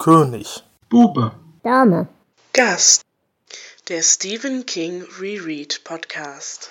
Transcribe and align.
König. 0.00 0.64
Bube. 0.88 1.32
Dame. 1.62 2.08
Gast. 2.54 3.02
Der 3.90 4.00
Stephen 4.00 4.64
King 4.64 5.04
Reread 5.20 5.84
Podcast. 5.84 6.70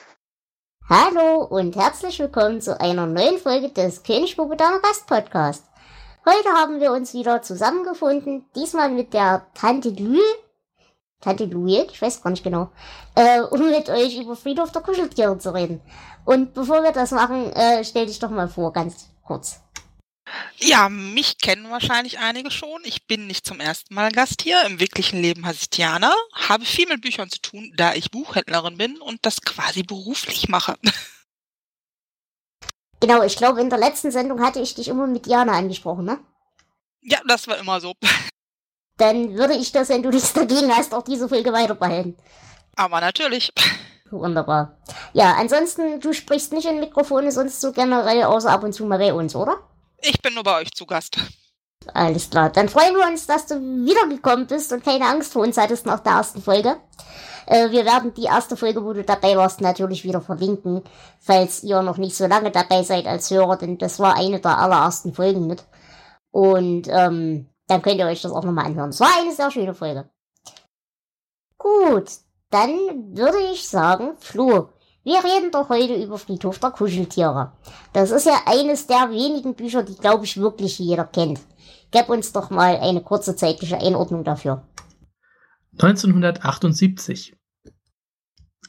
Hallo 0.89 1.43
und 1.43 1.75
herzlich 1.75 2.17
willkommen 2.17 2.59
zu 2.59 2.81
einer 2.81 3.05
neuen 3.05 3.37
Folge 3.37 3.69
des 3.69 4.01
König 4.01 4.35
Bube 4.35 4.57
Dame 4.57 4.81
Gast 4.81 5.05
Podcast. 5.05 5.63
Heute 6.25 6.49
haben 6.55 6.79
wir 6.79 6.91
uns 6.91 7.13
wieder 7.13 7.43
zusammengefunden, 7.43 8.45
diesmal 8.55 8.89
mit 8.89 9.13
der 9.13 9.45
Tante 9.53 9.89
Lühl, 9.89 10.23
Tante 11.21 11.45
Louie, 11.45 11.85
ich 11.91 12.01
weiß 12.01 12.23
gar 12.23 12.31
nicht 12.31 12.43
genau, 12.43 12.71
äh, 13.13 13.41
um 13.41 13.59
mit 13.69 13.89
euch 13.89 14.19
über 14.19 14.35
Friedhof 14.35 14.71
der 14.71 14.81
Kuscheltiere 14.81 15.37
zu 15.37 15.53
reden. 15.53 15.81
Und 16.25 16.55
bevor 16.55 16.81
wir 16.81 16.93
das 16.93 17.11
machen, 17.11 17.53
äh, 17.53 17.83
stell 17.83 18.07
dich 18.07 18.17
doch 18.17 18.31
mal 18.31 18.47
vor, 18.47 18.73
ganz 18.73 19.07
kurz. 19.23 19.59
Ja, 20.57 20.89
mich 20.89 21.37
kennen 21.37 21.69
wahrscheinlich 21.69 22.19
einige 22.19 22.51
schon. 22.51 22.81
Ich 22.83 23.07
bin 23.07 23.27
nicht 23.27 23.45
zum 23.45 23.59
ersten 23.59 23.93
Mal 23.93 24.11
Gast 24.11 24.41
hier. 24.41 24.61
Im 24.65 24.79
wirklichen 24.79 25.21
Leben 25.21 25.45
heiße 25.45 25.59
ich 25.61 25.69
Tiana, 25.69 26.13
habe 26.33 26.65
viel 26.65 26.87
mit 26.87 27.01
Büchern 27.01 27.29
zu 27.29 27.41
tun, 27.41 27.71
da 27.75 27.93
ich 27.93 28.11
Buchhändlerin 28.11 28.77
bin 28.77 29.01
und 29.01 29.25
das 29.25 29.41
quasi 29.41 29.83
beruflich 29.83 30.49
mache. 30.49 30.77
Genau, 33.01 33.23
ich 33.23 33.37
glaube, 33.37 33.61
in 33.61 33.69
der 33.69 33.79
letzten 33.79 34.11
Sendung 34.11 34.41
hatte 34.41 34.59
ich 34.59 34.75
dich 34.75 34.89
immer 34.89 35.07
mit 35.07 35.25
Diana 35.25 35.53
angesprochen, 35.53 36.03
ne? 36.03 36.19
Ja, 37.01 37.19
das 37.25 37.47
war 37.47 37.57
immer 37.57 37.79
so. 37.79 37.93
Dann 38.97 39.35
würde 39.35 39.53
ich 39.53 39.71
das, 39.71 39.87
wenn 39.87 40.03
du 40.03 40.09
nichts 40.09 40.33
dagegen 40.33 40.75
hast, 40.75 40.93
auch 40.93 41.03
diese 41.03 41.29
Folge 41.29 41.53
weiterbehalten. 41.53 42.17
Aber 42.75 42.99
natürlich. 42.99 43.53
Wunderbar. 44.11 44.77
Ja, 45.13 45.35
ansonsten, 45.35 46.01
du 46.01 46.11
sprichst 46.11 46.51
nicht 46.51 46.67
in 46.67 46.81
Mikrofone 46.81 47.31
sonst 47.31 47.61
so 47.61 47.71
generell, 47.71 48.23
außer 48.23 48.51
ab 48.51 48.63
und 48.63 48.73
zu 48.73 48.85
mal 48.85 48.99
bei 48.99 49.13
uns, 49.13 49.33
oder? 49.35 49.59
Ich 50.01 50.21
bin 50.21 50.33
nur 50.33 50.43
bei 50.43 50.61
euch 50.61 50.71
zu 50.71 50.85
Gast. 50.85 51.17
Alles 51.93 52.29
klar. 52.29 52.49
Dann 52.49 52.69
freuen 52.69 52.95
wir 52.95 53.07
uns, 53.07 53.25
dass 53.25 53.47
du 53.47 53.55
wiedergekommen 53.59 54.47
bist 54.47 54.71
und 54.73 54.83
keine 54.83 55.05
Angst 55.05 55.33
vor 55.33 55.43
uns 55.43 55.57
hattest 55.57 55.85
nach 55.85 55.99
der 56.01 56.13
ersten 56.13 56.41
Folge. 56.41 56.77
Äh, 57.45 57.71
wir 57.71 57.85
werden 57.85 58.13
die 58.13 58.25
erste 58.25 58.55
Folge, 58.55 58.83
wo 58.83 58.93
du 58.93 59.03
dabei 59.03 59.35
warst, 59.35 59.61
natürlich 59.61 60.03
wieder 60.03 60.21
verlinken, 60.21 60.83
falls 61.19 61.63
ihr 61.63 61.81
noch 61.81 61.97
nicht 61.97 62.15
so 62.15 62.27
lange 62.27 62.51
dabei 62.51 62.83
seid 62.83 63.07
als 63.07 63.31
Hörer, 63.31 63.57
denn 63.57 63.77
das 63.77 63.99
war 63.99 64.15
eine 64.15 64.39
der 64.39 64.57
allerersten 64.59 65.13
Folgen 65.13 65.47
mit. 65.47 65.63
Und 66.31 66.87
ähm, 66.89 67.49
dann 67.67 67.81
könnt 67.81 67.97
ihr 67.99 68.05
euch 68.05 68.21
das 68.21 68.31
auch 68.31 68.43
nochmal 68.43 68.65
anhören. 68.65 68.89
Es 68.89 68.99
war 68.99 69.09
eine 69.19 69.33
sehr 69.33 69.49
schöne 69.49 69.73
Folge. 69.73 70.09
Gut, 71.57 72.11
dann 72.51 73.17
würde 73.17 73.39
ich 73.51 73.67
sagen, 73.67 74.15
Flo, 74.19 74.69
wir 75.09 75.23
reden 75.23 75.51
doch 75.51 75.69
heute 75.69 75.95
über 75.95 76.19
Friedhof 76.19 76.59
der 76.59 76.69
Kuscheltiere. 76.69 77.51
Das 77.93 78.11
ist 78.11 78.27
ja 78.27 78.43
eines 78.45 78.85
der 78.85 79.09
wenigen 79.09 79.55
Bücher, 79.55 79.81
die, 79.81 79.95
glaube 79.95 80.25
ich, 80.25 80.37
wirklich 80.37 80.77
jeder 80.77 81.05
kennt. 81.05 81.39
Gib 81.89 82.09
uns 82.09 82.31
doch 82.31 82.51
mal 82.51 82.77
eine 82.77 83.01
kurze 83.01 83.35
zeitliche 83.35 83.79
Einordnung 83.79 84.23
dafür. 84.23 84.67
1978. 85.73 87.35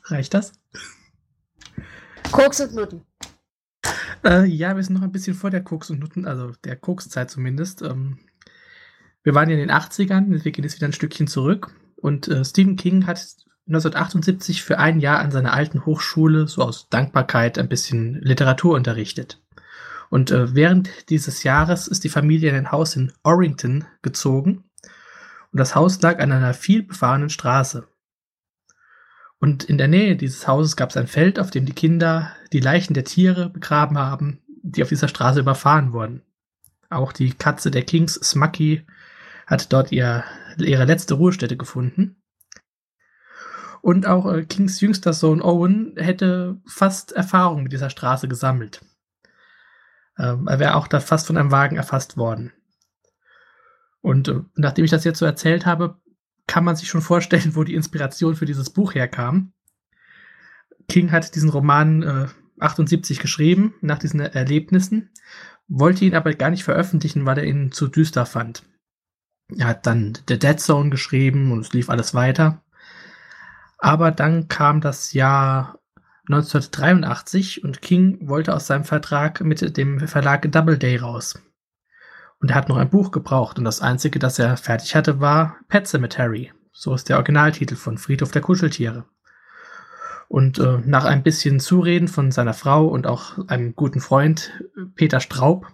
Reicht 0.05 0.33
das? 0.33 0.53
Koks 2.33 2.61
und 2.61 2.75
Nutten. 2.75 3.05
Äh, 4.25 4.47
ja, 4.47 4.75
wir 4.75 4.83
sind 4.83 4.95
noch 4.95 5.03
ein 5.03 5.13
bisschen 5.13 5.35
vor 5.35 5.51
der 5.51 5.63
Koks 5.63 5.91
und 5.91 5.99
Nutten, 5.99 6.27
also 6.27 6.53
der 6.65 6.77
Kokszeit 6.77 7.31
zumindest. 7.31 7.83
Ähm, 7.83 8.19
wir 9.23 9.35
waren 9.35 9.51
ja 9.51 9.57
in 9.57 9.69
den 9.69 9.71
80ern, 9.71 10.43
wir 10.43 10.53
gehen 10.53 10.65
jetzt 10.65 10.77
wieder 10.77 10.87
ein 10.87 10.95
Stückchen 10.95 11.27
zurück. 11.27 11.75
Und 11.97 12.29
äh, 12.29 12.47
Stephen 12.47 12.77
King 12.77 13.07
hat 13.07 13.19
1978 13.67 14.63
für 14.63 14.79
ein 14.79 15.01
Jahr 15.01 15.21
an 15.21 15.31
seiner 15.31 15.53
alten 15.53 15.87
Hochschule 15.87 16.49
so 16.49 16.63
aus 16.63 16.89
Dankbarkeit 16.89 17.59
ein 17.59 17.69
bisschen 17.69 18.15
Literatur 18.21 18.75
unterrichtet. 18.75 19.41
Und 20.11 20.33
äh, 20.33 20.55
während 20.55 21.09
dieses 21.09 21.45
Jahres 21.45 21.87
ist 21.87 22.03
die 22.03 22.09
Familie 22.09 22.51
in 22.51 22.57
ein 22.57 22.73
Haus 22.73 22.97
in 22.97 23.13
Orrington 23.23 23.85
gezogen. 24.03 24.65
Und 25.53 25.59
das 25.59 25.75
Haus 25.75 26.03
lag 26.03 26.19
an 26.19 26.33
einer 26.33 26.53
viel 26.53 26.83
befahrenen 26.83 27.31
Straße. 27.31 27.87
Und 29.39 29.65
in 29.65 29.79
der 29.79 29.89
Nähe 29.89 30.17
dieses 30.17 30.47
Hauses 30.47 30.77
gab 30.77 30.91
es 30.91 30.97
ein 30.97 31.07
Feld, 31.07 31.39
auf 31.39 31.51
dem 31.51 31.65
die 31.65 31.73
Kinder 31.73 32.33
die 32.53 32.61
Leichen 32.61 32.93
der 32.95 33.05
Tiere 33.05 33.49
begraben 33.49 33.99
haben, 33.99 34.41
die 34.63 34.83
auf 34.83 34.91
dieser 34.91 35.09
Straße 35.09 35.41
überfahren 35.41 35.93
wurden. 35.93 36.23
Auch 36.91 37.13
die 37.13 37.33
Katze 37.33 37.71
der 37.71 37.85
Kings, 37.85 38.15
Smucky, 38.15 38.85
hat 39.47 39.73
dort 39.73 39.93
ihr, 39.93 40.25
ihre 40.59 40.85
letzte 40.85 41.15
Ruhestätte 41.15 41.57
gefunden. 41.57 42.20
Und 43.83 44.07
auch 44.07 44.31
äh, 44.33 44.45
Kings 44.45 44.81
jüngster 44.81 45.13
Sohn 45.13 45.43
Owen 45.43 45.95
hätte 45.97 46.61
fast 46.67 47.13
Erfahrung 47.13 47.63
mit 47.63 47.73
dieser 47.73 47.91
Straße 47.91 48.29
gesammelt. 48.29 48.83
Ähm, 50.19 50.47
er 50.49 50.59
wäre 50.59 50.75
auch 50.75 50.87
da 50.87 51.01
fast 51.01 51.27
von 51.27 51.37
einem 51.37 51.51
Wagen 51.51 51.77
erfasst 51.77 52.17
worden. 52.17 52.53
Und 54.03 54.29
äh, 54.29 54.41
nachdem 54.55 54.85
ich 54.85 54.91
das 54.91 55.05
jetzt 55.05 55.19
so 55.19 55.27
erzählt 55.27 55.67
habe, 55.67 55.99
kann 56.47 56.65
man 56.65 56.77
sich 56.77 56.89
schon 56.89 57.03
vorstellen, 57.03 57.55
wo 57.55 57.65
die 57.65 57.75
Inspiration 57.75 58.37
für 58.37 58.47
dieses 58.47 58.71
Buch 58.71 58.95
herkam. 58.95 59.53
King 60.89 61.13
hat 61.13 61.35
diesen 61.35 61.51
Roman 61.51 62.03
äh, 62.03 62.27
78 62.59 63.21
geschrieben, 63.21 63.75
nach 63.81 63.99
diesen 63.99 64.21
Erlebnissen, 64.21 65.11
wollte 65.69 66.05
ihn 66.05 66.15
aber 66.15 66.35
gar 66.35 66.51
nicht 66.51 66.65
veröffentlichen, 66.65 67.25
weil 67.25 67.39
er 67.39 67.45
ihn 67.45 67.73
zu 67.73 67.87
düster 67.87 68.27
fand. 68.27 68.65
Er 69.57 69.69
hat 69.69 69.87
dann 69.87 70.19
The 70.29 70.39
Dead 70.39 70.61
Zone 70.61 70.91
geschrieben 70.91 71.53
und 71.53 71.61
es 71.61 71.73
lief 71.73 71.89
alles 71.89 72.13
weiter. 72.13 72.63
Aber 73.81 74.11
dann 74.11 74.49
kam 74.49 74.81
das 74.81 75.13
Jahr 75.13 75.79
1983 76.29 77.65
und 77.65 77.83
King 77.83 78.29
wollte 78.29 78.55
aus 78.55 78.67
seinem 78.67 78.85
Vertrag 78.85 79.41
mit 79.41 79.77
dem 79.77 80.07
Verlag 80.07 80.51
Doubleday 80.53 80.97
raus. 80.97 81.43
Und 82.41 82.51
er 82.51 82.57
hat 82.57 82.69
noch 82.69 82.77
ein 82.77 82.91
Buch 82.91 83.11
gebraucht 83.11 83.59
und 83.59 83.65
das 83.65 83.81
einzige, 83.81 84.19
das 84.19 84.39
er 84.39 84.57
fertig 84.57 84.95
hatte, 84.95 85.21
war 85.21 85.57
Pet 85.69 85.87
Cemetery. 85.87 86.53
So 86.73 86.95
ist 86.95 87.09
der 87.09 87.17
Originaltitel 87.17 87.75
von 87.75 87.99
Friedhof 87.99 88.31
der 88.31 88.43
Kuscheltiere. 88.43 89.07
Und 90.29 90.59
äh, 90.59 90.79
nach 90.85 91.05
ein 91.05 91.23
bisschen 91.23 91.59
Zureden 91.59 92.07
von 92.07 92.31
seiner 92.31 92.55
Frau 92.55 92.87
und 92.87 93.07
auch 93.07 93.49
einem 93.49 93.75
guten 93.75 94.01
Freund, 94.01 94.53
Peter 94.95 95.21
Straub, 95.21 95.67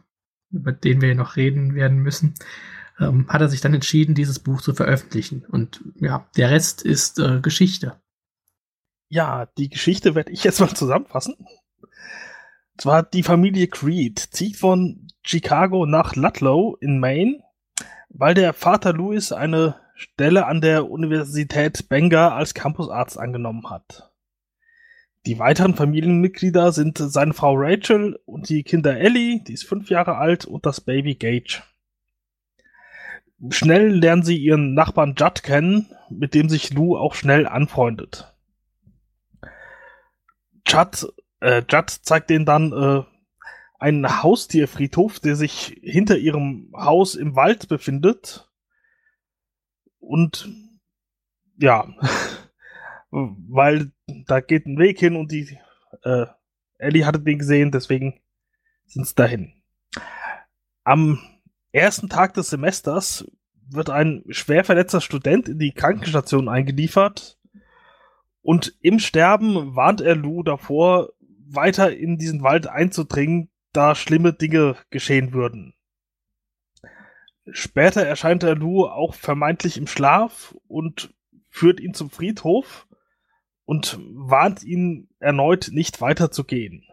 über 0.51 0.73
den 0.73 1.03
wir 1.03 1.15
noch 1.15 1.37
reden 1.37 1.75
werden 1.75 1.99
müssen, 1.99 2.35
ähm, 2.99 3.27
hat 3.29 3.41
er 3.41 3.49
sich 3.49 3.61
dann 3.61 3.75
entschieden, 3.75 4.15
dieses 4.15 4.39
Buch 4.39 4.61
zu 4.61 4.75
veröffentlichen. 4.75 5.45
Und 5.47 5.83
ja, 5.97 6.27
der 6.37 6.51
Rest 6.51 6.83
ist 6.83 7.19
äh, 7.19 7.41
Geschichte. 7.41 8.01
Ja, 9.09 9.47
die 9.59 9.69
Geschichte 9.69 10.15
werde 10.15 10.33
ich 10.33 10.45
jetzt 10.45 10.61
mal 10.61 10.75
zusammenfassen. 10.75 11.35
Und 11.37 12.81
zwar 12.81 13.03
die 13.03 13.23
Familie 13.23 13.69
Creed 13.69 14.19
zieht 14.19 14.57
von 14.57 15.09
Chicago 15.23 15.87
nach 15.87 16.17
Ludlow 16.17 16.77
in 16.81 16.99
Maine, 16.99 17.43
weil 18.09 18.35
der 18.35 18.53
Vater 18.53 18.93
Louis 18.93 19.33
eine 19.33 19.77
Stelle 19.95 20.47
an 20.47 20.61
der 20.61 20.91
Universität 20.91 21.89
Bangor 21.89 22.33
als 22.33 22.55
Campusarzt 22.55 23.19
angenommen 23.19 23.71
hat. 23.71 24.13
Die 25.25 25.39
weiteren 25.39 25.75
Familienmitglieder 25.75 26.71
sind 26.71 26.99
seine 26.99 27.33
Frau 27.33 27.55
Rachel 27.57 28.21
und 28.27 28.49
die 28.49 28.63
Kinder 28.63 28.97
Ellie, 28.97 29.43
die 29.43 29.55
ist 29.55 29.65
fünf 29.65 29.91
Jahre 29.91 30.17
alt, 30.17 30.45
und 30.45 30.67
das 30.67 30.81
Baby 30.81 31.17
Gage. 31.17 31.63
Schnell 33.51 33.89
lernen 33.89 34.23
sie 34.23 34.37
ihren 34.37 34.75
Nachbarn 34.75 35.15
Judd 35.17 35.43
kennen, 35.43 35.95
mit 36.09 36.35
dem 36.35 36.49
sich 36.49 36.73
Lou 36.73 36.97
auch 36.97 37.15
schnell 37.15 37.47
anfreundet. 37.47 38.35
Judd, 40.67 41.13
äh, 41.41 41.63
Judd 41.69 41.91
zeigt 41.91 42.31
denen 42.31 42.47
dann 42.47 42.73
äh, 42.73 43.03
einen 43.79 44.23
Haustierfriedhof, 44.23 45.21
der 45.21 45.37
sich 45.37 45.79
hinter 45.83 46.17
ihrem 46.17 46.73
Haus 46.75 47.15
im 47.15 47.37
Wald 47.37 47.69
befindet. 47.69 48.51
Und 49.99 50.49
ja, 51.59 51.89
weil 53.11 53.93
da 54.27 54.41
geht 54.41 54.67
ein 54.67 54.79
Weg 54.79 54.99
hin 54.99 55.17
und 55.17 55.31
die 55.31 55.59
äh, 56.03 56.27
Ellie 56.79 57.05
hatte 57.05 57.21
den 57.21 57.39
gesehen, 57.39 57.71
deswegen 57.71 58.21
sind 58.87 59.07
sie 59.07 59.15
dahin. 59.15 59.53
Am 60.85 61.19
ersten 61.77 62.09
Tag 62.09 62.35
des 62.35 62.49
Semesters 62.49 63.31
wird 63.69 63.91
ein 63.91 64.25
schwer 64.31 64.65
verletzter 64.65 65.01
Student 65.01 65.49
in 65.49 65.59
die 65.59 65.73
Krankenstation 65.73 66.49
eingeliefert 66.49 67.39
und 68.41 68.75
im 68.81 68.99
Sterben 68.99 69.77
warnt 69.77 70.01
er 70.01 70.17
Lou 70.17 70.43
davor, 70.43 71.11
weiter 71.49 71.95
in 71.95 72.17
diesen 72.17 72.43
Wald 72.43 72.67
einzudringen, 72.67 73.51
da 73.73 73.95
schlimme 73.95 74.33
Dinge 74.33 74.77
geschehen 74.91 75.33
würden. 75.35 75.75
Später 77.51 78.05
erscheint 78.05 78.43
er 78.43 78.55
Lou 78.55 78.87
auch 78.87 79.15
vermeintlich 79.15 79.77
im 79.77 79.87
Schlaf 79.87 80.57
und 80.67 81.15
führt 81.51 81.79
ihn 81.79 81.93
zum 81.93 82.11
Friedhof 82.11 82.89
und 83.65 83.99
warnt 84.01 84.65
ihn 84.65 85.09
erneut 85.19 85.69
nicht 85.73 86.01
weiterzugehen. 86.01 86.85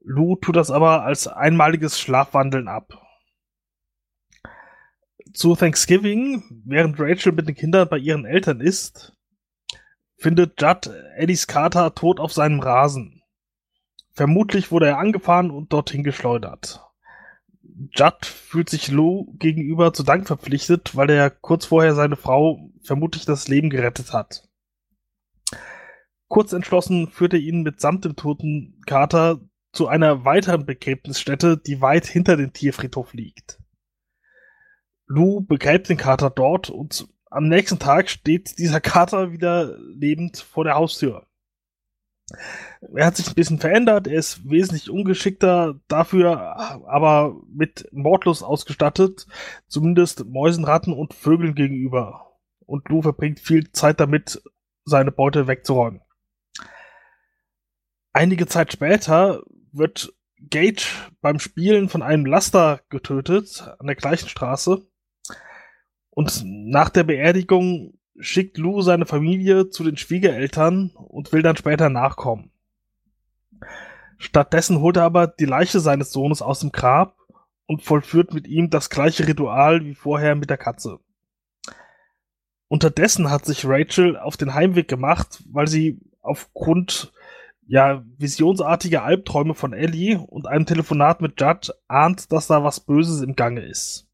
Lou 0.00 0.36
tut 0.36 0.56
das 0.56 0.70
aber 0.70 1.02
als 1.02 1.26
einmaliges 1.26 1.98
Schlafwandeln 1.98 2.68
ab 2.68 3.05
zu 5.36 5.54
Thanksgiving, 5.54 6.62
während 6.64 6.98
Rachel 6.98 7.32
mit 7.32 7.46
den 7.46 7.54
Kindern 7.54 7.88
bei 7.88 7.98
ihren 7.98 8.24
Eltern 8.24 8.60
ist, 8.60 9.12
findet 10.16 10.60
Judd 10.60 10.90
Eddies 11.16 11.46
Kater 11.46 11.94
tot 11.94 12.20
auf 12.20 12.32
seinem 12.32 12.60
Rasen. 12.60 13.22
Vermutlich 14.12 14.70
wurde 14.70 14.86
er 14.86 14.98
angefahren 14.98 15.50
und 15.50 15.72
dorthin 15.74 16.02
geschleudert. 16.02 16.82
Judd 17.92 18.24
fühlt 18.24 18.70
sich 18.70 18.90
Lou 18.90 19.34
gegenüber 19.34 19.92
zu 19.92 20.02
Dank 20.04 20.26
verpflichtet, 20.26 20.96
weil 20.96 21.10
er 21.10 21.28
kurz 21.28 21.66
vorher 21.66 21.94
seine 21.94 22.16
Frau 22.16 22.70
vermutlich 22.82 23.26
das 23.26 23.46
Leben 23.48 23.68
gerettet 23.68 24.14
hat. 24.14 24.48
Kurz 26.28 26.54
entschlossen 26.54 27.08
führt 27.08 27.34
er 27.34 27.40
ihn 27.40 27.62
mitsamt 27.62 28.06
dem 28.06 28.16
toten 28.16 28.80
Kater 28.86 29.40
zu 29.72 29.86
einer 29.86 30.24
weiteren 30.24 30.64
Begräbnisstätte, 30.64 31.58
die 31.58 31.82
weit 31.82 32.06
hinter 32.06 32.38
dem 32.38 32.54
Tierfriedhof 32.54 33.12
liegt. 33.12 33.58
Lou 35.06 35.40
begräbt 35.40 35.88
den 35.88 35.96
Kater 35.96 36.30
dort 36.30 36.70
und 36.70 37.08
am 37.30 37.48
nächsten 37.48 37.78
Tag 37.78 38.08
steht 38.08 38.58
dieser 38.58 38.80
Kater 38.80 39.32
wieder 39.32 39.76
lebend 39.78 40.38
vor 40.38 40.64
der 40.64 40.74
Haustür. 40.74 41.26
Er 42.94 43.06
hat 43.06 43.16
sich 43.16 43.28
ein 43.28 43.34
bisschen 43.34 43.60
verändert, 43.60 44.08
er 44.08 44.18
ist 44.18 44.48
wesentlich 44.50 44.90
ungeschickter, 44.90 45.78
dafür 45.86 46.56
aber 46.88 47.40
mit 47.48 47.88
Mordlust 47.92 48.42
ausgestattet, 48.42 49.26
zumindest 49.68 50.24
Mäusen, 50.26 50.64
Ratten 50.64 50.92
und 50.92 51.14
Vögeln 51.14 51.54
gegenüber. 51.54 52.38
Und 52.60 52.88
Lou 52.88 53.02
verbringt 53.02 53.38
viel 53.38 53.70
Zeit 53.70 54.00
damit, 54.00 54.42
seine 54.84 55.12
Beute 55.12 55.46
wegzuräumen. 55.46 56.00
Einige 58.12 58.46
Zeit 58.46 58.72
später 58.72 59.42
wird 59.72 60.12
Gage 60.38 60.86
beim 61.20 61.38
Spielen 61.38 61.88
von 61.88 62.02
einem 62.02 62.24
Laster 62.24 62.80
getötet 62.88 63.68
an 63.78 63.86
der 63.86 63.96
gleichen 63.96 64.28
Straße. 64.28 64.86
Und 66.16 66.44
nach 66.46 66.88
der 66.88 67.04
Beerdigung 67.04 67.98
schickt 68.18 68.56
Lou 68.56 68.80
seine 68.80 69.04
Familie 69.04 69.68
zu 69.68 69.84
den 69.84 69.98
Schwiegereltern 69.98 70.92
und 70.94 71.30
will 71.34 71.42
dann 71.42 71.58
später 71.58 71.90
nachkommen. 71.90 72.50
Stattdessen 74.16 74.80
holt 74.80 74.96
er 74.96 75.02
aber 75.02 75.26
die 75.26 75.44
Leiche 75.44 75.78
seines 75.78 76.12
Sohnes 76.12 76.40
aus 76.40 76.60
dem 76.60 76.72
Grab 76.72 77.18
und 77.66 77.82
vollführt 77.82 78.32
mit 78.32 78.46
ihm 78.48 78.70
das 78.70 78.88
gleiche 78.88 79.28
Ritual 79.28 79.84
wie 79.84 79.94
vorher 79.94 80.36
mit 80.36 80.48
der 80.48 80.56
Katze. 80.56 81.00
Unterdessen 82.68 83.30
hat 83.30 83.44
sich 83.44 83.66
Rachel 83.66 84.16
auf 84.16 84.38
den 84.38 84.54
Heimweg 84.54 84.88
gemacht, 84.88 85.44
weil 85.52 85.68
sie 85.68 86.00
aufgrund 86.22 87.12
ja 87.66 88.02
visionsartiger 88.16 89.02
Albträume 89.02 89.52
von 89.52 89.74
Ellie 89.74 90.18
und 90.18 90.46
einem 90.46 90.64
Telefonat 90.64 91.20
mit 91.20 91.38
Judd 91.38 91.74
ahnt, 91.88 92.32
dass 92.32 92.46
da 92.46 92.64
was 92.64 92.80
Böses 92.80 93.20
im 93.20 93.36
Gange 93.36 93.60
ist. 93.66 94.05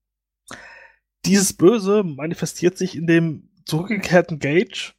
Dieses 1.24 1.52
Böse 1.52 2.02
manifestiert 2.02 2.76
sich 2.76 2.96
in 2.96 3.06
dem 3.06 3.48
zurückgekehrten 3.64 4.38
Gage, 4.38 4.92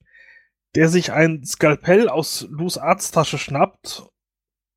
der 0.75 0.87
sich 0.87 1.11
ein 1.11 1.45
Skalpell 1.45 2.07
aus 2.07 2.47
Lus 2.49 2.77
Arzttasche 2.77 3.37
schnappt 3.37 4.03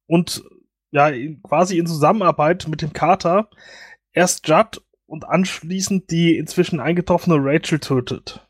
und 0.06 0.44
ja 0.90 1.08
in, 1.08 1.42
quasi 1.42 1.78
in 1.78 1.86
Zusammenarbeit 1.86 2.66
mit 2.68 2.82
dem 2.82 2.92
Kater 2.92 3.48
erst 4.12 4.48
Judd 4.48 4.82
und 5.06 5.24
anschließend 5.24 6.10
die 6.10 6.36
inzwischen 6.36 6.80
eingetroffene 6.80 7.36
Rachel 7.38 7.78
tötet. 7.78 8.46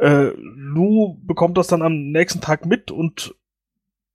Äh, 0.00 0.32
Lou 0.36 1.18
bekommt 1.22 1.58
das 1.58 1.66
dann 1.66 1.82
am 1.82 2.10
nächsten 2.10 2.40
Tag 2.40 2.64
mit 2.64 2.90
und 2.90 3.34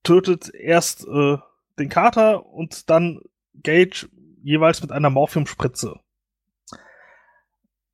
tötet 0.03 0.53
erst 0.53 1.07
äh, 1.07 1.37
den 1.77 1.89
Kater 1.89 2.45
und 2.47 2.89
dann 2.89 3.21
Gage 3.61 4.07
jeweils 4.41 4.81
mit 4.81 4.91
einer 4.91 5.09
Morphiumspritze. 5.11 5.99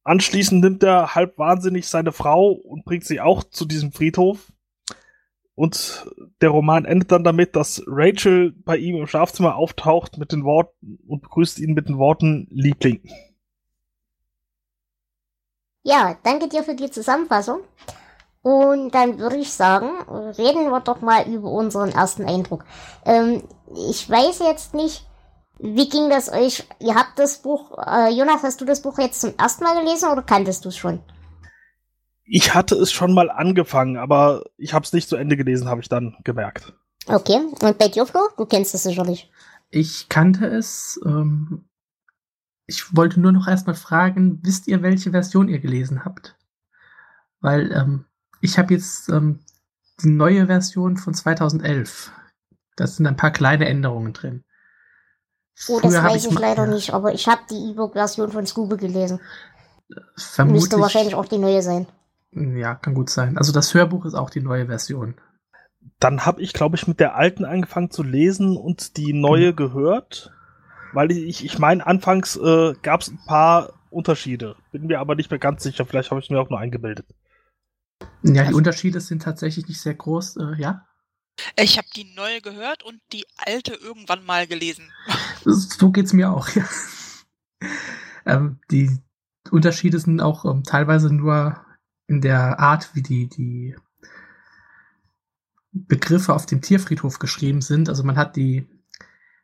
Anschließend 0.03 0.61
nimmt 0.61 0.83
er 0.83 1.13
halb 1.13 1.37
wahnsinnig 1.37 1.87
seine 1.87 2.11
Frau 2.11 2.51
und 2.51 2.85
bringt 2.85 3.05
sie 3.05 3.21
auch 3.21 3.43
zu 3.43 3.65
diesem 3.65 3.91
Friedhof. 3.91 4.51
Und 5.53 6.07
der 6.41 6.49
Roman 6.49 6.85
endet 6.85 7.11
dann 7.11 7.23
damit, 7.23 7.55
dass 7.55 7.83
Rachel 7.85 8.51
bei 8.51 8.77
ihm 8.77 8.95
im 8.95 9.05
Schlafzimmer 9.05 9.55
auftaucht 9.55 10.17
mit 10.17 10.31
den 10.31 10.43
Worten 10.43 10.97
und 11.07 11.21
begrüßt 11.21 11.59
ihn 11.59 11.73
mit 11.73 11.87
den 11.87 11.99
Worten 11.99 12.47
Liebling. 12.49 13.01
Ja, 15.83 16.17
danke 16.23 16.47
dir 16.47 16.63
für 16.63 16.75
die 16.75 16.89
Zusammenfassung. 16.89 17.59
Und 18.41 18.95
dann 18.95 19.19
würde 19.19 19.37
ich 19.37 19.53
sagen, 19.53 19.89
reden 20.09 20.71
wir 20.71 20.79
doch 20.79 21.01
mal 21.01 21.27
über 21.27 21.51
unseren 21.51 21.91
ersten 21.91 22.25
Eindruck. 22.25 22.65
Ähm, 23.05 23.43
ich 23.89 24.09
weiß 24.09 24.39
jetzt 24.39 24.73
nicht, 24.73 25.05
wie 25.61 25.87
ging 25.87 26.09
das 26.09 26.31
euch? 26.31 26.67
Ihr 26.79 26.95
habt 26.95 27.19
das 27.19 27.37
Buch, 27.37 27.77
äh, 27.85 28.09
Jonas, 28.09 28.41
hast 28.41 28.59
du 28.61 28.65
das 28.65 28.81
Buch 28.81 28.97
jetzt 28.97 29.21
zum 29.21 29.33
ersten 29.37 29.63
Mal 29.63 29.79
gelesen 29.79 30.09
oder 30.09 30.23
kanntest 30.23 30.65
du 30.65 30.69
es 30.69 30.77
schon? 30.77 31.01
Ich 32.23 32.55
hatte 32.55 32.75
es 32.75 32.91
schon 32.91 33.13
mal 33.13 33.29
angefangen, 33.29 33.97
aber 33.97 34.43
ich 34.57 34.73
habe 34.73 34.85
es 34.85 34.93
nicht 34.93 35.07
zu 35.07 35.17
Ende 35.17 35.37
gelesen, 35.37 35.69
habe 35.69 35.81
ich 35.81 35.89
dann 35.89 36.17
gemerkt. 36.23 36.73
Okay, 37.05 37.41
und 37.61 37.77
bei 37.77 37.87
dir, 37.89 38.05
Flo? 38.05 38.21
Du 38.37 38.45
kennst 38.45 38.73
es 38.73 38.83
sicherlich. 38.83 39.31
Ich 39.69 40.09
kannte 40.09 40.47
es. 40.47 40.99
Ähm, 41.05 41.65
ich 42.65 42.95
wollte 42.95 43.19
nur 43.19 43.31
noch 43.31 43.47
erstmal 43.47 43.75
fragen, 43.75 44.39
wisst 44.43 44.67
ihr, 44.67 44.81
welche 44.81 45.11
Version 45.11 45.47
ihr 45.47 45.59
gelesen 45.59 46.05
habt? 46.05 46.37
Weil 47.39 47.71
ähm, 47.71 48.05
ich 48.39 48.57
habe 48.57 48.73
jetzt 48.73 49.09
ähm, 49.09 49.39
die 50.01 50.09
neue 50.09 50.47
Version 50.47 50.97
von 50.97 51.13
2011. 51.13 52.11
Da 52.75 52.87
sind 52.87 53.05
ein 53.05 53.17
paar 53.17 53.31
kleine 53.31 53.67
Änderungen 53.67 54.13
drin. 54.13 54.43
Oh, 55.67 55.79
das 55.81 55.93
weiß 55.93 56.25
ich, 56.25 56.39
leider 56.39 56.65
ja. 56.65 56.73
nicht, 56.73 56.93
aber 56.93 57.13
ich 57.13 57.27
habe 57.27 57.41
die 57.49 57.71
E-Book-Version 57.71 58.31
von 58.31 58.45
Scooby 58.45 58.77
gelesen. 58.77 59.19
Vermutlich, 60.15 60.61
Müsste 60.61 60.79
wahrscheinlich 60.79 61.15
auch 61.15 61.25
die 61.25 61.37
neue 61.37 61.61
sein. 61.61 61.87
Ja, 62.31 62.75
kann 62.75 62.93
gut 62.93 63.09
sein. 63.09 63.37
Also 63.37 63.51
das 63.51 63.73
Hörbuch 63.73 64.05
ist 64.05 64.13
auch 64.13 64.29
die 64.29 64.41
neue 64.41 64.67
Version. 64.67 65.15
Dann 65.99 66.25
habe 66.25 66.41
ich, 66.41 66.53
glaube 66.53 66.77
ich, 66.77 66.87
mit 66.87 66.99
der 66.99 67.15
alten 67.15 67.45
angefangen 67.45 67.91
zu 67.91 68.03
lesen 68.03 68.57
und 68.57 68.97
die 68.97 69.13
neue 69.13 69.51
mhm. 69.51 69.55
gehört. 69.55 70.31
Weil 70.93 71.11
ich, 71.11 71.45
ich 71.45 71.59
meine, 71.59 71.85
anfangs 71.85 72.35
äh, 72.37 72.73
gab 72.81 73.01
es 73.01 73.09
ein 73.09 73.19
paar 73.25 73.73
Unterschiede. 73.89 74.55
Bin 74.71 74.87
mir 74.87 74.99
aber 74.99 75.15
nicht 75.15 75.29
mehr 75.29 75.39
ganz 75.39 75.63
sicher. 75.63 75.85
Vielleicht 75.85 76.11
habe 76.11 76.21
ich 76.21 76.29
mir 76.29 76.39
auch 76.39 76.49
nur 76.49 76.59
eingebildet. 76.59 77.05
Ja, 78.23 78.33
die 78.33 78.39
also 78.39 78.57
Unterschiede 78.57 78.99
sind 78.99 79.21
tatsächlich 79.21 79.67
nicht 79.67 79.81
sehr 79.81 79.93
groß, 79.93 80.37
äh, 80.37 80.55
ja? 80.57 80.85
Ich 81.55 81.77
habe 81.77 81.87
die 81.95 82.13
neue 82.15 82.41
gehört 82.41 82.83
und 82.83 83.01
die 83.11 83.25
alte 83.37 83.73
irgendwann 83.73 84.25
mal 84.25 84.47
gelesen. 84.47 84.91
So 85.43 85.91
geht's 85.91 86.13
mir 86.13 86.31
auch, 86.31 86.49
ja. 86.55 86.65
Ähm, 88.25 88.59
die 88.69 88.99
Unterschiede 89.49 89.99
sind 89.99 90.21
auch 90.21 90.45
ähm, 90.45 90.63
teilweise 90.63 91.13
nur 91.13 91.59
in 92.07 92.21
der 92.21 92.59
Art, 92.59 92.93
wie 92.93 93.01
die, 93.01 93.27
die 93.27 93.75
Begriffe 95.71 96.33
auf 96.33 96.45
dem 96.45 96.61
Tierfriedhof 96.61 97.19
geschrieben 97.19 97.61
sind. 97.61 97.89
Also 97.89 98.03
man 98.03 98.17
hat 98.17 98.35
die, 98.35 98.67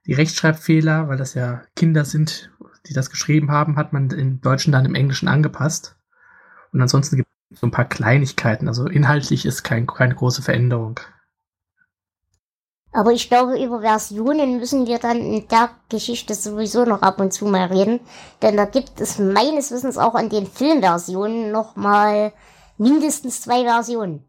die 0.06 0.14
Rechtschreibfehler, 0.14 1.08
weil 1.08 1.18
das 1.18 1.34
ja 1.34 1.64
Kinder 1.76 2.06
sind, 2.06 2.52
die 2.88 2.94
das 2.94 3.10
geschrieben 3.10 3.52
haben, 3.52 3.78
hat 3.78 3.94
man 3.94 4.10
im 4.12 4.42
Deutschen 4.42 4.72
dann 4.72 4.86
im 4.86 4.96
Englischen 4.96 5.28
angepasst. 5.28 5.98
Und 6.72 6.82
ansonsten 6.82 7.18
gibt 7.18 7.30
es 7.52 7.60
so 7.60 7.68
ein 7.68 7.72
paar 7.72 7.88
Kleinigkeiten. 7.88 8.68
Also 8.68 8.88
inhaltlich 8.88 9.46
ist 9.46 9.64
kein, 9.64 9.88
keine 9.88 10.16
große 10.16 10.42
Veränderung. 10.42 11.00
Aber 12.92 13.12
ich 13.12 13.30
glaube, 13.30 13.62
über 13.62 13.82
Versionen 13.82 14.58
müssen 14.58 14.88
wir 14.88 14.98
dann 14.98 15.18
in 15.18 15.48
der 15.48 15.70
Geschichte 15.90 16.34
sowieso 16.34 16.86
noch 16.86 17.02
ab 17.02 17.20
und 17.20 17.32
zu 17.32 17.46
mal 17.46 17.68
reden. 17.68 18.00
Denn 18.42 18.58
da 18.58 18.66
gibt 18.66 19.00
es 19.02 19.20
meines 19.20 19.72
Wissens 19.72 19.98
auch 19.98 20.16
an 20.16 20.30
den 20.30 20.48
Filmversionen 20.48 21.52
noch 21.52 21.76
mal 21.76 22.34
mindestens 22.78 23.42
zwei 23.42 23.64
Versionen. 23.64 24.24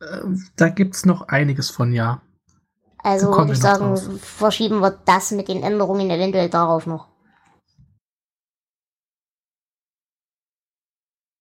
Ähm, 0.00 0.46
da 0.56 0.68
gibt's 0.68 1.04
noch 1.06 1.28
einiges 1.28 1.70
von, 1.70 1.92
ja. 1.92 2.20
Also 3.02 3.36
würde 3.36 3.52
ich 3.52 3.58
sagen, 3.58 3.94
drauf. 3.94 4.20
verschieben 4.20 4.80
wir 4.80 4.90
das 5.04 5.30
mit 5.30 5.48
den 5.48 5.62
Änderungen 5.62 6.10
eventuell 6.10 6.48
darauf 6.48 6.86
noch. 6.86 7.08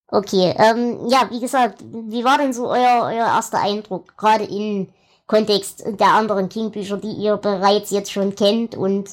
Okay, 0.09 0.55
ähm, 0.57 1.07
ja, 1.09 1.29
wie 1.29 1.41
gesagt, 1.41 1.83
wie 1.83 2.23
war 2.23 2.37
denn 2.37 2.53
so 2.53 2.69
euer, 2.69 3.03
euer 3.03 3.25
erster 3.25 3.59
Eindruck, 3.59 4.15
gerade 4.17 4.45
in 4.45 4.87
Kontext 5.27 5.83
der 5.85 6.13
anderen 6.13 6.49
King-Bücher, 6.49 6.97
die 6.97 7.11
ihr 7.11 7.37
bereits 7.37 7.91
jetzt 7.91 8.11
schon 8.11 8.35
kennt. 8.35 8.75
Und 8.75 9.11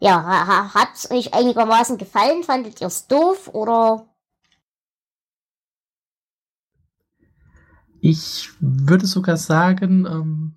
ja, 0.00 0.74
hat 0.74 0.88
es 0.94 1.10
euch 1.10 1.32
einigermaßen 1.32 1.96
gefallen? 1.96 2.42
Fandet 2.42 2.80
ihr 2.80 2.88
es 2.88 3.06
doof 3.06 3.48
oder? 3.54 4.06
Ich 8.00 8.50
würde 8.60 9.06
sogar 9.06 9.38
sagen, 9.38 10.04
ähm, 10.04 10.56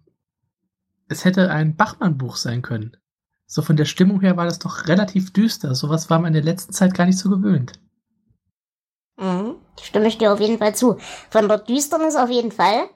es 1.07 1.23
hätte 1.23 1.49
ein 1.49 1.77
Bachmann-Buch 1.77 2.35
sein 2.35 2.61
können. 2.61 2.97
So 3.45 3.61
von 3.61 3.77
der 3.77 3.85
Stimmung 3.85 4.19
her 4.19 4.35
war 4.35 4.43
das 4.43 4.59
doch 4.59 4.87
relativ 4.87 5.31
düster. 5.31 5.73
Sowas 5.73 6.09
war 6.09 6.19
man 6.19 6.27
in 6.27 6.33
der 6.33 6.43
letzten 6.43 6.73
Zeit 6.73 6.93
gar 6.93 7.05
nicht 7.05 7.17
so 7.17 7.29
gewöhnt. 7.29 7.79
Mhm, 9.17 9.55
stimme 9.81 10.07
ich 10.07 10.17
dir 10.17 10.33
auf 10.33 10.41
jeden 10.41 10.57
Fall 10.57 10.75
zu. 10.75 10.97
Von 11.29 11.47
der 11.47 11.59
Düsternis 11.59 12.17
auf 12.17 12.29
jeden 12.29 12.51
Fall. 12.51 12.89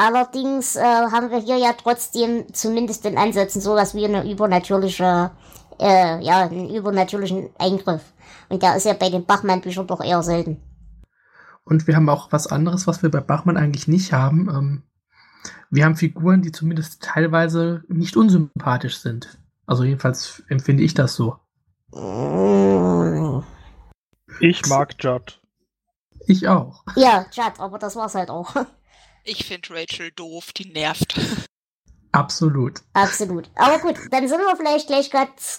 Allerdings 0.00 0.76
äh, 0.76 0.80
haben 0.82 1.30
wir 1.30 1.40
hier 1.40 1.58
ja 1.58 1.74
trotzdem 1.74 2.46
zumindest 2.54 3.04
in 3.04 3.18
Ansätzen 3.18 3.60
sowas 3.60 3.94
wie 3.94 4.06
eine 4.06 4.26
übernatürliche, 4.32 5.30
äh, 5.78 6.24
ja, 6.24 6.44
einen 6.44 6.70
übernatürlichen 6.70 7.50
Eingriff. 7.58 8.00
Und 8.48 8.62
der 8.62 8.76
ist 8.76 8.86
ja 8.86 8.94
bei 8.94 9.10
den 9.10 9.26
Bachmann-Büchern 9.26 9.86
doch 9.86 10.02
eher 10.02 10.22
selten. 10.22 10.56
Und 11.64 11.86
wir 11.86 11.96
haben 11.96 12.08
auch 12.08 12.32
was 12.32 12.46
anderes, 12.46 12.86
was 12.86 13.02
wir 13.02 13.10
bei 13.10 13.20
Bachmann 13.20 13.58
eigentlich 13.58 13.88
nicht 13.88 14.14
haben. 14.14 14.48
Ähm, 14.48 14.82
wir 15.68 15.84
haben 15.84 15.96
Figuren, 15.96 16.40
die 16.40 16.50
zumindest 16.50 17.02
teilweise 17.02 17.82
nicht 17.88 18.16
unsympathisch 18.16 19.00
sind. 19.00 19.38
Also 19.66 19.84
jedenfalls 19.84 20.42
empfinde 20.48 20.82
ich 20.82 20.94
das 20.94 21.14
so. 21.14 21.36
Ich 24.40 24.66
mag 24.66 24.94
Judd. 24.98 25.42
Ich 26.26 26.48
auch. 26.48 26.84
Ja, 26.96 27.26
Judd, 27.30 27.60
aber 27.60 27.78
das 27.78 27.96
war's 27.96 28.14
halt 28.14 28.30
auch. 28.30 28.54
Ich 29.24 29.44
finde 29.44 29.68
Rachel 29.70 30.10
doof, 30.12 30.52
die 30.52 30.72
nervt. 30.72 31.18
Absolut. 32.12 32.80
Absolut. 32.92 33.48
Aber 33.54 33.78
gut, 33.78 33.94
dann 34.10 34.26
sind 34.26 34.40
wir 34.40 34.56
vielleicht 34.56 34.88
gleich 34.88 35.10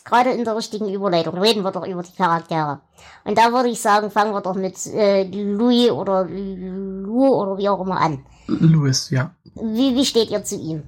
gerade 0.04 0.32
in 0.32 0.44
der 0.44 0.58
richtigen 0.58 0.94
Überleitung. 0.94 1.38
Reden 1.38 1.64
wir 1.64 1.72
doch 1.72 1.88
über 1.88 2.04
die 2.04 2.16
Charaktere. 2.16 2.82
Und 3.24 3.38
da 3.38 3.54
würde 3.54 3.70
ich 3.70 3.80
sagen, 3.80 4.12
fangen 4.12 4.34
wir 4.34 4.42
doch 4.42 4.56
mit 4.56 4.86
äh, 4.88 5.24
Louis 5.24 5.92
oder 5.92 6.26
Lou 6.26 7.28
oder 7.28 7.58
wie 7.58 7.70
auch 7.70 7.80
immer 7.80 8.02
an. 8.02 8.26
Louis, 8.48 9.10
ja. 9.12 9.34
Wie, 9.56 9.96
wie 9.96 10.06
steht 10.06 10.30
ihr 10.30 10.44
zu 10.44 10.58
ihm? 10.58 10.84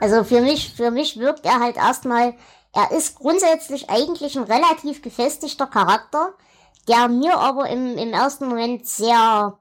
Also 0.00 0.22
für 0.22 0.40
mich, 0.40 0.72
für 0.74 0.92
mich 0.92 1.18
wirkt 1.18 1.44
er 1.44 1.58
halt 1.58 1.76
erstmal, 1.76 2.34
er 2.72 2.92
ist 2.92 3.16
grundsätzlich 3.16 3.90
eigentlich 3.90 4.36
ein 4.36 4.44
relativ 4.44 5.02
gefestigter 5.02 5.66
Charakter, 5.66 6.34
der 6.88 7.08
mir 7.08 7.36
aber 7.36 7.68
im, 7.68 7.98
im 7.98 8.12
ersten 8.12 8.48
Moment 8.48 8.86
sehr 8.86 9.58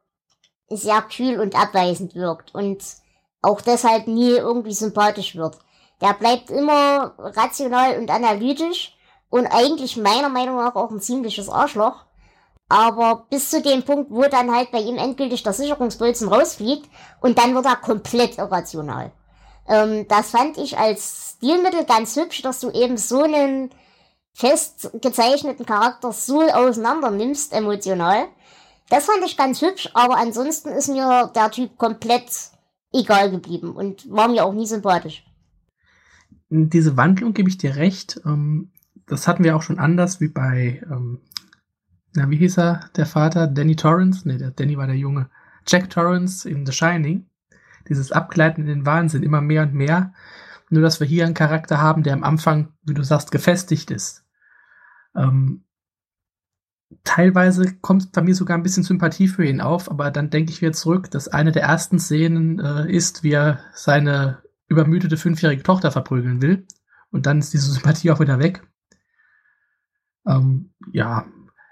sehr 0.77 1.01
kühl 1.03 1.39
und 1.39 1.55
abweisend 1.55 2.15
wirkt 2.15 2.53
und 2.55 2.83
auch 3.41 3.61
deshalb 3.61 4.07
nie 4.07 4.31
irgendwie 4.31 4.73
sympathisch 4.73 5.35
wird. 5.35 5.57
Der 6.01 6.13
bleibt 6.13 6.49
immer 6.49 7.13
rational 7.17 7.99
und 7.99 8.09
analytisch 8.09 8.95
und 9.29 9.47
eigentlich 9.47 9.97
meiner 9.97 10.29
Meinung 10.29 10.57
nach 10.57 10.75
auch 10.75 10.91
ein 10.91 10.99
ziemliches 10.99 11.49
Arschloch. 11.49 12.05
Aber 12.69 13.25
bis 13.29 13.49
zu 13.49 13.61
dem 13.61 13.83
Punkt, 13.83 14.11
wo 14.11 14.23
dann 14.23 14.55
halt 14.55 14.71
bei 14.71 14.79
ihm 14.79 14.97
endgültig 14.97 15.43
der 15.43 15.53
Sicherungsbolzen 15.53 16.29
rausfliegt 16.29 16.89
und 17.19 17.37
dann 17.37 17.53
wird 17.53 17.65
er 17.65 17.75
komplett 17.75 18.37
irrational. 18.37 19.11
Ähm, 19.67 20.07
das 20.07 20.31
fand 20.31 20.57
ich 20.57 20.77
als 20.77 21.35
Stilmittel 21.37 21.85
ganz 21.85 22.15
hübsch, 22.15 22.41
dass 22.41 22.61
du 22.61 22.71
eben 22.71 22.97
so 22.97 23.23
einen 23.23 23.71
fest 24.33 24.91
gezeichneten 25.01 25.65
Charakter 25.65 26.13
so 26.13 26.41
auseinander 26.41 27.11
nimmst 27.11 27.51
emotional 27.53 28.27
das 28.91 29.05
fand 29.05 29.23
ich 29.25 29.37
ganz 29.37 29.61
hübsch, 29.61 29.89
aber 29.93 30.17
ansonsten 30.17 30.69
ist 30.69 30.89
mir 30.89 31.31
der 31.33 31.49
Typ 31.49 31.77
komplett 31.77 32.29
egal 32.93 33.31
geblieben 33.31 33.71
und 33.71 34.11
war 34.11 34.27
mir 34.27 34.43
auch 34.43 34.53
nie 34.53 34.67
sympathisch. 34.67 35.23
Diese 36.49 36.97
Wandlung 36.97 37.33
gebe 37.33 37.47
ich 37.47 37.57
dir 37.57 37.77
recht. 37.77 38.19
Ähm, 38.25 38.73
das 39.07 39.29
hatten 39.29 39.45
wir 39.45 39.55
auch 39.55 39.61
schon 39.61 39.79
anders 39.79 40.19
wie 40.19 40.27
bei, 40.27 40.81
ähm, 40.91 41.21
na, 42.13 42.29
wie 42.29 42.35
hieß 42.35 42.57
er, 42.57 42.89
der 42.97 43.05
Vater? 43.05 43.47
Danny 43.47 43.77
Torrance? 43.77 44.27
Ne, 44.27 44.51
Danny 44.53 44.77
war 44.77 44.87
der 44.87 44.97
Junge. 44.97 45.29
Jack 45.65 45.89
Torrance 45.89 46.49
in 46.49 46.65
The 46.65 46.73
Shining. 46.73 47.29
Dieses 47.87 48.11
Abgleiten 48.11 48.61
in 48.61 48.67
den 48.67 48.85
Wahnsinn, 48.85 49.23
immer 49.23 49.39
mehr 49.39 49.63
und 49.63 49.73
mehr. 49.73 50.13
Nur, 50.69 50.81
dass 50.81 50.99
wir 50.99 51.07
hier 51.07 51.25
einen 51.25 51.33
Charakter 51.33 51.81
haben, 51.81 52.03
der 52.03 52.13
am 52.13 52.25
Anfang, 52.25 52.73
wie 52.83 52.93
du 52.93 53.03
sagst, 53.03 53.31
gefestigt 53.31 53.89
ist. 53.89 54.25
Ähm, 55.15 55.63
teilweise 57.03 57.75
kommt 57.77 58.11
bei 58.11 58.21
mir 58.21 58.35
sogar 58.35 58.57
ein 58.57 58.63
bisschen 58.63 58.83
Sympathie 58.83 59.27
für 59.27 59.45
ihn 59.45 59.61
auf, 59.61 59.89
aber 59.89 60.11
dann 60.11 60.29
denke 60.29 60.51
ich 60.51 60.61
wieder 60.61 60.73
zurück, 60.73 61.11
dass 61.11 61.27
eine 61.27 61.51
der 61.51 61.63
ersten 61.63 61.99
Szenen 61.99 62.59
äh, 62.59 62.91
ist, 62.91 63.23
wie 63.23 63.31
er 63.31 63.59
seine 63.73 64.41
übermüdete 64.67 65.17
fünfjährige 65.17 65.63
Tochter 65.63 65.91
verprügeln 65.91 66.41
will. 66.41 66.65
Und 67.11 67.25
dann 67.25 67.39
ist 67.39 67.53
diese 67.53 67.71
Sympathie 67.71 68.11
auch 68.11 68.19
wieder 68.19 68.39
weg. 68.39 68.65
Ähm, 70.25 70.73
ja, 70.93 71.25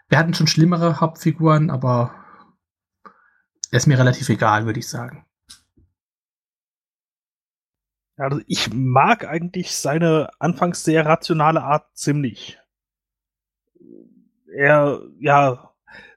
wir 0.10 0.18
hatten 0.18 0.34
schon 0.34 0.48
schlimmere 0.48 1.00
Hauptfiguren, 1.00 1.70
aber 1.70 2.14
er 3.72 3.78
ist 3.78 3.88
mir 3.88 4.00
relativ 4.00 4.28
egal, 4.30 4.66
würde 4.66 4.80
ich 4.80 4.90
sagen. 4.90 5.26
Also 8.18 8.42
ich 8.48 8.74
mag 8.74 9.26
eigentlich 9.26 9.76
seine 9.78 10.30
anfangs 10.40 10.84
sehr 10.84 11.06
rationale 11.06 11.64
Art 11.64 11.86
ziemlich 11.96 12.60
er, 14.60 15.02
ja, 15.20 15.74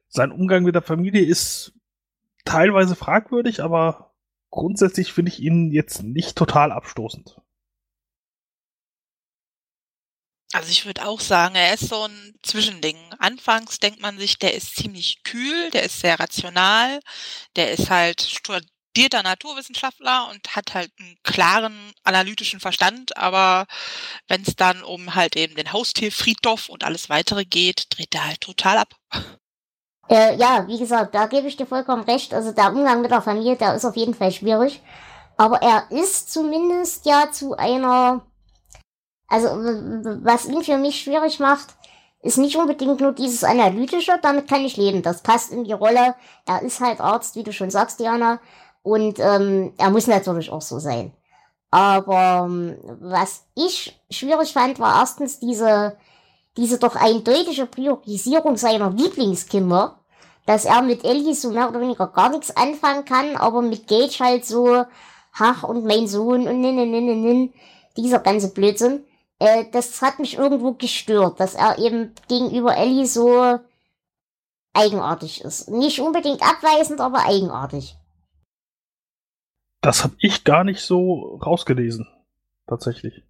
sein 0.08 0.32
Umgang 0.32 0.64
mit 0.64 0.75
der 0.75 0.82
Familie 0.82 1.25
ist 1.25 1.72
teilweise 2.44 2.96
fragwürdig, 2.96 3.62
aber 3.62 4.14
grundsätzlich 4.50 5.12
finde 5.12 5.30
ich 5.30 5.40
ihn 5.40 5.70
jetzt 5.70 6.02
nicht 6.02 6.37
total 6.37 6.72
abstoßend. 6.72 7.40
Also 10.52 10.68
ich 10.70 10.84
würde 10.84 11.06
auch 11.06 11.20
sagen, 11.20 11.54
er 11.54 11.72
ist 11.72 11.88
so 11.88 12.02
ein 12.02 12.34
Zwischending. 12.42 12.99
Anfangs 13.18 13.78
denkt 13.78 14.02
man 14.02 14.18
sich, 14.18 14.38
der 14.38 14.54
ist 14.54 14.75
ziemlich 14.75 15.22
kühl, 15.22 15.70
der 15.70 15.84
ist 15.84 16.00
sehr 16.00 16.20
rational, 16.20 17.00
der 17.56 17.72
ist 17.72 17.88
halt 17.88 18.20
studierter 18.92 19.22
Naturwissenschaftler 19.22 20.28
und 20.30 20.54
hat 20.54 20.75
halt 20.75 20.90
einen 21.00 21.16
klaren 21.22 21.75
analytischen 22.04 22.61
Verstand, 22.61 23.16
aber 23.16 23.64
wenn 24.28 24.42
es 24.42 24.54
dann 24.54 24.82
um 24.82 25.14
halt 25.14 25.34
eben 25.34 25.54
den 25.54 25.72
Haustierfriedhof 25.72 26.68
und 26.68 26.84
alles 26.84 27.08
weitere 27.08 27.46
geht, 27.46 27.87
dreht 27.88 28.14
er 28.14 28.26
halt 28.26 28.42
total 28.42 28.76
ab. 28.76 28.94
Äh, 30.11 30.37
ja, 30.37 30.66
wie 30.68 30.78
gesagt, 30.78 31.14
da 31.14 31.26
gebe 31.26 31.49
ich 31.49 31.56
dir 31.56 31.64
vollkommen 31.64 32.02
recht. 32.02 32.34
Also 32.34 32.52
der 32.52 32.70
Umgang 32.70 33.00
mit 33.00 33.11
der 33.11 33.22
Familie, 33.22 33.56
der 33.56 33.75
ist 33.75 33.87
auf 33.87 33.96
jeden 33.96 34.12
Fall 34.12 34.30
schwierig. 34.30 34.82
Aber 35.38 35.62
er 35.62 35.90
ist 35.90 36.30
zumindest 36.30 37.06
ja 37.06 37.30
zu 37.32 37.56
einer, 37.56 38.26
also 39.26 39.46
was 40.22 40.44
ihn 40.44 40.62
für 40.62 40.76
mich 40.76 41.00
schwierig 41.00 41.38
macht, 41.38 41.68
ist 42.20 42.37
nicht 42.37 42.56
unbedingt 42.56 43.00
nur 43.00 43.12
dieses 43.12 43.42
Analytische, 43.42 44.18
damit 44.20 44.49
kann 44.49 44.66
ich 44.66 44.76
leben. 44.76 45.02
Das 45.02 45.22
passt 45.22 45.50
in 45.50 45.64
die 45.64 45.72
Rolle. 45.72 46.14
Er 46.46 46.61
ist 46.61 46.80
halt 46.80 47.00
Arzt, 47.00 47.37
wie 47.37 47.42
du 47.42 47.52
schon 47.54 47.70
sagst, 47.70 47.99
Diana. 47.99 48.38
Und 48.83 49.19
ähm, 49.19 49.73
er 49.79 49.91
muss 49.91 50.07
natürlich 50.07 50.51
auch 50.51 50.62
so 50.62 50.79
sein. 50.79 51.12
Aber 51.71 52.47
ähm, 52.47 52.77
was 53.01 53.45
ich 53.55 53.99
schwierig 54.11 54.53
fand, 54.53 54.79
war 54.79 55.01
erstens 55.01 55.39
diese, 55.39 55.97
diese 56.57 56.79
doch 56.79 56.97
eindeutige 56.97 57.67
Priorisierung 57.67 58.57
seiner 58.57 58.91
Lieblingskinder, 58.91 59.99
dass 60.45 60.65
er 60.65 60.83
mit 60.83 61.05
Ellie 61.05 61.35
so 61.35 61.51
mehr 61.51 61.69
oder 61.69 61.81
weniger 61.81 62.09
gar 62.09 62.29
nichts 62.29 62.55
anfangen 62.55 63.05
kann, 63.05 63.37
aber 63.37 63.62
mit 63.62 63.87
Gage 63.87 64.19
halt 64.21 64.45
so, 64.45 64.85
ach, 65.33 65.62
und 65.62 65.87
mein 65.87 66.07
Sohn 66.09 66.47
und 66.47 66.61
nin, 66.61 66.75
nin, 66.75 66.91
nin, 66.91 67.23
nin, 67.23 67.55
dieser 67.97 68.19
ganze 68.19 68.53
Blödsinn. 68.53 69.05
Äh, 69.39 69.65
das 69.73 70.03
hat 70.03 70.19
mich 70.19 70.37
irgendwo 70.37 70.73
gestört, 70.73 71.41
dass 71.41 71.55
er 71.55 71.79
eben 71.79 72.15
gegenüber 72.29 72.77
Ellie 72.77 73.07
so 73.07 73.59
eigenartig 74.75 75.43
ist. 75.43 75.71
Nicht 75.71 76.01
unbedingt 76.01 76.43
abweisend, 76.43 77.01
aber 77.01 77.25
eigenartig. 77.25 77.97
Das 79.83 80.05
habe 80.05 80.15
ich 80.19 80.45
gar 80.45 80.62
nicht 80.62 80.81
so 80.81 81.37
rausgelesen, 81.45 82.07
tatsächlich. 82.69 83.25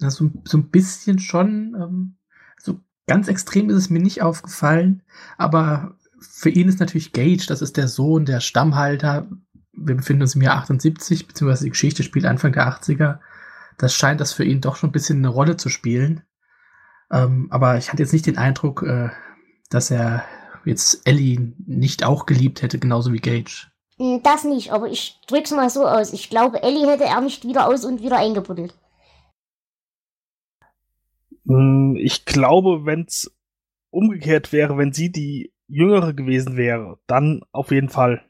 Ja, 0.00 0.10
so, 0.10 0.30
so 0.44 0.58
ein 0.58 0.70
bisschen 0.70 1.20
schon. 1.20 1.76
Ähm, 1.80 2.16
so 2.60 2.80
ganz 3.06 3.28
extrem 3.28 3.70
ist 3.70 3.76
es 3.76 3.88
mir 3.88 4.00
nicht 4.00 4.20
aufgefallen, 4.20 5.02
aber 5.38 5.96
für 6.20 6.50
ihn 6.50 6.68
ist 6.68 6.80
natürlich 6.80 7.12
Gage, 7.12 7.46
das 7.46 7.62
ist 7.62 7.76
der 7.76 7.86
Sohn, 7.86 8.24
der 8.24 8.40
Stammhalter. 8.40 9.28
Wir 9.72 9.94
befinden 9.94 10.22
uns 10.22 10.34
im 10.34 10.42
Jahr 10.42 10.56
78, 10.56 11.28
beziehungsweise 11.28 11.64
die 11.64 11.70
Geschichte 11.70 12.02
spielt 12.02 12.26
Anfang 12.26 12.52
der 12.52 12.68
80er. 12.68 13.20
Das 13.78 13.94
scheint 13.94 14.20
das 14.20 14.32
für 14.32 14.44
ihn 14.44 14.60
doch 14.60 14.74
schon 14.74 14.90
ein 14.90 14.92
bisschen 14.92 15.18
eine 15.18 15.28
Rolle 15.28 15.56
zu 15.56 15.68
spielen. 15.68 16.24
Ähm, 17.12 17.46
aber 17.50 17.78
ich 17.78 17.92
hatte 17.92 18.02
jetzt 18.02 18.12
nicht 18.12 18.26
den 18.26 18.38
Eindruck, 18.38 18.82
äh, 18.82 19.10
dass 19.70 19.92
er 19.92 20.24
jetzt 20.64 21.06
Ellie 21.06 21.54
nicht 21.64 22.04
auch 22.04 22.26
geliebt 22.26 22.62
hätte, 22.62 22.80
genauso 22.80 23.12
wie 23.12 23.20
Gage. 23.20 23.68
Hm, 23.98 24.22
das 24.22 24.44
nicht, 24.44 24.72
aber 24.72 24.88
ich 24.88 25.20
drück's 25.26 25.50
mal 25.50 25.68
so 25.70 25.86
aus. 25.86 26.12
Ich 26.12 26.30
glaube, 26.30 26.62
Ellie 26.62 26.88
hätte 26.88 27.04
er 27.04 27.20
nicht 27.20 27.44
wieder 27.44 27.68
aus 27.68 27.84
und 27.84 28.02
wieder 28.02 28.18
eingebuddelt. 28.18 28.74
Hm, 31.46 31.96
ich 31.96 32.24
glaube, 32.24 32.84
wenn's 32.84 33.30
umgekehrt 33.90 34.52
wäre, 34.52 34.76
wenn 34.76 34.92
sie 34.92 35.10
die 35.10 35.52
Jüngere 35.66 36.14
gewesen 36.14 36.56
wäre, 36.56 36.98
dann 37.06 37.42
auf 37.52 37.70
jeden 37.70 37.88
Fall. 37.88 38.24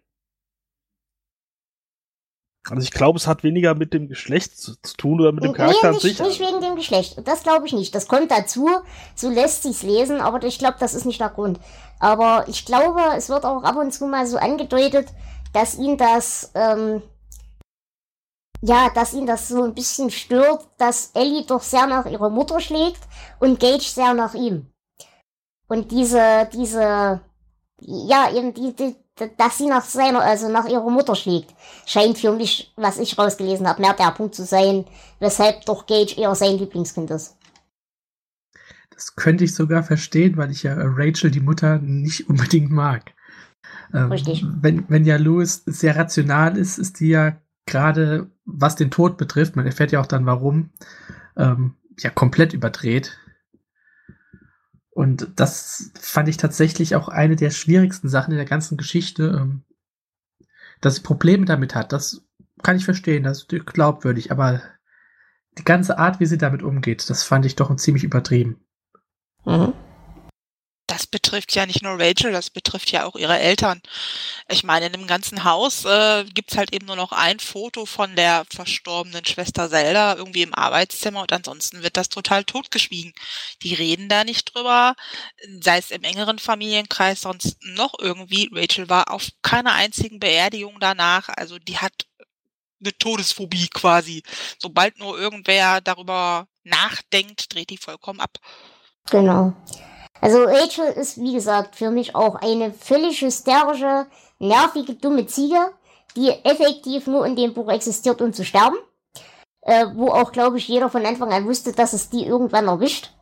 Also 2.71 2.83
ich 2.83 2.91
glaube, 2.91 3.19
es 3.19 3.27
hat 3.27 3.45
weniger 3.45 3.75
mit 3.75 3.95
dem 3.95 4.09
Geschlecht 4.09 4.59
zu, 4.59 4.75
zu 4.83 4.97
tun 4.97 5.21
oder 5.21 5.33
mit 5.33 5.43
dem 5.43 5.55
Charakter 5.55 5.91
nee, 5.91 5.97
an 5.97 6.01
sich. 6.01 6.19
Nicht 6.21 6.41
wegen 6.41 6.61
dem 6.61 6.77
Geschlecht. 6.77 7.21
Das 7.25 7.43
glaube 7.43 7.67
ich 7.67 7.73
nicht. 7.73 7.95
Das 7.95 8.09
kommt 8.09 8.31
dazu. 8.31 8.69
So 9.15 9.31
lässt 9.31 9.63
sich's 9.63 9.83
lesen, 9.83 10.21
aber 10.21 10.43
ich 10.45 10.59
glaube, 10.59 10.77
das 10.79 10.95
ist 10.95 11.07
nicht 11.07 11.21
der 11.21 11.31
Grund. 11.31 11.59
Aber 11.99 12.45
ich 12.49 12.67
glaube, 12.67 13.01
es 13.17 13.29
wird 13.29 13.45
auch 13.45 13.63
ab 13.63 13.77
und 13.77 13.93
zu 13.93 14.07
mal 14.07 14.27
so 14.27 14.37
angedeutet, 14.37 15.09
dass 15.52 15.76
ihn 15.78 15.97
das, 15.97 16.50
ähm, 16.55 17.02
ja, 18.61 18.90
dass 18.90 19.12
ihn 19.12 19.26
das 19.26 19.49
so 19.49 19.62
ein 19.62 19.75
bisschen 19.75 20.11
stört, 20.11 20.67
dass 20.78 21.11
Ellie 21.14 21.45
doch 21.45 21.62
sehr 21.62 21.87
nach 21.87 22.07
ihrer 22.07 22.31
Mutter 22.31 22.61
schlägt 22.61 23.00
und 23.40 23.61
Gage 23.61 23.83
sehr 23.83 24.14
nach 24.14 24.35
ihm. 24.35 24.67
Und 25.69 25.90
diese, 25.90 26.49
diese, 26.52 27.21
ja, 27.81 28.31
eben 28.33 28.55
die, 28.55 28.75
die 28.75 28.97
dass 29.37 29.59
sie 29.59 29.67
nach 29.67 29.85
seiner, 29.85 30.21
also 30.21 30.49
nach 30.49 30.67
ihrer 30.67 30.90
Mutter 30.90 31.14
schlägt, 31.14 31.55
scheint 31.87 32.19
für 32.19 32.33
mich, 32.33 32.73
was 32.76 32.99
ich 32.99 33.19
rausgelesen 33.19 33.67
habe, 33.67 33.81
mehr 33.81 33.95
der 33.95 34.12
Punkt 34.12 34.35
zu 34.35 34.45
sein, 34.45 34.85
weshalb 35.19 35.64
doch 35.64 35.87
Gage 35.87 36.14
eher 36.17 36.35
sein 36.35 36.59
Lieblingskind 36.59 37.11
ist. 37.11 37.37
Das 38.90 39.14
könnte 39.14 39.45
ich 39.45 39.55
sogar 39.55 39.83
verstehen, 39.83 40.37
weil 40.37 40.50
ich 40.50 40.64
ja 40.64 40.75
Rachel, 40.76 41.31
die 41.31 41.40
Mutter, 41.40 41.78
nicht 41.78 42.28
unbedingt 42.28 42.71
mag. 42.71 43.12
Ähm, 43.93 44.13
Richtig. 44.13 44.45
Wenn, 44.61 44.89
wenn 44.89 45.05
ja 45.05 45.17
Louis 45.17 45.63
sehr 45.67 45.97
rational 45.97 46.57
ist, 46.57 46.79
ist 46.79 47.01
die 47.01 47.09
ja 47.09 47.37
gerade 47.67 48.31
was 48.45 48.77
den 48.77 48.91
Tod 48.91 49.19
betrifft, 49.19 49.57
man 49.57 49.67
erfährt 49.67 49.93
ja 49.93 50.01
auch 50.01 50.07
dann 50.07 50.27
warum, 50.27 50.71
ähm, 51.37 51.75
ja 51.99 52.11
komplett 52.11 52.55
überdreht. 52.55 53.19
Und 54.91 55.29
das 55.37 55.93
fand 56.01 56.29
ich 56.29 56.39
tatsächlich 56.39 56.97
auch 56.97 57.09
eine 57.09 57.37
der 57.37 57.51
schwierigsten 57.51 58.09
Sachen 58.09 58.33
in 58.33 58.39
der 58.39 58.47
ganzen 58.47 58.77
Geschichte, 58.77 59.39
ähm, 59.41 59.63
dass 60.81 60.97
sie 60.97 61.03
Probleme 61.03 61.45
damit 61.45 61.75
hat. 61.75 61.93
Das 61.93 62.25
kann 62.63 62.77
ich 62.77 62.85
verstehen, 62.85 63.23
das 63.23 63.43
ist 63.43 63.67
glaubwürdig, 63.67 64.33
aber 64.33 64.63
die 65.59 65.65
ganze 65.65 65.99
Art, 65.99 66.21
wie 66.21 66.27
sie 66.27 66.39
damit 66.39 66.63
umgeht, 66.63 67.09
das 67.11 67.23
fand 67.23 67.47
ich 67.47 67.55
doch 67.55 67.75
ziemlich 67.77 68.05
übertrieben. 68.05 68.61
Mhm 69.45 69.73
das 70.99 71.07
betrifft 71.07 71.55
ja 71.55 71.64
nicht 71.64 71.81
nur 71.81 72.00
Rachel, 72.00 72.33
das 72.33 72.50
betrifft 72.50 72.90
ja 72.90 73.07
auch 73.07 73.14
ihre 73.14 73.38
Eltern. 73.38 73.81
Ich 74.49 74.64
meine, 74.64 74.87
in 74.87 74.93
dem 74.93 75.07
ganzen 75.07 75.45
Haus 75.45 75.85
äh, 75.85 76.25
gibt's 76.35 76.57
halt 76.57 76.75
eben 76.75 76.87
nur 76.87 76.97
noch 76.97 77.12
ein 77.12 77.38
Foto 77.38 77.87
von 77.87 78.17
der 78.17 78.45
verstorbenen 78.50 79.25
Schwester 79.25 79.71
Zelda 79.71 80.17
irgendwie 80.17 80.43
im 80.43 80.55
Arbeitszimmer 80.55 81.23
und 81.23 81.33
ansonsten 81.33 81.85
wird 81.85 81.97
das 81.97 82.09
total 82.09 82.43
totgeschwiegen. 82.43 83.12
Die 83.62 83.75
reden 83.75 84.09
da 84.09 84.25
nicht 84.25 84.52
drüber, 84.52 84.97
sei 85.61 85.78
es 85.78 85.93
im 85.93 86.02
engeren 86.02 86.40
Familienkreis, 86.40 87.21
sonst 87.21 87.59
noch 87.62 87.95
irgendwie. 88.00 88.50
Rachel 88.52 88.88
war 88.88 89.12
auf 89.12 89.28
keiner 89.43 89.75
einzigen 89.75 90.19
Beerdigung 90.19 90.81
danach, 90.81 91.28
also 91.28 91.61
die 91.61 91.78
hat 91.78 92.07
eine 92.81 92.93
Todesphobie 92.99 93.69
quasi. 93.69 94.25
Sobald 94.59 94.99
nur 94.99 95.17
irgendwer 95.17 95.81
darüber 95.81 96.49
nachdenkt, 96.64 97.55
dreht 97.55 97.71
die 97.71 97.78
vollkommen 97.78 98.19
ab. 98.19 98.38
Genau. 99.11 99.55
Also 100.21 100.43
Rachel 100.45 100.87
ist, 100.87 101.19
wie 101.19 101.33
gesagt, 101.33 101.77
für 101.77 101.91
mich 101.91 102.15
auch 102.15 102.37
eine 102.37 102.73
völlig 102.73 103.21
hysterische, 103.21 104.07
nervige, 104.39 104.95
dumme 104.95 105.27
Ziege, 105.27 105.71
die 106.17 106.31
effektiv 106.45 107.07
nur 107.07 107.25
in 107.27 107.37
dem 107.37 107.55
Buch 107.55 107.71
existiert, 107.71 108.21
um 108.21 108.33
zu 108.33 108.45
sterben. 108.45 108.77
Äh, 109.63 109.87
wo 109.95 110.09
auch, 110.09 110.33
glaube 110.33 110.59
ich, 110.59 110.69
jeder 110.69 110.89
von 110.89 111.05
Anfang 111.05 111.33
an 111.33 111.47
wusste, 111.47 111.73
dass 111.73 111.93
es 111.93 112.09
die 112.09 112.25
irgendwann 112.25 112.69
erwischt. 112.69 113.13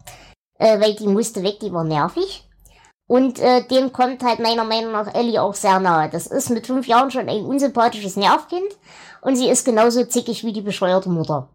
Äh, 0.59 0.81
weil 0.81 0.95
die 0.95 1.09
musste 1.09 1.43
weg, 1.43 1.61
die 1.61 1.73
war 1.73 1.85
nervig. 1.85 2.49
Und 3.09 3.39
äh, 3.39 3.63
dem 3.67 3.93
kommt 3.93 4.25
halt 4.25 4.41
meiner 4.41 4.65
Meinung 4.65 4.93
nach 4.93 5.15
Ellie 5.15 5.41
auch 5.41 5.55
sehr 5.55 5.79
nahe. 5.79 6.11
Das 6.11 6.27
ist 6.27 6.51
mit 6.51 6.67
fünf 6.67 6.87
Jahren 6.87 7.11
schon 7.11 7.29
ein 7.29 7.45
unsympathisches 7.45 8.17
Nervkind 8.17 8.77
und 9.21 9.37
sie 9.37 9.49
ist 9.49 9.65
genauso 9.65 10.05
zickig 10.05 10.45
wie 10.45 10.53
die 10.53 10.61
bescheuerte 10.61 11.09
Mutter. 11.09 11.49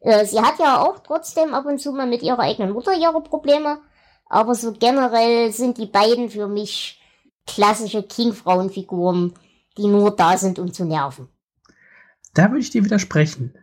Äh, 0.00 0.26
sie 0.26 0.40
hat 0.40 0.58
ja 0.58 0.82
auch 0.82 0.98
trotzdem 0.98 1.54
ab 1.54 1.64
und 1.64 1.78
zu 1.78 1.92
mal 1.92 2.06
mit 2.06 2.22
ihrer 2.22 2.40
eigenen 2.40 2.72
Mutter 2.72 2.92
ihre 2.92 3.22
Probleme, 3.22 3.78
aber 4.30 4.54
so 4.54 4.72
generell 4.72 5.52
sind 5.52 5.76
die 5.76 5.86
beiden 5.86 6.30
für 6.30 6.46
mich 6.46 7.02
klassische 7.46 8.04
King-Frauenfiguren, 8.04 9.34
die 9.76 9.88
nur 9.88 10.14
da 10.14 10.38
sind, 10.38 10.58
um 10.58 10.72
zu 10.72 10.84
nerven. 10.84 11.28
Da 12.32 12.44
würde 12.44 12.60
ich 12.60 12.70
dir 12.70 12.84
widersprechen. 12.84 13.54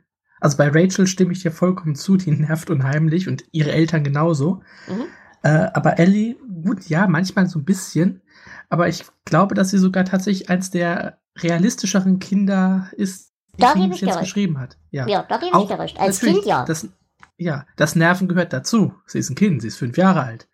Also 0.41 0.57
bei 0.57 0.67
Rachel 0.67 1.07
stimme 1.07 1.31
ich 1.31 1.41
dir 1.41 1.51
vollkommen 1.51 1.95
zu, 1.95 2.17
die 2.17 2.31
nervt 2.31 2.69
unheimlich 2.69 3.29
und 3.29 3.45
ihre 3.51 3.71
Eltern 3.71 4.03
genauso. 4.03 4.61
Mhm. 4.87 5.05
Äh, 5.41 5.69
aber 5.73 5.99
Ellie, 5.99 6.35
gut, 6.63 6.89
ja, 6.89 7.07
manchmal 7.07 7.47
so 7.47 7.59
ein 7.59 7.65
bisschen. 7.65 8.21
Aber 8.69 8.89
ich 8.89 9.05
glaube, 9.23 9.55
dass 9.55 9.69
sie 9.69 9.77
sogar 9.77 10.03
tatsächlich 10.03 10.49
eins 10.49 10.69
der 10.69 11.17
realistischeren 11.37 12.19
Kinder 12.19 12.91
ist, 12.97 13.31
die 13.55 13.61
da 13.61 13.73
ich 13.73 14.01
jetzt 14.01 14.19
geschrieben 14.19 14.59
hat. 14.59 14.77
Ja, 14.91 15.07
ja 15.07 15.23
da 15.23 15.37
gebe 15.37 15.57
ich 15.61 15.67
dir 15.67 15.79
recht. 15.79 15.97
Als 15.97 16.19
Kind 16.19 16.45
ja. 16.45 16.65
Das, 16.65 16.89
ja, 17.37 17.65
das 17.77 17.95
Nerven 17.95 18.27
gehört 18.27 18.51
dazu. 18.51 18.93
Sie 19.05 19.19
ist 19.19 19.29
ein 19.29 19.35
Kind, 19.35 19.61
sie 19.61 19.69
ist 19.69 19.77
fünf 19.77 19.95
Jahre 19.95 20.23
alt 20.23 20.49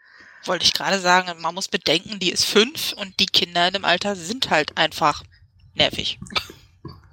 wollte 0.47 0.65
ich 0.65 0.73
gerade 0.73 0.99
sagen, 0.99 1.29
man 1.41 1.55
muss 1.55 1.67
bedenken, 1.67 2.19
die 2.19 2.31
ist 2.31 2.45
fünf 2.45 2.93
und 2.93 3.19
die 3.19 3.25
Kinder 3.25 3.67
in 3.67 3.73
dem 3.73 3.85
Alter 3.85 4.15
sind 4.15 4.49
halt 4.49 4.77
einfach 4.77 5.23
nervig. 5.75 6.19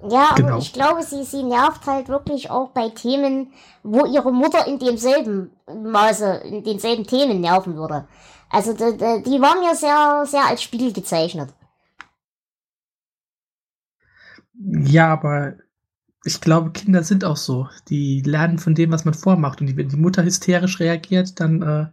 Ja, 0.09 0.33
genau. 0.35 0.49
aber 0.49 0.57
ich 0.57 0.73
glaube, 0.73 1.03
sie, 1.03 1.23
sie 1.23 1.43
nervt 1.43 1.85
halt 1.85 2.09
wirklich 2.09 2.49
auch 2.49 2.69
bei 2.69 2.89
Themen, 2.89 3.53
wo 3.83 4.05
ihre 4.05 4.31
Mutter 4.31 4.65
in 4.67 4.79
demselben 4.79 5.51
Maße, 5.67 6.41
in 6.45 6.63
denselben 6.63 7.05
Themen 7.05 7.39
nerven 7.39 7.75
würde. 7.75 8.07
Also 8.49 8.73
die, 8.73 8.97
die 8.97 9.41
waren 9.41 9.63
ja 9.63 9.75
sehr, 9.75 10.25
sehr 10.25 10.45
als 10.45 10.63
Spiegel 10.63 10.91
gezeichnet. 10.91 11.53
Ja, 14.53 15.13
aber 15.13 15.55
ich 16.23 16.41
glaube, 16.41 16.71
Kinder 16.71 17.03
sind 17.03 17.23
auch 17.23 17.37
so. 17.37 17.67
Die 17.89 18.21
lernen 18.21 18.59
von 18.59 18.75
dem, 18.75 18.91
was 18.91 19.05
man 19.05 19.13
vormacht. 19.13 19.61
Und 19.61 19.67
die, 19.67 19.77
wenn 19.77 19.89
die 19.89 19.97
Mutter 19.97 20.23
hysterisch 20.23 20.79
reagiert, 20.79 21.39
dann 21.39 21.61
äh, 21.61 21.85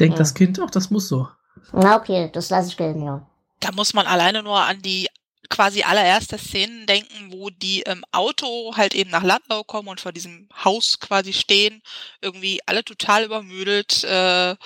denkt 0.00 0.14
ja. 0.14 0.18
das 0.18 0.34
Kind, 0.34 0.60
ach, 0.60 0.70
das 0.70 0.90
muss 0.90 1.08
so. 1.08 1.28
Na, 1.72 1.96
okay, 1.96 2.30
das 2.32 2.50
lasse 2.50 2.68
ich 2.68 2.76
gelten, 2.76 3.02
ja. 3.02 3.26
Da 3.60 3.72
muss 3.72 3.94
man 3.94 4.06
alleine 4.06 4.42
nur 4.42 4.60
an 4.60 4.82
die 4.82 5.08
quasi 5.48 5.82
allererste 5.82 6.38
Szenen 6.38 6.86
denken, 6.86 7.32
wo 7.32 7.50
die 7.50 7.82
im 7.82 8.04
Auto 8.12 8.74
halt 8.76 8.94
eben 8.94 9.10
nach 9.10 9.22
Landau 9.22 9.62
kommen 9.62 9.88
und 9.88 10.00
vor 10.00 10.12
diesem 10.12 10.48
Haus 10.64 10.98
quasi 11.00 11.32
stehen, 11.32 11.82
irgendwie 12.20 12.60
alle 12.66 12.84
total 12.84 13.24
übermüdet, 13.24 14.04
äh, 14.04 14.56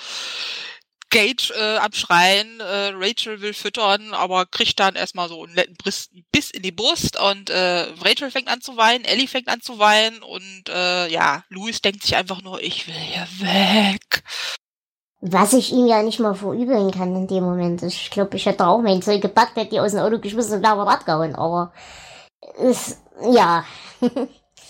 Gage 1.11 1.53
äh, 1.55 1.77
am 1.77 1.91
Schreien, 1.91 2.59
äh, 2.59 2.91
Rachel 2.93 3.41
will 3.41 3.53
füttern, 3.53 4.13
aber 4.13 4.45
kriegt 4.45 4.79
dann 4.79 4.95
erstmal 4.95 5.27
so 5.27 5.43
einen 5.43 5.53
netten 5.53 5.75
Biss 6.31 6.51
in 6.51 6.61
die 6.61 6.71
Brust 6.71 7.19
und 7.19 7.49
äh, 7.49 7.87
Rachel 8.01 8.29
fängt 8.29 8.47
an 8.47 8.61
zu 8.61 8.77
weinen, 8.77 9.05
Ellie 9.05 9.27
fängt 9.27 9.47
an 9.47 9.61
zu 9.61 9.79
weinen 9.79 10.21
und 10.21 10.69
äh, 10.69 11.07
ja, 11.07 11.43
Louis 11.49 11.81
denkt 11.81 12.03
sich 12.03 12.15
einfach 12.15 12.41
nur, 12.41 12.61
ich 12.61 12.87
will 12.87 12.93
hier 12.93 13.27
weg. 13.39 14.23
Was 15.21 15.53
ich 15.53 15.73
ihm 15.73 15.85
ja 15.85 16.01
nicht 16.01 16.19
mal 16.19 16.33
verübeln 16.33 16.91
kann 16.91 17.15
in 17.15 17.27
dem 17.27 17.43
Moment. 17.43 17.83
Ich 17.83 18.09
glaube, 18.09 18.37
ich 18.37 18.45
hätte 18.45 18.65
auch 18.65 18.81
mein 18.81 19.01
Zeug 19.01 19.21
gepackt, 19.21 19.57
hätte 19.57 19.71
die 19.71 19.79
aus 19.79 19.91
dem 19.91 19.99
Auto 19.99 20.19
geschmissen 20.19 20.55
und 20.55 20.63
da 20.63 20.77
war 20.77 20.87
abgehauen. 20.87 21.35
Aber 21.35 21.73
ist, 22.57 22.99
ja. 23.29 23.65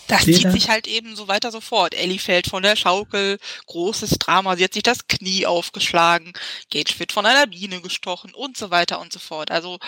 Das 0.08 0.24
zieht 0.24 0.50
sich 0.50 0.68
halt 0.68 0.88
eben 0.88 1.14
so 1.14 1.28
weiter 1.28 1.52
so 1.52 1.60
fort. 1.60 1.94
Ellie 1.94 2.18
fällt 2.18 2.48
von 2.48 2.64
der 2.64 2.74
Schaukel, 2.74 3.38
großes 3.66 4.18
Drama, 4.18 4.56
sie 4.56 4.64
hat 4.64 4.74
sich 4.74 4.82
das 4.82 5.06
Knie 5.06 5.46
aufgeschlagen, 5.46 6.32
Gage 6.68 6.98
wird 6.98 7.12
von 7.12 7.26
einer 7.26 7.46
Biene 7.46 7.80
gestochen 7.80 8.34
und 8.34 8.56
so 8.56 8.72
weiter 8.72 9.00
und 9.00 9.12
so 9.12 9.20
fort. 9.20 9.52
Also 9.52 9.78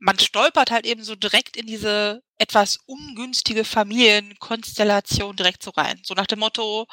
man 0.00 0.18
stolpert 0.18 0.72
halt 0.72 0.86
eben 0.86 1.04
so 1.04 1.14
direkt 1.14 1.56
in 1.56 1.66
diese 1.66 2.20
etwas 2.36 2.80
ungünstige 2.86 3.64
Familienkonstellation 3.64 5.36
direkt 5.36 5.62
so 5.62 5.70
rein. 5.70 6.00
So 6.04 6.14
nach 6.14 6.26
dem 6.26 6.40
Motto, 6.40 6.86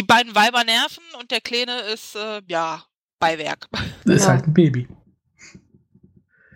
die 0.00 0.06
beiden 0.06 0.34
Weiber 0.34 0.64
nerven 0.64 1.02
und 1.20 1.30
der 1.30 1.42
Kleine 1.42 1.80
ist, 1.92 2.16
äh, 2.16 2.40
ja, 2.48 2.82
Beiwerk. 3.18 3.68
Das 4.06 4.16
ist 4.16 4.24
ja. 4.24 4.30
halt 4.30 4.46
ein 4.46 4.54
Baby. 4.54 4.88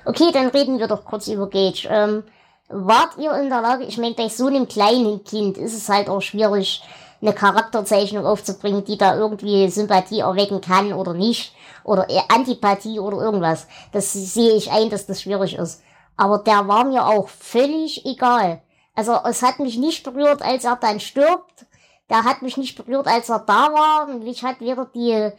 Okay, 0.06 0.30
dann 0.32 0.48
reden 0.48 0.78
wir 0.78 0.86
doch 0.86 1.04
kurz 1.04 1.28
über 1.28 1.50
Gage. 1.50 1.86
Ähm, 1.90 2.24
wart 2.68 3.18
ihr 3.18 3.34
in 3.34 3.50
der 3.50 3.60
Lage, 3.60 3.84
ich 3.84 3.98
meine, 3.98 4.14
bei 4.14 4.30
so 4.30 4.46
einem 4.46 4.66
kleinen 4.66 5.24
Kind 5.24 5.58
ist 5.58 5.74
es 5.74 5.90
halt 5.90 6.08
auch 6.08 6.22
schwierig, 6.22 6.82
eine 7.20 7.34
Charakterzeichnung 7.34 8.24
aufzubringen, 8.24 8.84
die 8.84 8.96
da 8.96 9.14
irgendwie 9.14 9.68
Sympathie 9.68 10.20
erwecken 10.20 10.62
kann 10.62 10.94
oder 10.94 11.12
nicht. 11.12 11.54
Oder 11.84 12.06
Antipathie 12.28 12.98
oder 12.98 13.18
irgendwas. 13.18 13.66
Das 13.92 14.14
sehe 14.14 14.54
ich 14.54 14.70
ein, 14.70 14.88
dass 14.88 15.04
das 15.04 15.20
schwierig 15.20 15.56
ist. 15.56 15.82
Aber 16.16 16.38
der 16.38 16.66
war 16.66 16.84
mir 16.84 17.06
auch 17.06 17.28
völlig 17.28 18.06
egal. 18.06 18.62
Also 18.94 19.18
es 19.28 19.42
hat 19.42 19.58
mich 19.58 19.76
nicht 19.76 20.02
berührt, 20.02 20.40
als 20.40 20.64
er 20.64 20.76
dann 20.76 20.98
stirbt 20.98 21.66
der 22.10 22.24
hat 22.24 22.42
mich 22.42 22.56
nicht 22.56 22.76
berührt, 22.76 23.06
als 23.06 23.28
er 23.28 23.40
da 23.40 23.72
war. 23.72 24.18
Mich 24.18 24.44
hat 24.44 24.60
weder 24.60 24.86
die 24.86 25.30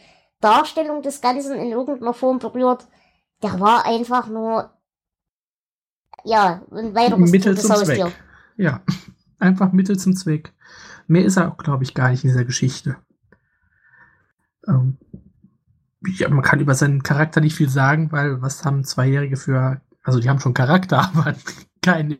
Darstellung 0.42 1.02
des 1.02 1.22
Ganzen 1.22 1.56
in 1.56 1.72
irgendeiner 1.72 2.14
Form 2.14 2.40
berührt. 2.40 2.88
Der 3.44 3.60
war 3.60 3.86
einfach 3.86 4.28
nur, 4.28 4.72
ja, 6.24 6.64
ein 6.72 6.96
weiteres 6.96 7.32
Mittel 7.32 7.58
zum 7.58 7.72
Haustier. 7.72 8.08
Zweck. 8.08 8.16
Ja, 8.58 8.82
einfach 9.40 9.72
Mittel 9.72 9.98
zum 9.98 10.16
Zweck. 10.16 10.54
Mehr 11.08 11.26
ist 11.26 11.38
er 11.38 11.52
auch, 11.52 11.58
glaube 11.58 11.84
ich, 11.84 11.94
gar 11.94 12.10
nicht 12.10 12.24
in 12.24 12.30
dieser 12.30 12.46
Geschichte. 12.46 12.98
Ähm, 14.68 14.98
ja, 16.18 16.30
man 16.30 16.44
kann 16.44 16.60
über 16.60 16.74
seinen 16.74 17.04
Charakter 17.04 17.42
nicht 17.42 17.56
viel 17.56 17.70
sagen, 17.70 18.12
weil 18.12 18.42
was 18.42 18.66
haben 18.66 18.84
Zweijährige 18.84 19.38
für, 19.38 19.82
also 20.04 20.20
die 20.20 20.30
haben 20.30 20.40
schon 20.40 20.56
Charakter, 20.56 21.00
aber 21.00 21.36
keinen, 21.84 22.18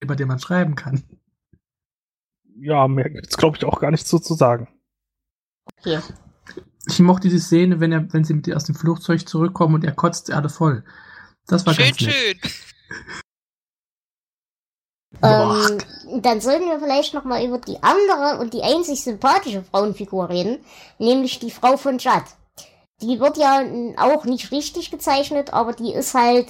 über 0.00 0.14
den 0.14 0.28
man 0.28 0.38
schreiben 0.38 0.76
kann 0.76 1.02
ja, 2.60 2.88
mehr 2.88 3.10
gibt's 3.10 3.36
glaube 3.36 3.56
ich 3.56 3.64
auch 3.64 3.80
gar 3.80 3.90
nicht 3.90 4.06
so 4.06 4.18
zu 4.18 4.34
sagen. 4.34 4.68
Okay. 5.78 6.00
Ich 6.86 6.98
mochte 7.00 7.28
diese 7.28 7.40
Szene, 7.40 7.80
wenn 7.80 7.92
er, 7.92 8.12
wenn 8.12 8.24
sie 8.24 8.34
mit 8.34 8.46
ihr 8.46 8.56
aus 8.56 8.64
dem 8.64 8.74
Flugzeug 8.74 9.28
zurückkommen 9.28 9.74
und 9.74 9.84
er 9.84 9.92
kotzt 9.92 10.30
Erde 10.30 10.48
voll. 10.48 10.84
Das 11.46 11.66
war 11.66 11.74
schön, 11.74 11.86
ganz 11.86 12.00
nett. 12.00 12.14
schön. 12.14 12.38
Ähm, 15.22 15.78
dann 16.22 16.40
sollten 16.40 16.66
wir 16.66 16.78
vielleicht 16.78 17.14
noch 17.14 17.24
mal 17.24 17.44
über 17.44 17.58
die 17.58 17.82
andere 17.82 18.40
und 18.40 18.54
die 18.54 18.62
einzig 18.62 19.02
sympathische 19.02 19.62
Frauenfigur 19.62 20.28
reden, 20.30 20.64
nämlich 20.98 21.38
die 21.40 21.50
Frau 21.50 21.76
von 21.76 21.98
Judd. 21.98 22.24
Die 23.02 23.20
wird 23.20 23.36
ja 23.36 23.62
auch 23.98 24.24
nicht 24.24 24.50
richtig 24.50 24.90
gezeichnet, 24.90 25.52
aber 25.52 25.72
die 25.72 25.92
ist 25.92 26.14
halt, 26.14 26.46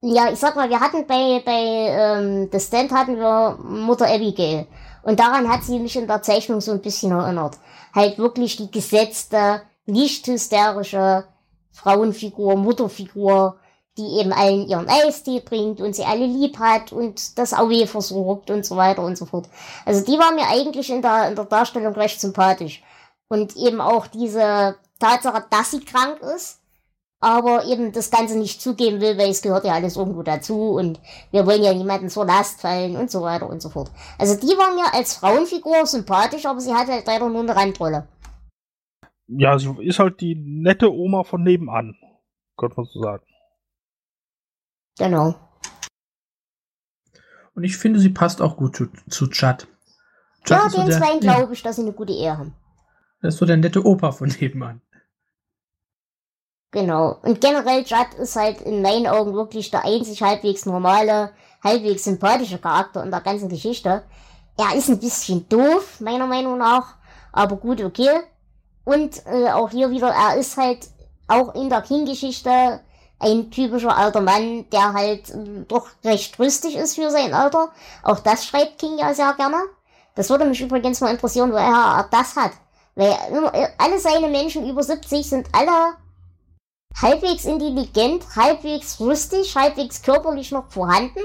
ja, 0.00 0.30
ich 0.30 0.38
sag 0.38 0.56
mal, 0.56 0.70
wir 0.70 0.80
hatten 0.80 1.06
bei, 1.06 1.42
bei 1.44 1.62
ähm, 1.62 2.48
The 2.50 2.60
Stand 2.60 2.92
hatten 2.92 3.16
wir 3.16 3.58
Mutter 3.62 4.06
Abigail. 4.06 4.66
Und 5.04 5.20
daran 5.20 5.48
hat 5.48 5.62
sie 5.62 5.78
mich 5.78 5.96
in 5.96 6.06
der 6.06 6.22
Zeichnung 6.22 6.60
so 6.60 6.72
ein 6.72 6.82
bisschen 6.82 7.12
erinnert. 7.12 7.58
Halt 7.94 8.18
wirklich 8.18 8.56
die 8.56 8.70
gesetzte, 8.70 9.62
nicht 9.86 10.26
hysterische 10.26 11.24
Frauenfigur, 11.72 12.56
Mutterfigur, 12.56 13.58
die 13.96 14.18
eben 14.18 14.32
allen 14.32 14.66
ihren 14.66 14.88
Eistee 14.88 15.40
bringt 15.40 15.80
und 15.80 15.94
sie 15.94 16.04
alle 16.04 16.26
lieb 16.26 16.58
hat 16.58 16.92
und 16.92 17.38
das 17.38 17.54
Aue 17.54 17.86
versorgt 17.86 18.50
und 18.50 18.66
so 18.66 18.76
weiter 18.76 19.02
und 19.02 19.16
so 19.16 19.26
fort. 19.26 19.48
Also 19.84 20.04
die 20.04 20.18
war 20.18 20.32
mir 20.32 20.48
eigentlich 20.48 20.90
in 20.90 21.02
der, 21.02 21.28
in 21.28 21.36
der 21.36 21.44
Darstellung 21.44 21.94
recht 21.94 22.20
sympathisch. 22.20 22.82
Und 23.28 23.56
eben 23.56 23.80
auch 23.80 24.06
diese 24.06 24.76
Tatsache, 24.98 25.44
dass 25.50 25.70
sie 25.70 25.80
krank 25.80 26.20
ist, 26.34 26.60
aber 27.24 27.64
eben 27.64 27.90
das 27.92 28.10
Ganze 28.10 28.38
nicht 28.38 28.60
zugeben 28.60 29.00
will, 29.00 29.16
weil 29.16 29.30
es 29.30 29.40
gehört 29.40 29.64
ja 29.64 29.72
alles 29.72 29.96
irgendwo 29.96 30.22
dazu 30.22 30.72
und 30.72 31.00
wir 31.30 31.46
wollen 31.46 31.62
ja 31.62 31.72
niemanden 31.72 32.10
zur 32.10 32.26
Last 32.26 32.60
fallen 32.60 32.96
und 32.96 33.10
so 33.10 33.22
weiter 33.22 33.48
und 33.48 33.62
so 33.62 33.70
fort. 33.70 33.90
Also 34.18 34.38
die 34.38 34.54
war 34.58 34.74
mir 34.74 34.92
als 34.92 35.14
Frauenfigur 35.14 35.86
sympathisch, 35.86 36.44
aber 36.44 36.60
sie 36.60 36.74
hat 36.74 36.88
halt 36.88 37.06
leider 37.06 37.30
nur 37.30 37.40
eine 37.40 37.56
Randrolle. 37.56 38.06
Ja, 39.26 39.58
sie 39.58 39.74
ist 39.80 39.98
halt 39.98 40.20
die 40.20 40.34
nette 40.34 40.92
Oma 40.92 41.24
von 41.24 41.42
nebenan, 41.42 41.96
könnte 42.58 42.76
man 42.76 42.86
so 42.92 43.02
sagen. 43.02 43.24
Genau. 44.98 45.34
Und 47.54 47.64
ich 47.64 47.78
finde, 47.78 48.00
sie 48.00 48.10
passt 48.10 48.42
auch 48.42 48.58
gut 48.58 48.76
zu, 48.76 48.88
zu 49.08 49.28
Chad. 49.28 49.66
Chad 50.44 50.74
ja, 50.74 50.84
den 50.84 50.92
so 50.92 50.98
zwei 50.98 51.18
glaube 51.20 51.54
ich, 51.54 51.62
dass 51.62 51.76
sie 51.76 51.82
eine 51.82 51.92
gute 51.92 52.12
Ehe 52.12 52.36
haben. 52.36 52.54
Das 53.22 53.34
ist 53.34 53.40
so 53.40 53.46
der 53.46 53.56
nette 53.56 53.82
Opa 53.86 54.12
von 54.12 54.28
nebenan. 54.40 54.82
Genau. 56.74 57.18
Und 57.22 57.40
generell 57.40 57.84
Judd 57.86 58.14
ist 58.18 58.34
halt 58.34 58.60
in 58.62 58.82
meinen 58.82 59.06
Augen 59.06 59.32
wirklich 59.32 59.70
der 59.70 59.84
einzig 59.84 60.20
halbwegs 60.20 60.66
normale, 60.66 61.30
halbwegs 61.62 62.02
sympathische 62.02 62.58
Charakter 62.58 63.04
in 63.04 63.12
der 63.12 63.20
ganzen 63.20 63.48
Geschichte. 63.48 64.02
Er 64.56 64.74
ist 64.74 64.88
ein 64.88 64.98
bisschen 64.98 65.48
doof, 65.48 66.00
meiner 66.00 66.26
Meinung 66.26 66.58
nach, 66.58 66.96
aber 67.32 67.54
gut, 67.58 67.80
okay. 67.80 68.10
Und 68.82 69.24
äh, 69.26 69.52
auch 69.52 69.70
hier 69.70 69.90
wieder, 69.90 70.08
er 70.08 70.36
ist 70.36 70.56
halt 70.56 70.88
auch 71.28 71.54
in 71.54 71.70
der 71.70 71.82
King-Geschichte 71.82 72.80
ein 73.20 73.52
typischer 73.52 73.96
alter 73.96 74.20
Mann, 74.20 74.68
der 74.70 74.94
halt 74.94 75.30
äh, 75.30 75.64
doch 75.68 75.86
recht 76.02 76.36
rüstig 76.40 76.74
ist 76.74 76.96
für 76.96 77.08
sein 77.08 77.34
Alter. 77.34 77.68
Auch 78.02 78.18
das 78.18 78.46
schreibt 78.46 78.80
King 78.80 78.98
ja 78.98 79.14
sehr 79.14 79.32
gerne. 79.34 79.58
Das 80.16 80.28
würde 80.28 80.44
mich 80.44 80.60
übrigens 80.60 81.00
mal 81.00 81.12
interessieren, 81.12 81.52
woher 81.52 81.68
er 81.68 82.08
das 82.10 82.34
hat. 82.34 82.50
Weil 82.96 83.12
äh, 83.52 83.68
alle 83.78 84.00
seine 84.00 84.26
Menschen 84.26 84.68
über 84.68 84.82
70 84.82 85.24
sind 85.24 85.46
alle 85.52 85.94
halbwegs 87.00 87.44
intelligent, 87.44 88.24
halbwegs 88.36 89.00
rüstig, 89.00 89.56
halbwegs 89.56 90.02
körperlich 90.02 90.52
noch 90.52 90.70
vorhanden. 90.70 91.20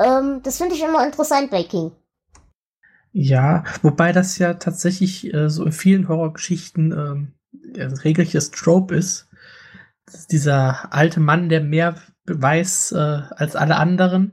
Ähm, 0.00 0.40
das 0.42 0.58
finde 0.58 0.74
ich 0.74 0.82
immer 0.82 1.04
interessant 1.04 1.50
bei 1.50 1.62
King. 1.62 1.92
Ja, 3.12 3.64
wobei 3.82 4.12
das 4.12 4.38
ja 4.38 4.54
tatsächlich 4.54 5.32
äh, 5.32 5.48
so 5.48 5.64
in 5.64 5.72
vielen 5.72 6.08
Horrorgeschichten 6.08 6.92
ähm, 6.92 7.32
ein 7.76 7.92
regelrechtes 7.92 8.50
Trope 8.50 8.94
ist. 8.94 9.28
ist 10.06 10.30
dieser 10.30 10.92
alte 10.92 11.20
Mann, 11.20 11.48
der 11.48 11.62
mehr 11.62 11.96
weiß 12.26 12.92
äh, 12.92 13.22
als 13.30 13.56
alle 13.56 13.76
anderen 13.76 14.32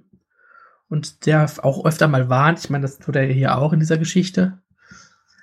und 0.89 1.25
der 1.25 1.49
auch 1.63 1.85
öfter 1.85 2.07
mal 2.07 2.29
warnt. 2.29 2.59
Ich 2.59 2.69
meine, 2.69 2.83
das 2.83 2.99
tut 2.99 3.15
er 3.15 3.25
hier 3.25 3.57
auch 3.57 3.73
in 3.73 3.79
dieser 3.79 3.97
Geschichte. 3.97 4.59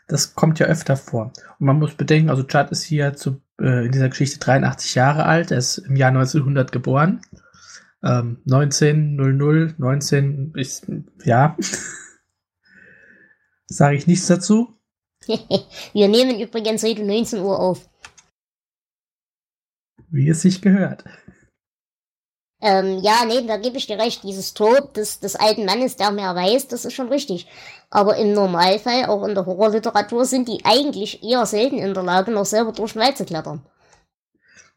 Das 0.08 0.34
kommt 0.34 0.58
ja 0.58 0.66
öfter 0.66 0.96
vor. 0.96 1.32
Und 1.58 1.66
man 1.66 1.78
muss 1.78 1.94
bedenken, 1.94 2.30
also 2.30 2.42
Chad 2.42 2.70
ist 2.70 2.82
hier 2.82 3.14
zu, 3.14 3.40
äh, 3.60 3.86
in 3.86 3.92
dieser 3.92 4.08
Geschichte 4.08 4.38
83 4.38 4.94
Jahre 4.94 5.26
alt. 5.26 5.50
Er 5.50 5.58
ist 5.58 5.78
im 5.78 5.96
Jahr 5.96 6.08
1900 6.08 6.72
geboren. 6.72 7.20
Ähm, 8.02 8.38
1900, 8.46 9.78
19 9.78 10.52
ist, 10.56 10.90
ja. 11.24 11.56
Sage 13.66 13.96
ich 13.96 14.06
nichts 14.06 14.26
dazu. 14.26 14.78
Wir 15.92 16.08
nehmen 16.08 16.40
übrigens 16.40 16.82
heute 16.82 17.04
19 17.04 17.40
Uhr 17.40 17.58
auf. 17.58 17.88
Wie 20.10 20.28
es 20.28 20.42
sich 20.42 20.60
gehört. 20.60 21.04
Ähm, 22.64 23.00
ja, 23.02 23.24
nee, 23.26 23.44
da 23.44 23.56
gebe 23.56 23.76
ich 23.76 23.88
dir 23.88 23.98
recht. 23.98 24.22
Dieses 24.22 24.54
Tod 24.54 24.96
des, 24.96 25.18
des 25.18 25.34
alten 25.34 25.64
Mannes, 25.64 25.96
der 25.96 26.12
mehr 26.12 26.36
weiß, 26.36 26.68
das 26.68 26.84
ist 26.84 26.94
schon 26.94 27.08
richtig. 27.08 27.48
Aber 27.90 28.16
im 28.16 28.32
Normalfall, 28.32 29.06
auch 29.06 29.26
in 29.26 29.34
der 29.34 29.46
Horrorliteratur, 29.46 30.24
sind 30.24 30.46
die 30.46 30.64
eigentlich 30.64 31.24
eher 31.24 31.44
selten 31.44 31.78
in 31.78 31.92
der 31.92 32.04
Lage, 32.04 32.30
noch 32.30 32.46
selber 32.46 32.70
durch 32.70 32.92
den 32.92 33.02
Wald 33.02 33.16
zu 33.16 33.24
klettern. 33.24 33.62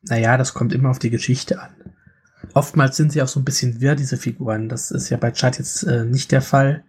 Naja, 0.02 0.36
das 0.36 0.56
kommt 0.56 0.74
immer 0.74 0.90
auf 0.90 0.98
die 0.98 1.12
Geschichte 1.12 1.62
an. 1.62 1.76
Oftmals 2.56 2.98
sind 2.98 3.12
sie 3.12 3.22
auch 3.22 3.28
so 3.28 3.40
ein 3.40 3.46
bisschen 3.46 3.80
wirr, 3.82 3.96
diese 3.96 4.18
Figuren. 4.18 4.68
Das 4.68 4.90
ist 4.90 5.10
ja 5.10 5.18
bei 5.18 5.30
Chad 5.32 5.60
jetzt 5.60 5.84
äh, 5.84 6.06
nicht 6.06 6.32
der 6.32 6.42
Fall. 6.42 6.84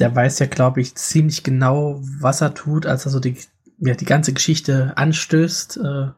Der 0.00 0.14
weiß 0.14 0.40
ja, 0.40 0.46
glaube 0.46 0.80
ich, 0.80 0.96
ziemlich 0.96 1.44
genau, 1.44 2.00
was 2.18 2.40
er 2.40 2.54
tut, 2.54 2.86
als 2.86 3.06
er 3.06 3.12
so 3.12 3.20
die, 3.20 3.36
ja, 3.78 3.94
die 3.94 4.04
ganze 4.04 4.32
Geschichte 4.32 4.92
anstößt, 4.96 5.76
äh, 5.76 6.08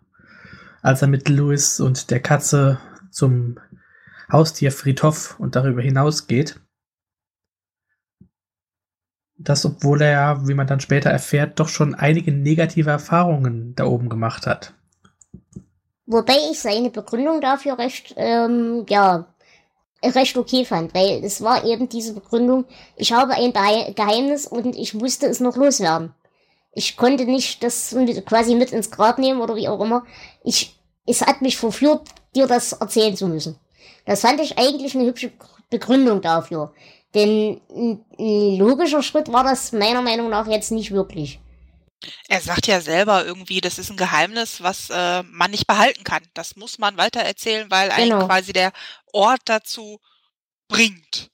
als 0.81 1.03
er 1.03 1.09
mit 1.09 1.29
Louis 1.29 1.81
und 1.81 2.11
der 2.11 2.21
Katze 2.21 2.79
zum 3.11 3.59
Haustier 4.33 4.73
Friedhof 4.73 5.39
und 5.39 5.57
darüber 5.57 5.83
hinaus 5.83 6.27
geht. 6.27 6.61
Das, 9.37 9.65
obwohl 9.65 10.03
er 10.03 10.11
ja, 10.11 10.49
wie 10.49 10.55
man 10.55 10.67
dann 10.67 10.81
später 10.81 11.11
erfährt, 11.11 11.59
doch 11.59 11.69
schon 11.69 11.95
einige 11.95 12.31
negative 12.31 12.91
Erfahrungen 12.91 13.75
da 13.75 13.85
oben 13.87 14.11
gemacht 14.11 14.47
hat. 14.47 14.75
Wobei 16.07 16.37
ich 16.51 16.61
seine 16.61 16.91
Begründung 16.91 17.41
dafür 17.41 17.79
recht, 17.79 18.15
ähm, 18.17 18.85
ja, 18.89 19.27
recht 20.03 20.37
okay 20.37 20.65
fand, 20.65 20.95
weil 20.95 21.25
es 21.25 21.41
war 21.41 21.65
eben 21.65 21.89
diese 21.89 22.15
Begründung, 22.15 22.65
ich 22.97 23.13
habe 23.13 23.35
ein 23.35 23.53
Geheimnis 23.53 24.47
und 24.47 24.77
ich 24.77 24.93
musste 24.93 25.27
es 25.27 25.41
noch 25.41 25.57
loswerden. 25.57 26.15
Ich 26.73 26.97
konnte 26.97 27.25
nicht 27.25 27.63
das 27.63 27.97
quasi 28.27 28.55
mit 28.55 28.73
ins 28.73 28.91
Grab 28.91 29.19
nehmen 29.19 29.41
oder 29.41 29.57
wie 29.57 29.69
auch 29.69 29.81
immer. 29.81 30.05
Ich, 30.45 30.79
es 31.07 31.23
hat 31.23 31.43
mich 31.43 31.57
verführt, 31.57 32.09
dir 32.35 32.47
das 32.47 32.73
erzählen 32.73 33.17
zu 33.17 33.27
müssen. 33.27 33.57
Das 34.11 34.23
fand 34.23 34.41
ich 34.41 34.59
eigentlich 34.59 34.97
eine 34.97 35.07
hübsche 35.07 35.31
Begründung 35.71 36.21
dafür. 36.21 36.75
Denn 37.15 37.61
ein 37.71 38.59
logischer 38.59 39.05
Schritt 39.05 39.33
war 39.33 39.45
das 39.45 39.71
meiner 39.71 40.03
Meinung 40.03 40.31
nach 40.31 40.49
jetzt 40.49 40.73
nicht 40.73 40.91
wirklich. 40.91 41.39
Er 42.27 42.41
sagt 42.41 42.67
ja 42.67 42.81
selber 42.81 43.25
irgendwie, 43.25 43.61
das 43.61 43.79
ist 43.79 43.89
ein 43.89 43.97
Geheimnis, 43.97 44.65
was 44.65 44.91
äh, 44.91 45.23
man 45.23 45.53
nicht 45.53 45.69
behalten 45.69 46.03
kann. 46.03 46.25
Das 46.35 46.57
muss 46.57 46.81
man 46.81 46.97
weitererzählen, 46.97 47.71
weil 47.71 47.91
genau. 47.91 48.19
einen 48.19 48.27
quasi 48.27 48.53
der 48.53 48.73
Ort 49.13 49.43
dazu 49.45 50.01
bringt. 50.67 51.31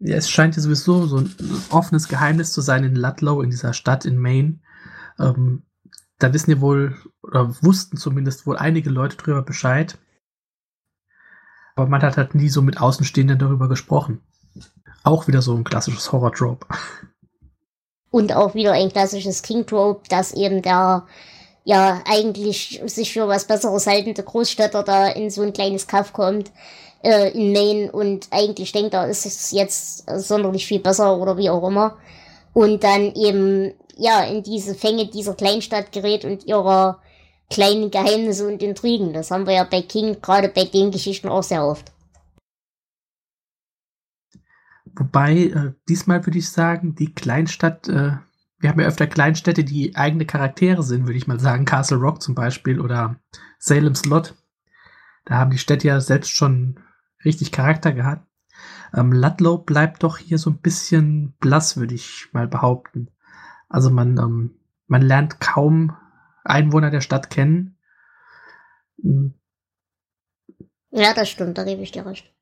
Ja, 0.00 0.16
es 0.16 0.28
scheint 0.28 0.56
ja 0.56 0.60
sowieso 0.60 1.06
so 1.06 1.16
ein 1.16 1.34
offenes 1.70 2.08
Geheimnis 2.08 2.52
zu 2.52 2.60
sein 2.60 2.84
in 2.84 2.94
Ludlow, 2.94 3.40
in 3.40 3.48
dieser 3.48 3.72
Stadt 3.72 4.04
in 4.04 4.18
Maine. 4.18 4.60
Ähm, 5.18 5.62
da 6.18 6.34
wissen 6.34 6.50
ja 6.50 6.60
wohl, 6.60 6.94
oder 7.22 7.56
wussten 7.62 7.96
zumindest 7.96 8.46
wohl 8.46 8.58
einige 8.58 8.90
Leute 8.90 9.16
drüber 9.16 9.40
Bescheid. 9.40 9.96
Aber 11.74 11.88
man 11.88 12.02
hat 12.02 12.16
halt 12.16 12.34
nie 12.34 12.48
so 12.48 12.62
mit 12.62 12.80
Außenstehenden 12.80 13.38
darüber 13.38 13.68
gesprochen. 13.68 14.20
Auch 15.04 15.26
wieder 15.26 15.42
so 15.42 15.54
ein 15.54 15.64
klassisches 15.64 16.12
Horror-Trope. 16.12 16.66
Und 18.10 18.34
auch 18.34 18.54
wieder 18.54 18.72
ein 18.72 18.92
klassisches 18.92 19.42
King-Trope, 19.42 20.02
dass 20.08 20.32
eben 20.32 20.62
der 20.62 21.06
ja 21.64 22.02
eigentlich 22.04 22.82
sich 22.86 23.12
für 23.12 23.28
was 23.28 23.46
Besseres 23.46 23.86
haltende 23.86 24.22
Großstädter 24.22 24.82
da 24.82 25.06
in 25.08 25.30
so 25.30 25.42
ein 25.42 25.52
kleines 25.52 25.86
Kaff 25.86 26.12
kommt 26.12 26.50
äh, 27.02 27.30
in 27.30 27.52
Maine 27.52 27.92
und 27.92 28.28
eigentlich 28.30 28.72
denkt, 28.72 28.94
da 28.94 29.04
ist 29.04 29.26
es 29.26 29.50
jetzt 29.50 30.04
sonderlich 30.20 30.66
viel 30.66 30.80
besser 30.80 31.16
oder 31.18 31.36
wie 31.36 31.50
auch 31.50 31.66
immer. 31.66 31.96
Und 32.52 32.84
dann 32.84 33.14
eben 33.14 33.72
ja 33.96 34.22
in 34.24 34.42
diese 34.42 34.74
Fänge 34.74 35.06
dieser 35.06 35.34
Kleinstadt 35.34 35.92
gerät 35.92 36.24
und 36.24 36.44
ihrer 36.44 36.98
kleinen 37.52 37.90
Geheimnisse 37.90 38.46
und 38.46 38.62
Intrigen. 38.62 39.12
Das 39.12 39.30
haben 39.30 39.46
wir 39.46 39.54
ja 39.54 39.64
bei 39.64 39.82
King 39.82 40.20
gerade 40.20 40.48
bei 40.48 40.64
den 40.64 40.90
Geschichten 40.90 41.28
auch 41.28 41.42
sehr 41.42 41.64
oft. 41.64 41.92
Wobei, 44.94 45.34
äh, 45.34 45.72
diesmal 45.88 46.24
würde 46.26 46.38
ich 46.38 46.50
sagen, 46.50 46.94
die 46.94 47.14
Kleinstadt, 47.14 47.88
äh, 47.88 48.12
wir 48.58 48.70
haben 48.70 48.80
ja 48.80 48.86
öfter 48.86 49.06
Kleinstädte, 49.06 49.64
die 49.64 49.96
eigene 49.96 50.26
Charaktere 50.26 50.82
sind, 50.82 51.06
würde 51.06 51.16
ich 51.16 51.26
mal 51.26 51.40
sagen. 51.40 51.64
Castle 51.64 51.98
Rock 51.98 52.22
zum 52.22 52.34
Beispiel 52.34 52.80
oder 52.80 53.16
Salem's 53.58 54.04
Lot. 54.04 54.34
Da 55.24 55.36
haben 55.36 55.50
die 55.50 55.58
Städte 55.58 55.88
ja 55.88 56.00
selbst 56.00 56.30
schon 56.30 56.78
richtig 57.24 57.52
Charakter 57.52 57.92
gehabt. 57.92 58.26
Ähm, 58.94 59.12
Ludlow 59.12 59.58
bleibt 59.58 60.02
doch 60.02 60.18
hier 60.18 60.38
so 60.38 60.50
ein 60.50 60.58
bisschen 60.58 61.34
blass, 61.40 61.76
würde 61.76 61.94
ich 61.94 62.28
mal 62.32 62.46
behaupten. 62.46 63.08
Also 63.68 63.90
man, 63.90 64.18
ähm, 64.18 64.50
man 64.86 65.02
lernt 65.02 65.40
kaum 65.40 65.96
Einwohner 66.44 66.90
der 66.90 67.00
Stadt 67.00 67.30
kennen. 67.30 67.78
Hm. 69.02 69.34
Ja, 70.90 71.14
das 71.14 71.30
stimmt, 71.30 71.56
da 71.56 71.64
gebe 71.64 71.82
ich 71.82 71.92
dir 71.92 72.04
recht. 72.04 72.32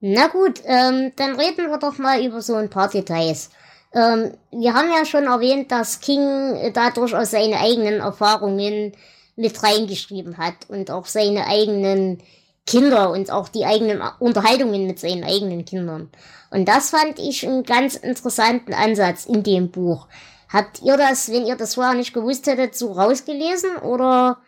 Na 0.00 0.28
gut, 0.28 0.62
ähm, 0.64 1.12
dann 1.16 1.38
reden 1.38 1.70
wir 1.70 1.78
doch 1.78 1.98
mal 1.98 2.24
über 2.24 2.40
so 2.40 2.54
ein 2.54 2.70
paar 2.70 2.88
Details. 2.88 3.50
Ähm, 3.92 4.32
wir 4.50 4.74
haben 4.74 4.90
ja 4.90 5.04
schon 5.04 5.24
erwähnt, 5.24 5.70
dass 5.72 6.00
King 6.00 6.72
da 6.72 6.90
durchaus 6.90 7.32
seine 7.32 7.58
eigenen 7.58 8.00
Erfahrungen 8.00 8.92
mit 9.36 9.62
reingeschrieben 9.62 10.38
hat 10.38 10.68
und 10.68 10.90
auch 10.90 11.06
seine 11.06 11.46
eigenen 11.46 12.22
Kinder 12.66 13.10
und 13.10 13.30
auch 13.30 13.48
die 13.48 13.64
eigenen 13.64 14.00
Unterhaltungen 14.20 14.86
mit 14.86 15.00
seinen 15.00 15.24
eigenen 15.24 15.64
Kindern. 15.64 16.10
Und 16.50 16.68
das 16.68 16.90
fand 16.90 17.18
ich 17.18 17.46
einen 17.46 17.64
ganz 17.64 17.96
interessanten 17.96 18.74
Ansatz 18.74 19.26
in 19.26 19.42
dem 19.42 19.70
Buch. 19.70 20.06
Habt 20.52 20.82
ihr 20.82 20.96
das, 20.96 21.30
wenn 21.30 21.46
ihr 21.46 21.56
das 21.56 21.74
vorher 21.74 21.94
nicht 21.94 22.12
gewusst 22.12 22.46
hättet, 22.46 22.74
so 22.74 22.92
rausgelesen 22.92 23.76
oder 23.76 24.38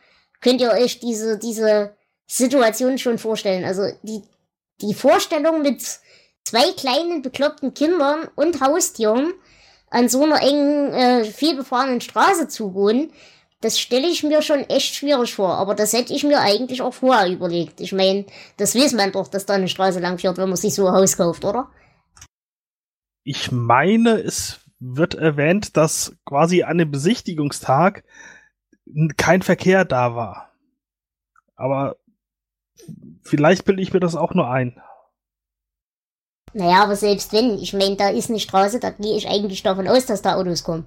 könnt 0.41 0.61
ihr 0.61 0.73
euch 0.73 0.99
diese, 0.99 1.39
diese 1.39 1.95
Situation 2.27 2.99
schon 2.99 3.19
vorstellen. 3.19 3.65
Also 3.65 3.85
die, 4.03 4.23
die 4.81 4.95
Vorstellung 4.95 5.63
mit 5.63 5.81
zwei 6.45 6.73
kleinen 6.73 7.23
bekloppten 7.23 7.73
Kindern 7.73 8.29
und 8.35 8.61
Haustieren 8.61 9.33
an 9.91 10.09
so 10.09 10.25
einer 10.25 10.43
engen, 10.43 10.93
äh, 10.93 11.25
vielbefahrenen 11.25 12.01
Straße 12.01 12.49
zu 12.49 12.75
wohnen, 12.75 13.13
das 13.61 13.79
stelle 13.79 14.09
ich 14.09 14.25
mir 14.25 14.43
schon 14.43 14.69
echt 14.69 14.97
schwierig 14.97 15.35
vor. 15.35 15.55
Aber 15.55 15.77
das 15.77 15.93
hätte 15.93 16.13
ich 16.13 16.25
mir 16.25 16.41
eigentlich 16.41 16.83
auch 16.83 16.95
vorher 16.95 17.31
überlegt. 17.31 17.81
Ich 17.81 17.93
meine, 17.93 18.27
das 18.57 18.75
weiß 18.75 18.95
man 18.95 19.13
doch, 19.13 19.29
dass 19.29 19.47
da 19.47 19.55
eine 19.55 19.69
Straße 19.69 20.01
lang 20.01 20.19
fährt, 20.19 20.37
wenn 20.39 20.49
man 20.49 20.57
sich 20.57 20.75
so 20.75 20.89
ein 20.89 20.95
Haus 20.95 21.17
kauft, 21.17 21.45
oder? 21.45 21.71
Ich 23.23 23.53
meine, 23.53 24.19
es 24.21 24.59
wird 24.83 25.15
erwähnt, 25.15 25.77
dass 25.77 26.17
quasi 26.25 26.65
an 26.65 26.79
dem 26.79 26.91
Besichtigungstag 26.91 28.05
kein 29.17 29.43
Verkehr 29.43 29.85
da 29.85 30.17
war. 30.17 30.51
Aber 31.55 31.97
vielleicht 33.23 33.65
bilde 33.65 33.81
ich 33.81 33.93
mir 33.93 34.01
das 34.01 34.17
auch 34.17 34.35
nur 34.35 34.51
ein. 34.51 34.81
Naja, 36.53 36.83
aber 36.83 36.97
selbst 36.97 37.33
wenn, 37.33 37.59
ich 37.59 37.73
meine, 37.73 37.97
da 37.97 38.09
ist 38.09 38.29
eine 38.29 38.41
Straße, 38.41 38.81
da 38.81 38.91
gehe 38.91 39.17
ich 39.17 39.29
eigentlich 39.29 39.63
davon 39.63 39.89
aus, 39.89 40.07
dass 40.07 40.21
da 40.21 40.35
Autos 40.35 40.65
kommen. 40.65 40.85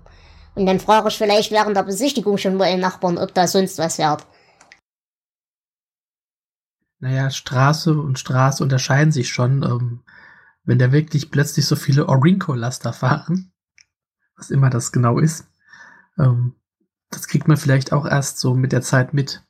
Und 0.53 0.65
dann 0.65 0.79
frage 0.79 1.07
ich 1.07 1.17
vielleicht 1.17 1.51
während 1.51 1.75
der 1.75 1.83
Besichtigung 1.83 2.37
schon 2.37 2.57
mal 2.57 2.69
den 2.69 2.81
Nachbarn, 2.81 3.17
ob 3.17 3.33
da 3.33 3.47
sonst 3.47 3.77
was 3.77 3.95
fährt. 3.95 4.27
Naja, 6.99 7.29
Straße 7.29 7.93
und 7.93 8.19
Straße 8.19 8.61
unterscheiden 8.61 9.11
sich 9.11 9.29
schon. 9.29 9.63
Ähm, 9.63 10.03
wenn 10.63 10.79
da 10.79 10.91
wirklich 10.91 11.31
plötzlich 11.31 11.65
so 11.65 11.75
viele 11.75 12.07
Orinco-Laster 12.07 12.93
fahren, 12.93 13.51
was 14.37 14.49
immer 14.49 14.69
das 14.69 14.91
genau 14.91 15.19
ist, 15.19 15.47
ähm, 16.17 16.55
das 17.09 17.27
kriegt 17.27 17.47
man 17.47 17.57
vielleicht 17.57 17.93
auch 17.93 18.05
erst 18.05 18.39
so 18.39 18.53
mit 18.53 18.71
der 18.71 18.81
Zeit 18.81 19.13
mit. 19.13 19.43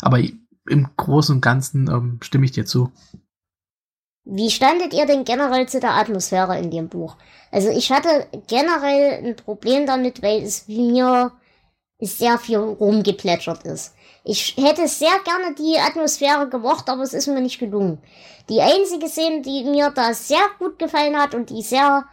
Aber 0.00 0.18
im 0.68 0.88
Großen 0.96 1.34
und 1.34 1.40
Ganzen 1.40 1.88
ähm, 1.90 2.18
stimme 2.22 2.44
ich 2.44 2.52
dir 2.52 2.64
zu. 2.64 2.92
Wie 4.24 4.50
standet 4.50 4.94
ihr 4.94 5.06
denn 5.06 5.24
generell 5.24 5.68
zu 5.68 5.80
der 5.80 5.94
Atmosphäre 5.94 6.58
in 6.58 6.70
dem 6.70 6.88
Buch? 6.88 7.16
Also 7.50 7.70
ich 7.70 7.90
hatte 7.90 8.28
generell 8.46 9.24
ein 9.24 9.36
Problem 9.36 9.84
damit, 9.84 10.22
weil 10.22 10.42
es 10.42 10.68
mir 10.68 11.32
sehr 12.00 12.38
viel 12.38 12.58
rumgeplätschert 12.58 13.64
ist. 13.64 13.94
Ich 14.24 14.56
hätte 14.56 14.86
sehr 14.86 15.18
gerne 15.24 15.54
die 15.56 15.78
Atmosphäre 15.78 16.48
gemocht, 16.48 16.88
aber 16.88 17.02
es 17.02 17.12
ist 17.12 17.26
mir 17.26 17.40
nicht 17.40 17.58
gelungen. 17.58 17.98
Die 18.48 18.60
einzige 18.60 19.08
Szene, 19.08 19.42
die 19.42 19.64
mir 19.64 19.90
da 19.90 20.14
sehr 20.14 20.44
gut 20.58 20.78
gefallen 20.78 21.16
hat 21.16 21.34
und 21.34 21.50
die 21.50 21.62
sehr 21.62 22.04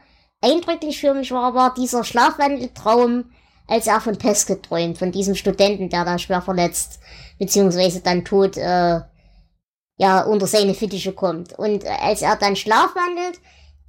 eindrücklich 0.42 1.00
für 1.00 1.14
mich 1.14 1.32
war, 1.32 1.54
war 1.54 1.74
dieser 1.74 2.04
Schlafwandeltraum, 2.04 3.32
als 3.68 3.88
er 3.88 4.02
von 4.02 4.18
Pesket 4.18 4.64
träumt, 4.64 4.98
von 4.98 5.12
diesem 5.12 5.36
Studenten, 5.36 5.90
der 5.90 6.06
da 6.06 6.18
schwer 6.18 6.42
verletzt, 6.42 7.00
beziehungsweise 7.38 8.02
dann 8.02 8.26
tot, 8.26 8.58
äh, 8.58 9.02
ja, 9.98 10.22
unter 10.22 10.48
seine 10.48 10.74
Fittiche 10.74 11.14
kommt. 11.14 11.58
Und 11.58 11.86
als 11.86 12.22
er 12.22 12.36
dann 12.36 12.56
schlafwandelt, 12.56 13.40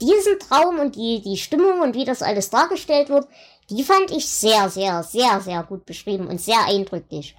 diesen 0.00 0.38
Traum 0.38 0.78
und 0.78 0.96
die, 0.96 1.22
die 1.22 1.36
Stimmung 1.36 1.80
und 1.80 1.94
wie 1.94 2.04
das 2.04 2.22
alles 2.22 2.50
dargestellt 2.50 3.08
wird, 3.08 3.28
die 3.70 3.84
fand 3.84 4.10
ich 4.10 4.28
sehr, 4.28 4.68
sehr, 4.68 5.02
sehr, 5.02 5.40
sehr 5.40 5.62
gut 5.62 5.86
beschrieben 5.86 6.26
und 6.26 6.40
sehr 6.40 6.66
eindrücklich. 6.66 7.36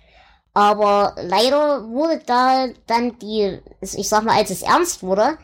Aber 0.53 1.15
leider 1.21 1.87
wurde 1.89 2.21
da 2.25 2.67
dann 2.87 3.17
die, 3.19 3.59
ich 3.81 4.07
sag 4.07 4.23
mal, 4.23 4.37
als 4.37 4.49
es 4.49 4.61
ernst 4.61 5.03
wurde, 5.03 5.37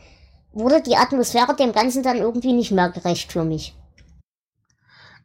wurde 0.51 0.81
die 0.81 0.95
Atmosphäre 0.95 1.55
dem 1.55 1.71
Ganzen 1.71 2.03
dann 2.03 2.17
irgendwie 2.17 2.53
nicht 2.53 2.71
mehr 2.71 2.89
gerecht 2.89 3.31
für 3.31 3.43
mich. 3.43 3.75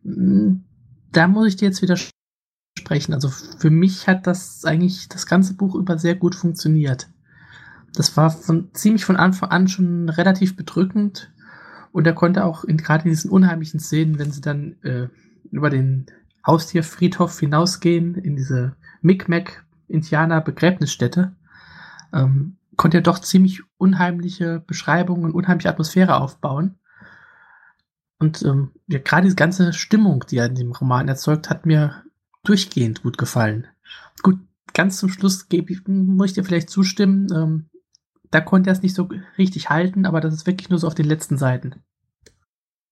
Hm, 0.05 0.65
da 1.13 1.29
muss 1.29 1.49
ich 1.49 1.57
dir 1.57 1.69
jetzt 1.69 1.83
widersprechen. 1.83 3.15
Also 3.15 3.29
für 3.29 3.71
mich 3.71 4.07
hat 4.07 4.27
das 4.27 4.65
eigentlich 4.65 5.09
das 5.09 5.27
ganze 5.27 5.55
Buch 5.55 5.75
über 5.75 5.99
sehr 5.99 6.15
gut 6.15 6.35
funktioniert. 6.35 7.09
Das 7.95 8.17
war 8.17 8.31
von, 8.31 8.71
ziemlich 8.73 9.05
von 9.05 9.17
Anfang 9.17 9.51
an 9.51 9.69
schon 9.69 10.09
relativ 10.09 10.57
bedrückend 10.57 11.31
und 11.93 12.07
er 12.07 12.15
konnte 12.15 12.45
auch 12.45 12.65
in 12.65 12.79
gerade 12.79 13.09
diesen 13.09 13.31
unheimlichen 13.31 13.81
Szenen, 13.81 14.19
wenn 14.19 14.33
sie 14.33 14.41
dann 14.41 14.77
äh, 14.83 15.09
über 15.51 15.69
den 15.69 16.07
Haustierfriedhof 16.47 17.39
hinausgehen, 17.39 18.15
in 18.15 18.35
diese 18.37 18.75
Micmac 19.03 19.65
Indianer 19.89 20.41
Begräbnisstätte, 20.41 21.33
ähm, 22.15 22.57
konnte 22.77 22.99
er 22.99 23.03
doch 23.03 23.19
ziemlich 23.19 23.63
unheimliche 23.77 24.61
Beschreibungen 24.67 25.25
und 25.25 25.35
unheimliche 25.35 25.69
Atmosphäre 25.69 26.21
aufbauen. 26.21 26.79
Und 28.19 28.43
ähm, 28.43 28.71
ja, 28.87 28.99
gerade 28.99 29.25
diese 29.25 29.37
ganze 29.37 29.73
Stimmung, 29.73 30.25
die 30.31 30.39
er 30.39 30.47
in 30.47 30.55
dem 30.55 30.73
Roman 30.73 31.09
erzeugt, 31.09 31.51
hat 31.51 31.67
mir 31.67 32.05
durchgehend 32.45 33.03
gut 33.03 33.19
gefallen. 33.19 33.67
Gut, 34.23 34.39
ganz 34.75 34.99
zum 34.99 35.09
Schluss 35.09 35.49
gebe 35.49 35.75
muss 35.87 36.31
ich 36.31 36.35
dir 36.35 36.45
vielleicht 36.45 36.71
zustimmen, 36.71 37.29
ähm, 37.35 37.71
da 38.33 38.41
konnte 38.41 38.71
er 38.71 38.73
es 38.73 38.83
nicht 38.83 38.95
so 38.95 39.09
richtig 39.39 39.69
halten, 39.69 40.07
aber 40.07 40.21
das 40.21 40.35
ist 40.35 40.47
wirklich 40.47 40.71
nur 40.71 40.79
so 40.79 40.87
auf 40.87 40.95
den 40.95 41.07
letzten 41.07 41.37
Seiten. 41.37 41.83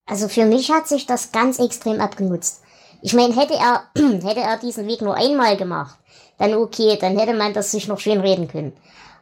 Also 0.05 0.27
für 0.27 0.45
mich 0.45 0.71
hat 0.71 0.87
sich 0.87 1.07
das 1.07 1.31
ganz 1.31 1.57
extrem 1.59 1.99
abgenutzt. 1.99 2.61
Ich 3.01 3.13
meine, 3.13 3.35
hätte 3.35 3.55
er, 3.55 3.83
hätte 3.95 4.41
er 4.41 4.57
diesen 4.59 4.87
Weg 4.87 5.01
nur 5.01 5.15
einmal 5.15 5.57
gemacht, 5.57 5.97
dann 6.37 6.53
okay, 6.53 6.97
dann 7.01 7.17
hätte 7.17 7.33
man 7.33 7.53
das 7.53 7.71
sich 7.71 7.87
noch 7.87 7.99
schön 7.99 8.19
reden 8.19 8.47
können. 8.47 8.73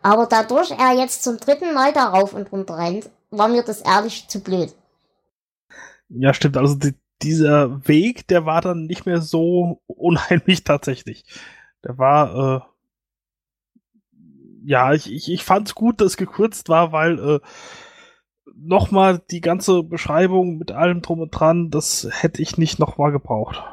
Aber 0.02 0.28
dadurch 0.28 0.72
er 0.72 0.94
jetzt 0.94 1.24
zum 1.24 1.38
dritten 1.38 1.74
Mal 1.74 1.94
darauf 1.94 2.34
und 2.34 2.52
runter 2.52 2.78
rennt, 2.78 3.10
war 3.32 3.48
mir 3.48 3.64
das 3.64 3.82
ehrlich 3.82 4.28
zu 4.28 4.42
blöd. 4.42 4.74
Ja, 6.10 6.34
stimmt. 6.34 6.58
Also 6.58 6.76
die, 6.76 6.96
dieser 7.22 7.88
Weg, 7.88 8.28
der 8.28 8.46
war 8.46 8.62
dann 8.62 8.86
nicht 8.86 9.06
mehr 9.06 9.22
so 9.22 9.82
unheimlich 9.88 10.64
tatsächlich. 10.64 11.24
Der 11.84 11.98
war, 11.98 12.36
äh, 12.36 14.20
ja, 14.66 14.94
ich, 14.94 15.12
ich, 15.12 15.32
ich 15.32 15.44
fand's 15.44 15.76
gut, 15.76 16.02
dass 16.02 16.18
gekürzt 16.18 16.70
war, 16.70 16.92
weil 16.92 17.20
äh, 17.20 17.40
nochmal 18.56 19.22
die 19.32 19.42
ganze 19.42 19.84
Beschreibung 19.84 20.58
mit 20.58 20.72
allem 20.72 21.02
drum 21.02 21.20
und 21.22 21.32
dran, 21.32 21.70
das 21.70 22.08
hätte 22.10 22.42
ich 22.42 22.58
nicht 22.58 22.80
nochmal 22.80 23.12
gebraucht. 23.12 23.64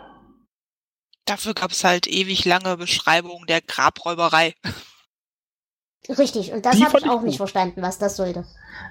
Dafür 1.25 1.55
gab 1.55 1.73
es 1.73 1.83
halt 1.83 2.07
ewig 2.07 2.45
lange 2.45 2.77
Beschreibungen 2.77 3.47
der 3.47 3.61
Grabräuberei. 3.61 4.55
Richtig, 6.09 6.53
und 6.53 6.64
das 6.64 6.81
habe 6.81 6.99
ich 6.99 7.09
auch 7.09 7.23
nicht 7.23 7.37
verstanden, 7.37 7.83
was 7.83 7.99
das 7.99 8.16
sollte. 8.16 8.45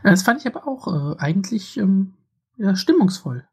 Das 0.04 0.23
fand 0.23 0.41
ich 0.41 0.47
aber 0.47 0.67
auch 0.67 0.88
äh, 0.88 1.17
eigentlich 1.17 1.78
ähm, 1.78 2.13
ja, 2.58 2.75
stimmungsvoll. 2.75 3.47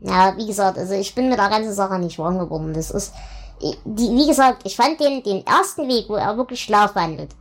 Ja, 0.00 0.36
wie 0.36 0.46
gesagt, 0.46 0.78
also 0.78 0.94
ich 0.94 1.14
bin 1.14 1.28
mit 1.28 1.38
der 1.38 1.48
ganzen 1.48 1.72
Sache 1.72 1.98
nicht 1.98 2.18
warm 2.18 2.38
geworden. 2.38 2.72
Das 2.72 2.90
ist, 2.90 3.12
die, 3.60 4.10
wie 4.10 4.26
gesagt, 4.26 4.62
ich 4.64 4.76
fand 4.76 5.00
den, 5.00 5.22
den 5.22 5.44
ersten 5.44 5.88
Weg, 5.88 6.08
wo 6.08 6.14
er 6.14 6.36
wirklich 6.36 6.60
schlafwandelt, 6.60 7.34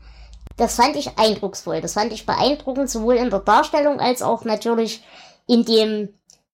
das 0.58 0.76
fand 0.76 0.96
ich 0.96 1.18
eindrucksvoll. 1.20 1.82
Das 1.82 1.94
fand 1.94 2.12
ich 2.12 2.26
beeindruckend, 2.26 2.90
sowohl 2.90 3.16
in 3.16 3.30
der 3.30 3.40
Darstellung 3.40 4.00
als 4.00 4.24
auch 4.24 4.44
natürlich 4.44 5.04
in 5.46 5.64
dem, 5.64 6.10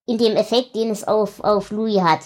in 0.05 0.17
dem 0.17 0.35
Effekt, 0.35 0.75
den 0.75 0.89
es 0.89 1.07
auf, 1.07 1.41
auf 1.41 1.71
Louis 1.71 2.01
hat. 2.01 2.19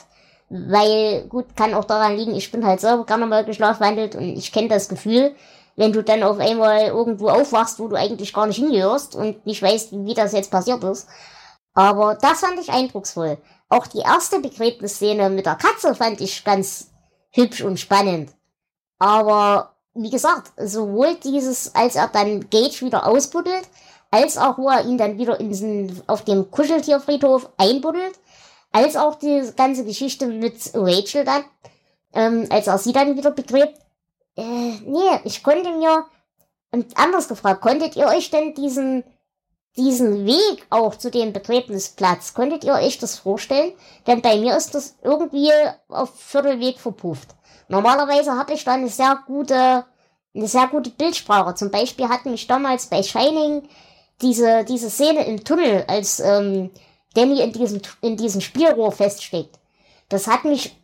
Weil, 0.49 1.27
gut, 1.27 1.55
kann 1.55 1.73
auch 1.73 1.85
daran 1.85 2.15
liegen, 2.15 2.33
ich 2.33 2.51
bin 2.51 2.65
halt 2.65 2.79
selber 2.79 3.05
gerne 3.05 3.27
mal 3.27 3.45
geschlafwandelt 3.45 4.15
und 4.15 4.23
ich 4.23 4.51
kenne 4.51 4.69
das 4.69 4.89
Gefühl, 4.89 5.35
wenn 5.77 5.93
du 5.93 6.03
dann 6.03 6.23
auf 6.23 6.39
einmal 6.39 6.87
irgendwo 6.87 7.29
aufwachst, 7.29 7.79
wo 7.79 7.87
du 7.87 7.95
eigentlich 7.95 8.33
gar 8.33 8.47
nicht 8.47 8.57
hingehörst 8.57 9.15
und 9.15 9.45
nicht 9.45 9.61
weißt, 9.61 9.89
wie 9.91 10.13
das 10.13 10.33
jetzt 10.33 10.51
passiert 10.51 10.83
ist. 10.83 11.07
Aber 11.73 12.15
das 12.15 12.39
fand 12.39 12.59
ich 12.59 12.69
eindrucksvoll. 12.69 13.37
Auch 13.69 13.85
die 13.85 13.99
erste 13.99 14.39
Begräbnisszene 14.39 15.29
mit 15.29 15.45
der 15.45 15.55
Katze 15.55 15.93
fand 15.93 16.19
ich 16.19 16.43
ganz 16.43 16.89
hübsch 17.29 17.61
und 17.61 17.79
spannend. 17.79 18.31
Aber 18.97 19.75
wie 19.93 20.09
gesagt, 20.09 20.51
sowohl 20.57 21.15
dieses, 21.23 21.75
als 21.75 21.95
er 21.95 22.07
dann 22.07 22.49
Gage 22.49 22.81
wieder 22.81 23.05
ausbuddelt, 23.05 23.69
als 24.09 24.37
auch 24.37 24.57
wo 24.57 24.69
er 24.69 24.85
ihn 24.85 24.97
dann 24.97 25.19
wieder 25.19 25.39
in 25.39 25.49
diesen, 25.49 26.01
auf 26.07 26.23
dem 26.23 26.49
Kuscheltierfriedhof 26.49 27.49
einbuddelt, 27.57 28.17
als 28.71 28.95
auch 28.95 29.15
die 29.15 29.51
ganze 29.55 29.85
Geschichte 29.85 30.25
mit 30.25 30.71
Rachel 30.73 31.23
dann, 31.23 31.43
ähm, 32.13 32.47
als 32.49 32.65
er 32.65 32.79
sie 32.79 32.93
dann 32.93 33.15
wieder 33.15 33.31
begräbt. 33.31 33.77
Äh, 34.37 34.79
nee, 34.85 35.19
ich 35.25 35.43
konnte 35.43 35.71
mir, 35.73 36.05
und 36.71 36.97
anders 36.97 37.27
gefragt, 37.27 37.61
konntet 37.61 37.95
ihr 37.95 38.07
euch 38.07 38.29
denn 38.29 38.53
diesen 38.53 39.03
diesen 39.77 40.25
Weg 40.25 40.65
auch 40.69 40.95
zu 40.95 41.11
dem 41.11 41.33
Begräbnisplatz, 41.33 42.33
könntet 42.33 42.63
ihr 42.63 42.73
euch 42.73 42.97
das 42.97 43.19
vorstellen? 43.19 43.73
Denn 44.07 44.21
bei 44.21 44.37
mir 44.37 44.57
ist 44.57 44.73
das 44.73 44.95
irgendwie 45.03 45.51
auf 45.87 46.19
Viertelweg 46.19 46.79
verpufft. 46.79 47.29
Normalerweise 47.67 48.31
habe 48.31 48.53
ich 48.53 48.63
da 48.63 48.73
eine 48.73 48.89
sehr 48.89 49.19
gute, 49.27 49.85
eine 50.35 50.47
sehr 50.47 50.67
gute 50.67 50.89
Bildsprache. 50.89 51.53
Zum 51.55 51.69
Beispiel 51.69 52.09
hat 52.09 52.25
mich 52.25 52.47
damals 52.47 52.87
bei 52.87 53.03
Shining 53.03 53.69
diese, 54.21 54.65
diese 54.65 54.89
Szene 54.89 55.25
im 55.25 55.43
Tunnel, 55.43 55.85
als 55.87 56.19
ähm, 56.19 56.71
Danny 57.13 57.41
in 57.41 57.53
diesem, 57.53 57.81
in 58.01 58.17
diesem 58.17 58.41
Spielrohr 58.41 58.91
feststeckt. 58.91 59.59
Das 60.09 60.25
hat 60.25 60.43
mich 60.43 60.75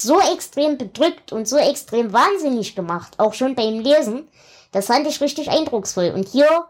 so 0.00 0.20
extrem 0.20 0.78
bedrückt 0.78 1.32
und 1.32 1.48
so 1.48 1.56
extrem 1.56 2.12
wahnsinnig 2.12 2.74
gemacht, 2.74 3.18
auch 3.18 3.34
schon 3.34 3.54
beim 3.54 3.80
Lesen. 3.80 4.28
Das 4.72 4.86
fand 4.86 5.06
ich 5.06 5.20
richtig 5.20 5.50
eindrucksvoll. 5.50 6.10
Und 6.10 6.28
hier 6.28 6.66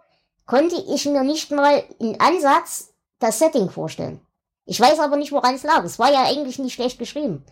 konnte 0.46 0.76
ich 0.94 1.06
mir 1.06 1.24
nicht 1.24 1.50
mal 1.50 1.82
in 1.98 2.20
Ansatz 2.20 2.94
das 3.18 3.38
Setting 3.38 3.68
vorstellen. 3.70 4.20
Ich 4.64 4.78
weiß 4.80 4.98
aber 5.00 5.16
nicht, 5.16 5.32
woran 5.32 5.54
es 5.54 5.62
lag. 5.64 5.82
Es 5.84 5.98
war 5.98 6.12
ja 6.12 6.24
eigentlich 6.24 6.58
nicht 6.58 6.74
schlecht 6.74 6.98
geschrieben. 6.98 7.44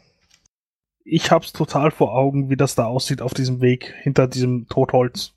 ich 1.05 1.31
hab's 1.31 1.53
total 1.53 1.91
vor 1.91 2.15
Augen, 2.15 2.51
wie 2.51 2.57
das 2.57 2.75
da 2.75 2.87
aussieht 2.87 3.21
auf 3.21 3.35
diesem 3.35 3.61
Weg 3.61 3.95
hinter 4.03 4.27
diesem 4.29 4.67
Totholz. 4.69 5.33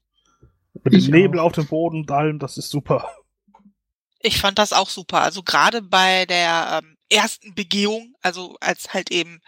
Mit 0.84 0.94
dem 0.94 0.94
Ich 0.94 1.08
Nebel 1.10 1.40
auch. 1.40 1.46
auf 1.48 1.52
dem 1.54 1.68
Boden 1.68 2.02
und 2.02 2.12
allem, 2.12 2.40
das 2.40 2.58
ist 2.58 2.70
super. 2.70 3.10
Ich 4.20 4.40
fand 4.40 4.60
das 4.60 4.74
auch 4.74 4.90
super. 4.90 5.22
Also 5.22 5.44
gerade 5.44 5.82
bei 5.82 6.26
der 6.26 6.82
ähm, 6.84 6.98
ersten 7.10 7.54
Begehung, 7.56 8.14
also 8.22 8.56
als 8.60 8.94
halt 8.94 9.12
eben 9.12 9.42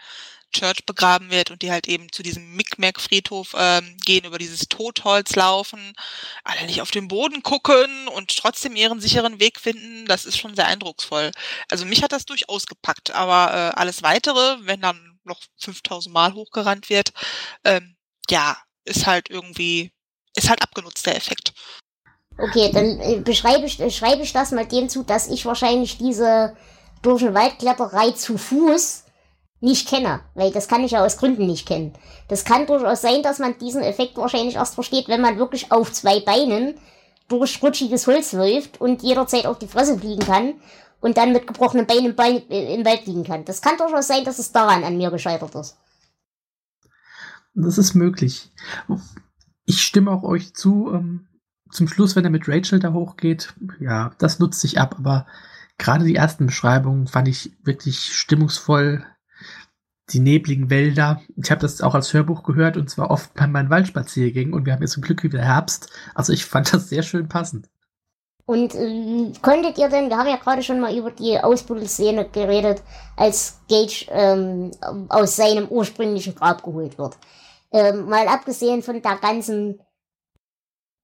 Church 0.50 0.86
begraben 0.86 1.30
wird 1.30 1.50
und 1.50 1.62
die 1.62 1.70
halt 1.70 1.88
eben 1.88 2.10
zu 2.12 2.22
diesem 2.22 2.54
Micmac-Friedhof 2.56 3.54
ähm, 3.56 3.96
gehen, 4.04 4.24
über 4.24 4.38
dieses 4.38 4.68
Totholz 4.68 5.34
laufen, 5.36 5.92
alle 6.44 6.66
nicht 6.66 6.82
auf 6.82 6.90
den 6.90 7.08
Boden 7.08 7.42
gucken 7.42 8.08
und 8.08 8.36
trotzdem 8.36 8.76
ihren 8.76 9.00
sicheren 9.00 9.40
Weg 9.40 9.60
finden, 9.60 10.06
das 10.06 10.24
ist 10.24 10.38
schon 10.38 10.54
sehr 10.54 10.66
eindrucksvoll. 10.66 11.30
Also 11.68 11.84
mich 11.84 12.02
hat 12.02 12.12
das 12.12 12.26
durchaus 12.26 12.66
gepackt, 12.66 13.10
aber 13.12 13.52
äh, 13.52 13.78
alles 13.78 14.02
Weitere, 14.02 14.58
wenn 14.60 14.80
dann 14.80 15.18
noch 15.24 15.40
5000 15.58 16.12
Mal 16.12 16.34
hochgerannt 16.34 16.90
wird, 16.90 17.12
ähm, 17.64 17.96
ja, 18.28 18.56
ist 18.84 19.06
halt 19.06 19.30
irgendwie, 19.30 19.92
ist 20.34 20.48
halt 20.48 20.62
abgenutzt, 20.62 21.06
der 21.06 21.16
Effekt. 21.16 21.52
Okay, 22.38 22.70
dann 22.72 23.00
äh, 23.00 23.20
beschreibe 23.20 23.66
ich, 23.66 23.78
äh, 23.80 23.90
schreibe 23.90 24.22
ich 24.22 24.32
das 24.32 24.50
mal 24.52 24.66
dem 24.66 24.88
zu, 24.88 25.02
dass 25.02 25.28
ich 25.28 25.44
wahrscheinlich 25.44 25.98
diese 25.98 26.56
durch 27.02 27.22
den 27.22 27.34
Waldkletterei 27.34 28.12
zu 28.12 28.38
Fuß 28.38 29.04
nicht 29.60 29.88
kenne, 29.88 30.20
weil 30.34 30.50
das 30.50 30.68
kann 30.68 30.82
ich 30.82 30.92
ja 30.92 31.04
aus 31.04 31.18
Gründen 31.18 31.46
nicht 31.46 31.66
kennen. 31.66 31.92
Das 32.28 32.44
kann 32.44 32.66
durchaus 32.66 33.02
sein, 33.02 33.22
dass 33.22 33.38
man 33.38 33.58
diesen 33.58 33.82
Effekt 33.82 34.16
wahrscheinlich 34.16 34.54
erst 34.54 34.74
versteht, 34.74 35.08
wenn 35.08 35.20
man 35.20 35.38
wirklich 35.38 35.70
auf 35.70 35.92
zwei 35.92 36.20
Beinen 36.20 36.74
durch 37.28 37.62
rutschiges 37.62 38.06
Holz 38.06 38.32
läuft 38.32 38.80
und 38.80 39.02
jederzeit 39.02 39.46
auf 39.46 39.58
die 39.58 39.68
Fresse 39.68 39.98
fliegen 39.98 40.24
kann 40.24 40.54
und 41.00 41.16
dann 41.16 41.32
mit 41.32 41.46
gebrochenen 41.46 41.86
Beinen 41.86 42.06
im, 42.06 42.16
Bein, 42.16 42.42
äh, 42.50 42.84
Wald 42.84 43.06
liegen 43.06 43.24
kann. 43.24 43.44
Das 43.44 43.62
kann 43.62 43.76
durchaus 43.76 44.08
sein, 44.08 44.24
dass 44.24 44.38
es 44.38 44.52
daran 44.52 44.84
an 44.84 44.96
mir 44.96 45.10
gescheitert 45.10 45.54
ist. 45.54 45.76
Das 47.54 47.78
ist 47.78 47.94
möglich. 47.94 48.50
Ich 49.64 49.82
stimme 49.82 50.10
auch 50.10 50.22
euch 50.22 50.54
zu. 50.54 50.90
Ähm, 50.92 51.26
zum 51.70 51.86
Schluss, 51.86 52.16
wenn 52.16 52.24
er 52.24 52.30
mit 52.30 52.48
Rachel 52.48 52.80
da 52.80 52.92
hochgeht, 52.92 53.54
ja, 53.78 54.12
das 54.18 54.40
nutzt 54.40 54.60
sich 54.60 54.80
ab, 54.80 54.96
aber 54.98 55.26
gerade 55.78 56.04
die 56.04 56.16
ersten 56.16 56.46
Beschreibungen 56.46 57.06
fand 57.06 57.28
ich 57.28 57.52
wirklich 57.62 58.16
stimmungsvoll. 58.16 59.04
Die 60.10 60.20
nebligen 60.20 60.70
Wälder. 60.70 61.20
Ich 61.36 61.50
habe 61.50 61.60
das 61.60 61.80
auch 61.80 61.94
als 61.94 62.12
Hörbuch 62.12 62.42
gehört 62.42 62.76
und 62.76 62.90
zwar 62.90 63.10
oft 63.10 63.32
bei 63.34 63.46
meinen 63.46 63.70
Waldspaziergängen 63.70 64.54
und 64.54 64.66
wir 64.66 64.72
haben 64.72 64.82
jetzt 64.82 64.92
zum 64.92 65.02
Glück 65.02 65.22
wieder 65.22 65.40
Herbst. 65.40 65.90
Also 66.14 66.32
ich 66.32 66.44
fand 66.44 66.72
das 66.72 66.88
sehr 66.88 67.02
schön 67.02 67.28
passend. 67.28 67.68
Und 68.50 68.74
äh, 68.74 69.32
konntet 69.42 69.78
ihr 69.78 69.88
denn, 69.88 70.08
wir 70.08 70.18
haben 70.18 70.26
ja 70.28 70.34
gerade 70.34 70.64
schon 70.64 70.80
mal 70.80 70.96
über 70.96 71.12
die 71.12 71.38
Ausbuddelszene 71.38 72.28
geredet, 72.30 72.82
als 73.16 73.60
Gage 73.68 74.06
ähm, 74.10 74.72
aus 75.08 75.36
seinem 75.36 75.68
ursprünglichen 75.68 76.34
Grab 76.34 76.64
geholt 76.64 76.98
wird. 76.98 77.16
Ähm, 77.70 78.08
mal 78.08 78.26
abgesehen 78.26 78.82
von 78.82 79.00
der 79.00 79.16
ganzen 79.18 79.80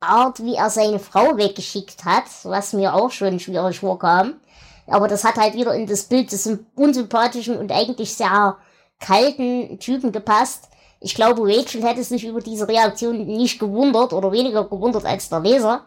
Art, 0.01 0.43
wie 0.43 0.57
er 0.57 0.71
seine 0.71 0.99
Frau 0.99 1.37
weggeschickt 1.37 2.05
hat, 2.05 2.25
was 2.43 2.73
mir 2.73 2.95
auch 2.95 3.13
schon 3.13 3.39
schwierig 3.39 3.79
vorkam. 3.79 4.41
Aber 4.89 5.07
das 5.07 5.23
hat 5.23 5.37
halt 5.37 5.55
wieder 5.55 5.73
in 5.75 5.87
das 5.87 6.05
Bild 6.05 6.33
des 6.33 6.51
unsympathischen 6.75 7.57
und 7.57 7.71
eigentlich 7.71 8.15
sehr 8.15 8.57
kalten 9.01 9.79
Typen 9.79 10.13
gepasst. 10.13 10.69
Ich 11.01 11.15
glaube, 11.15 11.43
Rachel 11.43 11.83
hätte 11.83 12.03
sich 12.03 12.25
über 12.25 12.41
diese 12.41 12.69
Reaktion 12.69 13.27
nicht 13.27 13.59
gewundert 13.59 14.13
oder 14.13 14.33
weniger 14.33 14.65
gewundert 14.65 15.05
als 15.05 15.29
der 15.29 15.41
Leser. 15.41 15.85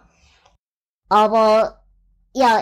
Aber 1.10 1.84
ja, 2.34 2.62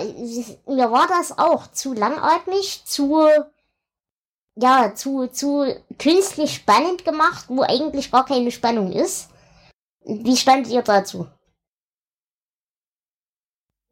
mir 0.65 0.91
war 0.91 1.07
das 1.07 1.37
auch 1.37 1.67
zu 1.67 1.93
langatmig, 1.93 2.85
zu 2.85 3.27
ja, 4.59 4.95
zu, 4.95 5.27
zu 5.27 5.65
künstlich 5.99 6.55
spannend 6.55 7.05
gemacht, 7.05 7.45
wo 7.47 7.61
eigentlich 7.61 8.11
gar 8.11 8.25
keine 8.25 8.49
Spannung 8.51 8.91
ist. 8.91 9.29
Wie 10.03 10.35
standet 10.35 10.71
ihr 10.71 10.81
dazu? 10.81 11.27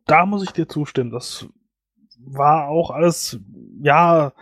Da 0.06 0.26
muss 0.26 0.44
ich 0.44 0.52
dir 0.52 0.68
zustimmen. 0.68 1.12
Das 1.12 1.46
war 2.18 2.68
auch 2.68 2.90
alles, 2.90 3.40
ja, 3.80 4.34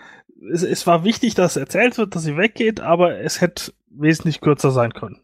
es, 0.52 0.64
es 0.64 0.88
war 0.88 1.04
wichtig, 1.04 1.36
dass 1.36 1.56
erzählt 1.56 1.98
wird, 1.98 2.16
dass 2.16 2.24
sie 2.24 2.38
weggeht, 2.38 2.80
aber 2.80 3.20
es 3.20 3.42
hätte 3.42 3.74
wesentlich 3.90 4.42
kürzer 4.42 4.72
sein 4.72 4.94
können. 4.94 5.22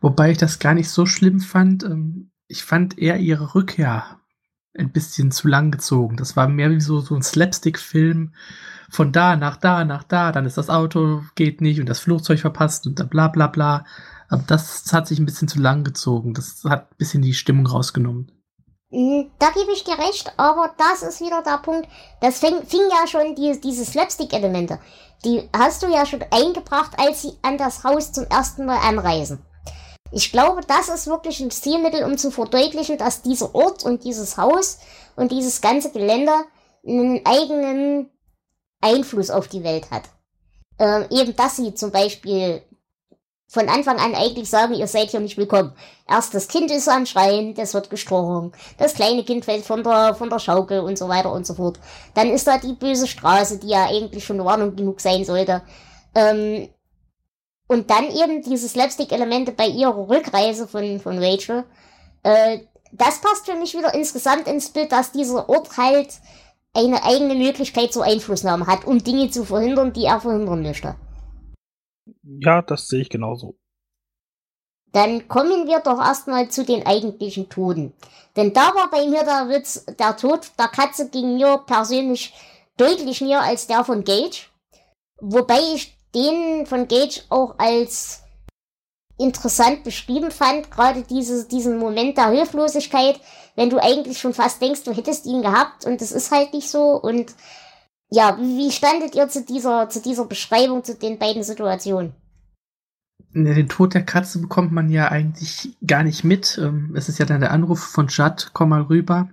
Wobei 0.00 0.30
ich 0.30 0.38
das 0.38 0.58
gar 0.58 0.74
nicht 0.74 0.90
so 0.90 1.06
schlimm 1.06 1.40
fand. 1.40 1.84
Ähm, 1.84 2.30
ich 2.48 2.64
fand 2.64 2.98
eher 2.98 3.18
ihre 3.18 3.54
Rückkehr 3.54 4.20
ein 4.76 4.92
bisschen 4.92 5.30
zu 5.30 5.48
lang 5.48 5.70
gezogen. 5.70 6.16
Das 6.16 6.36
war 6.36 6.48
mehr 6.48 6.70
wie 6.70 6.80
so, 6.80 7.00
so 7.00 7.14
ein 7.14 7.22
Slapstick-Film 7.22 8.34
von 8.90 9.12
da 9.12 9.36
nach 9.36 9.56
da 9.56 9.84
nach 9.84 10.04
da. 10.04 10.32
Dann 10.32 10.46
ist 10.46 10.58
das 10.58 10.70
Auto, 10.70 11.22
geht 11.34 11.60
nicht 11.60 11.80
und 11.80 11.88
das 11.88 12.00
Flugzeug 12.00 12.40
verpasst 12.40 12.86
und 12.86 13.10
bla 13.10 13.28
bla 13.28 13.46
bla. 13.46 13.84
Aber 14.28 14.44
das 14.46 14.92
hat 14.92 15.06
sich 15.06 15.18
ein 15.18 15.26
bisschen 15.26 15.48
zu 15.48 15.60
lang 15.60 15.84
gezogen. 15.84 16.34
Das 16.34 16.64
hat 16.64 16.90
ein 16.90 16.96
bisschen 16.98 17.22
die 17.22 17.34
Stimmung 17.34 17.66
rausgenommen. 17.66 18.30
Mm, 18.90 19.30
Da 19.38 19.50
gebe 19.50 19.72
ich 19.72 19.84
dir 19.84 19.98
recht, 19.98 20.32
aber 20.36 20.74
das 20.78 21.02
ist 21.02 21.20
wieder 21.20 21.42
der 21.42 21.58
Punkt. 21.58 21.88
Das 22.20 22.38
fing, 22.38 22.62
fing 22.66 22.88
ja 22.90 23.06
schon 23.06 23.34
die, 23.34 23.60
diese 23.60 23.84
Slapstick-Elemente. 23.84 24.78
Die 25.24 25.48
hast 25.56 25.82
du 25.82 25.88
ja 25.88 26.06
schon 26.06 26.24
eingebracht, 26.30 26.92
als 26.98 27.22
sie 27.22 27.32
an 27.42 27.58
das 27.58 27.84
Haus 27.84 28.12
zum 28.12 28.24
ersten 28.26 28.66
Mal 28.66 28.78
anreisen. 28.78 29.44
Ich 30.12 30.30
glaube, 30.30 30.60
das 30.66 30.88
ist 30.88 31.08
wirklich 31.08 31.40
ein 31.40 31.50
Stilmittel, 31.50 32.04
um 32.04 32.16
zu 32.16 32.30
verdeutlichen, 32.30 32.96
dass 32.96 33.22
dieser 33.22 33.54
Ort 33.54 33.84
und 33.84 34.04
dieses 34.04 34.36
Haus 34.36 34.78
und 35.16 35.32
dieses 35.32 35.60
ganze 35.60 35.90
Gelände 35.90 36.32
einen 36.86 37.26
eigenen 37.26 38.10
Einfluss 38.80 39.30
auf 39.30 39.48
die 39.48 39.64
Welt 39.64 39.90
hat. 39.90 40.04
Ähm, 40.78 41.06
eben, 41.10 41.34
dass 41.34 41.56
sie 41.56 41.74
zum 41.74 41.90
Beispiel 41.90 42.62
von 43.48 43.68
Anfang 43.68 43.98
an 43.98 44.14
eigentlich 44.14 44.50
sagen, 44.50 44.74
ihr 44.74 44.88
seid 44.88 45.10
hier 45.10 45.20
nicht 45.20 45.38
willkommen. 45.38 45.72
Erst 46.08 46.34
das 46.34 46.48
Kind 46.48 46.70
ist 46.70 46.88
am 46.88 47.06
Schreien, 47.06 47.54
das 47.54 47.74
wird 47.74 47.90
gestochen. 47.90 48.52
Das 48.78 48.94
kleine 48.94 49.24
Kind 49.24 49.44
fällt 49.44 49.64
von 49.64 49.84
der, 49.84 50.14
von 50.14 50.28
der 50.28 50.40
Schaukel 50.40 50.80
und 50.80 50.98
so 50.98 51.08
weiter 51.08 51.32
und 51.32 51.46
so 51.46 51.54
fort. 51.54 51.78
Dann 52.14 52.30
ist 52.30 52.46
da 52.46 52.58
die 52.58 52.72
böse 52.72 53.06
Straße, 53.06 53.58
die 53.58 53.68
ja 53.68 53.86
eigentlich 53.86 54.24
schon 54.24 54.44
Warnung 54.44 54.74
genug 54.74 55.00
sein 55.00 55.24
sollte. 55.24 55.62
Ähm, 56.14 56.68
und 57.68 57.90
dann 57.90 58.10
eben 58.10 58.42
diese 58.42 58.68
Slapstick-Elemente 58.68 59.52
bei 59.52 59.66
ihrer 59.68 60.08
Rückreise 60.08 60.66
von, 60.66 61.00
von 61.00 61.18
Rachel. 61.18 61.64
Äh, 62.24 62.60
das 62.92 63.20
passt 63.20 63.46
für 63.46 63.56
mich 63.56 63.76
wieder 63.76 63.94
insgesamt 63.94 64.48
ins 64.48 64.70
Bild, 64.70 64.90
dass 64.90 65.12
dieser 65.12 65.48
Ort 65.48 65.76
halt 65.76 66.08
eine 66.74 67.04
eigene 67.04 67.34
Möglichkeit 67.34 67.92
zur 67.92 68.04
Einflussnahme 68.04 68.66
hat, 68.66 68.86
um 68.86 69.02
Dinge 69.02 69.30
zu 69.30 69.44
verhindern, 69.44 69.92
die 69.92 70.04
er 70.04 70.20
verhindern 70.20 70.62
möchte. 70.62 70.96
Ja, 72.26 72.62
das 72.62 72.88
sehe 72.88 73.02
ich 73.02 73.08
genauso. 73.08 73.56
Dann 74.92 75.28
kommen 75.28 75.66
wir 75.66 75.80
doch 75.80 75.98
erstmal 75.98 76.48
zu 76.48 76.64
den 76.64 76.86
eigentlichen 76.86 77.48
Toten. 77.48 77.92
Denn 78.34 78.52
da 78.52 78.74
war 78.74 78.90
bei 78.90 79.06
mir 79.06 79.24
der 79.24 79.48
Witz, 79.48 79.84
der 79.98 80.16
Tod 80.16 80.50
der 80.58 80.68
Katze 80.68 81.08
ging 81.10 81.36
mir 81.36 81.58
persönlich 81.66 82.34
deutlich 82.76 83.20
näher 83.20 83.42
als 83.42 83.66
der 83.66 83.84
von 83.84 84.04
Gage. 84.04 84.46
Wobei 85.20 85.58
ich 85.74 85.96
den 86.14 86.66
von 86.66 86.88
Gage 86.88 87.22
auch 87.28 87.58
als 87.58 88.22
interessant 89.18 89.84
beschrieben 89.84 90.30
fand, 90.30 90.70
gerade 90.70 91.02
diese, 91.02 91.46
diesen 91.46 91.78
Moment 91.78 92.18
der 92.18 92.30
Hilflosigkeit, 92.30 93.18
wenn 93.54 93.70
du 93.70 93.78
eigentlich 93.78 94.18
schon 94.18 94.34
fast 94.34 94.60
denkst, 94.60 94.84
du 94.84 94.92
hättest 94.92 95.24
ihn 95.24 95.42
gehabt 95.42 95.86
und 95.86 96.02
es 96.02 96.12
ist 96.12 96.30
halt 96.30 96.52
nicht 96.52 96.70
so. 96.70 97.00
Und 97.00 97.34
ja, 98.10 98.38
wie 98.38 98.70
standet 98.70 99.14
ihr 99.14 99.28
zu 99.28 99.44
dieser, 99.44 99.88
zu 99.88 100.00
dieser 100.00 100.26
Beschreibung, 100.26 100.84
zu 100.84 100.94
den 100.94 101.18
beiden 101.18 101.42
Situationen? 101.42 102.14
Ne, 103.32 103.54
Den 103.54 103.68
Tod 103.68 103.94
der 103.94 104.04
Katze 104.04 104.40
bekommt 104.40 104.72
man 104.72 104.88
ja 104.90 105.08
eigentlich 105.10 105.76
gar 105.86 106.04
nicht 106.04 106.24
mit. 106.24 106.58
Ähm, 106.62 106.94
Es 106.96 107.08
ist 107.08 107.18
ja 107.18 107.26
dann 107.26 107.40
der 107.40 107.52
Anruf 107.52 107.80
von 107.80 108.08
Judd, 108.08 108.50
komm 108.52 108.70
mal 108.70 108.82
rüber, 108.82 109.28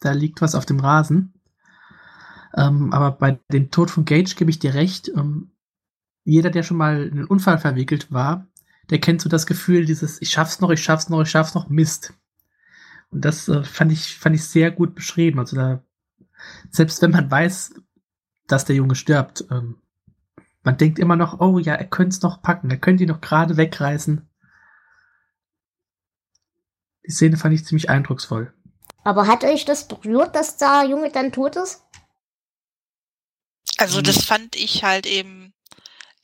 da 0.00 0.12
liegt 0.12 0.40
was 0.42 0.54
auf 0.54 0.66
dem 0.66 0.80
Rasen. 0.80 1.32
Ähm, 2.56 2.92
aber 2.92 3.12
bei 3.12 3.38
dem 3.52 3.70
Tod 3.70 3.90
von 3.90 4.04
Gage 4.04 4.34
gebe 4.34 4.50
ich 4.50 4.58
dir 4.58 4.74
recht. 4.74 5.08
Ähm, 5.08 5.52
jeder, 6.24 6.50
der 6.50 6.62
schon 6.62 6.76
mal 6.76 7.04
in 7.04 7.12
einen 7.12 7.26
Unfall 7.26 7.58
verwickelt 7.58 8.10
war, 8.10 8.46
der 8.90 9.00
kennt 9.00 9.20
so 9.20 9.28
das 9.28 9.46
Gefühl, 9.46 9.84
dieses 9.84 10.20
ich 10.20 10.30
schaff's 10.30 10.60
noch, 10.60 10.70
ich 10.70 10.82
schaff's 10.82 11.08
noch, 11.08 11.22
ich 11.22 11.30
schaff's 11.30 11.54
noch, 11.54 11.68
Mist. 11.68 12.12
Und 13.10 13.24
das 13.24 13.48
äh, 13.48 13.62
fand 13.62 13.92
ich, 13.92 14.18
fand 14.18 14.34
ich 14.34 14.44
sehr 14.44 14.70
gut 14.70 14.94
beschrieben. 14.94 15.38
Also 15.38 15.56
da, 15.56 15.82
selbst 16.70 17.00
wenn 17.02 17.12
man 17.12 17.30
weiß, 17.30 17.74
dass 18.46 18.64
der 18.64 18.76
Junge 18.76 18.94
stirbt, 18.94 19.44
ähm, 19.50 19.80
man 20.62 20.76
denkt 20.76 20.98
immer 20.98 21.14
noch, 21.14 21.40
oh 21.40 21.58
ja, 21.58 21.74
er 21.74 21.86
könnte 21.86 22.16
es 22.16 22.22
noch 22.22 22.42
packen, 22.42 22.70
er 22.70 22.78
könnte 22.78 23.04
ihn 23.04 23.08
noch 23.08 23.20
gerade 23.20 23.56
wegreißen. 23.56 24.28
Die 27.06 27.12
Szene 27.12 27.36
fand 27.36 27.54
ich 27.54 27.64
ziemlich 27.64 27.88
eindrucksvoll. 27.88 28.52
Aber 29.04 29.28
hat 29.28 29.44
euch 29.44 29.64
das 29.64 29.86
berührt, 29.86 30.34
dass 30.34 30.56
der 30.56 30.84
Junge 30.88 31.12
dann 31.12 31.30
tot 31.30 31.54
ist? 31.54 31.84
Also 33.78 34.02
das 34.02 34.24
fand 34.24 34.56
ich 34.56 34.82
halt 34.82 35.06
eben, 35.06 35.54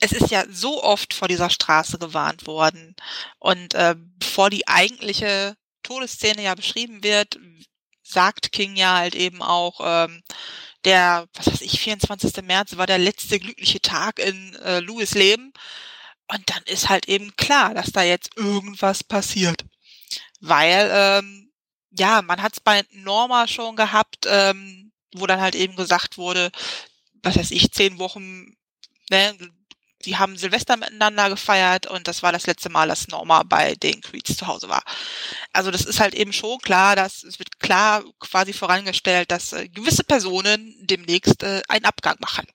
es 0.01 0.11
ist 0.11 0.33
ja 0.33 0.45
so 0.51 0.83
oft 0.83 1.15
vor 1.15 1.29
dieser 1.29 1.51
Straße 1.51 2.01
gewarnt 2.01 2.49
worden. 2.49 2.97
Und 3.39 3.75
äh, 3.75 3.95
bevor 4.19 4.51
die 4.51 4.67
eigentliche 4.67 5.57
Todesszene 5.85 6.43
ja 6.43 6.57
beschrieben 6.57 7.05
wird, 7.05 7.39
sagt 8.03 8.53
King 8.53 8.77
ja 8.77 8.97
halt 8.97 9.15
eben 9.15 9.43
auch, 9.43 9.81
ähm, 9.83 10.23
der, 10.85 11.29
was 11.35 11.47
weiß 11.47 11.61
ich, 11.61 11.81
24. 11.81 12.43
März 12.43 12.77
war 12.77 12.87
der 12.87 12.99
letzte 12.99 13.39
glückliche 13.39 13.81
Tag 13.81 14.19
in 14.19 14.55
äh, 14.57 14.81
Louis 14.81 15.15
Leben. 15.15 15.53
Und 16.29 16.51
dann 16.51 16.63
ist 16.65 16.89
halt 16.89 17.09
eben 17.09 17.37
klar, 17.37 17.75
dass 17.75 17.93
da 17.93 18.03
jetzt 18.03 18.37
irgendwas 18.37 19.05
passiert. 19.05 19.65
Weil, 20.41 20.91
ähm, 20.93 21.53
ja, 21.91 22.23
man 22.23 22.43
hat 22.43 22.55
es 22.55 22.61
bei 22.61 22.83
Norma 22.91 23.47
schon 23.47 23.77
gehabt, 23.77 24.27
ähm, 24.27 24.93
wo 25.15 25.27
dann 25.27 25.41
halt 25.41 25.55
eben 25.55 25.77
gesagt 25.77 26.17
wurde, 26.19 26.51
was 27.23 27.37
weiß 27.37 27.51
ich, 27.51 27.71
zehn 27.73 27.99
Wochen, 27.99 28.57
ne, 29.11 29.37
die 30.05 30.17
haben 30.17 30.37
Silvester 30.37 30.77
miteinander 30.77 31.31
gefeiert 31.31 31.87
und 31.87 32.09
das 32.09 32.23
war 32.23 32.33
das 32.33 32.47
letzte 32.47 32.71
Mal, 32.71 32.89
dass 32.89 33.09
Norma 33.09 33.43
bei 33.43 33.75
den 33.75 34.01
Creeds 34.01 34.37
zu 34.37 34.47
Hause 34.47 34.69
war. 34.69 34.83
Also 35.53 35.71
das 35.71 35.85
ist 35.85 36.01
halt 36.01 36.15
eben 36.15 36.33
schon 36.33 36.59
klar, 36.59 36.97
dass 36.97 37.23
es 37.23 37.39
wird 37.39 37.61
klar 37.61 38.03
quasi 38.21 38.53
vorangestellt, 38.53 39.31
dass 39.31 39.53
äh, 39.53 39.69
gewisse 39.69 40.05
Personen 40.05 40.75
demnächst 40.83 41.43
äh, 41.43 41.63
einen 41.69 41.85
Abgang 41.85 42.17
machen. 42.21 42.47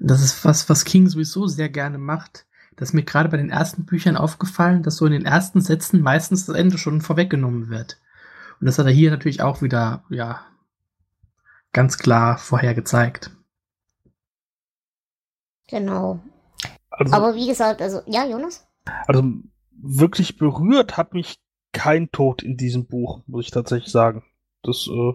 Das 0.00 0.20
ist 0.20 0.44
was, 0.44 0.68
was 0.68 0.84
King 0.84 1.08
sowieso 1.08 1.46
sehr 1.46 1.68
gerne 1.68 1.98
macht. 1.98 2.46
Das 2.76 2.90
ist 2.90 2.94
mir 2.94 3.04
gerade 3.04 3.28
bei 3.28 3.36
den 3.36 3.50
ersten 3.50 3.86
Büchern 3.86 4.16
aufgefallen, 4.16 4.82
dass 4.82 4.96
so 4.96 5.06
in 5.06 5.12
den 5.12 5.24
ersten 5.24 5.60
Sätzen 5.60 6.00
meistens 6.00 6.46
das 6.46 6.56
Ende 6.56 6.76
schon 6.76 7.00
vorweggenommen 7.00 7.68
wird. 7.68 8.00
Und 8.60 8.66
das 8.66 8.78
hat 8.78 8.86
er 8.86 8.92
hier 8.92 9.10
natürlich 9.10 9.42
auch 9.42 9.62
wieder, 9.62 10.04
ja, 10.10 10.44
ganz 11.72 11.98
klar 11.98 12.38
vorher 12.38 12.74
gezeigt. 12.74 13.30
Genau. 15.68 16.20
Also, 16.90 17.14
Aber 17.14 17.34
wie 17.34 17.46
gesagt, 17.46 17.82
also, 17.82 18.00
ja, 18.06 18.24
Jonas? 18.26 18.66
Also, 19.06 19.24
wirklich 19.70 20.38
berührt 20.38 20.96
hat 20.96 21.14
mich 21.14 21.38
kein 21.72 22.10
Tod 22.10 22.42
in 22.42 22.56
diesem 22.56 22.86
Buch, 22.86 23.20
muss 23.26 23.46
ich 23.46 23.50
tatsächlich 23.50 23.90
sagen. 23.90 24.24
Das 24.62 24.88
äh, 24.88 25.12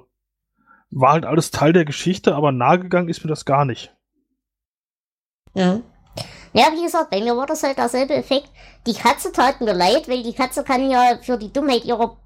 war 0.91 1.13
halt 1.13 1.25
alles 1.25 1.51
Teil 1.51 1.73
der 1.73 1.85
Geschichte, 1.85 2.35
aber 2.35 2.51
nahegegangen 2.51 3.09
ist 3.09 3.23
mir 3.23 3.29
das 3.29 3.45
gar 3.45 3.65
nicht. 3.65 3.95
Ja. 5.53 5.81
Ja, 6.53 6.65
wie 6.73 6.83
gesagt, 6.83 7.11
bei 7.11 7.21
mir 7.21 7.37
war 7.37 7.45
das 7.45 7.63
halt 7.63 7.77
derselbe 7.77 8.15
Effekt. 8.15 8.49
Die 8.87 8.93
Katze 8.93 9.31
tat 9.31 9.61
mir 9.61 9.73
leid, 9.73 10.07
weil 10.09 10.23
die 10.23 10.33
Katze 10.33 10.63
kann 10.63 10.89
ja 10.89 11.17
für 11.21 11.37
die 11.37 11.53
Dummheit 11.53 11.85
ihrer, 11.85 12.17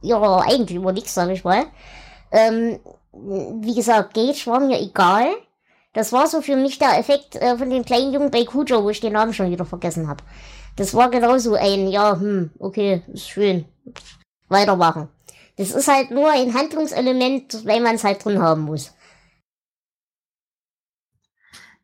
ihrer 0.00 0.42
Eigentümer 0.42 0.92
nichts, 0.92 1.14
sag 1.14 1.30
ich 1.30 1.44
mal. 1.44 1.66
Ähm, 2.30 2.78
wie 3.12 3.74
gesagt, 3.74 4.14
Gage 4.14 4.46
war 4.46 4.60
mir 4.60 4.80
egal. 4.80 5.26
Das 5.94 6.12
war 6.12 6.26
so 6.26 6.42
für 6.42 6.56
mich 6.56 6.78
der 6.78 6.98
Effekt 6.98 7.36
äh, 7.36 7.56
von 7.56 7.70
dem 7.70 7.84
kleinen 7.84 8.12
Jungen 8.12 8.30
bei 8.30 8.44
Kujo, 8.44 8.82
wo 8.82 8.90
ich 8.90 9.00
den 9.00 9.12
Namen 9.12 9.32
schon 9.32 9.50
wieder 9.50 9.64
vergessen 9.64 10.08
habe. 10.08 10.22
Das 10.76 10.92
war 10.92 11.08
genauso 11.08 11.54
ein, 11.54 11.86
ja, 11.88 12.18
hm, 12.18 12.50
okay, 12.58 13.02
ist 13.12 13.28
schön. 13.28 13.64
Weitermachen. 14.48 15.08
Das 15.56 15.70
ist 15.70 15.86
halt 15.86 16.10
nur 16.10 16.30
ein 16.32 16.52
Handlungselement, 16.52 17.64
weil 17.64 17.80
man 17.80 17.94
es 17.94 18.02
halt 18.02 18.24
drin 18.24 18.40
haben 18.40 18.62
muss. 18.62 18.92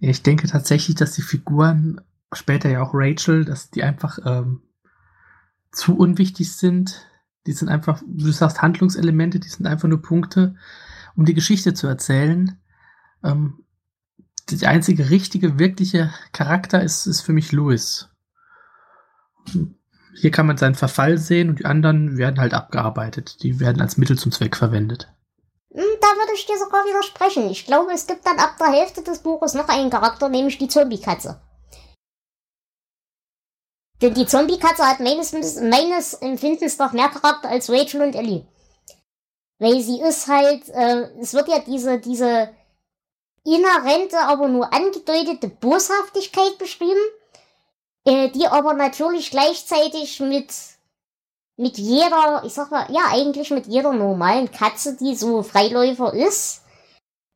Ich 0.00 0.22
denke 0.22 0.48
tatsächlich, 0.48 0.96
dass 0.96 1.12
die 1.12 1.22
Figuren, 1.22 2.00
später 2.32 2.68
ja 2.68 2.82
auch 2.82 2.90
Rachel, 2.92 3.44
dass 3.44 3.70
die 3.70 3.84
einfach 3.84 4.18
ähm, 4.24 4.62
zu 5.70 5.96
unwichtig 5.96 6.56
sind. 6.56 7.06
Die 7.46 7.52
sind 7.52 7.68
einfach, 7.68 8.02
du 8.04 8.32
sagst 8.32 8.60
Handlungselemente, 8.60 9.38
die 9.38 9.48
sind 9.48 9.66
einfach 9.66 9.88
nur 9.88 10.02
Punkte, 10.02 10.56
um 11.14 11.24
die 11.26 11.34
Geschichte 11.34 11.74
zu 11.74 11.86
erzählen. 11.86 12.60
Ähm, 13.22 13.64
der 14.56 14.70
einzige 14.70 15.10
richtige, 15.10 15.58
wirkliche 15.58 16.12
Charakter 16.32 16.82
ist, 16.82 17.06
ist 17.06 17.20
für 17.20 17.32
mich 17.32 17.52
Louis. 17.52 18.08
Hier 20.16 20.30
kann 20.30 20.46
man 20.46 20.56
seinen 20.56 20.74
Verfall 20.74 21.18
sehen 21.18 21.50
und 21.50 21.58
die 21.60 21.64
anderen 21.64 22.18
werden 22.18 22.40
halt 22.40 22.54
abgearbeitet. 22.54 23.42
Die 23.42 23.60
werden 23.60 23.80
als 23.80 23.96
Mittel 23.96 24.18
zum 24.18 24.32
Zweck 24.32 24.56
verwendet. 24.56 25.08
Hm, 25.72 25.84
da 26.00 26.08
würde 26.08 26.32
ich 26.34 26.46
dir 26.46 26.58
sogar 26.58 26.84
widersprechen. 26.84 27.48
Ich 27.50 27.64
glaube, 27.64 27.92
es 27.92 28.06
gibt 28.06 28.26
dann 28.26 28.38
ab 28.38 28.56
der 28.58 28.72
Hälfte 28.72 29.02
des 29.02 29.20
Buches 29.20 29.54
noch 29.54 29.68
einen 29.68 29.90
Charakter, 29.90 30.28
nämlich 30.28 30.58
die 30.58 30.68
Zombie-Katze. 30.68 31.40
Denn 34.02 34.14
die 34.14 34.26
Zombie-Katze 34.26 34.84
hat 34.84 35.00
meines, 35.00 35.32
meines 35.32 36.14
Empfindens 36.14 36.78
noch 36.78 36.92
mehr 36.92 37.08
Charakter 37.08 37.48
als 37.48 37.70
Rachel 37.70 38.02
und 38.02 38.14
Ellie. 38.14 38.46
Weil 39.58 39.80
sie 39.80 40.00
ist 40.00 40.26
halt, 40.26 40.68
äh, 40.70 41.10
es 41.20 41.34
wird 41.34 41.48
ja 41.48 41.60
diese, 41.60 41.98
diese 41.98 42.50
inhärente, 43.44 44.18
aber 44.18 44.48
nur 44.48 44.72
angedeutete 44.72 45.48
Boshaftigkeit 45.48 46.58
beschrieben, 46.58 47.00
äh, 48.04 48.28
die 48.30 48.46
aber 48.46 48.74
natürlich 48.74 49.30
gleichzeitig 49.30 50.20
mit 50.20 50.52
mit 51.56 51.76
jeder, 51.76 52.42
ich 52.46 52.54
sag 52.54 52.70
mal, 52.70 52.86
ja, 52.90 53.02
eigentlich 53.10 53.50
mit 53.50 53.66
jeder 53.66 53.92
normalen 53.92 54.50
Katze, 54.50 54.96
die 54.96 55.14
so 55.14 55.42
Freiläufer 55.42 56.14
ist, 56.14 56.62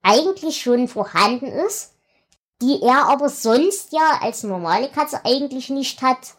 eigentlich 0.02 0.62
schon 0.62 0.88
vorhanden 0.88 1.46
ist, 1.46 1.92
die 2.62 2.80
er 2.80 3.06
aber 3.08 3.28
sonst 3.28 3.92
ja 3.92 4.20
als 4.22 4.42
normale 4.42 4.88
Katze 4.88 5.20
eigentlich 5.26 5.68
nicht 5.68 6.00
hat 6.00 6.34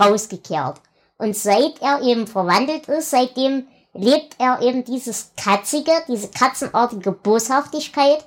rausgekehrt. 0.00 0.80
Und 1.16 1.36
seit 1.36 1.80
er 1.80 2.02
eben 2.02 2.26
verwandelt 2.26 2.88
ist, 2.88 3.10
seitdem 3.10 3.68
lebt 3.92 4.34
er 4.38 4.60
eben 4.60 4.84
dieses 4.84 5.30
katzige, 5.36 5.92
diese 6.08 6.30
katzenartige 6.30 7.12
Boshaftigkeit 7.12 8.24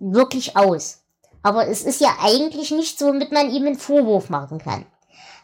wirklich 0.00 0.56
aus. 0.56 1.02
Aber 1.42 1.68
es 1.68 1.82
ist 1.82 2.00
ja 2.00 2.16
eigentlich 2.20 2.70
nicht 2.70 2.98
so, 2.98 3.06
womit 3.06 3.32
man 3.32 3.50
ihm 3.50 3.66
einen 3.66 3.78
Vorwurf 3.78 4.28
machen 4.28 4.58
kann. 4.58 4.84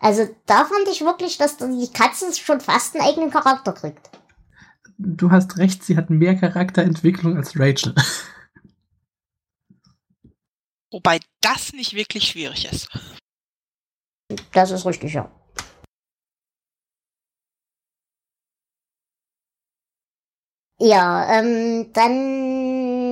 Also 0.01 0.29
da 0.47 0.65
fand 0.65 0.89
ich 0.91 1.01
wirklich, 1.03 1.39
dass 1.39 1.57
die 1.57 1.91
Katze 1.93 2.35
schon 2.35 2.61
fast 2.61 2.95
einen 2.95 3.07
eigenen 3.07 3.31
Charakter 3.31 3.73
kriegt. 3.73 4.11
Du 4.99 5.31
hast 5.31 5.57
recht, 5.59 5.85
sie 5.85 5.97
hat 5.97 6.11
mehr 6.11 6.37
Charakterentwicklung 6.37 7.37
als 7.37 7.59
Rachel. 7.59 7.95
Wobei 10.91 11.21
das 11.41 11.73
nicht 11.73 11.95
wirklich 11.95 12.29
schwierig 12.29 12.71
ist. 12.71 12.89
Das 14.53 14.71
ist 14.71 14.87
richtig, 14.87 15.15
ja. 15.15 15.31
Ja, 20.79 21.39
ähm, 21.39 21.91
dann, 21.95 23.06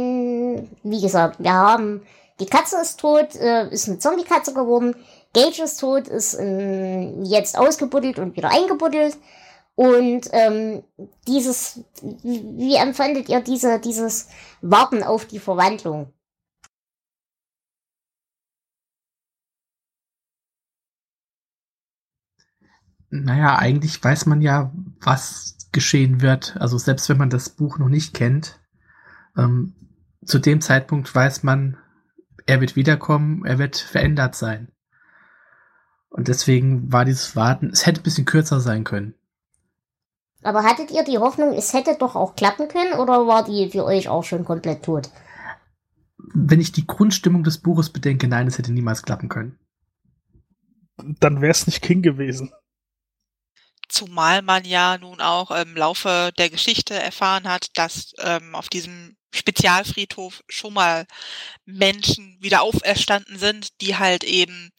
wie 0.83 1.01
gesagt, 1.01 1.43
wir 1.43 1.53
haben, 1.53 2.03
die 2.41 2.47
Katze 2.47 2.81
ist 2.81 3.01
tot, 3.01 3.35
äh, 3.37 3.69
ist 3.71 3.89
eine 3.89 3.99
Zombie-Katze 3.99 4.55
geworden. 4.55 4.97
Gage 5.35 5.63
ist 5.63 5.81
tot, 5.81 6.09
ist 6.09 6.35
ähm, 6.35 7.25
jetzt 7.25 7.59
ausgebuddelt 7.59 8.19
und 8.19 8.37
wieder 8.37 8.51
eingebuddelt. 8.51 9.17
Und 9.77 10.29
ähm, 10.33 10.85
dieses, 11.27 11.81
wie 12.23 12.77
empfandet 12.77 13.29
ihr 13.29 13.41
diese, 13.41 13.81
dieses 13.81 14.29
Warten 14.61 15.03
auf 15.03 15.25
die 15.25 15.41
Verwandlung? 15.41 16.13
Naja, 23.11 23.57
eigentlich 23.59 24.03
weiß 24.03 24.27
man 24.27 24.41
ja, 24.41 24.73
was 25.01 25.57
geschehen 25.73 26.21
wird. 26.21 26.57
Also 26.59 26.79
selbst 26.79 27.09
wenn 27.09 27.19
man 27.19 27.31
das 27.31 27.51
Buch 27.51 27.79
noch 27.79 27.89
nicht 27.89 28.15
kennt, 28.15 28.61
ähm, 29.37 29.75
zu 30.25 30.39
dem 30.39 30.61
Zeitpunkt 30.61 31.15
weiß 31.15 31.43
man, 31.43 31.77
er 32.47 32.61
wird 32.61 32.77
wiederkommen, 32.77 33.45
er 33.45 33.59
wird 33.59 33.77
verändert 33.77 34.35
sein. 34.35 34.71
Und 36.09 36.29
deswegen 36.29 36.93
war 36.93 37.05
dieses 37.05 37.35
Warten, 37.35 37.71
es 37.71 37.87
hätte 37.87 38.01
ein 38.01 38.05
bisschen 38.05 38.25
kürzer 38.25 38.61
sein 38.61 38.85
können. 38.85 39.15
Aber 40.43 40.63
hattet 40.63 40.91
ihr 40.91 41.03
die 41.05 41.19
Hoffnung, 41.19 41.55
es 41.55 41.73
hätte 41.73 41.97
doch 41.99 42.15
auch 42.15 42.37
klappen 42.37 42.69
können 42.69 42.93
oder 42.93 43.27
war 43.27 43.45
die 43.45 43.71
für 43.71 43.85
euch 43.85 44.09
auch 44.09 44.25
schon 44.25 44.45
komplett 44.45 44.85
tot? 44.85 45.11
Wenn 46.35 46.61
ich 46.61 46.71
die 46.71 46.87
Grundstimmung 46.87 47.43
des 47.45 47.59
Buches 47.59 47.91
bedenke, 47.91 48.29
nein, 48.29 48.47
es 48.47 48.59
hätte 48.59 48.73
niemals 48.73 49.03
klappen 49.03 49.29
können. 49.29 49.59
Dann 50.97 51.41
wäre 51.41 51.51
es 51.51 51.67
nicht 51.67 51.83
King 51.83 52.03
gewesen. 52.03 52.53
Zumal 53.89 54.43
man 54.43 54.65
ja 54.65 54.99
nun 54.99 55.21
auch 55.21 55.51
im 55.51 55.75
Laufe 55.77 56.31
der 56.39 56.51
Geschichte 56.51 56.95
erfahren 56.95 57.49
hat, 57.49 57.69
dass 57.75 58.13
ähm, 58.19 58.55
auf 58.55 58.69
diesem 58.69 59.17
Spezialfriedhof 59.35 60.43
schon 60.49 60.75
mal 60.75 61.07
Menschen 61.65 62.39
wieder 62.41 62.63
auferstanden 62.63 63.39
sind, 63.39 63.81
die 63.81 63.97
halt 63.97 64.25
eben 64.25 64.71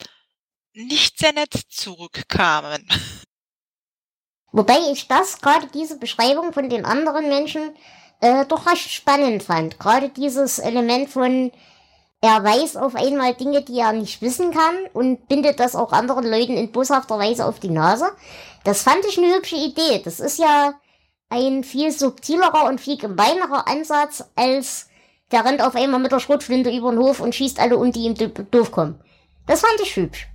nicht 0.74 1.20
sehr 1.20 1.34
nett 1.34 1.54
zurückkamen. 1.70 2.88
Wobei 4.52 4.78
ich 4.92 5.08
das, 5.08 5.40
gerade 5.42 5.68
diese 5.74 6.00
Beschreibung 6.00 6.54
von 6.54 6.70
den 6.70 6.86
anderen 6.86 7.28
Menschen, 7.28 7.76
äh, 8.22 8.46
doch 8.46 8.66
recht 8.66 8.90
spannend 8.90 9.44
fand. 9.44 9.80
Gerade 9.80 10.10
dieses 10.10 10.60
Element 10.60 11.10
von, 11.10 11.52
er 12.22 12.44
weiß 12.44 12.78
auf 12.78 12.96
einmal 12.96 13.36
Dinge, 13.36 13.64
die 13.64 13.80
er 13.80 13.92
nicht 13.92 14.22
wissen 14.22 14.52
kann 14.52 14.76
und 14.94 15.28
bindet 15.28 15.60
das 15.60 15.76
auch 15.76 15.92
anderen 15.92 16.26
Leuten 16.26 16.56
in 16.56 16.72
boshafter 16.72 17.20
Weise 17.20 17.46
auf 17.46 17.60
die 17.60 17.70
Nase. 17.70 18.10
Das 18.64 18.84
fand 18.84 19.06
ich 19.06 19.18
eine 19.18 19.36
hübsche 19.36 19.58
Idee. 19.58 20.02
Das 20.04 20.22
ist 20.22 20.40
ja 20.40 20.74
ein 21.30 21.64
viel 21.64 21.92
subtilerer 21.92 22.68
und 22.68 22.80
viel 22.80 22.98
gemeinerer 22.98 23.68
Ansatz 23.68 24.24
als 24.36 24.90
der 25.32 25.44
rennt 25.44 25.62
auf 25.62 25.76
einmal 25.76 26.00
mit 26.00 26.12
der 26.12 26.20
Schrotflinte 26.20 26.70
über 26.70 26.92
den 26.92 27.00
Hof 27.00 27.20
und 27.20 27.34
schießt 27.34 27.60
alle 27.60 27.78
um, 27.78 27.92
die 27.92 28.02
ihm 28.02 28.16
doof 28.52 28.72
kommen. 28.72 29.00
Das 29.48 29.62
fand 29.62 29.80
ich 29.82 29.96
hübsch. 29.96 30.28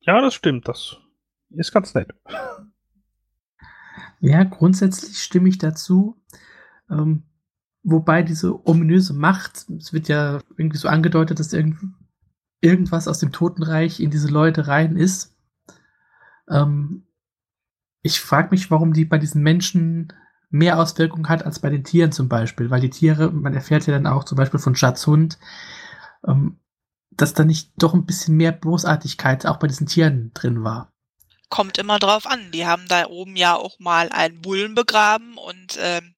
Ja, 0.00 0.20
das 0.20 0.34
stimmt. 0.34 0.68
Das 0.68 0.96
ist 1.50 1.72
ganz 1.72 1.94
nett. 1.94 2.10
Ja, 4.20 4.42
grundsätzlich 4.42 5.18
stimme 5.18 5.50
ich 5.50 5.58
dazu. 5.58 6.18
Ähm, 6.88 7.24
wobei 7.82 8.22
diese 8.22 8.66
ominöse 8.66 9.12
Macht, 9.12 9.66
es 9.78 9.92
wird 9.92 10.08
ja 10.08 10.40
irgendwie 10.56 10.78
so 10.78 10.88
angedeutet, 10.88 11.40
dass 11.40 11.52
irgend, 11.52 11.78
irgendwas 12.62 13.06
aus 13.06 13.18
dem 13.18 13.32
Totenreich 13.32 14.00
in 14.00 14.10
diese 14.10 14.28
Leute 14.28 14.66
rein 14.66 14.96
ist. 14.96 15.36
Ähm, 16.48 17.03
ich 18.04 18.20
frage 18.20 18.50
mich, 18.50 18.70
warum 18.70 18.92
die 18.92 19.06
bei 19.06 19.16
diesen 19.16 19.42
Menschen 19.42 20.12
mehr 20.50 20.78
Auswirkungen 20.78 21.28
hat 21.30 21.44
als 21.44 21.58
bei 21.58 21.70
den 21.70 21.84
Tieren 21.84 22.12
zum 22.12 22.28
Beispiel, 22.28 22.70
weil 22.70 22.82
die 22.82 22.90
Tiere, 22.90 23.32
man 23.32 23.54
erfährt 23.54 23.86
ja 23.86 23.94
dann 23.94 24.06
auch 24.06 24.24
zum 24.24 24.36
Beispiel 24.36 24.60
von 24.60 24.76
Schatzhund, 24.76 25.38
ähm, 26.28 26.60
dass 27.10 27.32
da 27.32 27.44
nicht 27.44 27.72
doch 27.78 27.94
ein 27.94 28.04
bisschen 28.04 28.36
mehr 28.36 28.52
Bosartigkeit 28.52 29.46
auch 29.46 29.56
bei 29.56 29.68
diesen 29.68 29.86
Tieren 29.86 30.32
drin 30.34 30.62
war. 30.62 30.92
Kommt 31.48 31.78
immer 31.78 31.98
drauf 31.98 32.26
an. 32.26 32.52
Die 32.52 32.66
haben 32.66 32.86
da 32.88 33.06
oben 33.06 33.36
ja 33.36 33.56
auch 33.56 33.78
mal 33.78 34.10
einen 34.10 34.42
Bullen 34.42 34.74
begraben 34.74 35.38
und 35.38 35.78
ähm, 35.80 36.14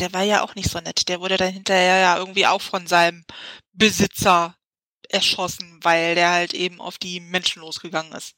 der 0.00 0.12
war 0.12 0.22
ja 0.22 0.42
auch 0.42 0.56
nicht 0.56 0.70
so 0.70 0.80
nett. 0.80 1.08
Der 1.08 1.20
wurde 1.20 1.36
dann 1.36 1.52
hinterher 1.52 1.98
ja 1.98 2.18
irgendwie 2.18 2.48
auch 2.48 2.60
von 2.60 2.88
seinem 2.88 3.24
Besitzer 3.72 4.56
erschossen, 5.08 5.78
weil 5.82 6.16
der 6.16 6.32
halt 6.32 6.52
eben 6.52 6.80
auf 6.80 6.98
die 6.98 7.20
Menschen 7.20 7.62
losgegangen 7.62 8.12
ist. 8.12 8.34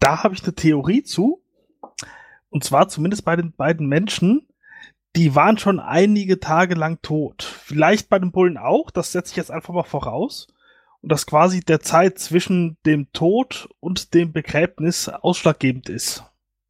Da 0.00 0.22
habe 0.22 0.34
ich 0.34 0.42
eine 0.42 0.54
Theorie 0.54 1.02
zu. 1.02 1.41
Und 2.52 2.64
zwar 2.64 2.88
zumindest 2.88 3.24
bei 3.24 3.34
den 3.34 3.52
beiden 3.52 3.88
Menschen, 3.88 4.46
die 5.16 5.34
waren 5.34 5.56
schon 5.56 5.80
einige 5.80 6.38
Tage 6.38 6.74
lang 6.74 7.00
tot. 7.00 7.42
Vielleicht 7.42 8.10
bei 8.10 8.18
den 8.18 8.30
Bullen 8.30 8.58
auch, 8.58 8.90
das 8.90 9.10
setze 9.10 9.32
ich 9.32 9.36
jetzt 9.36 9.50
einfach 9.50 9.72
mal 9.72 9.84
voraus. 9.84 10.48
Und 11.00 11.10
dass 11.10 11.26
quasi 11.26 11.60
der 11.60 11.80
Zeit 11.80 12.18
zwischen 12.18 12.76
dem 12.84 13.10
Tod 13.12 13.70
und 13.80 14.12
dem 14.12 14.32
Begräbnis 14.32 15.08
ausschlaggebend 15.08 15.88
ist. 15.88 16.24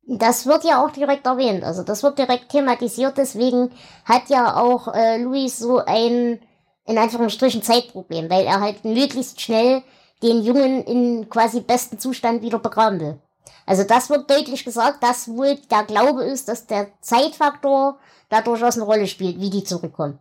Das 0.07 0.47
wird 0.47 0.65
ja 0.65 0.85
auch 0.85 0.91
direkt 0.91 1.27
erwähnt, 1.27 1.63
also 1.63 1.85
das 1.85 2.03
wird 2.03 2.19
direkt 2.19 2.49
thematisiert, 2.49 3.17
deswegen 3.19 3.71
hat 4.05 4.31
ja 4.31 4.57
auch 4.57 4.93
äh, 4.93 5.23
Luis 5.23 5.59
so 5.59 5.79
ein, 5.79 6.41
in 6.87 6.99
Anführungsstrichen, 6.99 7.63
Zeitproblem, 7.63 8.29
weil 8.29 8.45
er 8.45 8.61
halt 8.61 8.85
möglichst 8.85 9.41
schnell 9.41 9.83
den 10.23 10.43
Jungen 10.43 10.83
in 10.85 11.29
quasi 11.29 11.61
besten 11.61 12.01
Zustand 12.01 12.43
wieder 12.43 12.59
begraben 12.59 13.01
will. 13.01 13.19
Also 13.67 13.85
das 13.85 14.11
wird 14.11 14.31
deutlich 14.31 14.65
gesagt, 14.65 15.03
dass 15.03 15.29
wohl 15.29 15.57
der 15.71 15.85
Glaube 15.85 16.25
ist, 16.25 16.49
dass 16.49 16.67
der 16.67 16.91
Zeitfaktor 17.01 17.99
da 18.29 18.43
durchaus 18.43 18.77
eine 18.77 18.85
Rolle 18.85 19.07
spielt, 19.07 19.41
wie 19.41 19.51
die 19.51 19.65
zurückkommen. 19.65 20.19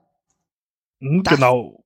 Mhm, 0.99 1.23
genau. 1.23 1.83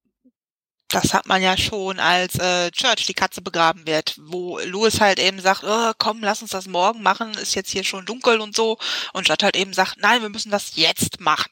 Das 0.89 1.13
hat 1.13 1.25
man 1.25 1.41
ja 1.41 1.57
schon, 1.57 1.99
als 1.99 2.37
äh, 2.39 2.71
Church 2.71 3.05
die 3.05 3.13
Katze 3.13 3.41
begraben 3.41 3.87
wird, 3.87 4.19
wo 4.21 4.59
Louis 4.59 5.01
halt 5.01 5.19
eben 5.19 5.39
sagt, 5.39 5.63
oh, 5.63 5.91
komm, 5.97 6.21
lass 6.21 6.41
uns 6.41 6.51
das 6.51 6.67
morgen 6.67 7.01
machen, 7.01 7.31
ist 7.31 7.55
jetzt 7.55 7.71
hier 7.71 7.83
schon 7.83 8.05
dunkel 8.05 8.39
und 8.39 8.55
so. 8.55 8.77
Und 9.13 9.27
Judd 9.27 9.43
halt 9.43 9.55
eben 9.55 9.73
sagt, 9.73 9.97
nein, 9.99 10.21
wir 10.21 10.29
müssen 10.29 10.51
das 10.51 10.75
jetzt 10.75 11.19
machen. 11.19 11.51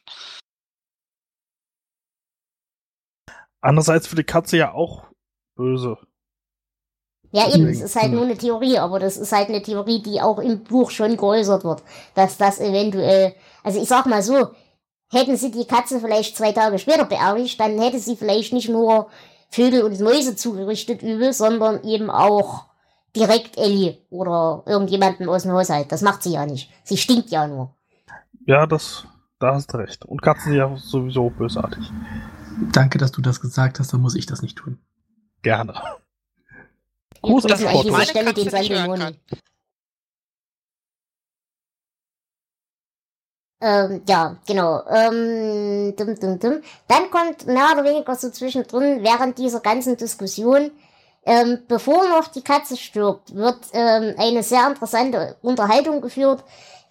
Andererseits 3.60 4.08
für 4.08 4.16
die 4.16 4.24
Katze 4.24 4.58
ja 4.58 4.72
auch 4.74 5.08
böse. 5.56 5.98
Ja, 7.36 7.52
eben, 7.52 7.68
es 7.68 7.82
ist 7.82 7.96
halt 7.96 8.12
nur 8.12 8.26
eine 8.26 8.38
Theorie, 8.38 8.78
aber 8.78 9.00
das 9.00 9.18
ist 9.18 9.32
halt 9.32 9.50
eine 9.50 9.64
Theorie, 9.64 10.04
die 10.04 10.22
auch 10.22 10.38
im 10.38 10.64
Buch 10.64 10.92
schon 10.92 11.18
geäußert 11.18 11.64
wird, 11.64 11.82
dass 12.14 12.38
das 12.38 12.60
eventuell, 12.60 13.34
also 13.64 13.82
ich 13.82 13.90
sag 13.90 14.06
mal 14.06 14.22
so, 14.22 14.50
hätten 15.12 15.36
sie 15.36 15.50
die 15.50 15.66
Katze 15.66 16.00
vielleicht 16.00 16.38
zwei 16.38 16.52
Tage 16.52 16.78
später 16.78 17.06
beerdigt, 17.06 17.60
dann 17.60 17.82
hätte 17.82 17.98
sie 17.98 18.16
vielleicht 18.16 18.54
nicht 18.54 18.70
nur 18.70 19.08
Vögel 19.50 19.82
und 19.82 20.00
Mäuse 20.00 20.36
zugerichtet 20.36 21.02
übel, 21.02 21.34
sondern 21.34 21.84
eben 21.84 22.12
auch 22.12 22.66
direkt 23.16 23.58
Ellie 23.58 23.98
oder 24.12 24.62
irgendjemanden 24.68 25.28
aus 25.28 25.42
dem 25.42 25.54
Haushalt. 25.54 25.92
Das 25.92 26.04
macht 26.04 26.22
sie 26.22 26.34
ja 26.34 26.46
nicht. 26.46 26.70
Sie 26.84 26.98
stinkt 26.98 27.32
ja 27.32 27.48
nur. 27.48 27.74
Ja, 28.46 28.68
das, 28.68 29.06
da 29.40 29.56
hast 29.56 29.74
du 29.74 29.78
recht. 29.78 30.06
Und 30.06 30.22
Katzen 30.22 30.52
sind 30.52 30.60
ja 30.60 30.76
sowieso 30.78 31.32
bösartig. 31.32 31.92
Danke, 32.72 33.00
dass 33.00 33.12
du 33.12 33.24
das 33.24 33.42
gesagt 33.42 33.80
hast, 33.80 33.92
dann 33.92 34.02
muss 34.02 34.14
ich 34.14 34.28
das 34.28 34.44
nicht 34.44 34.60
tun. 34.60 34.78
Gerne. 35.42 35.74
Groß 37.24 37.44
das 37.44 37.64
an 37.64 37.82
dieser 37.82 38.06
Stelle 38.06 38.34
den 38.34 38.50
Sandämonen. 38.50 39.18
Ähm, 43.62 44.02
ja, 44.10 44.36
genau. 44.46 44.82
Ähm, 44.90 45.96
dum, 45.96 46.20
dum, 46.20 46.38
dum. 46.38 46.62
Dann 46.90 47.10
kommt 47.10 47.48
mehr 47.48 47.70
oder 47.74 47.86
weniger 47.86 48.14
so 48.16 48.30
zwischendrin, 48.30 49.04
während 49.04 49.38
dieser 49.38 49.62
ganzen 49.62 49.96
Diskussion, 49.96 50.72
ähm, 51.26 51.60
bevor 51.70 52.10
noch 52.10 52.28
die 52.28 52.42
Katze 52.42 52.76
stirbt, 52.76 53.34
wird 53.34 53.60
ähm, 53.72 54.16
eine 54.18 54.44
sehr 54.44 54.68
interessante 54.68 55.38
Unterhaltung 55.42 56.02
geführt, 56.02 56.44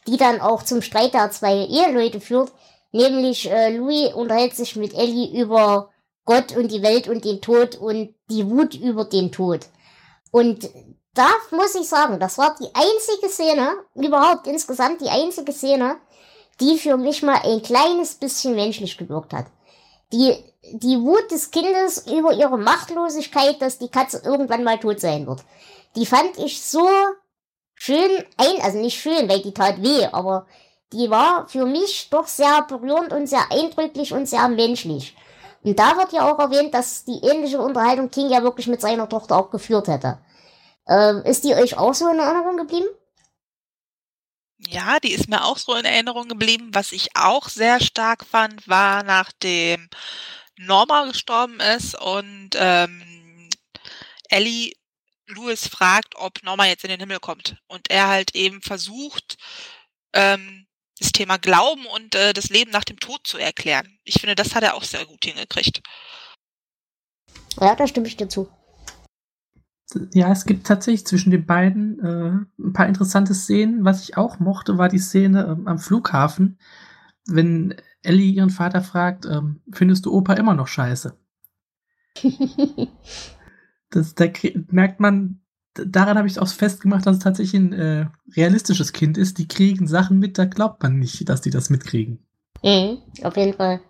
die 0.07 0.17
dann 0.17 0.41
auch 0.41 0.63
zum 0.63 0.81
Streit 0.81 1.13
der 1.13 1.31
zwei 1.31 1.67
Eheleute 1.67 2.21
führt. 2.23 2.53
Nämlich 2.91 3.51
äh, 3.51 3.77
Louis 3.77 4.15
unterhält 4.15 4.57
sich 4.57 4.75
mit 4.77 4.95
Ellie 4.95 5.39
über 5.39 5.91
Gott 6.25 6.57
und 6.57 6.73
die 6.73 6.83
Welt 6.83 7.07
und 7.07 7.27
den 7.27 7.43
Tod 7.43 7.77
und 7.77 8.15
die 8.31 8.49
Wut 8.49 8.75
über 8.75 9.05
den 9.05 9.31
Tod. 9.31 9.67
Und 10.33 10.69
da 11.15 11.29
muss 11.51 11.75
ich 11.75 11.89
sagen, 11.89 12.19
das 12.19 12.39
war 12.39 12.57
die 12.59 12.75
einzige 12.75 13.29
Szene, 13.29 13.75
überhaupt 13.95 14.47
insgesamt 14.47 15.03
die 15.03 15.11
einzige 15.11 15.53
Szene, 15.53 15.99
die 16.59 16.79
für 16.79 16.97
mich 16.97 17.23
mal 17.23 17.41
ein 17.45 17.63
kleines 17.63 18.15
bisschen 18.15 18.55
menschlich 18.55 18.97
gewirkt 18.97 19.35
hat. 19.35 19.47
Die, 20.13 20.35
die 20.73 20.99
Wut 21.01 21.31
des 21.31 21.51
Kindes 21.51 22.07
über 22.11 22.33
ihre 22.33 22.59
Machtlosigkeit, 22.59 23.61
dass 23.61 23.79
die 23.79 23.91
Katze 23.91 24.23
irgendwann 24.25 24.65
mal 24.65 24.79
tot 24.79 25.01
sein 25.01 25.27
wird. 25.27 25.45
Die 25.97 26.07
fand 26.07 26.39
ich 26.39 26.63
so 26.63 26.89
schön 27.75 28.25
ein, 28.39 28.63
also 28.63 28.79
nicht 28.79 28.99
schön, 28.99 29.29
weil 29.29 29.43
die 29.43 29.53
tat 29.53 29.83
weh, 29.83 30.07
aber 30.13 30.47
die 30.95 31.11
war 31.11 31.47
für 31.49 31.67
mich 31.67 32.09
doch 32.11 32.27
sehr 32.27 32.63
berührend 32.63 33.13
und 33.13 33.27
sehr 33.27 33.51
eindrücklich 33.51 34.13
und 34.15 34.27
sehr 34.27 34.49
menschlich. 34.49 35.15
Und 35.63 35.79
da 35.79 35.97
wird 35.97 36.13
ja 36.13 36.31
auch 36.31 36.39
erwähnt, 36.39 36.75
dass 36.75 37.05
die 37.05 37.21
ähnliche 37.23 37.61
Unterhaltung 37.61 38.11
King 38.11 38.31
ja 38.31 38.43
wirklich 38.43 38.67
mit 38.67 38.81
seiner 38.81 39.09
Tochter 39.09 39.37
auch 39.37 39.51
geführt 39.51 39.89
hätte. 39.89 40.19
Ähm, 40.89 41.23
ist 41.25 41.45
die 41.45 41.55
euch 41.55 41.77
auch 41.77 41.95
so 41.95 42.09
in 42.09 42.19
Erinnerung 42.19 42.57
geblieben? 42.57 42.89
Ja, 44.59 44.99
die 45.01 45.13
ist 45.13 45.29
mir 45.29 45.45
auch 45.45 45.59
so 45.59 45.75
in 45.75 45.85
Erinnerung 45.85 46.29
geblieben. 46.29 46.71
Was 46.73 46.93
ich 46.93 47.17
auch 47.17 47.49
sehr 47.49 47.81
stark 47.81 48.25
fand, 48.25 48.69
war 48.69 49.03
nachdem 49.03 49.89
Norma 50.57 51.05
gestorben 51.07 51.61
ist 51.61 52.01
und 52.01 52.51
ähm, 52.55 53.49
Ellie 54.29 54.73
Louis 55.27 55.67
fragt, 55.67 56.17
ob 56.17 56.43
Norma 56.43 56.67
jetzt 56.67 56.85
in 56.85 56.91
den 56.91 57.01
Himmel 57.01 57.21
kommt. 57.21 57.57
Und 57.67 57.91
er 57.91 58.09
halt 58.09 58.35
eben 58.35 58.63
versucht, 58.63 59.37
ähm, 60.13 60.67
das 61.03 61.13
Thema 61.13 61.37
Glauben 61.37 61.85
und 61.87 62.15
äh, 62.15 62.33
das 62.33 62.49
Leben 62.49 62.71
nach 62.71 62.85
dem 62.85 62.99
Tod 62.99 63.21
zu 63.25 63.37
erklären. 63.37 63.87
Ich 64.05 64.21
finde, 64.21 64.35
das 64.35 64.55
hat 64.55 64.63
er 64.63 64.75
auch 64.75 64.85
sehr 64.85 65.05
gut 65.05 65.25
hingekriegt. 65.25 65.83
Ja, 67.61 67.75
da 67.75 67.87
stimme 67.87 68.07
ich 68.07 68.17
dir 68.17 68.29
zu. 68.29 68.49
Ja, 70.15 70.33
es 70.33 70.47
gibt 70.47 70.67
tatsächlich 70.67 71.07
zwischen 71.07 71.31
den 71.31 71.45
beiden 71.45 71.99
äh, 72.01 72.63
ein 72.63 72.73
paar 72.73 72.87
interessante 72.87 73.35
Szenen. 73.35 73.85
Was 73.85 74.03
ich 74.03 74.17
auch 74.17 74.39
mochte, 74.39 74.79
war 74.79 74.89
die 74.89 74.99
Szene 74.99 75.45
ähm, 75.45 75.69
am 75.69 75.79
Flughafen, 75.79 76.59
wenn 77.27 77.75
Ellie 78.03 78.33
ihren 78.33 78.51
Vater 78.51 78.81
fragt, 78.81 79.27
ähm, 79.27 79.61
findest 79.71 80.07
du 80.07 80.13
Opa 80.13 80.35
immer 80.35 80.55
noch 80.55 80.69
scheiße? 80.69 81.19
das, 83.91 84.15
da 84.15 84.27
merkt 84.71 85.01
man, 85.01 85.42
daran 85.75 86.19
habe 86.19 86.29
ich 86.29 86.39
auch 86.39 86.49
festgemacht, 86.49 87.07
dass 87.07 87.17
es 87.17 87.23
tatsächlich 87.23 87.61
ein 87.61 87.73
äh, 87.73 88.07
realistisches 88.37 88.93
Kind 88.93 89.17
ist. 89.19 89.39
Die 89.39 89.49
kriegen 89.49 89.87
Sachen 89.87 90.19
mit, 90.19 90.39
da 90.39 90.45
glaubt 90.45 90.83
man 90.83 90.99
nicht, 90.99 91.29
dass 91.29 91.41
die 91.41 91.51
das 91.51 91.71
mitkriegen. 91.71 92.27
Mhm, 92.63 92.99
auf 93.23 93.37
jeden 93.37 93.55
Fall. 93.55 93.81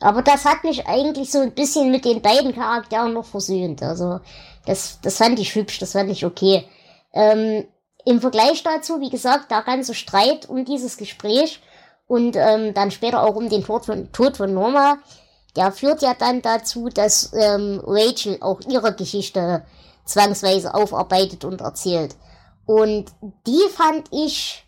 Aber 0.00 0.22
das 0.22 0.44
hat 0.44 0.62
mich 0.64 0.86
eigentlich 0.86 1.30
so 1.30 1.40
ein 1.40 1.52
bisschen 1.52 1.90
mit 1.90 2.04
den 2.04 2.20
beiden 2.20 2.54
Charakteren 2.54 3.14
noch 3.14 3.24
versöhnt. 3.24 3.82
Also, 3.82 4.20
das, 4.66 5.00
das 5.00 5.16
fand 5.16 5.38
ich 5.38 5.54
hübsch, 5.54 5.78
das 5.78 5.92
fand 5.92 6.10
ich 6.10 6.24
okay. 6.24 6.64
Ähm, 7.14 7.64
Im 8.04 8.20
Vergleich 8.20 8.62
dazu, 8.62 9.00
wie 9.00 9.10
gesagt, 9.10 9.50
der 9.50 9.62
ganze 9.62 9.94
Streit 9.94 10.48
um 10.48 10.64
dieses 10.64 10.96
Gespräch 10.96 11.62
und 12.06 12.36
ähm, 12.36 12.74
dann 12.74 12.90
später 12.90 13.22
auch 13.22 13.36
um 13.36 13.48
den 13.48 13.64
Tod 13.64 13.86
von, 13.86 14.12
Tod 14.12 14.36
von 14.36 14.52
Norma, 14.52 14.98
der 15.56 15.72
führt 15.72 16.02
ja 16.02 16.14
dann 16.14 16.42
dazu, 16.42 16.88
dass 16.88 17.32
ähm, 17.32 17.80
Rachel 17.84 18.38
auch 18.40 18.60
ihre 18.68 18.94
Geschichte 18.94 19.64
zwangsweise 20.06 20.74
aufarbeitet 20.74 21.44
und 21.44 21.60
erzählt. 21.60 22.16
Und 22.64 23.12
die 23.46 23.68
fand 23.70 24.08
ich 24.12 24.66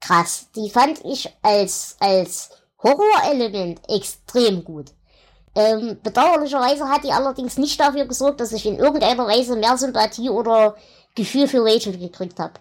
krass. 0.00 0.50
Die 0.54 0.70
fand 0.70 1.04
ich 1.04 1.28
als, 1.42 1.96
als 2.00 2.50
Horrorelement 2.82 3.80
extrem 3.88 4.64
gut. 4.64 4.92
Ähm, 5.54 5.98
bedauerlicherweise 6.02 6.88
hat 6.88 7.02
die 7.04 7.10
allerdings 7.10 7.58
nicht 7.58 7.80
dafür 7.80 8.06
gesorgt, 8.06 8.40
dass 8.40 8.52
ich 8.52 8.66
in 8.66 8.76
irgendeiner 8.76 9.26
Weise 9.26 9.56
mehr 9.56 9.76
Sympathie 9.76 10.30
oder 10.30 10.76
Gefühl 11.14 11.48
für 11.48 11.64
Rachel 11.64 11.98
gekriegt 11.98 12.38
habe. 12.38 12.54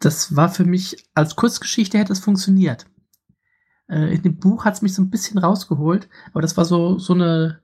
Das 0.00 0.34
war 0.34 0.48
für 0.48 0.64
mich, 0.64 1.08
als 1.14 1.36
Kurzgeschichte 1.36 1.98
hätte 1.98 2.12
es 2.12 2.18
funktioniert. 2.18 2.86
Äh, 3.88 4.14
in 4.14 4.22
dem 4.22 4.40
Buch 4.40 4.64
hat 4.64 4.74
es 4.74 4.82
mich 4.82 4.94
so 4.94 5.02
ein 5.02 5.10
bisschen 5.10 5.38
rausgeholt, 5.38 6.08
aber 6.32 6.42
das 6.42 6.56
war 6.56 6.64
so, 6.64 6.98
so 6.98 7.12
eine 7.12 7.61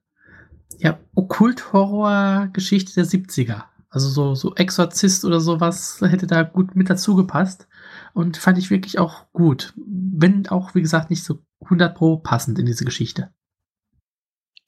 ja, 0.77 0.99
Okkult-Horror-Geschichte 1.15 2.95
der 2.95 3.07
70er. 3.07 3.65
Also 3.91 4.09
so, 4.11 4.35
so 4.35 4.55
Exorzist 4.55 5.25
oder 5.25 5.41
sowas 5.41 6.01
hätte 6.03 6.27
da 6.27 6.43
gut 6.43 6.77
mit 6.77 6.91
dazu 6.91 7.17
gepasst. 7.17 7.67
Und 8.13 8.37
fand 8.37 8.59
ich 8.59 8.71
wirklich 8.71 8.99
auch 8.99 9.33
gut. 9.33 9.73
Wenn 9.77 10.47
auch, 10.49 10.75
wie 10.75 10.83
gesagt, 10.83 11.11
nicht 11.11 11.25
so 11.25 11.39
100 11.63 11.95
pro 11.97 12.19
passend 12.19 12.59
in 12.59 12.67
diese 12.67 12.85
Geschichte. 12.85 13.33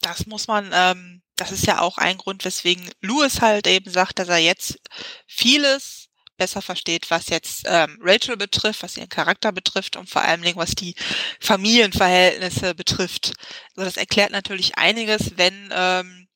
Das 0.00 0.26
muss 0.26 0.48
man, 0.48 0.70
ähm, 0.72 1.22
das 1.36 1.52
ist 1.52 1.66
ja 1.66 1.80
auch 1.80 1.98
ein 1.98 2.16
Grund, 2.16 2.44
weswegen 2.44 2.88
Louis 3.02 3.40
halt 3.42 3.66
eben 3.66 3.90
sagt, 3.90 4.18
dass 4.18 4.28
er 4.28 4.38
jetzt 4.38 4.80
vieles 5.26 5.99
besser 6.40 6.62
versteht, 6.62 7.10
was 7.10 7.28
jetzt 7.28 7.64
ähm, 7.66 7.98
Rachel 8.00 8.38
betrifft, 8.38 8.82
was 8.82 8.96
ihren 8.96 9.10
Charakter 9.10 9.52
betrifft 9.52 9.96
und 9.96 10.08
vor 10.08 10.22
allem 10.22 10.42
was 10.56 10.74
die 10.74 10.94
Familienverhältnisse 11.38 12.74
betrifft. 12.74 13.34
Also 13.76 13.84
das 13.84 13.98
erklärt 13.98 14.32
natürlich 14.32 14.78
einiges, 14.78 15.36
wenn 15.36 15.70
ähm, 15.70 16.28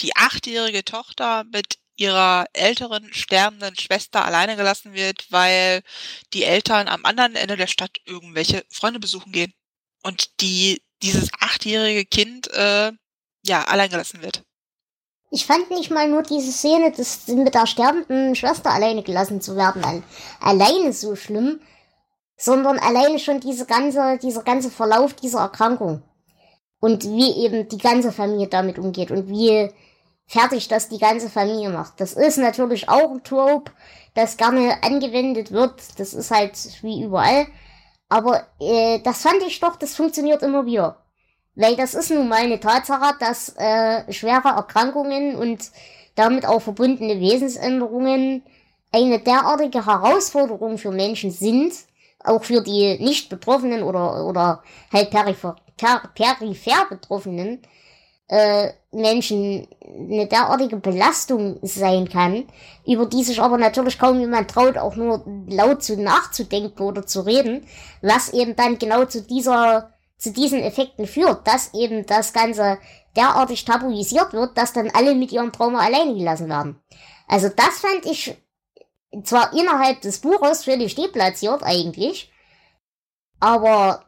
die 0.00 0.16
achtjährige 0.16 0.84
Tochter 0.84 1.44
mit 1.52 1.78
ihrer 1.94 2.46
älteren 2.54 3.14
sterbenden 3.14 3.78
Schwester 3.78 4.24
alleine 4.24 4.56
gelassen 4.56 4.94
wird, 4.94 5.26
weil 5.30 5.82
die 6.32 6.42
Eltern 6.42 6.88
am 6.88 7.04
anderen 7.04 7.36
Ende 7.36 7.56
der 7.56 7.68
Stadt 7.68 7.98
irgendwelche 8.04 8.64
Freunde 8.68 8.98
besuchen 8.98 9.30
gehen 9.30 9.54
und 10.02 10.40
die 10.40 10.82
dieses 11.02 11.30
achtjährige 11.38 12.04
Kind 12.04 12.48
äh, 12.52 12.90
ja 13.46 13.64
allein 13.64 13.90
gelassen 13.90 14.22
wird. 14.22 14.42
Ich 15.34 15.46
fand 15.46 15.70
nicht 15.70 15.90
mal 15.90 16.08
nur 16.08 16.22
diese 16.22 16.52
Szene, 16.52 16.92
das 16.94 17.26
mit 17.26 17.54
der 17.54 17.66
sterbenden 17.66 18.34
Schwester 18.34 18.70
alleine 18.70 19.02
gelassen 19.02 19.40
zu 19.40 19.56
werden, 19.56 20.04
alleine 20.40 20.92
so 20.92 21.16
schlimm, 21.16 21.58
sondern 22.36 22.78
alleine 22.78 23.18
schon 23.18 23.40
diese 23.40 23.64
ganze, 23.64 24.18
dieser 24.18 24.42
ganze 24.42 24.70
Verlauf 24.70 25.14
dieser 25.14 25.40
Erkrankung. 25.40 26.02
Und 26.80 27.04
wie 27.04 27.44
eben 27.46 27.66
die 27.66 27.78
ganze 27.78 28.12
Familie 28.12 28.48
damit 28.48 28.78
umgeht 28.78 29.10
und 29.10 29.30
wie 29.30 29.70
fertig 30.26 30.68
das 30.68 30.90
die 30.90 30.98
ganze 30.98 31.30
Familie 31.30 31.70
macht. 31.70 31.98
Das 31.98 32.12
ist 32.12 32.36
natürlich 32.36 32.90
auch 32.90 33.10
ein 33.10 33.24
Trope, 33.24 33.72
das 34.12 34.36
gerne 34.36 34.82
angewendet 34.82 35.50
wird. 35.50 35.80
Das 35.96 36.12
ist 36.12 36.30
halt 36.30 36.58
wie 36.82 37.04
überall. 37.04 37.46
Aber 38.10 38.48
äh, 38.60 38.98
das 39.00 39.22
fand 39.22 39.42
ich 39.46 39.58
doch, 39.60 39.76
das 39.76 39.96
funktioniert 39.96 40.42
immer 40.42 40.66
wieder. 40.66 41.01
Weil 41.54 41.76
das 41.76 41.94
ist 41.94 42.10
nun 42.10 42.28
mal 42.28 42.40
eine 42.40 42.60
Tatsache, 42.60 43.14
dass 43.20 43.54
äh, 43.56 44.10
schwere 44.12 44.48
Erkrankungen 44.48 45.36
und 45.36 45.70
damit 46.14 46.46
auch 46.46 46.60
verbundene 46.60 47.20
Wesensänderungen 47.20 48.42
eine 48.90 49.18
derartige 49.18 49.86
Herausforderung 49.86 50.78
für 50.78 50.90
Menschen 50.90 51.30
sind, 51.30 51.72
auch 52.24 52.44
für 52.44 52.62
die 52.62 52.98
nicht 52.98 53.28
Betroffenen 53.28 53.82
oder, 53.82 54.26
oder 54.26 54.62
halt 54.92 55.10
peripher, 55.10 55.56
per, 55.76 56.02
peripher 56.14 56.86
Betroffenen 56.88 57.62
äh, 58.28 58.70
Menschen 58.92 59.66
eine 59.82 60.26
derartige 60.26 60.76
Belastung 60.76 61.58
sein 61.62 62.08
kann, 62.08 62.44
über 62.86 63.06
die 63.06 63.24
sich 63.24 63.40
aber 63.40 63.58
natürlich 63.58 63.98
kaum 63.98 64.20
jemand 64.20 64.50
traut, 64.50 64.78
auch 64.78 64.96
nur 64.96 65.24
laut 65.48 65.82
zu 65.82 66.00
nachzudenken 66.00 66.82
oder 66.82 67.06
zu 67.06 67.22
reden, 67.22 67.66
was 68.00 68.32
eben 68.32 68.56
dann 68.56 68.78
genau 68.78 69.04
zu 69.04 69.22
dieser 69.22 69.91
zu 70.22 70.30
diesen 70.30 70.60
Effekten 70.60 71.06
führt, 71.08 71.48
dass 71.48 71.74
eben 71.74 72.06
das 72.06 72.32
Ganze 72.32 72.78
derartig 73.16 73.64
tabuisiert 73.64 74.32
wird, 74.32 74.56
dass 74.56 74.72
dann 74.72 74.88
alle 74.90 75.16
mit 75.16 75.32
ihrem 75.32 75.50
Trauma 75.50 75.80
alleine 75.80 76.14
gelassen 76.14 76.48
werden. 76.48 76.80
Also 77.26 77.48
das 77.48 77.80
fand 77.80 78.06
ich 78.06 78.36
zwar 79.24 79.52
innerhalb 79.52 80.00
des 80.00 80.20
Buches 80.20 80.62
völlig 80.62 80.94
deplatziert 80.94 81.64
eigentlich, 81.64 82.32
aber 83.40 84.06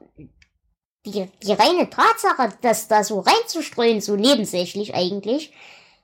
die, 1.05 1.29
die 1.43 1.53
reine 1.53 1.91
Tatsache, 1.91 2.57
das 2.63 2.87
da 2.87 3.03
so 3.03 3.19
reinzustreuen, 3.19 4.01
so 4.01 4.15
nebensächlich 4.15 4.95
eigentlich, 4.95 5.53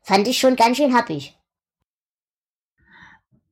fand 0.02 0.26
ich 0.26 0.40
schon 0.40 0.56
ganz 0.56 0.76
schön 0.76 0.92
happig. 0.92 1.38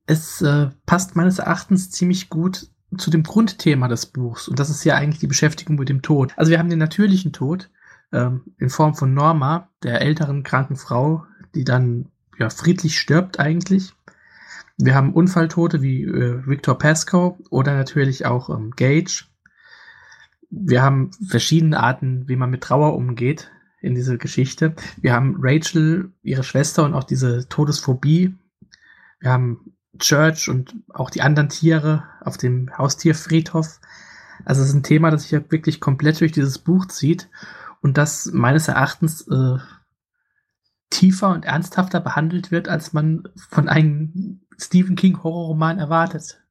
Es 0.05 0.41
äh, 0.41 0.71
passt 0.85 1.15
meines 1.15 1.39
Erachtens 1.39 1.89
ziemlich 1.89 2.29
gut 2.29 2.67
zu 2.97 3.11
dem 3.11 3.23
Grundthema 3.23 3.87
des 3.87 4.07
Buchs. 4.07 4.47
Und 4.47 4.59
das 4.59 4.69
ist 4.69 4.83
ja 4.83 4.95
eigentlich 4.95 5.19
die 5.19 5.27
Beschäftigung 5.27 5.75
mit 5.75 5.89
dem 5.89 6.01
Tod. 6.01 6.33
Also 6.35 6.51
wir 6.51 6.59
haben 6.59 6.69
den 6.69 6.79
natürlichen 6.79 7.33
Tod 7.33 7.69
ähm, 8.11 8.41
in 8.57 8.69
Form 8.69 8.95
von 8.95 9.13
Norma, 9.13 9.69
der 9.83 10.01
älteren 10.01 10.43
kranken 10.43 10.75
Frau, 10.75 11.25
die 11.55 11.63
dann 11.63 12.07
ja 12.37 12.49
friedlich 12.49 12.99
stirbt 12.99 13.39
eigentlich. 13.39 13.93
Wir 14.77 14.95
haben 14.95 15.13
Unfalltote 15.13 15.81
wie 15.81 16.03
äh, 16.03 16.47
Victor 16.47 16.77
Pascoe 16.77 17.37
oder 17.49 17.75
natürlich 17.75 18.25
auch 18.25 18.49
ähm, 18.49 18.71
Gage. 18.71 19.25
Wir 20.49 20.81
haben 20.81 21.11
verschiedene 21.27 21.79
Arten, 21.79 22.27
wie 22.27 22.35
man 22.35 22.49
mit 22.49 22.61
Trauer 22.61 22.95
umgeht 22.95 23.51
in 23.81 23.93
dieser 23.93 24.17
Geschichte. 24.17 24.73
Wir 24.97 25.13
haben 25.13 25.37
Rachel, 25.39 26.11
ihre 26.23 26.43
Schwester 26.43 26.85
und 26.85 26.93
auch 26.93 27.03
diese 27.03 27.47
Todesphobie. 27.49 28.35
Wir 29.19 29.31
haben 29.31 29.73
Church 29.97 30.49
und 30.49 30.75
auch 30.93 31.09
die 31.09 31.21
anderen 31.21 31.49
Tiere 31.49 32.03
auf 32.21 32.37
dem 32.37 32.77
Haustierfriedhof. 32.77 33.79
Also 34.45 34.61
es 34.61 34.69
ist 34.69 34.75
ein 34.75 34.83
Thema, 34.83 35.11
das 35.11 35.23
sich 35.23 35.31
ja 35.31 35.41
wirklich 35.49 35.79
komplett 35.79 36.21
durch 36.21 36.31
dieses 36.31 36.59
Buch 36.59 36.85
zieht 36.87 37.29
und 37.81 37.97
das 37.97 38.27
meines 38.31 38.67
Erachtens 38.67 39.27
äh, 39.27 39.57
tiefer 40.89 41.29
und 41.29 41.45
ernsthafter 41.45 41.99
behandelt 41.99 42.51
wird, 42.51 42.67
als 42.67 42.93
man 42.93 43.27
von 43.49 43.69
einem 43.69 44.41
Stephen 44.57 44.95
King 44.95 45.23
Horrorroman 45.23 45.79
erwartet. 45.79 46.41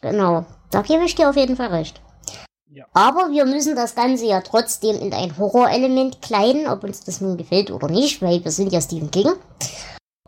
Genau, 0.00 0.46
da 0.70 0.82
gebe 0.82 1.04
ich 1.04 1.14
dir 1.14 1.28
auf 1.28 1.36
jeden 1.36 1.56
Fall 1.56 1.68
recht. 1.68 2.00
Ja. 2.72 2.86
Aber 2.94 3.30
wir 3.32 3.46
müssen 3.46 3.74
das 3.74 3.96
Ganze 3.96 4.26
ja 4.26 4.40
trotzdem 4.42 4.96
in 4.96 5.12
ein 5.12 5.36
Horrorelement 5.36 6.22
kleiden, 6.22 6.68
ob 6.68 6.84
uns 6.84 7.02
das 7.04 7.20
nun 7.20 7.36
gefällt 7.36 7.70
oder 7.70 7.88
nicht, 7.88 8.22
weil 8.22 8.44
wir 8.44 8.52
sind 8.52 8.72
ja 8.72 8.80
Stephen 8.80 9.10
King. 9.10 9.32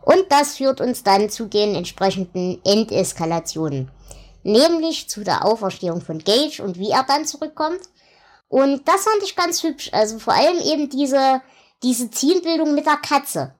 Und 0.03 0.25
das 0.29 0.57
führt 0.57 0.81
uns 0.81 1.03
dann 1.03 1.29
zu 1.29 1.45
den 1.45 1.75
entsprechenden 1.75 2.59
Endeskalationen. 2.65 3.89
Nämlich 4.43 5.09
zu 5.09 5.23
der 5.23 5.45
Auferstehung 5.45 6.01
von 6.01 6.19
Gage 6.19 6.61
und 6.61 6.77
wie 6.77 6.89
er 6.89 7.03
dann 7.03 7.25
zurückkommt. 7.25 7.79
Und 8.49 8.87
das 8.87 9.03
fand 9.03 9.23
ich 9.23 9.35
ganz 9.35 9.63
hübsch. 9.63 9.89
Also 9.93 10.19
vor 10.19 10.33
allem 10.33 10.59
eben 10.59 10.89
diese, 10.89 11.41
diese 11.81 12.11
Zielbildung 12.11 12.75
mit 12.75 12.85
der 12.85 12.97
Katze. 12.97 13.55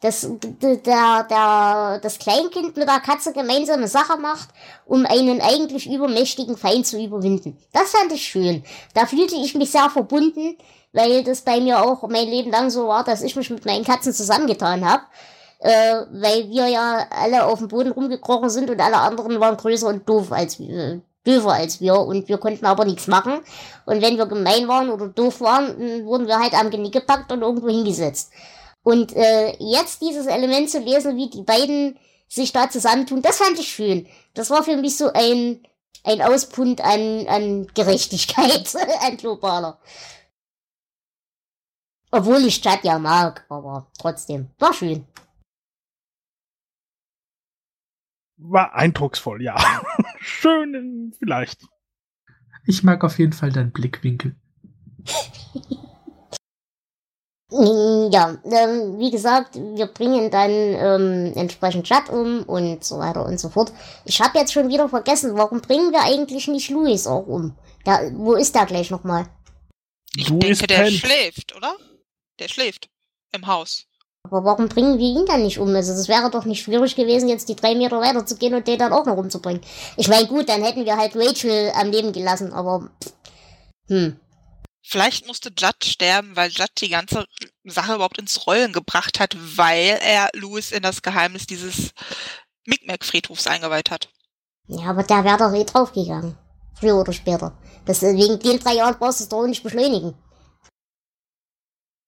Dass 0.00 0.28
der, 0.30 1.24
der, 1.24 2.00
das 2.00 2.18
Kleinkind 2.18 2.76
mit 2.76 2.88
der 2.88 3.00
Katze 3.00 3.32
gemeinsame 3.32 3.86
Sache 3.86 4.16
macht, 4.18 4.48
um 4.84 5.06
einen 5.06 5.40
eigentlich 5.40 5.88
übermächtigen 5.88 6.56
Feind 6.56 6.86
zu 6.86 7.00
überwinden. 7.00 7.58
Das 7.72 7.90
fand 7.90 8.12
ich 8.12 8.22
schön. 8.22 8.64
Da 8.94 9.06
fühlte 9.06 9.36
ich 9.36 9.54
mich 9.54 9.70
sehr 9.70 9.90
verbunden, 9.90 10.56
weil 10.92 11.22
das 11.22 11.42
bei 11.42 11.60
mir 11.60 11.82
auch 11.82 12.02
mein 12.08 12.28
Leben 12.28 12.50
lang 12.50 12.70
so 12.70 12.88
war, 12.88 13.04
dass 13.04 13.22
ich 13.22 13.36
mich 13.36 13.50
mit 13.50 13.64
meinen 13.64 13.84
Katzen 13.84 14.12
zusammengetan 14.12 14.88
habe 14.88 15.02
äh, 15.62 16.06
weil 16.10 16.50
wir 16.50 16.66
ja 16.68 17.06
alle 17.10 17.46
auf 17.46 17.60
dem 17.60 17.68
Boden 17.68 17.92
rumgekrochen 17.92 18.50
sind 18.50 18.68
und 18.68 18.80
alle 18.80 18.98
anderen 18.98 19.38
waren 19.38 19.56
größer 19.56 19.86
und 19.86 20.08
doof 20.08 20.32
als 20.32 20.58
äh, 20.58 21.00
döfer 21.24 21.52
als 21.52 21.80
wir 21.80 22.00
und 22.00 22.28
wir 22.28 22.38
konnten 22.38 22.66
aber 22.66 22.84
nichts 22.84 23.06
machen. 23.06 23.40
Und 23.86 24.02
wenn 24.02 24.16
wir 24.16 24.26
gemein 24.26 24.66
waren 24.66 24.90
oder 24.90 25.06
doof 25.06 25.40
waren, 25.40 26.04
wurden 26.04 26.26
wir 26.26 26.40
halt 26.40 26.54
am 26.54 26.70
Genick 26.70 26.92
gepackt 26.92 27.30
und 27.30 27.42
irgendwo 27.42 27.68
hingesetzt. 27.68 28.32
Und 28.82 29.14
äh, 29.14 29.54
jetzt 29.60 30.02
dieses 30.02 30.26
Element 30.26 30.68
zu 30.68 30.80
lesen, 30.80 31.16
wie 31.16 31.30
die 31.30 31.42
beiden 31.42 31.96
sich 32.28 32.52
da 32.52 32.68
zusammentun, 32.68 33.22
das 33.22 33.36
fand 33.36 33.56
ich 33.58 33.68
schön. 33.68 34.08
Das 34.34 34.50
war 34.50 34.64
für 34.64 34.76
mich 34.76 34.96
so 34.96 35.12
ein, 35.12 35.62
ein 36.02 36.22
Auspunkt 36.22 36.80
an, 36.80 37.28
an 37.28 37.68
Gerechtigkeit, 37.72 38.68
ein 39.02 39.16
globaler. 39.16 39.78
Obwohl 42.10 42.44
ich 42.44 42.56
Stadt 42.56 42.82
ja 42.82 42.98
mag, 42.98 43.44
aber 43.48 43.86
trotzdem, 43.96 44.50
war 44.58 44.74
schön. 44.74 45.06
War 48.42 48.74
eindrucksvoll, 48.74 49.42
ja. 49.42 49.56
Schön, 50.20 51.14
vielleicht. 51.18 51.60
Ich 52.66 52.82
mag 52.82 53.02
auf 53.04 53.18
jeden 53.18 53.32
Fall 53.32 53.50
deinen 53.50 53.72
Blickwinkel. 53.72 54.36
Ja, 57.50 58.38
ähm, 58.44 58.98
wie 58.98 59.10
gesagt, 59.10 59.56
wir 59.56 59.86
bringen 59.86 60.30
dann 60.30 60.50
ähm, 60.50 61.32
entsprechend 61.36 61.86
Chat 61.86 62.08
um 62.08 62.44
und 62.44 62.82
so 62.82 62.98
weiter 62.98 63.26
und 63.26 63.38
so 63.38 63.50
fort. 63.50 63.72
Ich 64.06 64.22
habe 64.22 64.38
jetzt 64.38 64.54
schon 64.54 64.70
wieder 64.70 64.88
vergessen, 64.88 65.36
warum 65.36 65.60
bringen 65.60 65.92
wir 65.92 66.02
eigentlich 66.02 66.48
nicht 66.48 66.70
Louis 66.70 67.06
auch 67.06 67.26
um? 67.26 67.54
Der, 67.84 68.10
wo 68.14 68.34
ist 68.34 68.54
der 68.54 68.64
gleich 68.64 68.90
nochmal? 68.90 69.26
Ich 70.16 70.30
Louis 70.30 70.40
denke, 70.40 70.66
der 70.66 70.76
pennt. 70.76 70.92
schläft, 70.92 71.54
oder? 71.54 71.76
Der 72.38 72.48
schläft 72.48 72.88
im 73.32 73.46
Haus. 73.46 73.86
Aber 74.32 74.44
warum 74.44 74.70
bringen 74.70 74.98
wir 74.98 75.06
ihn 75.06 75.26
dann 75.26 75.42
nicht 75.42 75.58
um? 75.58 75.74
Also 75.74 75.92
es 75.92 76.08
wäre 76.08 76.30
doch 76.30 76.46
nicht 76.46 76.62
schwierig 76.62 76.96
gewesen, 76.96 77.28
jetzt 77.28 77.50
die 77.50 77.54
drei 77.54 77.74
Meter 77.74 78.00
weiter 78.00 78.24
zu 78.24 78.36
gehen 78.36 78.54
und 78.54 78.66
den 78.66 78.78
dann 78.78 78.94
auch 78.94 79.04
noch 79.04 79.18
umzubringen. 79.18 79.60
Ich 79.98 80.08
meine, 80.08 80.26
gut, 80.26 80.48
dann 80.48 80.62
hätten 80.62 80.86
wir 80.86 80.96
halt 80.96 81.14
Rachel 81.14 81.70
am 81.74 81.90
Leben 81.90 82.14
gelassen, 82.14 82.50
aber 82.50 82.90
hm. 83.88 84.18
Vielleicht 84.80 85.26
musste 85.26 85.50
Judd 85.50 85.84
sterben, 85.84 86.34
weil 86.34 86.50
Judd 86.50 86.70
die 86.80 86.88
ganze 86.88 87.26
Sache 87.64 87.94
überhaupt 87.94 88.18
ins 88.18 88.46
Rollen 88.46 88.72
gebracht 88.72 89.20
hat, 89.20 89.36
weil 89.38 89.98
er 90.02 90.30
Louis 90.32 90.72
in 90.72 90.82
das 90.82 91.02
Geheimnis 91.02 91.46
dieses 91.46 91.92
Micmac-Friedhofs 92.64 93.46
eingeweiht 93.46 93.90
hat. 93.90 94.08
Ja, 94.66 94.86
aber 94.86 95.02
der 95.02 95.24
wäre 95.24 95.36
doch 95.36 95.52
eh 95.52 95.64
draufgegangen. 95.64 96.38
Früher 96.72 96.96
oder 96.96 97.12
später. 97.12 97.52
Deswegen 97.86 98.38
den 98.38 98.58
drei 98.58 98.76
Jahren 98.76 98.96
brauchst 98.98 99.20
du 99.20 99.24
es 99.24 99.28
doch 99.28 99.46
nicht 99.46 99.62
beschleunigen 99.62 100.14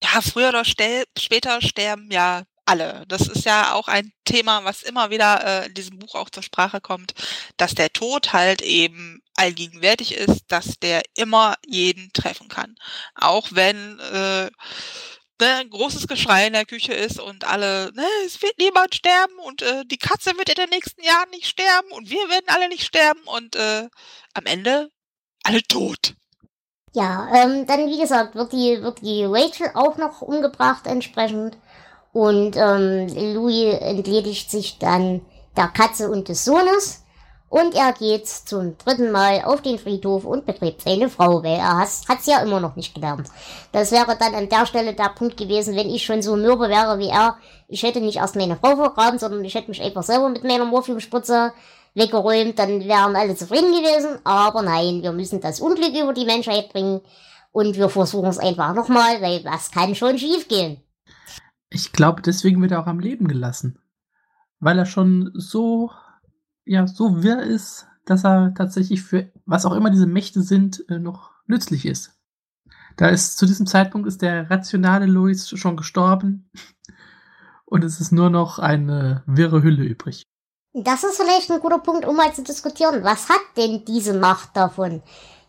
ja, 0.05 0.21
früher 0.21 0.51
oder 0.51 0.65
später 0.65 1.63
sterben 1.63 2.11
ja 2.11 2.45
alle. 2.67 3.05
Das 3.09 3.29
ist 3.29 3.45
ja 3.45 3.75
auch 3.75 3.89
ein 3.89 4.13
Thema, 4.25 4.65
was 4.65 4.83
immer 4.83 5.11
wieder 5.11 5.45
äh, 5.45 5.67
in 5.67 5.75
diesem 5.75 5.99
Buch 5.99 6.15
auch 6.15 6.31
zur 6.31 6.43
Sprache 6.43 6.81
kommt, 6.81 7.15
dass 7.57 7.75
der 7.75 7.93
Tod 7.93 8.33
halt 8.33 8.63
eben 8.63 9.23
allgegenwärtig 9.37 10.15
ist, 10.15 10.45
dass 10.49 10.79
der 10.81 11.03
immer 11.15 11.55
jeden 11.67 12.13
treffen 12.13 12.49
kann. 12.49 12.77
Auch 13.15 13.49
wenn 13.53 13.99
äh, 14.01 14.45
ne, 15.41 15.55
ein 15.57 15.71
großes 15.71 16.07
Geschrei 16.07 16.47
in 16.47 16.53
der 16.53 16.67
Küche 16.67 16.95
ist 16.95 17.21
und 17.21 17.45
alle, 17.45 17.93
ne, 17.95 18.07
es 18.25 18.41
wird 18.43 18.59
niemand 18.59 18.95
sterben 18.95 19.39
und 19.41 19.63
äh, 19.63 19.85
die 19.87 19.99
Katze 19.99 20.37
wird 20.37 20.49
in 20.49 20.55
den 20.57 20.71
nächsten 20.71 21.03
Jahren 21.03 21.31
nicht 21.31 21.47
sterben 21.47 21.91
und 21.93 22.11
wir 22.11 22.29
werden 22.29 22.47
alle 22.49 22.69
nicht 22.69 22.85
sterben 22.85 23.23
und 23.25 23.57
äh, 23.57 23.89
am 24.35 24.47
Ende 24.47 24.91
alle 25.43 25.63
tot. 25.63 26.15
Ja, 26.95 27.27
ähm, 27.35 27.67
dann 27.67 27.89
wie 27.89 27.99
gesagt, 27.99 28.37
wird 28.37 28.53
die, 28.53 28.81
wird 28.81 29.03
die 29.03 29.25
Rachel 29.25 29.69
auch 29.75 29.97
noch 29.97 30.23
umgebracht 30.23 30.87
entsprechend. 30.87 31.57
Und 32.13 32.57
ähm, 32.57 33.09
Louis 33.35 33.75
entledigt 33.81 34.49
sich 34.49 34.79
dann 34.79 35.23
der 35.57 35.67
Katze 35.69 36.09
und 36.09 36.29
des 36.29 36.45
Sohnes. 36.45 37.03
Und 37.49 37.75
er 37.75 37.93
geht 37.93 38.29
zum 38.29 38.79
dritten 38.79 39.11
Mal 39.11 39.43
auf 39.45 39.61
den 39.61 39.79
Friedhof 39.79 40.25
und 40.25 40.47
begräbt 40.47 40.83
seine 40.83 41.09
Frau, 41.09 41.43
weil 41.43 41.57
er 41.57 41.79
hat 41.79 41.89
es 42.21 42.27
ja 42.27 42.41
immer 42.43 42.61
noch 42.61 42.77
nicht 42.77 42.95
gelernt. 42.95 43.29
Das 43.73 43.91
wäre 43.91 44.17
dann 44.17 44.35
an 44.35 44.49
der 44.49 44.67
Stelle 44.67 44.93
der 44.93 45.11
Punkt 45.11 45.37
gewesen, 45.37 45.77
wenn 45.77 45.91
ich 45.91 46.05
schon 46.05 46.23
so 46.23 46.37
mürbe 46.37 46.69
wäre 46.69 46.99
wie 47.01 47.09
er. 47.09 47.39
Ich 47.67 47.83
hätte 47.83 48.01
nicht 48.01 48.19
erst 48.19 48.37
meine 48.37 48.57
Frau 48.57 48.77
vergraben, 48.77 49.19
sondern 49.19 49.45
ich 49.45 49.55
hätte 49.55 49.71
mich 49.71 49.83
einfach 49.83 50.05
selber 50.05 50.29
mit 50.29 50.45
meiner 50.45 50.65
Morphiumspritze 50.65 51.53
weggeräumt, 51.95 52.59
dann 52.59 52.81
wären 52.81 53.17
alle 53.17 53.37
zufrieden 53.37 53.73
gewesen. 53.73 54.19
Aber 54.25 54.63
nein, 54.63 55.03
wir 55.03 55.13
müssen 55.13 55.41
das 55.41 55.61
Unglück 55.61 55.95
über 55.95 56.13
die 56.13 56.25
Menschheit 56.25 56.73
bringen 56.73 57.01
und 57.53 57.77
wir 57.77 57.89
versuchen 57.89 58.29
es 58.29 58.39
einfach 58.39 58.75
nochmal, 58.75 59.23
weil 59.23 59.45
was 59.45 59.71
kann 59.71 59.95
schon 59.95 60.19
schiefgehen? 60.19 60.79
Ich 61.71 61.93
glaube, 61.93 62.23
deswegen 62.23 62.61
wird 62.61 62.73
er 62.73 62.81
auch 62.81 62.87
am 62.87 63.01
Leben 63.01 63.29
gelassen. 63.29 63.79
Weil 64.61 64.79
er 64.79 64.87
schon 64.87 65.31
so, 65.35 65.91
ja, 66.65 66.87
so 66.87 67.23
wirr 67.23 67.43
ist, 67.43 67.87
dass 68.05 68.25
er 68.25 68.55
tatsächlich 68.55 69.03
für 69.03 69.31
was 69.47 69.67
auch 69.67 69.75
immer 69.75 69.91
diese 69.91 70.07
Mächte 70.07 70.43
sind, 70.43 70.85
äh, 70.89 70.99
noch 70.99 71.31
nützlich 71.47 71.87
ist. 71.87 72.19
Da 72.97 73.09
ist 73.09 73.39
zu 73.39 73.47
diesem 73.47 73.67
Zeitpunkt 73.67 74.07
ist 74.07 74.23
der 74.23 74.51
rationale 74.51 75.07
Louis 75.07 75.49
schon 75.49 75.77
gestorben 75.77 76.51
und 77.65 77.83
es 77.83 78.01
ist 78.01 78.13
nur 78.13 78.31
noch 78.31 78.59
eine 78.59 79.23
wirre 79.27 79.63
Hülle 79.63 79.85
übrig. 79.85 80.27
Das 80.77 81.05
ist 81.05 81.17
vielleicht 81.17 81.51
ein 81.53 81.61
guter 81.61 81.79
Punkt, 81.79 82.05
um 82.05 82.17
mal 82.17 82.35
zu 82.35 82.43
diskutieren. 82.43 83.05
Was 83.05 83.29
hat 83.29 83.41
denn 83.57 83.85
diese 83.85 84.13
Macht 84.13 84.57
davon, 84.57 85.03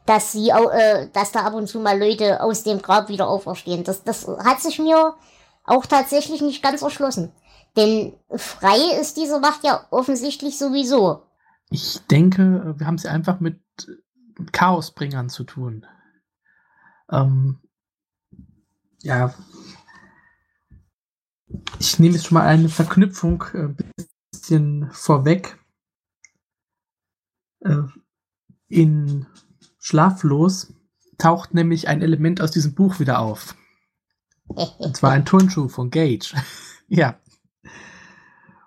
dass 0.06 0.32
sie, 0.32 0.50
äh, 0.50 1.10
dass 1.12 1.32
da 1.32 1.42
ab 1.42 1.56
und 1.56 1.68
zu 1.68 1.80
mal 1.80 2.00
Leute 2.00 2.42
aus 2.44 2.62
dem 2.62 2.80
Grab 2.80 3.10
wieder 3.10 3.28
auferstehen? 3.28 3.84
Das, 3.84 4.04
das 4.04 4.28
hat 4.28 4.62
sich 4.62 4.78
mir 4.78 5.16
auch 5.64 5.88
tatsächlich 5.88 6.42
nicht 6.42 6.62
ganz 6.62 6.84
erschlossen. 6.84 7.32
Denn 7.76 8.14
frei 8.36 8.78
ist 9.02 9.18
diese 9.18 9.40
Macht 9.40 9.64
ja 9.64 9.88
offensichtlich 9.90 10.60
sowieso. 10.60 11.24
Ich 11.72 12.06
denke, 12.06 12.76
wir 12.78 12.86
haben 12.86 12.96
es 12.96 13.08
einfach 13.08 13.40
mit 13.40 13.60
Chaosbringern 14.52 15.30
zu 15.30 15.44
tun. 15.44 15.88
Ähm, 17.12 17.60
ja. 19.02 19.34
Ich 21.80 21.98
nehme 21.98 22.14
jetzt 22.14 22.28
schon 22.28 22.36
mal 22.38 22.46
eine 22.46 22.70
Verknüpfung 22.70 23.44
äh, 23.54 23.74
bisschen 24.42 24.90
vorweg. 24.92 25.58
Äh, 27.62 27.84
in 28.68 29.26
Schlaflos 29.80 30.74
taucht 31.18 31.54
nämlich 31.54 31.88
ein 31.88 32.02
Element 32.02 32.42
aus 32.42 32.52
diesem 32.52 32.74
Buch 32.74 33.00
wieder 33.00 33.20
auf. 33.20 33.56
Und 34.48 34.98
zwar 34.98 35.12
ein 35.12 35.26
Turnschuh 35.26 35.68
von 35.68 35.90
Gage. 35.90 36.34
ja. 36.88 37.20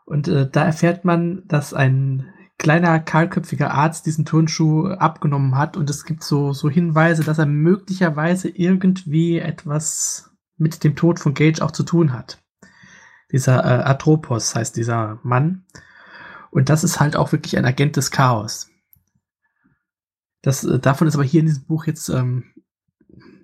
Und 0.05 0.29
äh, 0.29 0.49
da 0.51 0.65
erfährt 0.65 1.05
man, 1.05 1.47
dass 1.47 1.75
ein 1.75 2.33
kleiner 2.57 2.99
kahlköpfiger 2.99 3.73
Arzt 3.73 4.07
diesen 4.07 4.25
Turnschuh 4.25 4.89
abgenommen 4.89 5.57
hat 5.57 5.77
und 5.77 5.89
es 5.89 6.05
gibt 6.05 6.25
so, 6.25 6.53
so 6.53 6.69
Hinweise, 6.69 7.23
dass 7.23 7.39
er 7.39 7.47
möglicherweise 7.47 8.49
irgendwie 8.49 9.39
etwas 9.39 10.31
mit 10.57 10.83
dem 10.83 10.97
Tod 10.97 11.21
von 11.21 11.35
Gage 11.35 11.63
auch 11.63 11.71
zu 11.71 11.85
tun 11.85 12.13
hat. 12.13 12.43
Dieser 13.33 13.65
äh, 13.65 13.83
Atropos 13.85 14.55
heißt 14.55 14.77
dieser 14.77 15.19
Mann. 15.23 15.65
Und 16.51 16.69
das 16.69 16.85
ist 16.85 16.99
halt 16.99 17.17
auch 17.17 17.33
wirklich 17.33 17.59
ein 17.59 17.67
Agent 17.67 17.97
des 17.97 18.11
Chaos. 18.11 18.71
Das, 20.43 20.65
äh, 20.65 20.79
davon 20.79 21.07
ist 21.07 21.15
aber 21.15 21.25
hier 21.25 21.41
in 21.41 21.47
diesem 21.47 21.65
Buch 21.65 21.87
jetzt 21.87 22.09
ähm, 22.09 22.45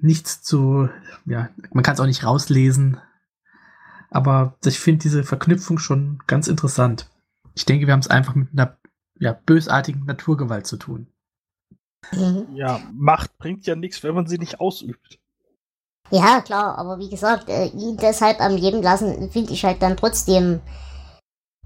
nichts 0.00 0.42
zu, 0.42 0.88
ja, 1.26 1.50
man 1.72 1.82
kann 1.82 1.94
es 1.94 2.00
auch 2.00 2.06
nicht 2.06 2.24
rauslesen. 2.24 2.98
Aber 4.10 4.56
ich 4.64 4.78
finde 4.78 5.02
diese 5.02 5.24
Verknüpfung 5.24 5.78
schon 5.78 6.22
ganz 6.26 6.46
interessant. 6.46 7.10
Ich 7.54 7.64
denke, 7.64 7.86
wir 7.86 7.92
haben 7.92 8.00
es 8.00 8.08
einfach 8.08 8.34
mit 8.34 8.48
einer 8.52 8.78
ja, 9.18 9.32
bösartigen 9.32 10.04
Naturgewalt 10.04 10.66
zu 10.66 10.76
tun. 10.76 11.08
Ja, 12.54 12.80
Macht 12.92 13.38
bringt 13.38 13.66
ja 13.66 13.76
nichts, 13.76 14.02
wenn 14.02 14.14
man 14.14 14.26
sie 14.26 14.38
nicht 14.38 14.60
ausübt. 14.60 15.18
Ja, 16.10 16.40
klar, 16.42 16.78
aber 16.78 16.98
wie 16.98 17.08
gesagt, 17.08 17.48
äh, 17.48 17.66
ihn 17.66 17.96
deshalb 17.96 18.40
am 18.40 18.56
Leben 18.56 18.82
lassen, 18.82 19.30
finde 19.30 19.52
ich 19.52 19.64
halt 19.64 19.82
dann 19.82 19.96
trotzdem. 19.96 20.60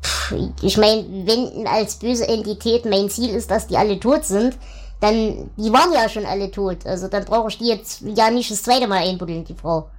Pff, 0.03 0.35
ich 0.63 0.77
meine, 0.79 1.05
wenn 1.27 1.67
als 1.67 1.99
böse 1.99 2.29
Entität 2.29 2.85
mein 2.85 3.11
Ziel 3.11 3.31
ist, 3.31 3.51
dass 3.51 3.67
die 3.67 3.77
alle 3.77 3.99
tot 3.99 4.25
sind, 4.25 4.57
dann, 5.01 5.51
die 5.57 5.73
waren 5.73 5.93
ja 5.93 6.09
schon 6.09 6.25
alle 6.25 6.51
tot. 6.51 6.87
Also 6.87 7.09
dann 7.09 7.25
brauche 7.25 7.49
ich 7.49 7.59
die 7.59 7.69
jetzt 7.69 8.03
ja 8.03 8.31
nicht 8.31 8.51
das 8.51 8.63
zweite 8.63 8.87
Mal 8.89 9.09
einbuddeln, 9.09 9.45
die 9.45 9.55
Frau. 9.55 9.91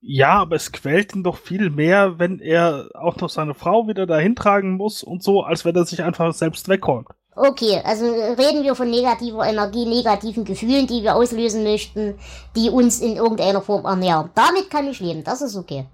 Ja, 0.00 0.40
aber 0.40 0.56
es 0.56 0.70
quält 0.72 1.14
ihn 1.14 1.24
doch 1.24 1.36
viel 1.38 1.70
mehr, 1.70 2.18
wenn 2.18 2.40
er 2.40 2.90
auch 2.94 3.16
noch 3.16 3.30
seine 3.30 3.54
Frau 3.54 3.88
wieder 3.88 4.06
dahin 4.06 4.36
tragen 4.36 4.76
muss 4.76 5.02
und 5.02 5.22
so, 5.22 5.42
als 5.42 5.64
wenn 5.64 5.74
er 5.74 5.86
sich 5.86 6.02
einfach 6.02 6.32
selbst 6.32 6.68
wegräumt. 6.68 7.08
Okay, 7.38 7.80
also 7.84 8.04
reden 8.04 8.64
wir 8.64 8.74
von 8.74 8.90
negativer 8.90 9.46
Energie, 9.46 9.86
negativen 9.86 10.44
Gefühlen, 10.44 10.86
die 10.86 11.02
wir 11.02 11.14
auslösen 11.14 11.62
möchten, 11.62 12.18
die 12.56 12.68
uns 12.68 13.00
in 13.00 13.16
irgendeiner 13.16 13.62
Form 13.62 13.84
ernähren. 13.84 14.30
Damit 14.34 14.70
kann 14.70 14.88
ich 14.88 15.00
leben, 15.00 15.22
das 15.24 15.42
ist 15.42 15.56
okay. 15.56 15.86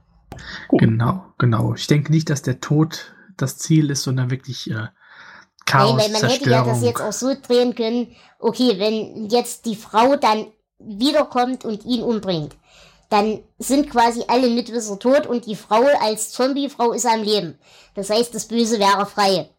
Gut. 0.68 0.80
Genau, 0.80 1.24
genau. 1.38 1.74
Ich 1.74 1.86
denke 1.86 2.11
nicht, 2.11 2.30
dass 2.30 2.42
der 2.42 2.61
Tod 2.61 3.14
das 3.36 3.59
Ziel 3.59 3.90
ist, 3.90 4.03
sondern 4.03 4.30
wirklich 4.30 4.70
äh, 4.70 4.88
Chaos, 5.66 5.97
Nein, 5.97 6.12
weil 6.12 6.20
man 6.20 6.30
hätte 6.30 6.51
ja 6.51 6.64
das 6.64 6.82
jetzt 6.82 7.01
auch 7.01 7.12
so 7.12 7.34
drehen 7.34 7.74
können, 7.74 8.09
okay, 8.38 8.78
wenn 8.78 9.28
jetzt 9.28 9.64
die 9.66 9.76
Frau 9.76 10.16
dann 10.16 10.47
wiederkommt 10.78 11.64
und 11.64 11.84
ihn 11.84 12.03
umbringt, 12.03 12.55
dann 13.09 13.40
sind 13.59 13.90
quasi 13.90 14.24
alle 14.28 14.51
Mitwisser 14.51 14.99
tot 14.99 15.26
und 15.26 15.47
die 15.47 15.57
Frau 15.57 15.84
als 16.01 16.32
Zombie-Frau 16.32 16.92
ist 16.92 17.07
am 17.07 17.22
Leben. 17.22 17.59
Das 17.95 18.11
heißt, 18.11 18.34
das 18.34 18.47
Böse 18.47 18.78
wäre 18.78 19.07
frei. 19.07 19.51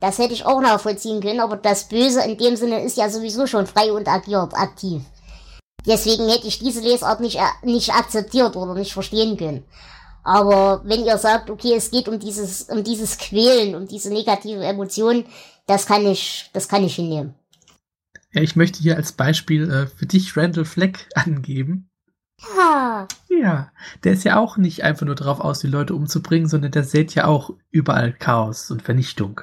Das 0.00 0.18
hätte 0.18 0.34
ich 0.34 0.44
auch 0.44 0.60
nachvollziehen 0.60 1.20
können, 1.20 1.40
aber 1.40 1.56
das 1.56 1.88
Böse 1.88 2.22
in 2.22 2.36
dem 2.36 2.56
Sinne 2.56 2.82
ist 2.82 2.96
ja 2.96 3.08
sowieso 3.08 3.46
schon 3.46 3.66
frei 3.66 3.92
und 3.92 4.08
agiert, 4.08 4.54
aktiv. 4.54 5.02
Deswegen 5.86 6.28
hätte 6.28 6.46
ich 6.46 6.58
diese 6.58 6.80
Lesart 6.80 7.20
nicht, 7.20 7.36
äh, 7.36 7.66
nicht 7.66 7.92
akzeptiert 7.92 8.56
oder 8.56 8.74
nicht 8.74 8.92
verstehen 8.92 9.36
können. 9.36 9.64
Aber 10.22 10.80
wenn 10.84 11.04
ihr 11.04 11.18
sagt, 11.18 11.50
okay, 11.50 11.74
es 11.76 11.90
geht 11.90 12.08
um 12.08 12.18
dieses, 12.18 12.62
um 12.62 12.82
dieses 12.82 13.18
Quälen, 13.18 13.74
um 13.74 13.86
diese 13.86 14.12
negative 14.12 14.64
Emotion, 14.64 15.26
das 15.66 15.86
kann 15.86 16.06
ich, 16.06 16.50
das 16.54 16.68
kann 16.68 16.84
ich 16.84 16.96
hinnehmen. 16.96 17.34
Ja, 18.32 18.42
ich 18.42 18.56
möchte 18.56 18.80
hier 18.80 18.96
als 18.96 19.12
Beispiel 19.12 19.70
äh, 19.70 19.86
für 19.86 20.06
dich 20.06 20.36
Randall 20.36 20.64
Fleck 20.64 21.08
angeben. 21.14 21.90
Ja. 22.56 23.06
Ja, 23.28 23.72
der 24.02 24.12
ist 24.12 24.24
ja 24.24 24.38
auch 24.38 24.56
nicht 24.56 24.82
einfach 24.82 25.06
nur 25.06 25.14
darauf 25.14 25.40
aus, 25.40 25.60
die 25.60 25.66
Leute 25.66 25.94
umzubringen, 25.94 26.48
sondern 26.48 26.72
der 26.72 26.84
sät 26.84 27.14
ja 27.14 27.26
auch 27.26 27.50
überall 27.70 28.12
Chaos 28.12 28.70
und 28.70 28.82
Vernichtung. 28.82 29.42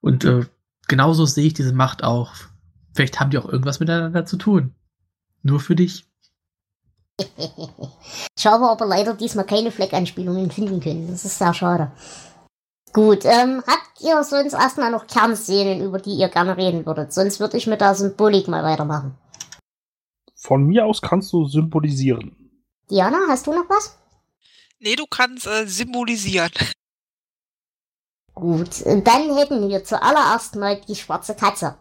Und 0.00 0.24
äh, 0.24 0.46
genauso 0.88 1.26
sehe 1.26 1.46
ich 1.46 1.54
diese 1.54 1.72
Macht 1.72 2.02
auch. 2.02 2.32
Vielleicht 2.94 3.20
haben 3.20 3.30
die 3.30 3.38
auch 3.38 3.48
irgendwas 3.48 3.80
miteinander 3.80 4.24
zu 4.24 4.36
tun. 4.36 4.74
Nur 5.42 5.60
für 5.60 5.76
dich. 5.76 6.06
ich 8.36 8.46
habe 8.46 8.68
aber 8.68 8.86
leider 8.86 9.14
diesmal 9.14 9.44
keine 9.44 9.70
Fleckanspielungen 9.70 10.50
finden 10.50 10.80
können. 10.80 11.08
Das 11.10 11.24
ist 11.24 11.38
sehr 11.38 11.54
schade. 11.54 11.92
Gut, 12.92 13.24
ähm, 13.24 13.62
habt 13.66 14.00
ihr 14.00 14.22
sonst 14.24 14.54
erstmal 14.54 14.90
noch 14.90 15.06
Kernszenen, 15.06 15.84
über 15.84 15.98
die 15.98 16.14
ihr 16.14 16.28
gerne 16.28 16.56
reden 16.56 16.84
würdet? 16.86 17.12
Sonst 17.12 17.38
würde 17.38 17.56
ich 17.56 17.66
mit 17.66 17.80
der 17.80 17.94
Symbolik 17.94 18.48
mal 18.48 18.64
weitermachen. 18.64 19.16
Von 20.34 20.64
mir 20.64 20.86
aus 20.86 21.00
kannst 21.00 21.32
du 21.32 21.46
symbolisieren. 21.46 22.36
Diana, 22.90 23.18
hast 23.28 23.46
du 23.46 23.52
noch 23.52 23.68
was? 23.68 23.96
Nee, 24.80 24.96
du 24.96 25.06
kannst 25.06 25.46
äh, 25.46 25.66
symbolisieren. 25.66 26.50
Gut, 28.40 28.86
dann 28.86 29.36
hätten 29.36 29.68
wir 29.68 29.84
zuallererst 29.84 30.56
mal 30.56 30.80
die 30.88 30.96
schwarze 30.96 31.34
Katze. 31.34 31.76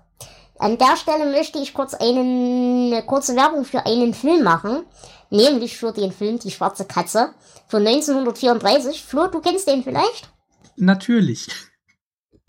An 0.57 0.77
der 0.77 0.97
Stelle 0.97 1.31
möchte 1.31 1.57
ich 1.57 1.73
kurz 1.73 1.93
einen, 1.93 2.91
eine 2.91 3.01
kurze 3.03 3.33
Werbung 3.37 3.63
für 3.63 3.85
einen 3.85 4.13
Film 4.13 4.43
machen, 4.43 4.83
nämlich 5.29 5.77
für 5.77 5.93
den 5.93 6.11
Film 6.11 6.37
Die 6.37 6.51
schwarze 6.51 6.83
Katze 6.83 7.29
von 7.67 7.87
1934. 7.87 9.01
Flo, 9.01 9.27
du 9.27 9.39
kennst 9.39 9.69
den 9.69 9.83
vielleicht? 9.83 10.29
Natürlich. 10.75 11.47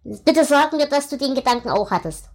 Bitte 0.02 0.44
sag 0.44 0.72
mir, 0.72 0.88
dass 0.88 1.08
du 1.08 1.16
den 1.16 1.36
Gedanken 1.36 1.70
auch 1.70 1.92
hattest. 1.92 2.30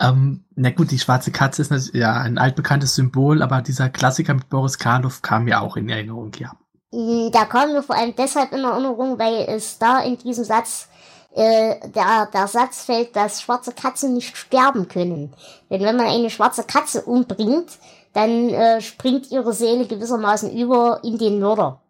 Ähm, 0.00 0.46
na 0.56 0.70
gut, 0.70 0.90
die 0.90 0.98
schwarze 0.98 1.30
Katze 1.30 1.62
ist 1.62 1.94
ja 1.94 2.14
ein 2.14 2.38
altbekanntes 2.38 2.96
Symbol, 2.96 3.40
aber 3.40 3.62
dieser 3.62 3.88
Klassiker 3.88 4.34
mit 4.34 4.48
Boris 4.48 4.78
Karloff 4.78 5.22
kam 5.22 5.44
mir 5.44 5.60
auch 5.60 5.76
in 5.76 5.88
Erinnerung, 5.88 6.32
ja. 6.38 6.56
Der 6.92 7.46
kam 7.46 7.72
mir 7.72 7.82
vor 7.82 7.96
allem 7.96 8.14
deshalb 8.14 8.52
in 8.52 8.64
Erinnerung, 8.64 9.18
weil 9.18 9.46
es 9.48 9.78
da 9.78 10.00
in 10.00 10.18
diesem 10.18 10.44
Satz 10.44 10.88
äh, 11.34 11.76
der, 11.88 12.28
der 12.32 12.46
Satz 12.46 12.84
fällt, 12.84 13.16
dass 13.16 13.40
schwarze 13.40 13.72
Katzen 13.72 14.12
nicht 14.12 14.36
sterben 14.36 14.88
können. 14.88 15.32
Denn 15.70 15.82
wenn 15.82 15.96
man 15.96 16.06
eine 16.06 16.28
schwarze 16.28 16.64
Katze 16.64 17.02
umbringt, 17.02 17.78
dann 18.12 18.50
äh, 18.50 18.80
springt 18.82 19.30
ihre 19.30 19.54
Seele 19.54 19.86
gewissermaßen 19.86 20.52
über 20.52 21.00
in 21.02 21.16
den 21.16 21.40
Mörder. 21.40 21.80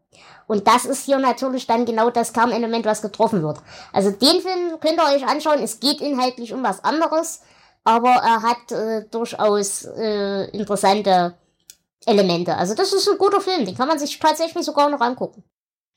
Und 0.46 0.68
das 0.68 0.84
ist 0.84 1.04
hier 1.04 1.18
natürlich 1.18 1.66
dann 1.66 1.84
genau 1.84 2.10
das 2.10 2.32
Kernelement, 2.32 2.84
was 2.84 3.02
getroffen 3.02 3.42
wird. 3.42 3.58
Also 3.92 4.10
den 4.10 4.40
Film 4.40 4.78
könnt 4.80 4.98
ihr 4.98 5.16
euch 5.16 5.26
anschauen. 5.26 5.60
Es 5.62 5.80
geht 5.80 6.00
inhaltlich 6.00 6.52
um 6.52 6.62
was 6.62 6.84
anderes, 6.84 7.40
aber 7.84 8.10
er 8.10 8.42
hat 8.42 8.70
äh, 8.70 9.04
durchaus 9.10 9.84
äh, 9.84 10.44
interessante 10.50 11.34
Elemente. 12.06 12.56
Also 12.56 12.74
das 12.74 12.92
ist 12.92 13.08
ein 13.08 13.18
guter 13.18 13.40
Film, 13.40 13.64
den 13.64 13.76
kann 13.76 13.88
man 13.88 13.98
sich 13.98 14.18
tatsächlich 14.18 14.64
sogar 14.64 14.88
noch 14.88 15.00
angucken. 15.00 15.44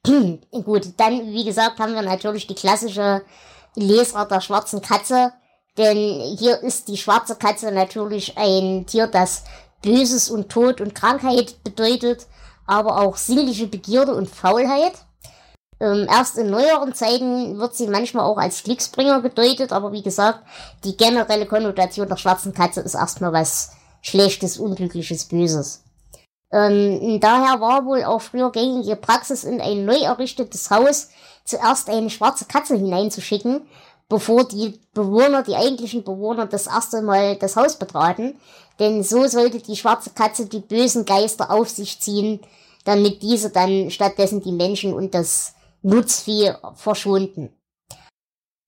Gut, 0.52 0.90
dann, 0.98 1.32
wie 1.32 1.46
gesagt, 1.46 1.80
haben 1.80 1.96
wir 1.96 2.02
natürlich 2.02 2.48
die 2.48 2.56
klassische 2.56 3.24
Lesart 3.76 4.32
der 4.32 4.42
schwarzen 4.42 4.82
Katze. 4.82 5.34
Denn 5.78 5.98
hier 6.38 6.62
ist 6.62 6.88
die 6.88 6.98
schwarze 6.98 7.36
Katze 7.36 7.72
natürlich 7.72 8.38
ein 8.38 8.86
Tier, 8.86 9.08
das 9.08 9.44
Böses 9.82 10.30
und 10.30 10.50
Tod 10.50 10.80
und 10.80 10.96
Krankheit 10.96 11.64
bedeutet, 11.64 12.28
aber 12.66 13.02
auch 13.02 13.18
sinnliche 13.18 13.68
Begierde 13.68 14.16
und 14.16 14.30
Faulheit. 14.30 14.94
Ähm, 15.82 16.08
erst 16.10 16.38
in 16.38 16.50
neueren 16.50 16.94
Zeiten 16.94 17.60
wird 17.60 17.76
sie 17.76 17.88
manchmal 17.88 18.24
auch 18.24 18.38
als 18.38 18.64
Glücksbringer 18.64 19.22
gedeutet, 19.22 19.74
aber 19.74 19.92
wie 19.92 20.02
gesagt, 20.02 20.40
die 20.86 20.96
generelle 20.96 21.46
Konnotation 21.46 22.08
der 22.08 22.16
schwarzen 22.16 22.54
Katze 22.54 22.80
ist 22.80 22.96
erstmal 22.96 23.34
was 23.34 23.72
Schlechtes, 24.02 24.58
Unglückliches, 24.58 25.26
Böses. 25.26 25.85
Ähm, 26.52 27.20
daher 27.20 27.60
war 27.60 27.86
wohl 27.86 28.04
auch 28.04 28.22
früher 28.22 28.52
gängige 28.52 28.96
Praxis, 28.96 29.44
in 29.44 29.60
ein 29.62 29.86
neu 29.86 29.98
errichtetes 29.98 30.70
Haus 30.70 31.10
zuerst 31.44 31.90
eine 31.90 32.10
schwarze 32.10 32.46
Katze 32.46 32.76
hineinzuschicken, 32.76 33.62
bevor 34.10 34.48
die 34.48 34.80
Bewohner, 34.94 35.44
die 35.44 35.56
eigentlichen 35.56 36.04
Bewohner, 36.04 36.46
das 36.46 36.68
erste 36.68 37.02
Mal 37.02 37.36
das 37.38 37.56
Haus 37.56 37.78
betraten. 37.78 38.40
Denn 38.80 39.04
so 39.04 39.28
sollte 39.28 39.60
die 39.60 39.76
schwarze 39.76 40.10
Katze 40.12 40.48
die 40.48 40.60
bösen 40.60 41.06
Geister 41.06 41.50
auf 41.52 41.70
sich 41.70 42.00
ziehen, 42.00 42.40
damit 42.84 43.24
diese 43.24 43.50
dann 43.50 43.90
stattdessen 43.90 44.42
die 44.42 44.52
Menschen 44.52 44.94
und 44.94 45.14
das 45.14 45.54
Nutzvieh 45.82 46.54
verschonden. 46.76 47.50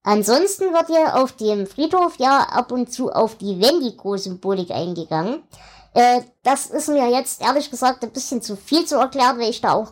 Ansonsten 0.07 0.71
wird 0.71 0.87
hier 0.87 1.21
auf 1.21 1.33
dem 1.33 1.67
Friedhof 1.67 2.15
ja 2.17 2.39
ab 2.43 2.71
und 2.71 2.93
zu 2.93 3.11
auf 3.11 3.35
die 3.35 3.59
Wendigo-Symbolik 3.59 4.71
eingegangen. 4.71 5.43
Äh, 5.93 6.21
das 6.43 6.67
ist 6.67 6.87
mir 6.87 7.09
jetzt 7.09 7.41
ehrlich 7.41 7.69
gesagt 7.69 8.05
ein 8.05 8.11
bisschen 8.11 8.41
zu 8.41 8.55
viel 8.55 8.85
zu 8.85 8.95
erklären, 8.95 9.37
weil 9.37 9.49
ich 9.49 9.59
da 9.59 9.73
auch 9.73 9.91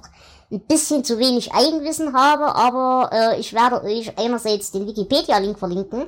ein 0.49 0.61
bisschen 0.61 1.03
zu 1.03 1.19
wenig 1.19 1.53
Eigenwissen 1.53 2.13
habe, 2.13 2.55
aber 2.55 3.09
äh, 3.11 3.39
ich 3.41 3.51
werde 3.51 3.83
euch 3.83 4.17
einerseits 4.17 4.71
den 4.71 4.87
Wikipedia-Link 4.87 5.59
verlinken 5.59 6.05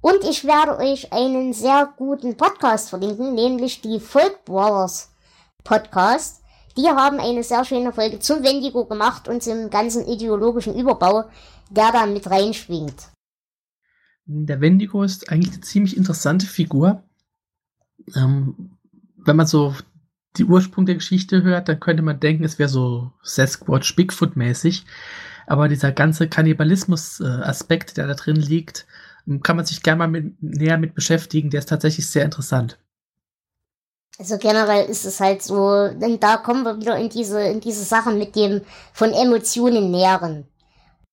und 0.00 0.24
ich 0.24 0.44
werde 0.44 0.76
euch 0.78 1.12
einen 1.12 1.52
sehr 1.52 1.92
guten 1.96 2.36
Podcast 2.36 2.90
verlinken, 2.90 3.36
nämlich 3.36 3.80
die 3.82 4.00
Folk 4.00 4.44
Brothers 4.46 5.10
Podcast. 5.62 6.40
Die 6.76 6.88
haben 6.88 7.20
eine 7.20 7.44
sehr 7.44 7.64
schöne 7.64 7.92
Folge 7.92 8.18
zum 8.18 8.42
Wendigo 8.42 8.84
gemacht 8.86 9.28
und 9.28 9.44
zum 9.44 9.70
ganzen 9.70 10.08
ideologischen 10.08 10.74
Überbau, 10.74 11.26
der 11.70 11.92
da 11.92 12.04
mit 12.04 12.28
reinschwingt. 12.28 13.12
Der 14.30 14.60
Wendigo 14.60 15.02
ist 15.02 15.32
eigentlich 15.32 15.54
eine 15.54 15.62
ziemlich 15.62 15.96
interessante 15.96 16.44
Figur. 16.44 17.02
Ähm, 18.14 18.76
wenn 19.16 19.36
man 19.36 19.46
so 19.46 19.74
die 20.36 20.44
Ursprung 20.44 20.84
der 20.84 20.96
Geschichte 20.96 21.42
hört, 21.42 21.68
dann 21.68 21.80
könnte 21.80 22.02
man 22.02 22.20
denken, 22.20 22.44
es 22.44 22.58
wäre 22.58 22.68
so 22.68 23.10
Sasquatch 23.22 23.96
Bigfoot 23.96 24.36
mäßig. 24.36 24.84
Aber 25.46 25.68
dieser 25.68 25.92
ganze 25.92 26.28
Kannibalismus-Aspekt, 26.28 27.96
der 27.96 28.06
da 28.06 28.12
drin 28.12 28.36
liegt, 28.36 28.86
kann 29.42 29.56
man 29.56 29.64
sich 29.64 29.82
gerne 29.82 29.98
mal 29.98 30.08
mit, 30.08 30.42
näher 30.42 30.76
mit 30.76 30.94
beschäftigen. 30.94 31.48
Der 31.48 31.60
ist 31.60 31.70
tatsächlich 31.70 32.06
sehr 32.06 32.26
interessant. 32.26 32.78
Also 34.18 34.36
generell 34.36 34.90
ist 34.90 35.06
es 35.06 35.20
halt 35.20 35.42
so, 35.42 35.88
denn 35.88 36.20
da 36.20 36.36
kommen 36.36 36.64
wir 36.64 36.78
wieder 36.78 36.98
in 36.98 37.08
diese, 37.08 37.40
in 37.40 37.60
diese 37.60 37.84
Sachen 37.84 38.18
mit 38.18 38.36
dem 38.36 38.60
von 38.92 39.10
Emotionen 39.12 39.90
nähren. 39.90 40.46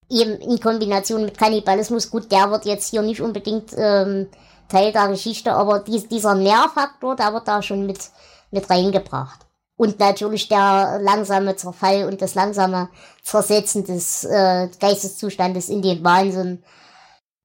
Eben 0.10 0.36
in 0.40 0.60
Kombination 0.60 1.26
mit 1.26 1.38
Kannibalismus. 1.38 2.12
Gut, 2.12 2.32
der 2.32 2.52
wird 2.52 2.66
jetzt 2.66 2.90
hier 2.90 3.02
nicht 3.02 3.22
unbedingt 3.22 3.72
ähm, 3.76 4.28
Teil 4.70 4.92
der 4.92 5.08
Geschichte, 5.08 5.54
aber 5.54 5.80
dies, 5.80 6.08
dieser 6.08 6.36
Nährfaktor, 6.36 7.16
der 7.16 7.34
wird 7.34 7.48
da 7.48 7.62
schon 7.62 7.86
mit, 7.86 8.00
mit 8.52 8.70
reingebracht. 8.70 9.46
Und 9.78 10.00
natürlich 10.00 10.48
der 10.48 11.00
langsame 11.02 11.56
Zerfall 11.56 12.06
und 12.06 12.22
das 12.22 12.36
langsame 12.36 12.90
Zersetzen 13.24 13.84
des 13.84 14.24
äh, 14.24 14.70
Geisteszustandes 14.80 15.70
in 15.70 15.82
den 15.82 16.04
Wahnsinn, 16.04 16.64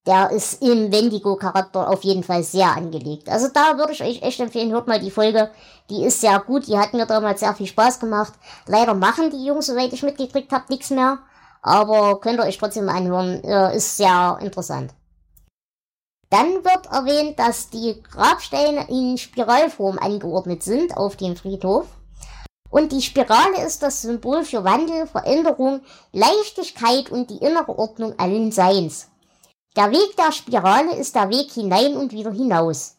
der 0.06 0.30
ist 0.30 0.62
im 0.62 0.90
Wendigo-Charakter 0.92 1.88
auf 1.88 2.04
jeden 2.04 2.22
Fall 2.22 2.42
sehr 2.42 2.74
angelegt. 2.74 3.28
Also 3.28 3.48
da 3.52 3.76
würde 3.76 3.92
ich 3.92 4.02
euch 4.02 4.22
echt 4.22 4.40
empfehlen, 4.40 4.72
hört 4.72 4.86
mal 4.86 5.00
die 5.00 5.10
Folge. 5.10 5.50
Die 5.90 6.04
ist 6.04 6.20
sehr 6.20 6.38
gut, 6.40 6.68
die 6.68 6.78
hat 6.78 6.94
mir 6.94 7.04
damals 7.04 7.40
sehr 7.40 7.54
viel 7.54 7.66
Spaß 7.66 8.00
gemacht. 8.00 8.32
Leider 8.66 8.94
machen 8.94 9.30
die 9.30 9.44
Jungs, 9.44 9.66
soweit 9.66 9.92
ich 9.92 10.02
mitgekriegt 10.02 10.52
habe, 10.52 10.64
nichts 10.68 10.90
mehr. 10.90 11.18
Aber 11.62 12.20
könnt 12.20 12.38
ihr 12.38 12.44
euch 12.44 12.58
trotzdem 12.58 12.88
anhören, 12.88 13.40
ist 13.74 13.96
sehr 13.96 14.38
interessant. 14.40 14.94
Dann 16.30 16.64
wird 16.64 16.86
erwähnt, 16.86 17.38
dass 17.38 17.70
die 17.70 18.00
Grabsteine 18.02 18.88
in 18.88 19.18
Spiralform 19.18 19.98
angeordnet 19.98 20.62
sind 20.62 20.96
auf 20.96 21.16
dem 21.16 21.36
Friedhof. 21.36 21.86
Und 22.70 22.92
die 22.92 23.02
Spirale 23.02 23.64
ist 23.66 23.82
das 23.82 24.02
Symbol 24.02 24.44
für 24.44 24.62
Wandel, 24.62 25.08
Veränderung, 25.08 25.80
Leichtigkeit 26.12 27.10
und 27.10 27.30
die 27.30 27.38
innere 27.38 27.76
Ordnung 27.76 28.16
allen 28.16 28.52
Seins. 28.52 29.08
Der 29.76 29.90
Weg 29.90 30.16
der 30.16 30.30
Spirale 30.30 30.94
ist 30.94 31.16
der 31.16 31.30
Weg 31.30 31.50
hinein 31.50 31.96
und 31.96 32.12
wieder 32.12 32.30
hinaus. 32.30 32.96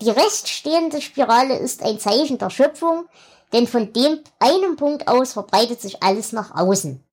Die 0.00 0.08
reststehende 0.08 1.02
Spirale 1.02 1.58
ist 1.58 1.82
ein 1.82 1.98
Zeichen 1.98 2.38
der 2.38 2.48
Schöpfung, 2.48 3.04
denn 3.52 3.66
von 3.66 3.92
dem 3.92 4.20
einen 4.38 4.76
Punkt 4.76 5.06
aus 5.06 5.34
verbreitet 5.34 5.82
sich 5.82 6.02
alles 6.02 6.32
nach 6.32 6.54
außen. 6.54 7.04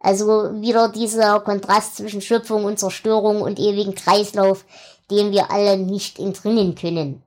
Also 0.00 0.60
wieder 0.60 0.88
dieser 0.88 1.40
Kontrast 1.40 1.96
zwischen 1.96 2.20
Schöpfung 2.20 2.64
und 2.64 2.78
Zerstörung 2.78 3.42
und 3.42 3.58
ewigen 3.58 3.94
Kreislauf, 3.94 4.64
dem 5.10 5.32
wir 5.32 5.50
alle 5.50 5.76
nicht 5.76 6.18
entrinnen 6.18 6.74
können. 6.74 7.22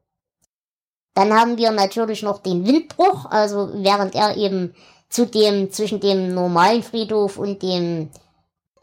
Dann 1.14 1.34
haben 1.34 1.58
wir 1.58 1.72
natürlich 1.72 2.24
noch 2.24 2.40
den 2.40 2.66
Windbruch, 2.66 3.26
also 3.26 3.70
während 3.74 4.16
er 4.16 4.38
eben 4.38 4.74
zu 5.10 5.26
dem, 5.26 5.70
zwischen 5.72 6.00
dem 6.00 6.34
normalen 6.34 6.84
Friedhof 6.84 7.38
und 7.38 7.62
dem 7.62 8.10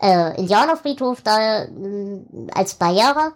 äh, 0.01 0.39
Indianerfriedhof 0.39 1.22
da 1.22 1.64
äh, 1.64 1.68
als 2.53 2.74
Barriere, 2.74 3.32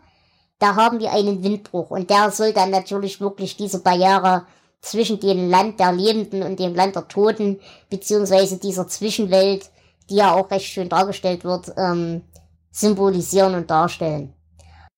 da 0.59 0.77
haben 0.77 1.01
wir 1.01 1.11
einen 1.11 1.43
Windbruch 1.43 1.91
und 1.91 2.11
der 2.11 2.31
soll 2.31 2.53
dann 2.53 2.71
natürlich 2.71 3.21
wirklich 3.21 3.57
diese 3.57 3.81
Barriere 3.81 4.47
zwischen 4.81 5.19
dem 5.19 5.51
Land 5.51 5.81
der 5.81 5.93
Lebenden 5.93 6.43
und 6.43 6.59
dem 6.59 6.75
Land 6.75 6.95
der 6.95 7.09
Toten, 7.09 7.61
beziehungsweise 7.89 8.59
dieser 8.59 8.87
Zwischenwelt 8.87 9.71
die 10.13 10.17
ja 10.17 10.35
auch 10.35 10.51
recht 10.51 10.67
schön 10.67 10.91
dargestellt 10.91 11.43
wird, 11.43 11.73
ähm, 11.77 12.23
symbolisieren 12.71 13.55
und 13.55 13.71
darstellen. 13.71 14.35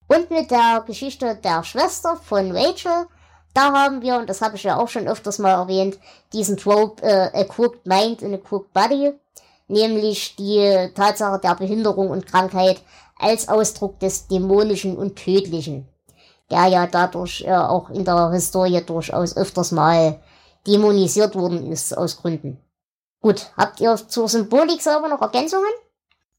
Und 0.08 0.30
mit 0.30 0.50
der 0.50 0.82
Geschichte 0.86 1.36
der 1.36 1.62
Schwester 1.62 2.16
von 2.16 2.50
Rachel, 2.50 3.06
da 3.54 3.72
haben 3.72 4.02
wir, 4.02 4.16
und 4.16 4.28
das 4.28 4.42
habe 4.42 4.56
ich 4.56 4.64
ja 4.64 4.76
auch 4.76 4.88
schon 4.88 5.06
öfters 5.06 5.38
mal 5.38 5.52
erwähnt, 5.52 5.98
diesen 6.32 6.56
Trope 6.56 7.02
äh, 7.02 7.30
A 7.32 7.44
Crooked 7.44 7.86
Mind 7.86 8.22
in 8.22 8.34
a 8.34 8.38
Crooked 8.38 8.72
Body, 8.72 9.12
nämlich 9.68 10.34
die 10.34 10.90
Tatsache 10.94 11.38
der 11.38 11.54
Behinderung 11.54 12.10
und 12.10 12.26
Krankheit 12.26 12.82
als 13.16 13.48
Ausdruck 13.48 14.00
des 14.00 14.26
Dämonischen 14.26 14.96
und 14.96 15.14
Tödlichen, 15.14 15.88
der 16.50 16.66
ja 16.66 16.86
dadurch 16.88 17.44
äh, 17.46 17.54
auch 17.54 17.88
in 17.90 18.04
der 18.04 18.32
Historie 18.32 18.82
durchaus 18.84 19.36
öfters 19.36 19.70
mal 19.70 20.20
dämonisiert 20.66 21.36
worden 21.36 21.70
ist 21.70 21.96
aus 21.96 22.16
Gründen. 22.16 22.63
Gut, 23.24 23.54
habt 23.56 23.80
ihr 23.80 23.96
zur 23.96 24.28
Symbolik 24.28 24.82
selber 24.82 25.08
noch 25.08 25.22
Ergänzungen? 25.22 25.72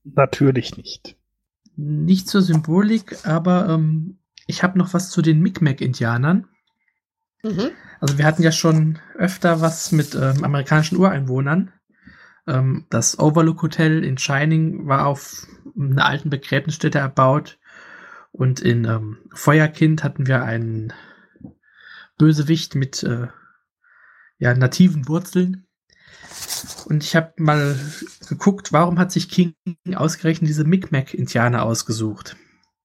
Natürlich 0.03 0.77
nicht. 0.77 1.17
Nicht 1.75 2.29
zur 2.29 2.43
Symbolik, 2.43 3.25
aber 3.25 3.69
ähm, 3.69 4.19
ich 4.45 4.61
habe 4.61 4.77
noch 4.77 4.93
was 4.93 5.09
zu 5.09 5.23
den 5.23 5.41
Mi'kmaq-Indianern. 5.41 6.47
Mhm. 7.41 7.71
Also 7.99 8.19
wir 8.19 8.25
hatten 8.25 8.43
ja 8.43 8.51
schon 8.51 8.99
öfter 9.17 9.61
was 9.61 9.91
mit 9.93 10.13
ähm, 10.13 10.43
amerikanischen 10.43 10.99
Ureinwohnern. 10.99 11.73
Ähm, 12.45 12.85
das 12.91 13.17
Overlook 13.17 13.63
Hotel 13.63 14.03
in 14.03 14.19
Shining 14.19 14.85
war 14.85 15.07
auf 15.07 15.47
einer 15.75 16.05
alten 16.05 16.29
Begräbnisstätte 16.29 16.99
erbaut. 16.99 17.57
Und 18.31 18.59
in 18.59 18.85
ähm, 18.85 19.17
Feuerkind 19.33 20.03
hatten 20.03 20.27
wir 20.27 20.43
einen 20.43 20.93
Bösewicht 22.19 22.75
mit 22.75 23.01
äh, 23.01 23.29
ja, 24.37 24.53
nativen 24.53 25.07
Wurzeln. 25.07 25.64
Und 26.85 27.03
ich 27.03 27.15
habe 27.15 27.33
mal 27.37 27.77
geguckt, 28.27 28.71
warum 28.71 28.99
hat 28.99 29.11
sich 29.11 29.29
King 29.29 29.55
ausgerechnet 29.95 30.49
diese 30.49 30.63
Mi'kmaq-Indianer 30.63 31.63
ausgesucht? 31.63 32.35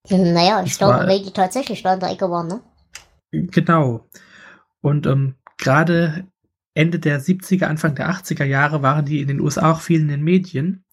Naja, 0.09 0.63
ich 0.65 0.79
glaube, 0.79 1.07
weil 1.07 1.23
die 1.23 1.33
tatsächlich 1.33 1.83
da 1.83 1.95
in 1.95 2.01
der 2.01 2.11
Ecke 2.11 2.31
waren, 2.31 2.49
ne? 2.49 2.61
Genau. 3.31 4.09
Und 4.81 5.07
ähm, 5.07 5.35
gerade 5.59 6.27
Ende 6.75 6.99
der 6.99 7.21
70er, 7.21 7.65
Anfang 7.65 7.95
der 7.95 8.11
80er 8.11 8.45
Jahre 8.45 8.83
waren 8.83 9.05
die 9.05 9.21
in 9.21 9.29
den 9.29 9.41
USA 9.41 9.73
auch 9.73 9.81
viel 9.81 10.01
in 10.01 10.09
den 10.09 10.23
Medien, 10.23 10.85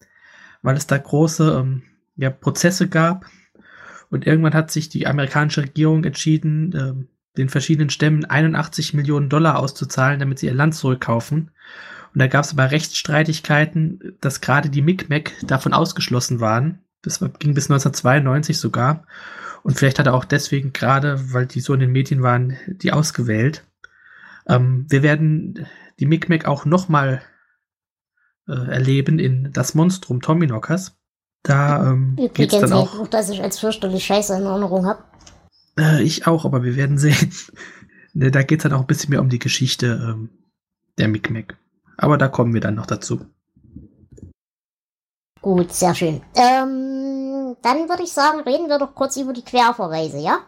weil 0.61 0.75
es 0.75 0.87
da 0.87 0.97
große 0.97 1.57
ähm, 1.59 1.83
ja, 2.17 2.29
Prozesse 2.29 2.89
gab. 2.89 3.25
Und 4.09 4.25
irgendwann 4.27 4.53
hat 4.53 4.71
sich 4.71 4.89
die 4.89 5.07
amerikanische 5.07 5.63
Regierung 5.63 6.03
entschieden, 6.03 6.73
ähm, 6.77 7.07
den 7.37 7.49
verschiedenen 7.49 7.89
Stämmen 7.89 8.25
81 8.25 8.93
Millionen 8.93 9.29
Dollar 9.29 9.59
auszuzahlen, 9.59 10.19
damit 10.19 10.39
sie 10.39 10.47
ihr 10.47 10.53
Land 10.53 10.75
zurückkaufen. 10.75 11.51
Und 12.17 12.21
da 12.21 12.27
gab 12.29 12.45
es 12.45 12.51
aber 12.51 12.71
Rechtsstreitigkeiten, 12.71 14.17
dass 14.21 14.41
gerade 14.41 14.71
die 14.71 14.81
Mi'kmaq 14.81 15.33
davon 15.45 15.71
ausgeschlossen 15.71 16.39
waren. 16.39 16.79
Das 17.03 17.19
ging 17.19 17.53
bis 17.53 17.69
1992 17.69 18.57
sogar. 18.57 19.05
Und 19.61 19.77
vielleicht 19.77 19.99
hat 19.99 20.07
er 20.07 20.15
auch 20.15 20.25
deswegen 20.25 20.73
gerade, 20.73 21.31
weil 21.31 21.45
die 21.45 21.59
so 21.59 21.75
in 21.75 21.79
den 21.79 21.91
Medien 21.91 22.23
waren, 22.23 22.57
die 22.65 22.91
ausgewählt. 22.91 23.65
Ähm, 24.47 24.87
wir 24.89 25.03
werden 25.03 25.67
die 25.99 26.07
Mi'kmaq 26.07 26.45
auch 26.45 26.65
nochmal 26.65 27.21
äh, 28.47 28.65
erleben 28.67 29.19
in 29.19 29.53
Das 29.53 29.75
Monstrum 29.75 30.19
Tommyknockers. 30.19 30.97
Da 31.43 31.91
ähm, 31.91 32.15
geht 32.33 32.51
es 32.51 32.61
dann 32.61 32.73
auch... 32.73 32.97
Buch, 32.97 33.07
das 33.09 33.29
ich 33.29 33.43
als 33.43 33.59
fürchterlich 33.59 34.03
scheiße 34.03 34.35
in 34.35 34.41
Erinnerung 34.41 34.87
habe. 34.87 35.03
Äh, 35.77 36.01
ich 36.01 36.25
auch, 36.25 36.45
aber 36.45 36.63
wir 36.63 36.75
werden 36.75 36.97
sehen. 36.97 37.31
Ne, 38.13 38.31
da 38.31 38.41
geht 38.41 38.61
es 38.61 38.63
dann 38.63 38.73
auch 38.73 38.81
ein 38.81 38.87
bisschen 38.87 39.11
mehr 39.11 39.21
um 39.21 39.29
die 39.29 39.37
Geschichte 39.37 40.03
ähm, 40.09 40.29
der 40.97 41.07
Mi'kmaq. 41.07 41.53
Aber 41.97 42.17
da 42.17 42.27
kommen 42.27 42.53
wir 42.53 42.61
dann 42.61 42.75
noch 42.75 42.85
dazu. 42.85 43.25
Gut, 45.41 45.73
sehr 45.73 45.95
schön. 45.95 46.21
Ähm, 46.35 47.55
dann 47.61 47.89
würde 47.89 48.03
ich 48.03 48.11
sagen, 48.11 48.41
reden 48.41 48.69
wir 48.69 48.79
doch 48.79 48.93
kurz 48.95 49.17
über 49.17 49.33
die 49.33 49.43
Querverweise, 49.43 50.17
ja? 50.19 50.39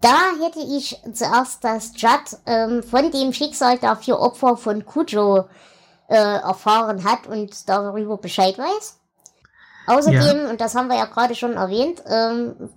Da 0.00 0.16
hätte 0.42 0.60
ich 0.60 0.98
zuerst 1.12 1.62
das 1.62 1.92
Judd 1.94 2.38
ähm, 2.46 2.82
von 2.82 3.10
dem 3.10 3.32
Schicksal 3.32 3.78
der 3.78 3.96
vier 3.96 4.18
Opfer 4.18 4.56
von 4.56 4.86
Kujo 4.86 5.44
äh, 6.08 6.14
erfahren 6.14 7.04
hat 7.04 7.26
und 7.26 7.68
darüber 7.68 8.16
Bescheid 8.16 8.56
weiß. 8.56 8.98
Außerdem, 9.86 10.44
ja. 10.44 10.50
und 10.50 10.60
das 10.60 10.74
haben 10.74 10.88
wir 10.88 10.96
ja 10.96 11.06
gerade 11.06 11.34
schon 11.34 11.54
erwähnt, 11.54 12.02
ähm, 12.06 12.70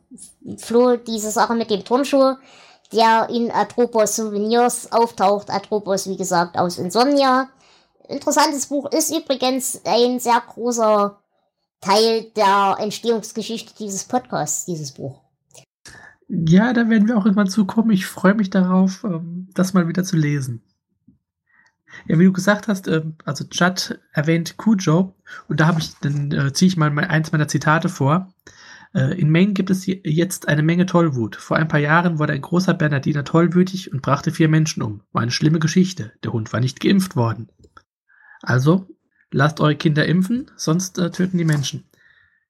Flo, 0.58 0.98
diese 0.98 1.32
Sache 1.32 1.54
mit 1.54 1.70
dem 1.70 1.86
Turnschuh, 1.86 2.36
der 2.94 3.28
in 3.30 3.52
Atropos 3.52 4.16
Souvenirs 4.16 4.92
auftaucht. 4.92 5.50
Atropos, 5.50 6.08
wie 6.08 6.18
gesagt, 6.18 6.58
aus 6.58 6.78
Insomnia. 6.78 7.50
Interessantes 8.08 8.68
Buch 8.68 8.92
ist 8.92 9.16
übrigens 9.16 9.82
ein 9.86 10.20
sehr 10.20 10.42
großer 10.48 11.20
Teil 11.82 12.32
der 12.36 12.78
Entstehungsgeschichte 12.80 13.74
dieses 13.78 14.06
Podcasts, 14.06 14.66
dieses 14.66 14.92
Buch. 14.92 15.22
Ja, 16.30 16.74
da 16.74 16.90
werden 16.90 17.08
wir 17.08 17.18
auch 17.18 17.26
irgendwann 17.26 17.50
zukommen. 17.50 17.92
Ich 17.92 18.06
freue 18.06 18.34
mich 18.34 18.50
darauf, 18.50 19.04
ähm, 19.04 19.50
das 19.54 19.74
mal 19.74 19.88
wieder 19.88 20.04
zu 20.04 20.16
lesen. 20.16 20.64
Ja, 22.08 22.18
wie 22.18 22.26
du 22.26 22.34
gesagt 22.34 22.68
hast, 22.68 22.88
ähm, 22.88 23.16
also 23.26 23.46
Judd 23.52 24.00
erwähnt 24.14 24.58
Cujo 24.58 25.14
und 25.48 25.60
da 25.60 25.68
habe 25.68 25.80
ich, 25.80 25.94
dann 26.00 26.32
äh, 26.32 26.54
ziehe 26.54 26.68
ich 26.68 26.78
mal 26.78 26.98
eins 26.98 27.32
meiner 27.32 27.48
Zitate 27.48 27.90
vor. 27.90 28.34
Äh, 28.94 29.20
in 29.20 29.30
Maine 29.32 29.54
gibt 29.54 29.70
es 29.70 29.86
jetzt 29.86 30.48
eine 30.48 30.64
Menge 30.64 30.86
Tollwut. 30.86 31.36
Vor 31.36 31.58
ein 31.58 31.68
paar 31.68 31.80
Jahren 31.80 32.20
wurde 32.20 32.34
ein 32.34 32.42
großer 32.42 32.74
Bernardiner 32.74 33.24
tollwütig 33.24 33.92
und 33.92 34.02
brachte 34.02 34.32
vier 34.32 34.50
Menschen 34.50 34.84
um. 34.84 35.02
War 35.12 35.22
eine 35.22 35.32
schlimme 35.32 35.60
Geschichte. 35.60 36.14
Der 36.24 36.34
Hund 36.34 36.54
war 36.54 36.60
nicht 36.60 36.80
geimpft 36.80 37.16
worden. 37.16 37.50
Also, 38.42 38.88
lasst 39.32 39.60
eure 39.60 39.76
Kinder 39.76 40.06
impfen, 40.06 40.52
sonst 40.56 40.98
äh, 41.00 41.10
töten 41.12 41.38
die 41.38 41.46
Menschen. 41.46 41.90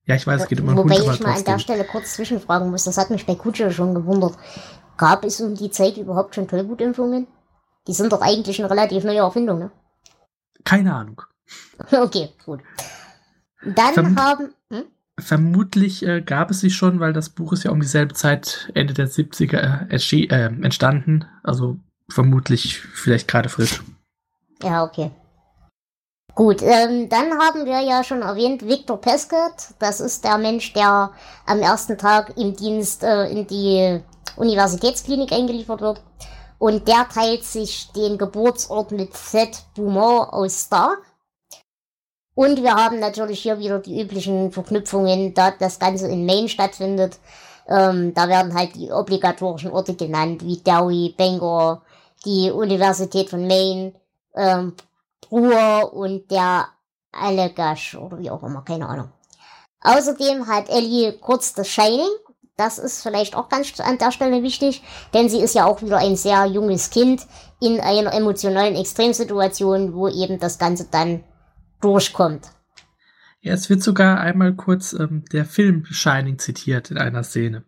Ja, 0.05 0.15
ich 0.15 0.27
weiß, 0.27 0.41
es 0.41 0.47
geht 0.49 0.59
um 0.59 0.67
einen 0.67 0.77
Wobei 0.77 0.95
Hund, 0.95 1.15
ich 1.15 1.21
mal 1.21 1.37
an 1.37 1.45
der 1.45 1.59
Stelle 1.59 1.85
kurz 1.85 2.15
zwischenfragen 2.15 2.69
muss, 2.69 2.83
das 2.83 2.97
hat 2.97 3.09
mich 3.09 3.25
bei 3.25 3.35
Kutsche 3.35 3.71
schon 3.71 3.95
gewundert. 3.95 4.37
Gab 4.97 5.23
es 5.23 5.39
um 5.39 5.55
die 5.55 5.71
Zeit 5.71 5.97
überhaupt 5.97 6.35
schon 6.35 6.47
Tollwutimpfungen? 6.47 7.27
Die 7.87 7.93
sind 7.93 8.11
doch 8.11 8.21
eigentlich 8.21 8.59
eine 8.59 8.69
relativ 8.69 9.03
neue 9.03 9.19
Erfindung, 9.19 9.59
ne? 9.59 9.71
Keine 10.65 10.93
Ahnung. 10.93 11.21
okay, 11.91 12.29
gut. 12.45 12.61
Dann 13.63 13.93
Verm 13.93 14.17
haben. 14.17 14.53
Hm? 14.69 14.85
Vermutlich 15.19 16.05
äh, 16.05 16.21
gab 16.21 16.49
es 16.49 16.59
sie 16.59 16.71
schon, 16.71 16.99
weil 16.99 17.13
das 17.13 17.29
Buch 17.29 17.53
ist 17.53 17.63
ja 17.63 17.71
um 17.71 17.79
dieselbe 17.79 18.15
Zeit, 18.15 18.71
Ende 18.73 18.93
der 18.93 19.07
70er, 19.07 19.89
äh, 19.89 20.25
äh, 20.25 20.45
entstanden. 20.63 21.25
Also 21.43 21.77
vermutlich 22.09 22.79
vielleicht 22.79 23.27
gerade 23.27 23.49
frisch. 23.49 23.83
Ja, 24.63 24.83
okay. 24.83 25.11
Gut, 26.35 26.63
ähm, 26.63 27.09
dann 27.09 27.37
haben 27.37 27.65
wir 27.65 27.81
ja 27.81 28.03
schon 28.03 28.23
erwähnt, 28.23 28.67
Victor 28.67 28.99
Pesquet. 28.99 29.75
Das 29.77 29.99
ist 29.99 30.23
der 30.23 30.39
Mensch, 30.39 30.73
der 30.73 31.11
am 31.45 31.59
ersten 31.59 31.95
Tag 31.95 32.35
im 32.37 32.55
Dienst 32.55 33.03
äh, 33.03 33.27
in 33.27 33.45
die 33.45 34.01
Universitätsklinik 34.35 35.31
eingeliefert 35.31 35.81
wird. 35.81 36.01
Und 36.57 36.87
der 36.87 37.07
teilt 37.07 37.43
sich 37.43 37.91
den 37.91 38.17
Geburtsort 38.17 38.91
mit 38.91 39.15
Seth 39.15 39.63
Beaumont 39.75 40.33
aus 40.33 40.61
Stark. 40.65 41.03
Und 42.35 42.63
wir 42.63 42.73
haben 42.73 42.99
natürlich 42.99 43.41
hier 43.41 43.59
wieder 43.59 43.79
die 43.79 44.01
üblichen 44.01 44.51
Verknüpfungen, 44.51 45.33
da 45.33 45.51
das 45.51 45.79
Ganze 45.79 46.07
in 46.07 46.25
Maine 46.25 46.49
stattfindet. 46.49 47.19
Ähm, 47.67 48.13
da 48.13 48.27
werden 48.27 48.53
halt 48.53 48.75
die 48.75 48.91
obligatorischen 48.91 49.71
Orte 49.71 49.95
genannt, 49.95 50.43
wie 50.43 50.57
Derry, 50.57 51.13
Bangor, 51.17 51.83
die 52.25 52.51
Universität 52.51 53.29
von 53.29 53.47
Maine, 53.47 53.93
ähm, 54.35 54.73
Ruhr 55.31 55.93
und 55.93 56.29
der 56.31 56.67
Allegash 57.11 57.95
oder 57.95 58.19
wie 58.19 58.31
auch 58.31 58.43
immer, 58.43 58.63
keine 58.63 58.87
Ahnung. 58.87 59.09
Außerdem 59.81 60.47
hat 60.47 60.69
Ellie 60.69 61.13
kurz 61.13 61.53
das 61.53 61.67
Shining. 61.67 62.09
Das 62.55 62.77
ist 62.77 63.01
vielleicht 63.01 63.35
auch 63.35 63.49
ganz 63.49 63.79
an 63.79 63.97
der 63.97 64.11
Stelle 64.11 64.43
wichtig, 64.43 64.83
denn 65.13 65.27
sie 65.27 65.39
ist 65.39 65.55
ja 65.55 65.65
auch 65.65 65.81
wieder 65.81 65.97
ein 65.97 66.15
sehr 66.15 66.45
junges 66.45 66.91
Kind 66.91 67.25
in 67.59 67.79
einer 67.79 68.13
emotionalen 68.13 68.75
Extremsituation, 68.75 69.95
wo 69.95 70.07
eben 70.07 70.39
das 70.39 70.59
Ganze 70.59 70.85
dann 70.85 71.23
durchkommt. 71.83 72.51
Ja, 73.41 73.53
es 73.53 73.69
wird 73.69 73.83
sogar 73.83 74.21
einmal 74.21 74.53
kurz 74.55 74.93
ähm, 74.93 75.25
der 75.31 75.45
Film 75.45 75.85
Shining 75.85 76.39
zitiert 76.39 76.91
in 76.91 76.97
einer 76.97 77.23
Szene. 77.23 77.65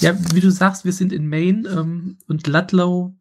Ja, 0.00 0.14
wie 0.34 0.40
du 0.40 0.50
sagst, 0.50 0.84
wir 0.84 0.92
sind 0.92 1.12
in 1.12 1.28
Maine 1.28 1.68
ähm, 1.68 2.18
und 2.28 2.46
Ludlow 2.46 3.16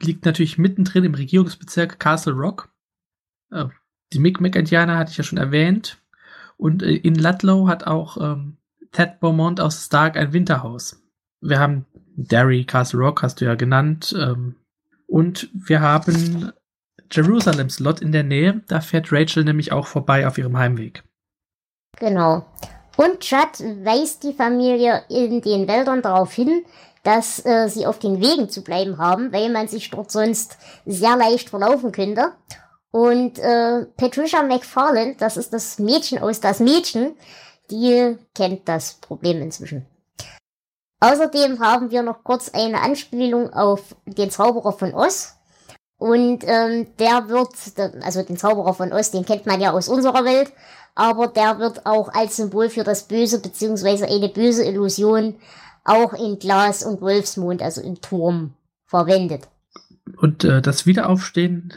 liegt 0.00 0.24
natürlich 0.24 0.58
mittendrin 0.58 1.04
im 1.04 1.14
Regierungsbezirk 1.14 1.98
Castle 1.98 2.34
Rock. 2.34 2.72
Äh, 3.50 3.66
die 4.12 4.20
Mi'kmaq-Indianer 4.20 4.96
hatte 4.96 5.10
ich 5.10 5.18
ja 5.18 5.24
schon 5.24 5.38
erwähnt. 5.38 6.00
Und 6.56 6.82
äh, 6.82 6.94
in 6.94 7.16
Ludlow 7.16 7.68
hat 7.68 7.86
auch 7.86 8.16
ähm, 8.20 8.58
Ted 8.92 9.20
Beaumont 9.20 9.60
aus 9.60 9.84
Stark 9.84 10.16
ein 10.16 10.32
Winterhaus. 10.32 11.02
Wir 11.40 11.58
haben 11.58 11.84
Derry, 12.16 12.64
Castle 12.64 13.00
Rock 13.00 13.22
hast 13.22 13.40
du 13.40 13.44
ja 13.44 13.54
genannt. 13.54 14.14
Ähm, 14.18 14.56
und 15.06 15.50
wir 15.52 15.80
haben 15.80 16.52
Jerusalems 17.10 17.78
Lot 17.80 18.00
in 18.00 18.12
der 18.12 18.22
Nähe. 18.22 18.62
Da 18.68 18.80
fährt 18.80 19.12
Rachel 19.12 19.44
nämlich 19.44 19.72
auch 19.72 19.86
vorbei 19.86 20.26
auf 20.26 20.38
ihrem 20.38 20.56
Heimweg. 20.58 21.04
Genau. 21.98 22.44
Und 22.96 23.20
Chad 23.20 23.60
weist 23.60 24.24
die 24.24 24.32
Familie 24.32 25.04
in 25.08 25.40
den 25.40 25.68
Wäldern 25.68 26.02
darauf 26.02 26.32
hin, 26.32 26.64
dass 27.04 27.44
äh, 27.46 27.68
sie 27.68 27.86
auf 27.86 27.98
den 27.98 28.20
Wegen 28.20 28.48
zu 28.48 28.62
bleiben 28.62 28.98
haben, 28.98 29.32
weil 29.32 29.50
man 29.50 29.68
sich 29.68 29.90
dort 29.90 30.10
sonst 30.10 30.58
sehr 30.84 31.16
leicht 31.16 31.48
verlaufen 31.48 31.92
könnte. 31.92 32.32
Und 32.90 33.38
äh, 33.38 33.84
Patricia 33.96 34.42
McFarland, 34.42 35.20
das 35.20 35.36
ist 35.36 35.52
das 35.52 35.78
Mädchen 35.78 36.18
aus 36.18 36.40
das 36.40 36.60
Mädchen, 36.60 37.16
die 37.70 38.16
kennt 38.34 38.68
das 38.68 38.94
Problem 38.94 39.40
inzwischen. 39.42 39.86
Außerdem 41.00 41.60
haben 41.60 41.90
wir 41.90 42.02
noch 42.02 42.24
kurz 42.24 42.50
eine 42.52 42.80
Anspielung 42.80 43.52
auf 43.52 43.94
den 44.04 44.30
Zauberer 44.30 44.72
von 44.72 44.94
Oz. 44.94 45.37
Und 45.98 46.44
ähm, 46.46 46.86
der 46.98 47.28
wird, 47.28 47.50
also 48.02 48.22
den 48.22 48.36
Zauberer 48.36 48.72
von 48.72 48.92
Oz, 48.92 49.10
den 49.10 49.24
kennt 49.24 49.46
man 49.46 49.60
ja 49.60 49.72
aus 49.72 49.88
unserer 49.88 50.24
Welt, 50.24 50.52
aber 50.94 51.26
der 51.26 51.58
wird 51.58 51.86
auch 51.86 52.12
als 52.14 52.36
Symbol 52.36 52.70
für 52.70 52.84
das 52.84 53.08
Böse 53.08 53.40
beziehungsweise 53.40 54.06
eine 54.06 54.28
böse 54.28 54.64
Illusion 54.64 55.34
auch 55.84 56.12
in 56.12 56.38
Glas 56.38 56.84
und 56.84 57.00
Wolfsmond, 57.00 57.62
also 57.62 57.80
im 57.80 58.00
Turm, 58.00 58.54
verwendet. 58.86 59.48
Und 60.16 60.44
äh, 60.44 60.62
das 60.62 60.86
Wiederaufstehen 60.86 61.72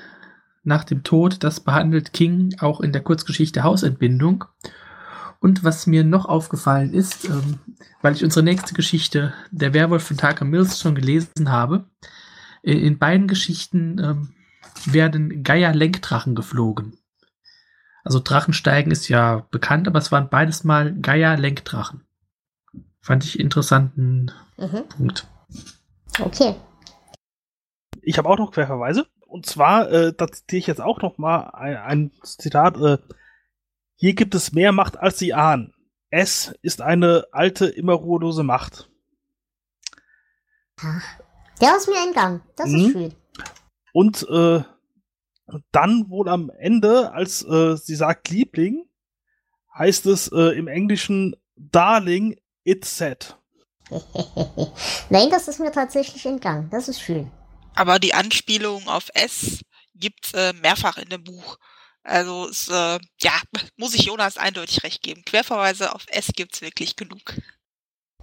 nach 0.64 0.84
dem 0.84 1.04
Tod, 1.04 1.44
das 1.44 1.60
behandelt 1.60 2.14
King 2.14 2.56
auch 2.60 2.82
in 2.82 2.92
der 2.92 3.02
Kurzgeschichte 3.02 3.64
Hausentbindung. 3.64 4.46
Und 5.40 5.64
was 5.64 5.88
mir 5.88 6.04
noch 6.04 6.26
aufgefallen 6.26 6.94
ist, 6.94 7.26
ähm, 7.26 7.58
weil 8.02 8.14
ich 8.14 8.24
unsere 8.24 8.44
nächste 8.44 8.74
Geschichte, 8.76 9.34
der 9.50 9.74
Werwolf 9.74 10.04
von 10.04 10.18
Tucker 10.18 10.46
Mills, 10.46 10.80
schon 10.80 10.94
gelesen 10.94 11.52
habe, 11.52 11.86
in, 12.62 12.80
in 12.80 12.98
beiden 12.98 13.28
Geschichten 13.28 14.00
ähm, 14.00 14.36
werden 14.86 15.44
Geier-Lenkdrachen 15.44 16.36
geflogen. 16.36 16.98
Also 18.04 18.20
Drachensteigen 18.20 18.92
ist 18.92 19.10
ja 19.10 19.46
bekannt, 19.52 19.88
aber 19.88 20.00
es 20.00 20.12
waren 20.12 20.30
beides 20.30 20.64
mal 20.64 20.94
Geier-Lenkdrachen. 20.94 22.02
Fand 23.00 23.24
ich 23.24 23.40
interessanten 23.40 24.32
mhm. 24.58 24.88
Punkt. 24.90 25.28
Okay. 26.20 26.56
Ich 28.02 28.18
habe 28.18 28.30
auch 28.30 28.38
noch 28.38 28.52
Querverweise. 28.52 29.08
Und 29.28 29.46
zwar, 29.46 29.90
äh, 29.92 30.14
da 30.14 30.28
zitiere 30.28 30.60
ich 30.60 30.68
jetzt 30.68 30.82
auch 30.82 31.02
noch 31.02 31.18
mal 31.18 31.52
ein, 31.52 31.78
ein 31.78 32.12
Zitat. 32.24 32.78
Äh, 32.78 32.98
hier 33.96 34.14
gibt 34.14 34.36
es 34.36 34.52
mehr 34.52 34.72
Macht, 34.72 34.98
als 34.98 35.20
Sie 35.20 35.34
ahnen. 35.34 35.74
Es 36.10 36.54
ist 36.62 36.82
eine 36.82 37.26
alte, 37.32 37.68
immer 37.68 37.94
ruhelose 37.94 38.44
Macht. 38.44 38.90
Der 41.62 41.78
ist 41.78 41.88
mir 41.88 42.04
entgangen. 42.04 42.42
Das 42.56 42.70
mhm. 42.70 42.86
ist 42.86 42.92
schön. 42.92 43.16
Und 43.94 44.28
äh, 44.30 44.64
dann 45.72 46.10
wohl 46.10 46.30
am 46.30 46.50
Ende, 46.50 47.12
als 47.12 47.44
äh, 47.44 47.76
sie 47.78 47.96
sagt 47.96 48.30
Liebling, 48.30 48.86
heißt 49.78 50.06
es 50.08 50.30
äh, 50.30 50.58
im 50.58 50.68
Englischen 50.68 51.36
Darling, 51.56 52.40
it's 52.64 52.98
sad. 52.98 53.38
Nein, 55.10 55.30
das 55.30 55.48
ist 55.48 55.60
mir 55.60 55.72
tatsächlich 55.72 56.26
entgangen. 56.26 56.70
Das 56.70 56.88
ist 56.88 57.02
schön. 57.02 57.30
Aber 57.76 58.00
die 58.00 58.14
Anspielung 58.14 58.88
auf 58.88 59.10
S 59.14 59.62
gibt's 59.96 60.34
äh, 60.34 60.54
mehrfach 60.54 60.98
in 60.98 61.10
dem 61.10 61.24
Buch. 61.24 61.58
Also 62.04 62.48
es, 62.50 62.68
äh, 62.70 63.00
ja, 63.22 63.34
muss 63.78 63.94
ich 63.94 64.06
Jonas 64.06 64.38
eindeutig 64.38 64.84
recht 64.84 65.04
geben. 65.04 65.24
Querverweise 65.26 65.94
auf 65.94 66.06
S 66.10 66.30
gibt's 66.36 66.62
wirklich 66.62 66.96
genug. 66.96 67.22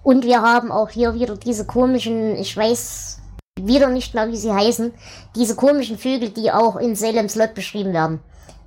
Und 0.03 0.25
wir 0.25 0.43
haben 0.43 0.73
auch 0.73 0.91
hier 0.91 1.15
wieder 1.15 1.37
diese 1.37 1.67
komischen, 1.67 2.37
ich 2.37 2.57
weiß 2.57 3.21
wieder 3.67 3.89
nicht 3.89 4.15
mehr, 4.15 4.29
wie 4.29 4.37
sie 4.37 4.53
heißen, 4.53 4.93
diese 5.35 5.57
komischen 5.57 5.99
Vögel, 5.99 6.31
die 6.31 6.51
auch 6.53 6.77
in 6.77 6.95
Salem's 6.95 7.35
Lot 7.35 7.55
beschrieben 7.55 7.93
werden. 7.93 8.21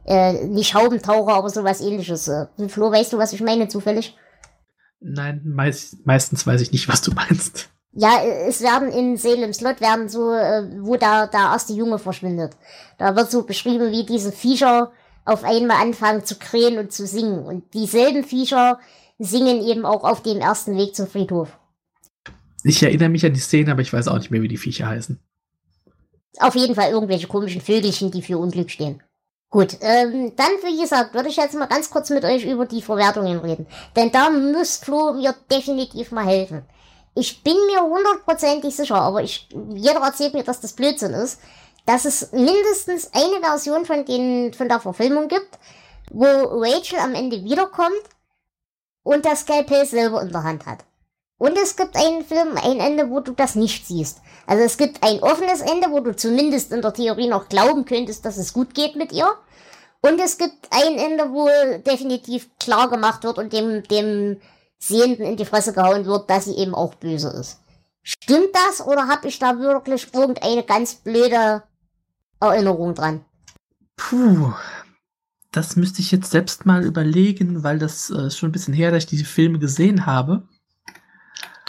Äh, 0.06 0.46
nicht 0.46 0.74
Haubentaucher, 0.74 1.34
aber 1.34 1.50
sowas 1.50 1.82
ähnliches. 1.82 2.28
Äh, 2.28 2.48
Flo, 2.68 2.92
weißt 2.92 3.14
du, 3.14 3.18
was 3.18 3.34
ich 3.34 3.42
meine 3.42 3.68
zufällig? 3.68 4.18
Nein, 5.00 5.42
meist, 5.46 6.06
meistens 6.06 6.46
weiß 6.46 6.62
ich 6.62 6.72
nicht, 6.72 6.88
was 6.88 7.02
du 7.02 7.12
meinst. 7.12 7.70
Ja, 7.94 8.24
es 8.24 8.62
werden 8.62 8.90
in 8.90 9.18
Salem's 9.18 9.62
Lot 9.62 9.82
werden 9.82 10.08
so, 10.08 10.34
äh, 10.34 10.64
wo 10.80 10.96
da 10.96 11.28
der 11.28 11.40
erste 11.40 11.74
Junge 11.74 12.00
verschwindet. 12.00 12.54
Da 12.98 13.16
wird 13.16 13.30
so 13.30 13.44
beschrieben, 13.44 13.92
wie 13.92 14.06
diese 14.06 14.32
Viecher 14.32 14.92
auf 15.26 15.44
einmal 15.44 15.82
anfangen 15.82 16.24
zu 16.24 16.36
krähen 16.36 16.78
und 16.78 16.92
zu 16.92 17.06
singen. 17.06 17.44
Und 17.46 17.74
dieselben 17.74 18.24
Viecher 18.24 18.80
singen 19.20 19.62
eben 19.62 19.86
auch 19.86 20.04
auf 20.04 20.22
dem 20.24 20.40
ersten 20.40 20.78
Weg 20.78 20.96
zum 20.96 21.08
Friedhof. 21.08 21.50
Ich 22.64 22.84
erinnere 22.84 23.10
mich 23.10 23.26
an 23.26 23.34
die 23.34 23.40
Szene, 23.40 23.72
aber 23.72 23.82
ich 23.82 23.92
weiß 23.92 24.08
auch 24.08 24.18
nicht 24.18 24.32
mehr, 24.32 24.42
wie 24.42 24.48
die 24.48 24.58
Viecher 24.58 24.88
heißen. 24.88 25.20
Auf 26.40 26.56
jeden 26.56 26.76
Fall 26.76 26.92
irgendwelche 26.92 27.28
komischen 27.28 27.62
Vögelchen, 27.62 28.12
die 28.12 28.22
für 28.22 28.38
Unglück 28.38 28.70
stehen. 28.70 29.02
Gut, 29.50 29.78
ähm, 29.82 30.32
dann, 30.38 30.52
wie 30.64 30.80
gesagt, 30.80 31.14
würde 31.14 31.28
ich 31.28 31.36
jetzt 31.36 31.56
mal 31.56 31.66
ganz 31.66 31.90
kurz 31.90 32.10
mit 32.10 32.24
euch 32.24 32.46
über 32.46 32.66
die 32.66 32.82
Verwertungen 32.82 33.40
reden. 33.40 33.68
Denn 33.98 34.10
da 34.12 34.30
muss 34.30 34.78
Flo 34.78 35.14
mir 35.14 35.36
definitiv 35.52 36.12
mal 36.12 36.26
helfen. 36.26 36.64
Ich 37.16 37.44
bin 37.44 37.58
mir 37.68 37.82
hundertprozentig 37.82 38.74
sicher, 38.74 38.96
aber 38.96 39.22
ich, 39.22 39.50
jeder 39.74 40.00
erzählt 40.00 40.34
mir, 40.34 40.44
dass 40.44 40.62
das 40.62 40.72
Blödsinn 40.72 41.12
ist, 41.12 41.42
dass 41.86 42.06
es 42.06 42.32
mindestens 42.32 43.10
eine 43.14 43.42
Version 43.42 43.86
von, 43.86 44.06
den, 44.06 44.54
von 44.54 44.70
der 44.70 44.80
Verfilmung 44.80 45.28
gibt, 45.28 45.60
wo 46.12 46.24
Rachel 46.26 47.00
am 47.00 47.14
Ende 47.14 47.44
wiederkommt 47.44 47.92
und 49.04 49.26
das 49.26 49.42
Skalpell 49.42 49.86
selber 49.86 50.22
in 50.22 50.32
der 50.32 50.44
Hand 50.44 50.66
hat. 50.66 50.86
Und 51.42 51.58
es 51.58 51.76
gibt 51.76 51.96
einen 51.96 52.24
Film, 52.24 52.56
ein 52.56 52.80
Ende, 52.80 53.10
wo 53.10 53.20
du 53.20 53.32
das 53.32 53.56
nicht 53.56 53.88
siehst. 53.88 54.22
Also 54.46 54.64
es 54.64 54.78
gibt 54.78 55.02
ein 55.02 55.24
offenes 55.24 55.62
Ende, 55.62 55.90
wo 55.90 56.00
du 56.00 56.16
zumindest 56.16 56.72
in 56.72 56.84
der 56.84 56.94
Theorie 56.94 57.28
noch 57.28 57.50
glauben 57.50 57.84
könntest, 57.86 58.26
dass 58.26 58.38
es 58.38 58.54
gut 58.54 58.76
geht 58.76 58.96
mit 58.96 59.12
ihr. 59.12 59.26
Und 60.02 60.20
es 60.20 60.38
gibt 60.38 60.68
ein 60.70 61.00
Ende, 61.00 61.32
wo 61.32 61.50
definitiv 61.80 62.48
klar 62.60 62.92
gemacht 62.92 63.24
wird 63.24 63.40
und 63.40 63.54
dem, 63.54 63.82
dem 63.82 64.40
Sehenden 64.78 65.26
in 65.26 65.36
die 65.36 65.46
Fresse 65.46 65.74
gehauen 65.74 66.06
wird, 66.06 66.30
dass 66.30 66.46
sie 66.46 66.56
eben 66.58 66.76
auch 66.76 66.94
böse 66.94 67.30
ist. 67.30 67.60
Stimmt 68.04 68.52
das 68.54 68.86
oder 68.86 69.08
habe 69.08 69.28
ich 69.28 69.40
da 69.40 69.58
wirklich 69.58 70.14
irgendeine 70.14 70.62
ganz 70.62 70.94
blöde 70.94 71.64
Erinnerung 72.40 72.94
dran? 72.94 73.26
Puh, 73.96 74.54
das 75.52 75.76
müsste 75.76 76.02
ich 76.02 76.12
jetzt 76.12 76.30
selbst 76.30 76.68
mal 76.68 76.86
überlegen, 76.86 77.64
weil 77.64 77.80
das 77.80 78.12
äh, 78.12 78.30
schon 78.30 78.50
ein 78.50 78.52
bisschen 78.52 78.76
her, 78.76 78.92
dass 78.92 79.06
ich 79.06 79.10
diese 79.10 79.26
Filme 79.26 79.58
gesehen 79.58 80.06
habe 80.06 80.48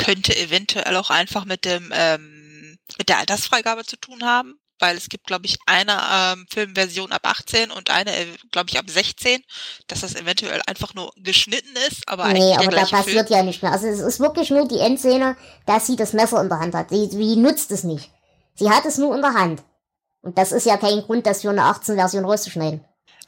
könnte 0.02 0.36
eventuell 0.36 0.96
auch 0.96 1.10
einfach 1.10 1.44
mit 1.44 1.64
dem 1.64 1.92
ähm, 1.94 2.78
mit 2.98 3.08
der 3.08 3.18
Altersfreigabe 3.18 3.84
zu 3.84 3.96
tun 3.96 4.24
haben, 4.24 4.58
weil 4.78 4.96
es 4.96 5.08
gibt, 5.08 5.26
glaube 5.26 5.46
ich, 5.46 5.58
eine 5.66 5.98
ähm, 6.12 6.46
Filmversion 6.52 7.12
ab 7.12 7.22
18 7.24 7.70
und 7.70 7.90
eine, 7.90 8.14
äh, 8.14 8.26
glaube 8.50 8.68
ich, 8.70 8.78
ab 8.78 8.86
16, 8.88 9.42
dass 9.86 10.00
das 10.00 10.14
eventuell 10.14 10.60
einfach 10.66 10.94
nur 10.94 11.12
geschnitten 11.16 11.74
ist, 11.88 12.06
aber 12.06 12.28
nee, 12.32 12.54
aber 12.54 12.70
da 12.70 12.84
passiert 12.84 13.28
Film. 13.28 13.38
ja 13.38 13.42
nicht 13.44 13.62
mehr. 13.62 13.72
Also 13.72 13.86
es 13.86 14.00
ist 14.00 14.20
wirklich 14.20 14.50
nur 14.50 14.66
die 14.66 14.80
Endszene, 14.80 15.36
dass 15.66 15.86
sie 15.86 15.96
das 15.96 16.12
Messer 16.12 16.42
in 16.42 16.48
der 16.48 16.58
Hand 16.58 16.74
hat. 16.74 16.90
Sie, 16.90 17.08
sie 17.08 17.36
nutzt 17.36 17.70
es 17.70 17.84
nicht. 17.84 18.10
Sie 18.54 18.68
hat 18.68 18.84
es 18.84 18.98
nur 18.98 19.14
in 19.14 19.22
der 19.22 19.34
Hand. 19.34 19.62
Und 20.20 20.36
das 20.36 20.52
ist 20.52 20.66
ja 20.66 20.76
kein 20.76 21.00
Grund, 21.02 21.26
das 21.26 21.42
für 21.42 21.50
eine 21.50 21.62
18-Version 21.62 22.24
rauszuschneiden. 22.24 22.84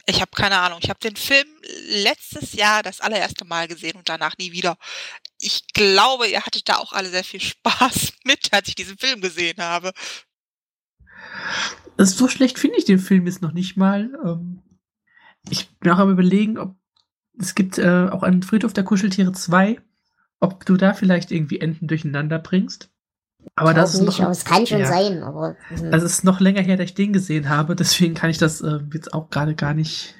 Ich 0.07 0.21
habe 0.21 0.31
keine 0.31 0.57
Ahnung. 0.57 0.79
Ich 0.81 0.89
habe 0.89 0.99
den 0.99 1.15
Film 1.15 1.47
letztes 1.87 2.53
Jahr 2.53 2.83
das 2.83 3.01
allererste 3.01 3.43
Mal 3.43 3.67
gesehen 3.67 3.97
und 3.97 4.07
danach 4.07 4.37
nie 4.37 4.51
wieder. 4.51 4.77
Ich 5.45 5.67
glaube, 5.73 6.27
ihr 6.27 6.41
hattet 6.41 6.67
da 6.67 6.77
auch 6.77 6.91
alle 6.91 7.09
sehr 7.09 7.23
viel 7.23 7.39
Spaß 7.39 8.13
mit, 8.25 8.51
als 8.51 8.67
ich 8.67 8.75
diesen 8.75 8.97
Film 8.97 9.21
gesehen 9.21 9.57
habe. 9.59 9.93
So 11.97 12.27
schlecht 12.27 12.57
finde 12.57 12.77
ich 12.79 12.85
den 12.85 12.97
Film 12.97 13.27
jetzt 13.27 13.43
noch 13.43 13.53
nicht 13.53 13.77
mal. 13.77 14.09
Ähm, 14.25 14.63
ich 15.49 15.69
bin 15.77 15.91
auch 15.91 15.99
am 15.99 16.09
überlegen, 16.09 16.57
ob 16.57 16.75
es 17.37 17.53
gibt 17.53 17.77
äh, 17.77 18.09
auch 18.09 18.23
einen 18.23 18.41
Friedhof 18.41 18.73
der 18.73 18.85
Kuscheltiere 18.85 19.33
2, 19.33 19.79
ob 20.39 20.65
du 20.65 20.77
da 20.77 20.93
vielleicht 20.93 21.31
irgendwie 21.31 21.59
Enden 21.59 21.87
durcheinander 21.87 22.39
bringst. 22.39 22.89
Aber 23.55 23.75
das 23.75 23.93
ist 23.93 24.01
nicht, 24.01 24.17
noch, 24.17 24.25
aber 24.25 24.31
es 24.31 24.45
kann 24.45 24.65
schon 24.65 24.79
ja, 24.79 24.87
sein. 24.87 25.21
Aber, 25.21 25.55
hm. 25.67 25.91
das 25.91 26.01
ist 26.01 26.23
noch 26.23 26.39
länger 26.39 26.61
her, 26.61 26.77
dass 26.77 26.85
ich 26.85 26.95
den 26.95 27.13
gesehen 27.13 27.49
habe, 27.49 27.75
deswegen 27.75 28.15
kann 28.15 28.31
ich 28.31 28.39
das 28.39 28.61
äh, 28.61 28.79
jetzt 28.93 29.13
auch 29.13 29.29
gerade 29.29 29.53
gar 29.53 29.75
nicht. 29.75 30.15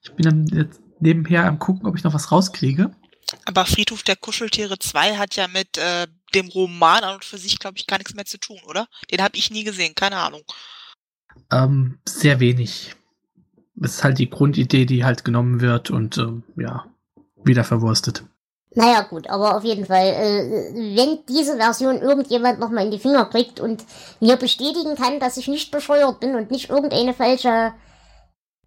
Ich 0.00 0.14
bin 0.14 0.24
dann 0.24 0.46
jetzt 0.46 0.80
nebenher 1.00 1.44
am 1.44 1.58
gucken, 1.58 1.86
ob 1.86 1.96
ich 1.96 2.04
noch 2.04 2.14
was 2.14 2.32
rauskriege. 2.32 2.92
Aber 3.44 3.66
Friedhof 3.66 4.02
der 4.02 4.16
Kuscheltiere 4.16 4.78
2 4.78 5.16
hat 5.16 5.36
ja 5.36 5.48
mit 5.48 5.76
äh, 5.76 6.06
dem 6.34 6.48
Roman 6.48 7.04
an 7.04 7.14
und 7.16 7.24
für 7.24 7.38
sich, 7.38 7.58
glaube 7.58 7.76
ich, 7.76 7.86
gar 7.86 7.98
nichts 7.98 8.14
mehr 8.14 8.24
zu 8.24 8.38
tun, 8.38 8.58
oder? 8.66 8.88
Den 9.10 9.22
habe 9.22 9.36
ich 9.36 9.50
nie 9.50 9.64
gesehen, 9.64 9.94
keine 9.94 10.16
Ahnung. 10.16 10.42
Ähm, 11.52 11.98
sehr 12.06 12.40
wenig. 12.40 12.94
Das 13.74 13.94
ist 13.94 14.04
halt 14.04 14.18
die 14.18 14.30
Grundidee, 14.30 14.86
die 14.86 15.04
halt 15.04 15.24
genommen 15.24 15.60
wird 15.60 15.90
und 15.90 16.18
ähm, 16.18 16.42
ja, 16.56 16.86
wieder 17.44 17.64
verwurstet. 17.64 18.24
Naja, 18.74 19.02
gut, 19.02 19.28
aber 19.28 19.56
auf 19.56 19.64
jeden 19.64 19.86
Fall, 19.86 20.06
äh, 20.06 20.96
wenn 20.96 21.24
diese 21.28 21.56
Version 21.56 22.00
irgendjemand 22.00 22.58
nochmal 22.58 22.84
in 22.84 22.90
die 22.90 22.98
Finger 22.98 23.24
kriegt 23.26 23.60
und 23.60 23.84
mir 24.20 24.36
bestätigen 24.36 24.94
kann, 24.94 25.20
dass 25.20 25.36
ich 25.36 25.48
nicht 25.48 25.70
bescheuert 25.70 26.20
bin 26.20 26.34
und 26.34 26.50
nicht 26.50 26.68
irgendeine 26.68 27.14
falsche 27.14 27.72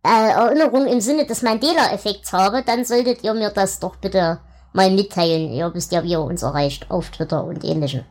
äh, 0.04 0.30
Erinnerung 0.32 0.88
im 0.88 1.02
Sinne 1.02 1.26
des 1.26 1.44
Mandela-Effekts 1.44 2.34
habe, 2.34 2.64
dann 2.64 2.86
solltet 2.86 3.24
ihr 3.24 3.34
mir 3.34 3.52
das 3.52 3.80
doch 3.80 3.98
bitte 3.98 4.40
mal 4.74 4.92
mitteilen. 4.92 5.52
Ihr 5.52 5.74
wisst 5.74 5.92
ja, 5.92 6.04
wie 6.04 6.12
ihr 6.12 6.22
uns 6.22 6.44
erreicht 6.44 6.90
auf 6.90 7.10
Twitter 7.10 7.44
und 7.44 7.64
ähnlichem. 7.64 8.04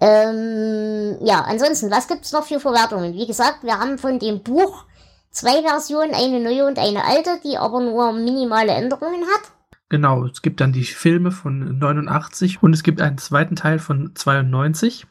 Ähm, 0.00 1.16
ja, 1.20 1.42
ansonsten, 1.42 1.90
was 1.90 2.08
gibt's 2.08 2.32
noch 2.32 2.44
für 2.44 2.58
Verwertungen? 2.58 3.14
Wie 3.14 3.26
gesagt, 3.26 3.62
wir 3.62 3.78
haben 3.78 3.98
von 3.98 4.18
dem 4.18 4.42
Buch 4.42 4.84
zwei 5.30 5.62
Versionen, 5.62 6.14
eine 6.14 6.40
neue 6.40 6.66
und 6.66 6.78
eine 6.78 7.04
alte, 7.04 7.40
die 7.44 7.56
aber 7.56 7.80
nur 7.80 8.12
minimale 8.12 8.72
Änderungen 8.72 9.22
hat. 9.22 9.52
Genau, 9.88 10.24
es 10.24 10.42
gibt 10.42 10.60
dann 10.60 10.72
die 10.72 10.84
Filme 10.84 11.30
von 11.30 11.78
89 11.78 12.62
und 12.62 12.72
es 12.72 12.82
gibt 12.82 13.00
einen 13.00 13.18
zweiten 13.18 13.56
Teil 13.56 13.78
von 13.78 14.12
92. 14.14 15.06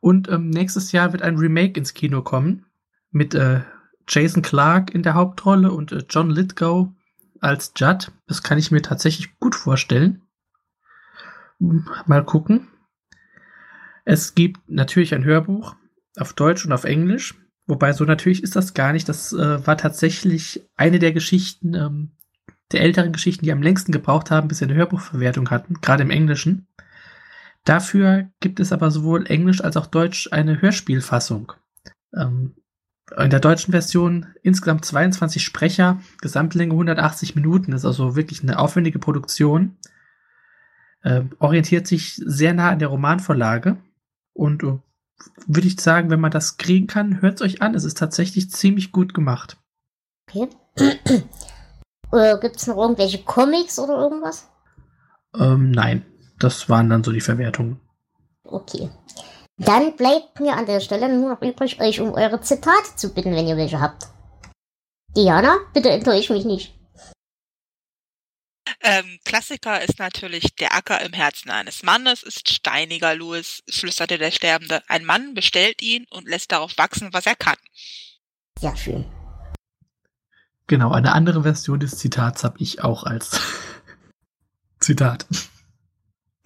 Und 0.00 0.28
ähm, 0.28 0.50
nächstes 0.50 0.92
Jahr 0.92 1.12
wird 1.12 1.22
ein 1.22 1.36
Remake 1.36 1.78
ins 1.78 1.94
Kino 1.94 2.22
kommen 2.22 2.64
mit 3.10 3.34
äh, 3.34 3.60
Jason 4.08 4.42
Clark 4.42 4.94
in 4.94 5.02
der 5.02 5.14
Hauptrolle 5.14 5.72
und 5.72 5.92
äh, 5.92 6.04
John 6.08 6.30
Lithgow 6.30 6.88
als 7.40 7.72
Judd. 7.76 8.12
Das 8.26 8.42
kann 8.42 8.58
ich 8.58 8.70
mir 8.70 8.82
tatsächlich 8.82 9.38
gut 9.38 9.54
vorstellen. 9.54 10.22
Mal 11.58 12.24
gucken. 12.24 12.68
Es 14.04 14.34
gibt 14.34 14.70
natürlich 14.70 15.14
ein 15.14 15.24
Hörbuch 15.24 15.76
auf 16.18 16.32
Deutsch 16.32 16.64
und 16.64 16.72
auf 16.72 16.84
Englisch. 16.84 17.34
Wobei 17.66 17.92
so 17.92 18.04
natürlich 18.04 18.42
ist 18.42 18.56
das 18.56 18.72
gar 18.72 18.92
nicht. 18.92 19.08
Das 19.08 19.32
äh, 19.32 19.66
war 19.66 19.76
tatsächlich 19.76 20.66
eine 20.76 20.98
der 20.98 21.12
Geschichten, 21.12 21.74
ähm, 21.74 22.12
der 22.72 22.80
älteren 22.80 23.12
Geschichten, 23.12 23.44
die 23.44 23.52
am 23.52 23.62
längsten 23.62 23.92
gebraucht 23.92 24.30
haben, 24.30 24.48
bis 24.48 24.58
sie 24.58 24.64
eine 24.64 24.74
Hörbuchverwertung 24.74 25.50
hatten, 25.50 25.74
gerade 25.80 26.02
im 26.02 26.10
Englischen. 26.10 26.66
Dafür 27.64 28.30
gibt 28.40 28.60
es 28.60 28.72
aber 28.72 28.90
sowohl 28.90 29.26
Englisch 29.26 29.62
als 29.62 29.76
auch 29.76 29.86
Deutsch 29.86 30.28
eine 30.32 30.62
Hörspielfassung. 30.62 31.52
Ähm, 32.14 32.54
in 33.16 33.30
der 33.30 33.40
deutschen 33.40 33.72
Version 33.72 34.26
insgesamt 34.42 34.84
22 34.84 35.42
Sprecher, 35.42 36.00
Gesamtlänge 36.20 36.72
180 36.72 37.34
Minuten, 37.34 37.72
ist 37.72 37.84
also 37.84 38.16
wirklich 38.16 38.42
eine 38.42 38.58
aufwendige 38.58 38.98
Produktion. 38.98 39.76
Äh, 41.02 41.22
orientiert 41.38 41.86
sich 41.86 42.16
sehr 42.16 42.54
nah 42.54 42.70
an 42.70 42.80
der 42.80 42.88
Romanvorlage 42.88 43.78
und 44.32 44.62
uh, 44.64 44.80
würde 45.46 45.68
ich 45.68 45.80
sagen, 45.80 46.10
wenn 46.10 46.20
man 46.20 46.30
das 46.30 46.56
kriegen 46.58 46.86
kann, 46.86 47.22
hört 47.22 47.36
es 47.36 47.42
euch 47.42 47.62
an. 47.62 47.74
Es 47.74 47.84
ist 47.84 47.98
tatsächlich 47.98 48.50
ziemlich 48.50 48.92
gut 48.92 49.14
gemacht. 49.14 49.56
Okay. 50.28 50.48
Äh, 52.10 52.38
Gibt 52.40 52.56
es 52.56 52.66
noch 52.66 52.78
irgendwelche 52.78 53.22
Comics 53.22 53.78
oder 53.78 53.98
irgendwas? 53.98 54.48
Ähm, 55.34 55.70
nein, 55.72 56.06
das 56.38 56.70
waren 56.70 56.88
dann 56.88 57.04
so 57.04 57.12
die 57.12 57.20
Verwertungen. 57.20 57.80
Okay. 58.44 58.88
Dann 59.58 59.96
bleibt 59.96 60.38
mir 60.38 60.56
an 60.56 60.66
der 60.66 60.80
Stelle 60.80 61.08
nur 61.08 61.34
noch 61.34 61.42
übrig, 61.42 61.80
euch 61.80 62.00
um 62.00 62.14
eure 62.14 62.40
Zitate 62.40 62.94
zu 62.94 63.12
bitten, 63.12 63.34
wenn 63.34 63.48
ihr 63.48 63.56
welche 63.56 63.80
habt. 63.80 64.06
Diana, 65.16 65.58
bitte 65.74 65.90
enttäusch 65.90 66.30
mich 66.30 66.44
nicht. 66.44 66.74
Ähm, 68.80 69.18
Klassiker 69.24 69.82
ist 69.82 69.98
natürlich 69.98 70.54
der 70.54 70.74
Acker 70.74 71.00
im 71.00 71.12
Herzen 71.12 71.50
eines 71.50 71.82
Mannes 71.82 72.22
ist 72.22 72.48
steiniger, 72.48 73.14
Louis, 73.14 73.62
flüsterte 73.68 74.18
der 74.18 74.30
Sterbende. 74.30 74.82
Ein 74.88 75.04
Mann 75.04 75.34
bestellt 75.34 75.82
ihn 75.82 76.06
und 76.10 76.28
lässt 76.28 76.52
darauf 76.52 76.78
wachsen, 76.78 77.12
was 77.12 77.26
er 77.26 77.34
kann. 77.34 77.56
Sehr 78.60 78.76
schön. 78.76 79.04
Genau, 80.68 80.92
eine 80.92 81.12
andere 81.12 81.42
Version 81.42 81.80
des 81.80 81.98
Zitats 81.98 82.44
habe 82.44 82.58
ich 82.60 82.84
auch 82.84 83.02
als 83.04 83.40
Zitat. 84.80 85.26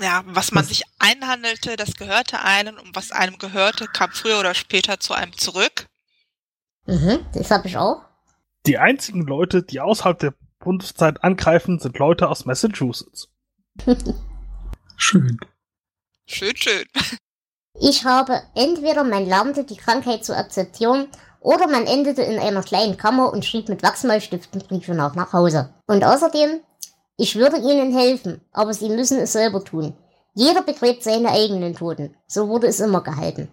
Ja, 0.02 0.22
was 0.26 0.50
man 0.52 0.62
Was- 0.64 0.68
sich 0.70 0.82
einhandelte, 0.98 1.76
das 1.76 1.94
gehörte 1.94 2.40
einem 2.40 2.76
und 2.78 2.94
was 2.96 3.12
einem 3.12 3.38
gehörte, 3.38 3.86
kam 3.86 4.10
früher 4.10 4.40
oder 4.40 4.54
später 4.54 4.98
zu 5.00 5.14
einem 5.14 5.32
zurück. 5.36 5.86
Mhm, 6.86 7.24
das 7.34 7.50
habe 7.50 7.68
ich 7.68 7.76
auch. 7.76 8.02
Die 8.66 8.78
einzigen 8.78 9.22
Leute, 9.22 9.62
die 9.62 9.80
außerhalb 9.80 10.18
der 10.18 10.34
Bundeszeit 10.58 11.22
angreifen, 11.22 11.78
sind 11.78 11.98
Leute 11.98 12.28
aus 12.28 12.44
Massachusetts. 12.44 13.28
Schön. 14.96 15.38
Schön, 16.26 16.56
schön. 16.56 16.84
Ich 17.80 18.04
habe 18.04 18.42
entweder 18.54 19.02
man 19.02 19.24
lernte 19.24 19.64
die 19.64 19.78
Krankheit 19.78 20.26
zu 20.26 20.36
akzeptieren 20.36 21.08
oder 21.40 21.66
man 21.68 21.86
endete 21.86 22.20
in 22.22 22.38
einer 22.38 22.62
kleinen 22.62 22.98
Kammer 22.98 23.32
und 23.32 23.46
schrieb 23.46 23.70
mit 23.70 23.82
Wachsmalstiften 23.82 24.60
Briefe 24.60 24.92
nach, 24.94 25.14
nach 25.14 25.32
Hause. 25.32 25.72
Und 25.86 26.04
außerdem, 26.04 26.60
ich 27.22 27.36
würde 27.36 27.58
ihnen 27.58 27.96
helfen, 27.96 28.40
aber 28.50 28.74
sie 28.74 28.88
müssen 28.88 29.20
es 29.20 29.32
selber 29.32 29.64
tun. 29.64 29.94
Jeder 30.34 30.62
begräbt 30.62 31.04
seine 31.04 31.30
eigenen 31.30 31.76
Toten. 31.76 32.16
So 32.26 32.48
wurde 32.48 32.66
es 32.66 32.80
immer 32.80 33.00
gehalten. 33.00 33.48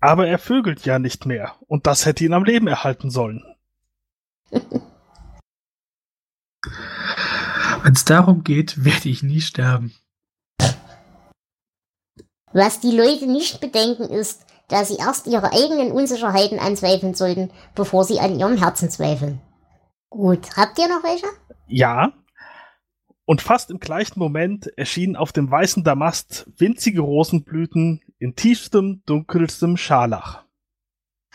Aber 0.00 0.26
er 0.26 0.40
vögelt 0.40 0.84
ja 0.84 0.98
nicht 0.98 1.24
mehr. 1.24 1.54
Und 1.68 1.86
das 1.86 2.04
hätte 2.04 2.24
ihn 2.24 2.34
am 2.34 2.42
Leben 2.42 2.66
erhalten 2.66 3.10
sollen. 3.10 3.44
Wenn 4.50 4.82
es 7.92 8.04
darum 8.04 8.42
geht, 8.42 8.84
werde 8.84 9.08
ich 9.08 9.22
nie 9.22 9.40
sterben. 9.40 9.94
Was 12.52 12.80
die 12.80 12.90
Leute 12.90 13.28
nicht 13.28 13.60
bedenken 13.60 14.08
ist, 14.08 14.46
dass 14.66 14.88
sie 14.88 14.96
erst 14.96 15.28
ihre 15.28 15.52
eigenen 15.52 15.92
Unsicherheiten 15.92 16.58
anzweifeln 16.58 17.14
sollten, 17.14 17.52
bevor 17.76 18.04
sie 18.04 18.18
an 18.18 18.36
ihrem 18.36 18.56
Herzen 18.56 18.90
zweifeln. 18.90 19.40
Gut, 20.12 20.58
habt 20.58 20.78
ihr 20.78 20.88
noch 20.88 21.02
welche? 21.02 21.26
Ja. 21.72 22.12
Und 23.24 23.40
fast 23.40 23.70
im 23.70 23.78
gleichen 23.78 24.18
Moment 24.18 24.66
erschienen 24.76 25.16
auf 25.16 25.32
dem 25.32 25.50
weißen 25.50 25.82
Damast 25.84 26.46
winzige 26.58 27.00
Rosenblüten 27.00 28.02
in 28.18 28.36
tiefstem, 28.36 29.02
dunkelstem 29.06 29.78
Scharlach. 29.78 30.44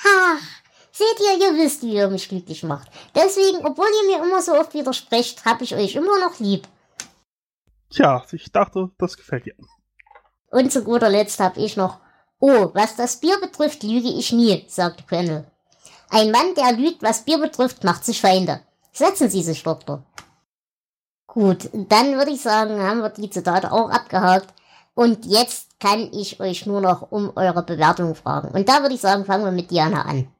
Ha, 0.03 0.37
seht 0.91 1.19
ihr, 1.19 1.47
ihr 1.47 1.57
wisst, 1.57 1.81
wie 1.81 1.95
ihr 1.95 2.07
mich 2.09 2.29
glücklich 2.29 2.61
macht. 2.63 2.91
Deswegen, 3.15 3.65
obwohl 3.65 3.87
ihr 4.03 4.17
mir 4.17 4.23
immer 4.23 4.41
so 4.43 4.53
oft 4.53 4.75
widersprecht, 4.75 5.43
hab 5.43 5.61
ich 5.61 5.73
euch 5.73 5.95
immer 5.95 6.19
noch 6.19 6.39
lieb. 6.39 6.67
Tja, 7.89 8.23
ich 8.31 8.51
dachte, 8.51 8.91
das 8.99 9.17
gefällt 9.17 9.45
dir. 9.45 9.55
Und 10.51 10.71
zu 10.71 10.83
guter 10.83 11.09
Letzt 11.09 11.39
hab 11.39 11.57
ich 11.57 11.77
noch, 11.77 11.99
oh, 12.39 12.69
was 12.75 12.95
das 12.95 13.19
Bier 13.19 13.39
betrifft, 13.41 13.81
lüge 13.81 14.09
ich 14.09 14.31
nie, 14.31 14.65
sagte 14.67 15.03
Quendel. 15.03 15.49
Ein 16.09 16.29
Mann, 16.29 16.53
der 16.55 16.73
lügt, 16.73 17.01
was 17.01 17.25
Bier 17.25 17.39
betrifft, 17.39 17.83
macht 17.83 18.05
sich 18.05 18.21
Feinde. 18.21 18.61
Setzen 18.91 19.29
Sie 19.29 19.41
sich, 19.41 19.63
Doktor. 19.63 20.03
Gut, 21.27 21.69
dann 21.73 22.15
würde 22.15 22.31
ich 22.31 22.41
sagen, 22.41 22.81
haben 22.81 23.01
wir 23.01 23.09
die 23.09 23.29
Zitate 23.29 23.71
auch 23.71 23.89
abgehakt. 23.89 24.53
Und 24.95 25.25
jetzt 25.25 25.79
kann 25.79 26.11
ich 26.11 26.39
euch 26.39 26.65
nur 26.65 26.81
noch 26.81 27.11
um 27.11 27.31
eure 27.35 27.61
Bewertung 27.61 28.15
fragen. 28.15 28.49
Und 28.49 28.67
da 28.67 28.81
würde 28.81 28.95
ich 28.95 29.01
sagen, 29.01 29.25
fangen 29.25 29.45
wir 29.45 29.51
mit 29.51 29.69
Diana 29.69 30.03
an. 30.03 30.33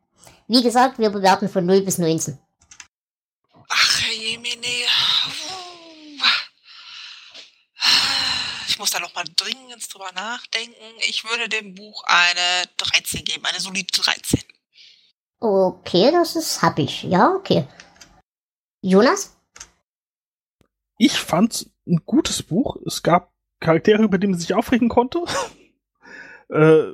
Wie 0.47 0.63
gesagt, 0.63 0.97
wir 0.97 1.09
bewerten 1.09 1.49
von 1.49 1.65
0 1.65 1.81
bis 1.81 1.97
19. 1.97 2.39
Ach, 3.69 4.01
Herr 4.01 4.13
Jemine. 4.13 4.65
Ich 8.67 8.79
muss 8.79 8.91
da 8.91 8.99
noch 8.99 9.13
mal 9.13 9.25
dringend 9.35 9.93
drüber 9.93 10.11
nachdenken. 10.13 10.95
Ich 11.07 11.23
würde 11.23 11.49
dem 11.49 11.75
Buch 11.75 12.03
eine 12.05 12.63
13 12.77 13.25
geben, 13.25 13.45
eine 13.45 13.59
solide 13.59 13.91
13. 13.91 14.41
Okay, 15.39 16.11
das 16.11 16.35
ist 16.35 16.61
hab 16.61 16.79
ich. 16.79 17.03
Ja, 17.03 17.31
okay. 17.35 17.67
Jonas? 18.81 19.36
Ich 20.97 21.19
fand's 21.19 21.71
ein 21.85 22.01
gutes 22.05 22.43
Buch. 22.43 22.77
Es 22.85 23.03
gab 23.03 23.31
Charaktere, 23.59 24.03
über 24.03 24.17
die 24.17 24.27
man 24.27 24.39
sich 24.39 24.53
aufregen 24.53 24.89
konnte. 24.89 25.23
äh, 26.49 26.91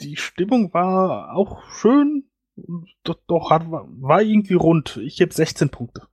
die 0.00 0.16
Stimmung 0.16 0.72
war 0.72 1.34
auch 1.34 1.62
schön. 1.70 2.30
Doch, 3.04 3.18
doch 3.26 3.50
hat, 3.50 3.64
war 3.68 4.22
irgendwie 4.22 4.54
rund. 4.54 4.96
Ich 4.96 5.16
gebe 5.16 5.32
16 5.32 5.70
Punkte. 5.70 6.08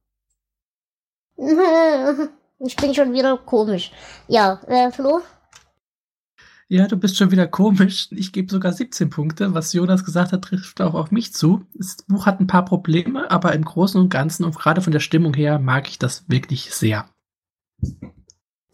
Ich 2.65 2.77
bin 2.77 2.93
schon 2.93 3.11
wieder 3.11 3.37
komisch. 3.37 3.91
Ja, 4.29 4.61
äh, 4.67 4.89
Flo? 4.89 5.19
Ja, 6.69 6.87
du 6.87 6.97
bist 6.97 7.17
schon 7.17 7.31
wieder 7.31 7.47
komisch. 7.47 8.07
Ich 8.11 8.31
gebe 8.31 8.51
sogar 8.51 8.73
17 8.73 9.09
Punkte. 9.09 9.53
Was 9.53 9.73
Jonas 9.73 10.05
gesagt 10.05 10.31
hat, 10.31 10.43
trifft 10.43 10.81
auch 10.81 10.93
auf 10.93 11.11
mich 11.11 11.33
zu. 11.33 11.65
Das 11.73 11.97
Buch 12.07 12.25
hat 12.25 12.39
ein 12.39 12.47
paar 12.47 12.65
Probleme, 12.65 13.29
aber 13.29 13.53
im 13.53 13.65
Großen 13.65 13.99
und 13.99 14.09
Ganzen 14.09 14.43
und 14.43 14.57
gerade 14.57 14.81
von 14.81 14.93
der 14.93 14.99
Stimmung 14.99 15.33
her 15.33 15.59
mag 15.59 15.89
ich 15.89 15.99
das 15.99 16.23
wirklich 16.29 16.73
sehr. 16.73 17.05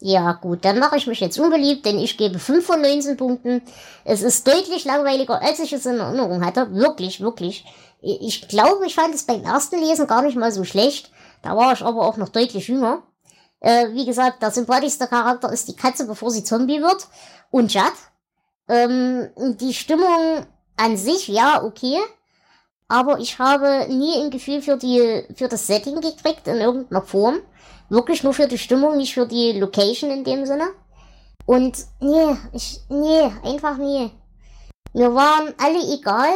Ja, 0.02 0.32
gut, 0.32 0.64
dann 0.64 0.78
mache 0.78 0.96
ich 0.96 1.06
mich 1.06 1.20
jetzt 1.20 1.38
unbeliebt, 1.38 1.84
denn 1.84 1.98
ich 1.98 2.16
gebe 2.16 2.38
5 2.38 2.64
von 2.64 2.80
19 2.80 3.18
Punkten. 3.18 3.60
Es 4.04 4.22
ist 4.22 4.46
deutlich 4.46 4.86
langweiliger, 4.86 5.42
als 5.42 5.58
ich 5.58 5.74
es 5.74 5.84
in 5.84 5.98
Erinnerung 5.98 6.42
hatte. 6.42 6.72
Wirklich, 6.72 7.20
wirklich. 7.20 7.66
Ich 8.00 8.48
glaube, 8.48 8.86
ich 8.86 8.94
fand 8.94 9.14
es 9.14 9.24
beim 9.24 9.42
ersten 9.42 9.78
Lesen 9.78 10.06
gar 10.06 10.22
nicht 10.22 10.38
mal 10.38 10.52
so 10.52 10.64
schlecht. 10.64 11.10
Da 11.42 11.54
war 11.54 11.74
ich 11.74 11.82
aber 11.82 12.06
auch 12.06 12.16
noch 12.16 12.30
deutlich 12.30 12.68
jünger. 12.68 13.02
Äh, 13.60 13.90
wie 13.92 14.06
gesagt, 14.06 14.42
der 14.42 14.50
sympathischste 14.50 15.06
Charakter 15.06 15.52
ist 15.52 15.68
die 15.68 15.76
Katze, 15.76 16.06
bevor 16.06 16.30
sie 16.30 16.44
Zombie 16.44 16.80
wird. 16.80 17.06
Und 17.50 17.72
Judd. 17.72 17.92
Ähm, 18.68 19.30
die 19.60 19.74
Stimmung 19.74 20.46
an 20.76 20.96
sich, 20.96 21.28
ja, 21.28 21.62
okay. 21.62 21.98
Aber 22.88 23.18
ich 23.18 23.38
habe 23.38 23.86
nie 23.88 24.20
ein 24.20 24.30
Gefühl 24.30 24.62
für 24.62 24.76
die, 24.76 25.24
für 25.34 25.48
das 25.48 25.66
Setting 25.66 26.00
gekriegt 26.00 26.48
in 26.48 26.56
irgendeiner 26.56 27.02
Form. 27.02 27.40
Wirklich 27.88 28.22
nur 28.22 28.32
für 28.32 28.48
die 28.48 28.58
Stimmung, 28.58 28.96
nicht 28.96 29.14
für 29.14 29.26
die 29.26 29.52
Location 29.58 30.10
in 30.10 30.24
dem 30.24 30.46
Sinne. 30.46 30.68
Und 31.46 31.76
nee, 32.00 32.36
ich, 32.52 32.80
nee, 32.88 33.30
einfach 33.44 33.76
nee. 33.76 34.10
Mir 34.92 35.14
waren 35.14 35.54
alle 35.58 35.80
egal. 35.92 36.32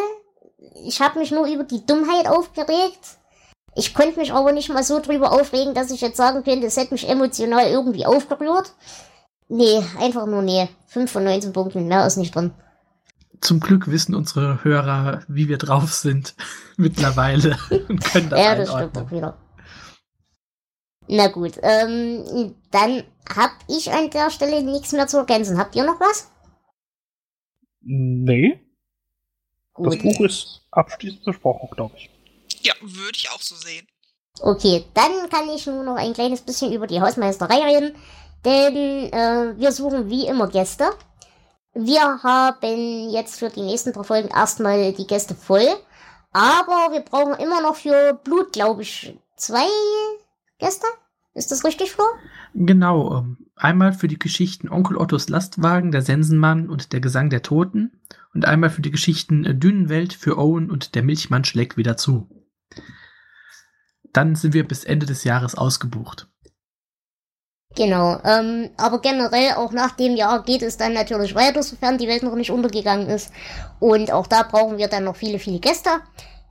Ich 0.84 1.00
habe 1.00 1.18
mich 1.18 1.30
nur 1.30 1.46
über 1.46 1.64
die 1.64 1.84
Dummheit 1.86 2.28
aufgeregt. 2.28 3.18
Ich 3.76 3.94
konnte 3.94 4.18
mich 4.18 4.32
aber 4.32 4.52
nicht 4.52 4.68
mal 4.68 4.84
so 4.84 5.00
drüber 5.00 5.32
aufregen, 5.32 5.74
dass 5.74 5.90
ich 5.90 6.00
jetzt 6.00 6.16
sagen 6.16 6.44
könnte, 6.44 6.66
es 6.66 6.76
hätte 6.76 6.94
mich 6.94 7.08
emotional 7.08 7.66
irgendwie 7.66 8.06
aufgerührt. 8.06 8.72
Nee, 9.48 9.82
einfach 10.00 10.26
nur 10.26 10.42
nee. 10.42 10.68
5 10.86 11.10
von 11.10 11.24
19 11.24 11.52
Punkten, 11.52 11.88
mehr 11.88 12.06
ist 12.06 12.16
nicht 12.16 12.34
drin. 12.34 12.52
Zum 13.40 13.60
Glück 13.60 13.90
wissen 13.90 14.14
unsere 14.14 14.64
Hörer, 14.64 15.22
wie 15.28 15.48
wir 15.48 15.58
drauf 15.58 15.92
sind 15.92 16.34
mittlerweile 16.76 17.58
und 17.88 18.04
können 18.04 18.30
das 18.30 18.40
ja, 18.40 18.54
das 18.54 18.70
stimmt 18.70 18.96
einordnen. 18.96 19.06
auch 19.06 19.10
wieder. 19.10 19.38
Na 21.08 21.28
gut, 21.28 21.58
ähm, 21.62 22.54
dann 22.70 23.02
hab 23.34 23.50
ich 23.68 23.92
an 23.92 24.10
der 24.10 24.30
Stelle 24.30 24.62
nichts 24.62 24.92
mehr 24.92 25.06
zu 25.06 25.18
ergänzen. 25.18 25.58
Habt 25.58 25.76
ihr 25.76 25.84
noch 25.84 26.00
was? 26.00 26.30
Nee, 27.80 28.58
das 29.82 29.98
Gut. 29.98 30.02
Buch 30.02 30.20
ist 30.20 30.66
abschließend 30.70 31.24
besprochen, 31.24 31.68
glaube 31.74 31.96
ich. 31.96 32.13
Ja, 32.64 32.74
würde 32.80 33.16
ich 33.16 33.30
auch 33.30 33.42
so 33.42 33.54
sehen. 33.54 33.86
Okay, 34.40 34.84
dann 34.94 35.28
kann 35.30 35.48
ich 35.54 35.66
nur 35.66 35.84
noch 35.84 35.96
ein 35.96 36.14
kleines 36.14 36.40
bisschen 36.40 36.72
über 36.72 36.86
die 36.86 37.00
Hausmeisterei 37.00 37.62
reden, 37.62 37.94
denn 38.44 38.74
äh, 39.12 39.54
wir 39.56 39.70
suchen 39.70 40.10
wie 40.10 40.26
immer 40.26 40.48
Gäste. 40.48 40.90
Wir 41.74 42.22
haben 42.22 43.10
jetzt 43.10 43.38
für 43.38 43.50
die 43.50 43.62
nächsten 43.62 43.92
drei 43.92 44.02
Folgen 44.02 44.28
erstmal 44.28 44.92
die 44.92 45.06
Gäste 45.06 45.34
voll, 45.34 45.68
aber 46.32 46.92
wir 46.92 47.00
brauchen 47.00 47.34
immer 47.34 47.62
noch 47.62 47.76
für 47.76 48.14
Blut, 48.24 48.52
glaube 48.52 48.82
ich, 48.82 49.16
zwei 49.36 49.66
Gäste. 50.58 50.86
Ist 51.34 51.50
das 51.50 51.64
richtig, 51.64 51.92
Flo? 51.92 52.04
Genau, 52.54 53.18
ähm, 53.18 53.50
einmal 53.56 53.92
für 53.92 54.08
die 54.08 54.18
Geschichten 54.18 54.68
Onkel 54.68 54.96
Ottos 54.96 55.28
Lastwagen, 55.28 55.90
der 55.90 56.02
Sensenmann 56.02 56.70
und 56.70 56.92
der 56.92 57.00
Gesang 57.00 57.28
der 57.28 57.42
Toten 57.42 58.00
und 58.32 58.46
einmal 58.46 58.70
für 58.70 58.82
die 58.82 58.92
Geschichten 58.92 59.44
äh, 59.44 59.54
Dünenwelt 59.54 60.12
für 60.12 60.38
Owen 60.38 60.70
und 60.70 60.94
der 60.94 61.02
Milchmann 61.02 61.44
schlägt 61.44 61.76
wieder 61.76 61.96
zu. 61.96 62.28
Dann 64.12 64.36
sind 64.36 64.54
wir 64.54 64.66
bis 64.66 64.84
Ende 64.84 65.06
des 65.06 65.24
Jahres 65.24 65.56
ausgebucht. 65.56 66.28
Genau, 67.76 68.20
ähm, 68.24 68.70
aber 68.76 69.00
generell 69.00 69.54
auch 69.54 69.72
nach 69.72 69.96
dem 69.96 70.14
Jahr 70.14 70.44
geht 70.44 70.62
es 70.62 70.76
dann 70.76 70.92
natürlich 70.92 71.34
weiter, 71.34 71.62
sofern 71.62 71.98
die 71.98 72.06
Welt 72.06 72.22
noch 72.22 72.36
nicht 72.36 72.52
untergegangen 72.52 73.08
ist. 73.08 73.32
Und 73.80 74.12
auch 74.12 74.28
da 74.28 74.44
brauchen 74.44 74.78
wir 74.78 74.86
dann 74.86 75.04
noch 75.04 75.16
viele, 75.16 75.40
viele 75.40 75.58
Gäste. 75.58 75.90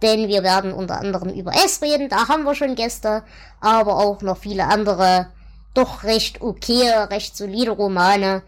Denn 0.01 0.27
wir 0.27 0.43
werden 0.43 0.73
unter 0.73 0.99
anderem 0.99 1.29
über 1.29 1.53
S 1.53 1.81
reden, 1.81 2.09
da 2.09 2.27
haben 2.27 2.43
wir 2.43 2.55
schon 2.55 2.75
Gäste, 2.75 3.23
aber 3.61 3.95
auch 3.99 4.21
noch 4.21 4.37
viele 4.37 4.65
andere, 4.65 5.27
doch 5.73 6.03
recht 6.03 6.41
okay, 6.41 6.89
recht 7.09 7.37
solide 7.37 7.71
Romane, 7.71 8.43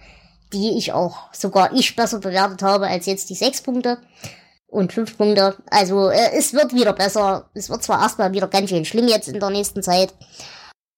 die 0.52 0.78
ich 0.78 0.92
auch, 0.92 1.34
sogar 1.34 1.72
ich 1.72 1.96
besser 1.96 2.20
bewertet 2.20 2.62
habe 2.62 2.88
als 2.88 3.06
jetzt 3.06 3.30
die 3.30 3.36
sechs 3.36 3.62
Punkte 3.62 4.00
und 4.76 4.94
fünf 4.94 5.18
Punkte. 5.18 5.56
Also 5.70 6.10
äh, 6.10 6.32
es 6.34 6.54
wird 6.54 6.74
wieder 6.74 6.94
besser. 6.94 7.50
Es 7.54 7.70
wird 7.70 7.84
zwar 7.84 8.02
erstmal 8.02 8.34
wieder 8.34 8.48
ganz 8.48 8.70
schön 8.70 8.86
schlimm 8.86 9.08
jetzt 9.08 9.28
in 9.28 9.40
der 9.40 9.50
nächsten 9.50 9.82
Zeit. 9.82 10.14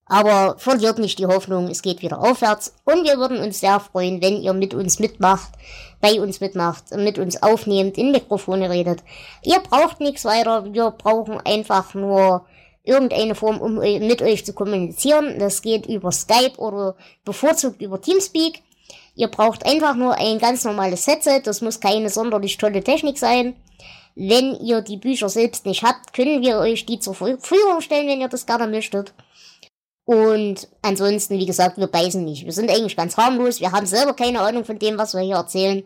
Aber 0.09 0.55
verliert 0.57 0.99
nicht 0.99 1.19
die 1.19 1.25
Hoffnung, 1.25 1.67
es 1.67 1.81
geht 1.81 2.01
wieder 2.01 2.19
aufwärts. 2.19 2.73
Und 2.85 3.03
wir 3.05 3.17
würden 3.17 3.39
uns 3.39 3.59
sehr 3.59 3.79
freuen, 3.79 4.21
wenn 4.21 4.41
ihr 4.41 4.53
mit 4.53 4.73
uns 4.73 4.99
mitmacht, 4.99 5.49
bei 5.99 6.21
uns 6.21 6.39
mitmacht, 6.39 6.95
mit 6.95 7.19
uns 7.19 7.43
aufnehmt, 7.43 7.97
in 7.97 8.11
Mikrofone 8.11 8.69
redet. 8.69 9.03
Ihr 9.43 9.59
braucht 9.59 9.99
nichts 9.99 10.23
weiter, 10.23 10.73
wir 10.73 10.91
brauchen 10.91 11.41
einfach 11.41 11.93
nur 11.93 12.45
irgendeine 12.83 13.35
Form, 13.35 13.59
um 13.59 13.75
mit 13.75 14.21
euch 14.21 14.45
zu 14.45 14.53
kommunizieren. 14.53 15.39
Das 15.39 15.61
geht 15.61 15.87
über 15.87 16.13
Skype 16.13 16.57
oder 16.57 16.95
bevorzugt 17.25 17.81
über 17.81 17.99
Teamspeak. 17.99 18.63
Ihr 19.15 19.27
braucht 19.27 19.65
einfach 19.65 19.95
nur 19.95 20.13
ein 20.17 20.39
ganz 20.39 20.63
normales 20.63 21.05
Headset, 21.05 21.41
das 21.43 21.61
muss 21.61 21.81
keine 21.81 22.09
sonderlich 22.09 22.55
tolle 22.57 22.81
Technik 22.81 23.17
sein. 23.17 23.55
Wenn 24.19 24.56
ihr 24.56 24.81
die 24.81 24.98
Bücher 24.98 25.30
selbst 25.30 25.68
nicht 25.68 25.84
habt, 25.84 26.11
können 26.11 26.41
wir 26.41 26.57
euch 26.57 26.88
die 26.88 26.99
zur 26.99 27.14
Verfügung 27.14 27.81
stellen, 27.81 28.07
wenn 28.07 28.19
ihr 28.19 28.27
das 28.27 28.48
gerne 28.48 28.68
möchtet. 28.68 29.14
Und 30.06 30.68
ansonsten, 30.81 31.38
wie 31.38 31.45
gesagt, 31.45 31.77
wir 31.77 31.85
beißen 31.85 32.26
nicht. 32.26 32.44
Wir 32.44 32.52
sind 32.52 32.72
eigentlich 32.72 32.98
ganz 32.98 33.15
harmlos. 33.15 33.60
Wir 33.60 33.72
haben 33.72 33.85
selber 33.85 34.15
keine 34.15 34.39
Ahnung 34.41 34.65
von 34.65 34.80
dem, 34.80 34.98
was 34.98 35.14
wir 35.14 35.22
hier 35.22 35.35
erzählen. 35.35 35.84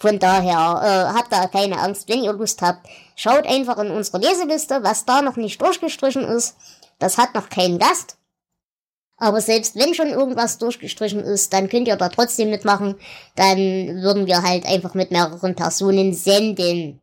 Von 0.00 0.18
daher, 0.18 0.80
äh, 0.82 1.16
habt 1.16 1.32
da 1.32 1.46
keine 1.46 1.78
Angst, 1.78 2.08
wenn 2.08 2.24
ihr 2.24 2.32
Lust 2.32 2.60
habt. 2.60 2.88
Schaut 3.14 3.46
einfach 3.46 3.78
in 3.78 3.92
unsere 3.92 4.18
Leseliste, 4.18 4.82
was 4.82 5.04
da 5.04 5.22
noch 5.22 5.36
nicht 5.36 5.62
durchgestrichen 5.62 6.24
ist. 6.24 6.56
Das 6.98 7.18
hat 7.18 7.34
noch 7.34 7.50
keinen 7.50 7.78
Gast. 7.78 8.16
Aber 9.16 9.40
selbst 9.40 9.76
wenn 9.76 9.94
schon 9.94 10.08
irgendwas 10.08 10.58
durchgestrichen 10.58 11.20
ist, 11.20 11.52
dann 11.52 11.68
könnt 11.68 11.86
ihr 11.86 11.96
da 11.96 12.08
trotzdem 12.08 12.50
mitmachen. 12.50 12.96
Dann 13.36 13.58
würden 13.58 14.26
wir 14.26 14.42
halt 14.42 14.66
einfach 14.66 14.94
mit 14.94 15.12
mehreren 15.12 15.54
Personen 15.54 16.14
senden. 16.14 17.00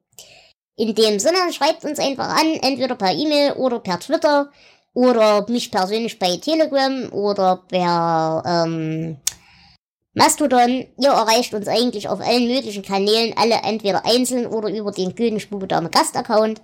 In 0.77 0.93
dem 0.93 1.17
Sinne, 1.17 1.51
schreibt 1.51 1.83
uns 1.85 1.97
einfach 1.97 2.29
an, 2.29 2.53
entweder 2.61 2.95
per 2.95 3.11
E-Mail 3.11 3.53
oder 3.53 3.79
per 3.79 3.99
Twitter 3.99 4.51
oder 4.93 5.43
mich 5.49 5.71
persönlich 5.71 6.19
bei 6.19 6.37
Telegram 6.37 7.11
oder 7.11 7.63
per 7.67 8.43
ähm, 8.45 9.17
Mastodon. 10.13 10.85
Ihr 10.99 11.09
erreicht 11.09 11.55
uns 11.55 11.67
eigentlich 11.67 12.07
auf 12.07 12.21
allen 12.21 12.47
möglichen 12.47 12.83
Kanälen, 12.83 13.33
alle 13.35 13.55
entweder 13.63 14.05
einzeln 14.05 14.45
oder 14.45 14.69
über 14.69 14.91
den 14.91 15.15
Königsbube 15.15 15.67
Gast-Account. 15.67 16.61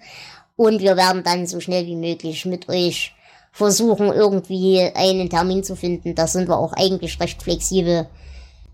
Und 0.55 0.81
wir 0.81 0.95
werden 0.95 1.23
dann 1.23 1.47
so 1.47 1.59
schnell 1.59 1.87
wie 1.87 1.95
möglich 1.95 2.45
mit 2.45 2.69
euch 2.69 3.15
versuchen, 3.51 4.07
irgendwie 4.07 4.79
einen 4.93 5.29
Termin 5.31 5.63
zu 5.63 5.75
finden. 5.75 6.13
Da 6.13 6.27
sind 6.27 6.47
wir 6.47 6.57
auch 6.57 6.73
eigentlich 6.73 7.19
recht 7.19 7.41
flexibel. 7.41 8.07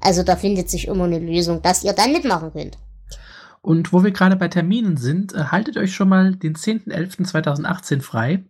Also 0.01 0.23
da 0.23 0.35
findet 0.35 0.69
sich 0.69 0.87
immer 0.87 1.05
eine 1.05 1.19
Lösung, 1.19 1.61
dass 1.61 1.85
ihr 1.85 1.93
dann 1.93 2.11
mitmachen 2.11 2.51
könnt. 2.51 2.77
Und 3.61 3.91
wo 3.91 4.03
wir 4.03 4.11
gerade 4.11 4.35
bei 4.35 4.47
Terminen 4.47 4.97
sind, 4.97 5.33
äh, 5.33 5.45
haltet 5.45 5.77
euch 5.77 5.93
schon 5.93 6.09
mal 6.09 6.35
den 6.35 6.55
10.11.2018 6.55 8.01
frei. 8.01 8.45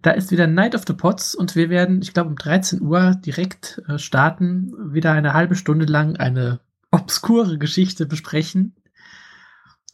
Da 0.00 0.12
ist 0.12 0.30
wieder 0.30 0.46
Night 0.46 0.74
of 0.74 0.84
the 0.86 0.92
Pots 0.92 1.34
und 1.34 1.56
wir 1.56 1.70
werden, 1.70 2.02
ich 2.02 2.14
glaube, 2.14 2.30
um 2.30 2.36
13 2.36 2.80
Uhr 2.82 3.16
direkt 3.16 3.82
äh, 3.88 3.98
starten, 3.98 4.72
wieder 4.92 5.12
eine 5.12 5.34
halbe 5.34 5.56
Stunde 5.56 5.86
lang 5.86 6.16
eine 6.16 6.60
obskure 6.90 7.58
Geschichte 7.58 8.06
besprechen. 8.06 8.76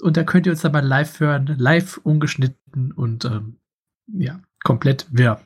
Und 0.01 0.17
da 0.17 0.25
könnt 0.25 0.47
ihr 0.47 0.53
uns 0.53 0.61
dann 0.61 0.73
mal 0.73 0.85
live 0.85 1.21
hören, 1.21 1.55
live 1.59 1.99
ungeschnitten 1.99 2.93
und 2.93 3.25
ähm, 3.25 3.59
ja, 4.07 4.41
komplett 4.63 5.07
wirr. 5.11 5.41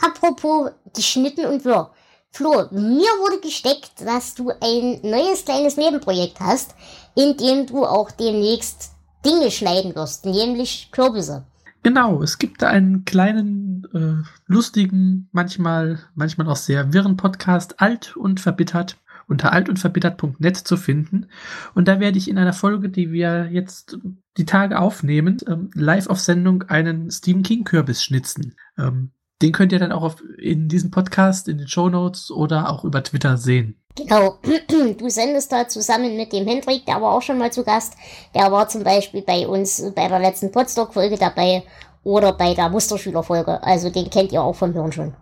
Apropos 0.00 0.72
geschnitten 0.94 1.46
und 1.46 1.64
wirr. 1.64 1.92
Flo, 2.34 2.66
mir 2.70 3.10
wurde 3.20 3.40
gesteckt, 3.42 3.92
dass 4.00 4.34
du 4.34 4.50
ein 4.62 5.00
neues 5.02 5.44
kleines 5.44 5.76
Nebenprojekt 5.76 6.40
hast, 6.40 6.74
in 7.14 7.36
dem 7.36 7.66
du 7.66 7.84
auch 7.84 8.10
demnächst 8.10 8.92
Dinge 9.22 9.50
schneiden 9.50 9.94
wirst, 9.94 10.24
nämlich 10.24 10.88
Kürbisse. 10.92 11.44
Genau, 11.82 12.22
es 12.22 12.38
gibt 12.38 12.62
da 12.62 12.68
einen 12.68 13.04
kleinen, 13.04 13.86
äh, 13.92 14.26
lustigen, 14.46 15.28
manchmal, 15.32 15.98
manchmal 16.14 16.48
auch 16.48 16.56
sehr 16.56 16.94
wirren 16.94 17.18
Podcast, 17.18 17.80
alt 17.80 18.16
und 18.16 18.40
verbittert, 18.40 18.96
unter 19.28 19.52
altundverbittert.net 19.52 20.56
zu 20.56 20.78
finden. 20.78 21.26
Und 21.74 21.86
da 21.86 22.00
werde 22.00 22.16
ich 22.16 22.28
in 22.28 22.38
einer 22.38 22.54
Folge, 22.54 22.88
die 22.88 23.12
wir 23.12 23.50
jetzt 23.50 23.98
die 24.38 24.46
Tage 24.46 24.78
aufnehmen, 24.78 25.36
ähm, 25.46 25.70
live 25.74 26.06
auf 26.06 26.20
Sendung 26.20 26.62
einen 26.62 27.10
Stephen 27.10 27.42
King 27.42 27.64
Kürbis 27.64 28.02
schnitzen. 28.02 28.54
Ähm, 28.78 29.10
den 29.42 29.52
könnt 29.52 29.72
ihr 29.72 29.78
dann 29.78 29.92
auch 29.92 30.02
auf, 30.02 30.22
in 30.38 30.68
diesem 30.68 30.90
Podcast, 30.90 31.48
in 31.48 31.58
den 31.58 31.68
Show 31.68 31.88
Notes 31.88 32.30
oder 32.30 32.70
auch 32.70 32.84
über 32.84 33.02
Twitter 33.02 33.36
sehen. 33.36 33.82
Genau, 33.96 34.38
du 34.98 35.10
sendest 35.10 35.52
da 35.52 35.68
zusammen 35.68 36.16
mit 36.16 36.32
dem 36.32 36.46
Hendrik, 36.46 36.86
der 36.86 37.02
war 37.02 37.12
auch 37.12 37.22
schon 37.22 37.38
mal 37.38 37.52
zu 37.52 37.64
Gast. 37.64 37.94
Der 38.34 38.50
war 38.50 38.68
zum 38.68 38.84
Beispiel 38.84 39.22
bei 39.22 39.46
uns 39.46 39.82
bei 39.94 40.08
der 40.08 40.20
letzten 40.20 40.50
Podstock-Folge 40.52 41.18
dabei 41.18 41.64
oder 42.04 42.32
bei 42.32 42.54
der 42.54 42.68
Musterschüler-Folge. 42.68 43.62
Also 43.62 43.90
den 43.90 44.08
kennt 44.08 44.32
ihr 44.32 44.42
auch 44.42 44.54
vom 44.54 44.72
Hören 44.72 44.92
schon. 44.92 45.14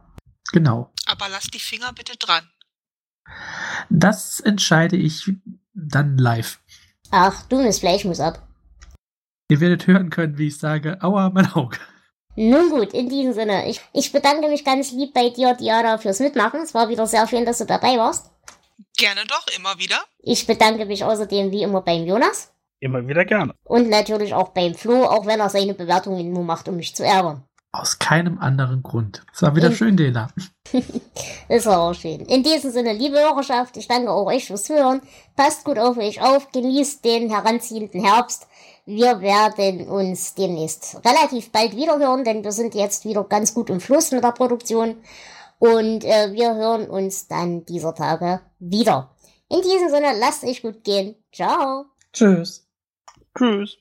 Genau. 0.53 0.93
Aber 1.07 1.29
lasst 1.31 1.55
die 1.55 1.59
Finger 1.59 1.93
bitte 1.95 2.17
dran. 2.17 2.45
Das 3.89 4.41
entscheide 4.41 4.97
ich 4.97 5.33
dann 5.73 6.19
live. 6.19 6.61
Ach, 7.11 7.43
dummes 7.45 7.79
Fleisch 7.79 8.05
muss 8.05 8.21
ab. 8.21 8.47
Ihr 9.49 9.61
werdet 9.61 9.87
hören 9.87 10.11
können, 10.11 10.39
wie 10.39 10.47
ich 10.47 10.59
sage, 10.59 11.03
aua, 11.03 11.31
mein 11.31 11.51
Auge. 11.53 11.79
Nun 12.37 12.71
gut, 12.71 12.93
in 12.95 13.09
diesem 13.09 13.33
Sinne, 13.33 13.69
ich, 13.69 13.81
ich 13.93 14.13
bedanke 14.13 14.49
mich 14.49 14.65
ganz 14.65 14.93
lieb 14.93 15.13
bei 15.13 15.31
dir, 15.31 15.55
Diana, 15.55 15.99
fürs 15.99 16.21
Mitmachen. 16.21 16.61
Es 16.61 16.75
war 16.75 16.89
wieder 16.89 17.07
sehr 17.07 17.27
schön, 17.27 17.45
dass 17.45 17.59
du 17.59 17.67
dabei 17.67 17.99
warst. 17.99 18.31
Gerne 18.97 19.23
doch, 19.27 19.47
immer 19.57 19.79
wieder. 19.79 19.99
Ich 20.21 20.47
bedanke 20.47 20.87
mich 20.87 21.05
außerdem 21.05 21.51
wie 21.51 21.63
immer 21.63 21.81
beim 21.81 22.07
Jonas. 22.07 22.53
Immer 22.81 23.07
wieder 23.07 23.25
gerne. 23.25 23.55
Und 23.65 23.91
natürlich 23.91 24.33
auch 24.33 24.51
beim 24.51 24.75
Flo, 24.75 25.05
auch 25.05 25.27
wenn 25.27 25.41
er 25.41 25.51
seine 25.51 25.75
Bewertungen 25.75 26.33
nur 26.33 26.45
macht, 26.45 26.69
um 26.69 26.77
mich 26.77 26.95
zu 26.95 27.05
ärgern. 27.05 27.45
Aus 27.73 27.99
keinem 27.99 28.39
anderen 28.39 28.83
Grund. 28.83 29.23
Es 29.33 29.43
war 29.43 29.55
wieder 29.55 29.69
In 29.69 29.77
schön, 29.77 29.97
Dela. 29.97 30.31
War 31.49 31.79
auch 31.79 31.95
schön. 31.95 32.21
In 32.23 32.43
diesem 32.43 32.73
Sinne, 32.73 32.93
liebe 32.93 33.19
Hörerschaft, 33.19 33.77
ich 33.77 33.87
danke 33.87 34.11
auch 34.11 34.27
euch 34.27 34.47
fürs 34.47 34.69
Hören. 34.69 35.03
Passt 35.37 35.65
gut 35.65 35.79
auf 35.79 35.97
euch 35.97 36.21
auf, 36.21 36.51
genießt 36.53 37.05
den 37.05 37.31
heranziehenden 37.31 38.03
Herbst. 38.03 38.49
Wir 38.91 39.21
werden 39.21 39.89
uns 39.89 40.35
demnächst 40.35 40.97
relativ 41.05 41.53
bald 41.53 41.77
wieder 41.77 41.99
hören, 42.01 42.25
denn 42.25 42.43
wir 42.43 42.51
sind 42.51 42.75
jetzt 42.75 43.05
wieder 43.05 43.23
ganz 43.23 43.55
gut 43.55 43.71
im 43.71 43.81
Fluss 43.81 44.11
mit 44.11 44.25
der 44.25 44.33
Produktion. 44.33 44.97
Und 45.61 46.05
äh, 46.05 46.33
wir 46.33 46.57
hören 46.57 46.91
uns 46.91 47.29
dann 47.29 47.65
dieser 47.67 47.95
Tage 47.95 48.41
wieder. 48.59 49.15
In 49.49 49.63
diesem 49.63 49.91
Sinne, 49.91 50.19
lasst 50.19 50.43
euch 50.43 50.61
gut 50.63 50.83
gehen. 50.83 51.15
Ciao. 51.33 51.85
Tschüss. 52.13 52.67
Tschüss. 53.37 53.79